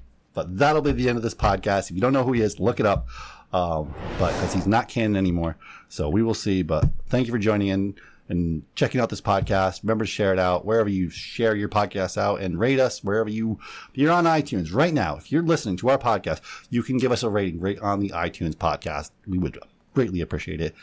But 0.41 0.57
that'll 0.57 0.81
be 0.81 0.93
the 0.93 1.07
end 1.07 1.19
of 1.19 1.23
this 1.23 1.35
podcast. 1.35 1.91
If 1.91 1.97
you 1.97 2.01
don't 2.01 2.15
know 2.15 2.25
who 2.25 2.33
he 2.33 2.41
is, 2.41 2.59
look 2.59 2.81
it 2.81 2.87
up. 2.87 3.09
Um, 3.53 3.95
but 4.19 4.33
because 4.33 4.55
he's 4.55 4.67
not 4.67 4.89
canon 4.89 5.17
anymore, 5.17 5.59
so 5.91 6.09
we 6.09 6.23
will 6.23 6.33
see. 6.33 6.63
But 6.63 6.87
thank 7.09 7.27
you 7.27 7.33
for 7.33 7.39
joining 7.39 7.69
in 7.69 7.95
and 8.31 8.63
checking 8.75 9.03
out 9.03 9.11
this 9.11 9.21
podcast. 9.21 9.83
Remember 9.83 10.07
to 10.07 10.11
share 10.11 10.33
it 10.33 10.39
out 10.39 10.65
wherever 10.65 10.89
you 10.89 11.11
share 11.11 11.55
your 11.55 11.69
podcast 11.69 12.17
out 12.17 12.41
and 12.41 12.59
rate 12.59 12.81
us 12.81 13.05
wherever 13.05 13.29
you. 13.29 13.59
You're 13.93 14.13
on 14.13 14.25
iTunes 14.25 14.73
right 14.73 14.95
now, 14.95 15.17
if 15.17 15.31
you're 15.31 15.43
listening 15.43 15.77
to 15.79 15.91
our 15.91 15.99
podcast, 15.99 16.41
you 16.71 16.83
can 16.83 16.97
give 16.97 17.13
us 17.13 17.23
a 17.23 17.29
rating 17.29 17.61
right 17.61 17.79
on 17.81 18.01
the 18.01 18.11
iTunes 18.11 18.55
podcast. 18.55 19.11
We 19.27 19.37
would 19.37 19.59
greatly 19.93 20.23
appreciate 20.23 20.63
it. 20.63 20.75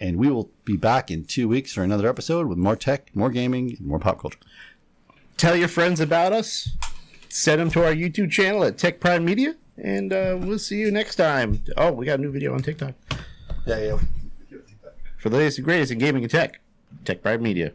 And 0.00 0.16
we 0.16 0.30
will 0.30 0.48
be 0.64 0.78
back 0.78 1.10
in 1.10 1.26
two 1.26 1.46
weeks 1.46 1.74
for 1.74 1.82
another 1.82 2.08
episode 2.08 2.46
with 2.46 2.56
more 2.56 2.74
tech, 2.74 3.14
more 3.14 3.28
gaming, 3.28 3.76
and 3.78 3.86
more 3.86 3.98
pop 3.98 4.18
culture. 4.18 4.38
Tell 5.36 5.56
your 5.56 5.68
friends 5.68 6.00
about 6.00 6.32
us. 6.32 6.70
Send 7.36 7.60
them 7.60 7.68
to 7.72 7.84
our 7.84 7.92
YouTube 7.92 8.30
channel 8.30 8.62
at 8.62 8.78
Tech 8.78 9.00
Prime 9.00 9.24
Media, 9.24 9.56
and 9.76 10.12
uh, 10.12 10.38
we'll 10.40 10.56
see 10.56 10.78
you 10.78 10.92
next 10.92 11.16
time. 11.16 11.64
Oh, 11.76 11.90
we 11.90 12.06
got 12.06 12.20
a 12.20 12.22
new 12.22 12.30
video 12.30 12.54
on 12.54 12.62
TikTok. 12.62 12.94
Yeah, 13.66 13.80
yeah. 13.80 13.98
For 15.18 15.30
the 15.30 15.38
latest 15.38 15.58
and 15.58 15.64
greatest 15.64 15.90
in 15.90 15.98
gaming 15.98 16.22
and 16.22 16.30
tech, 16.30 16.60
Tech 17.04 17.22
Prime 17.22 17.42
Media. 17.42 17.72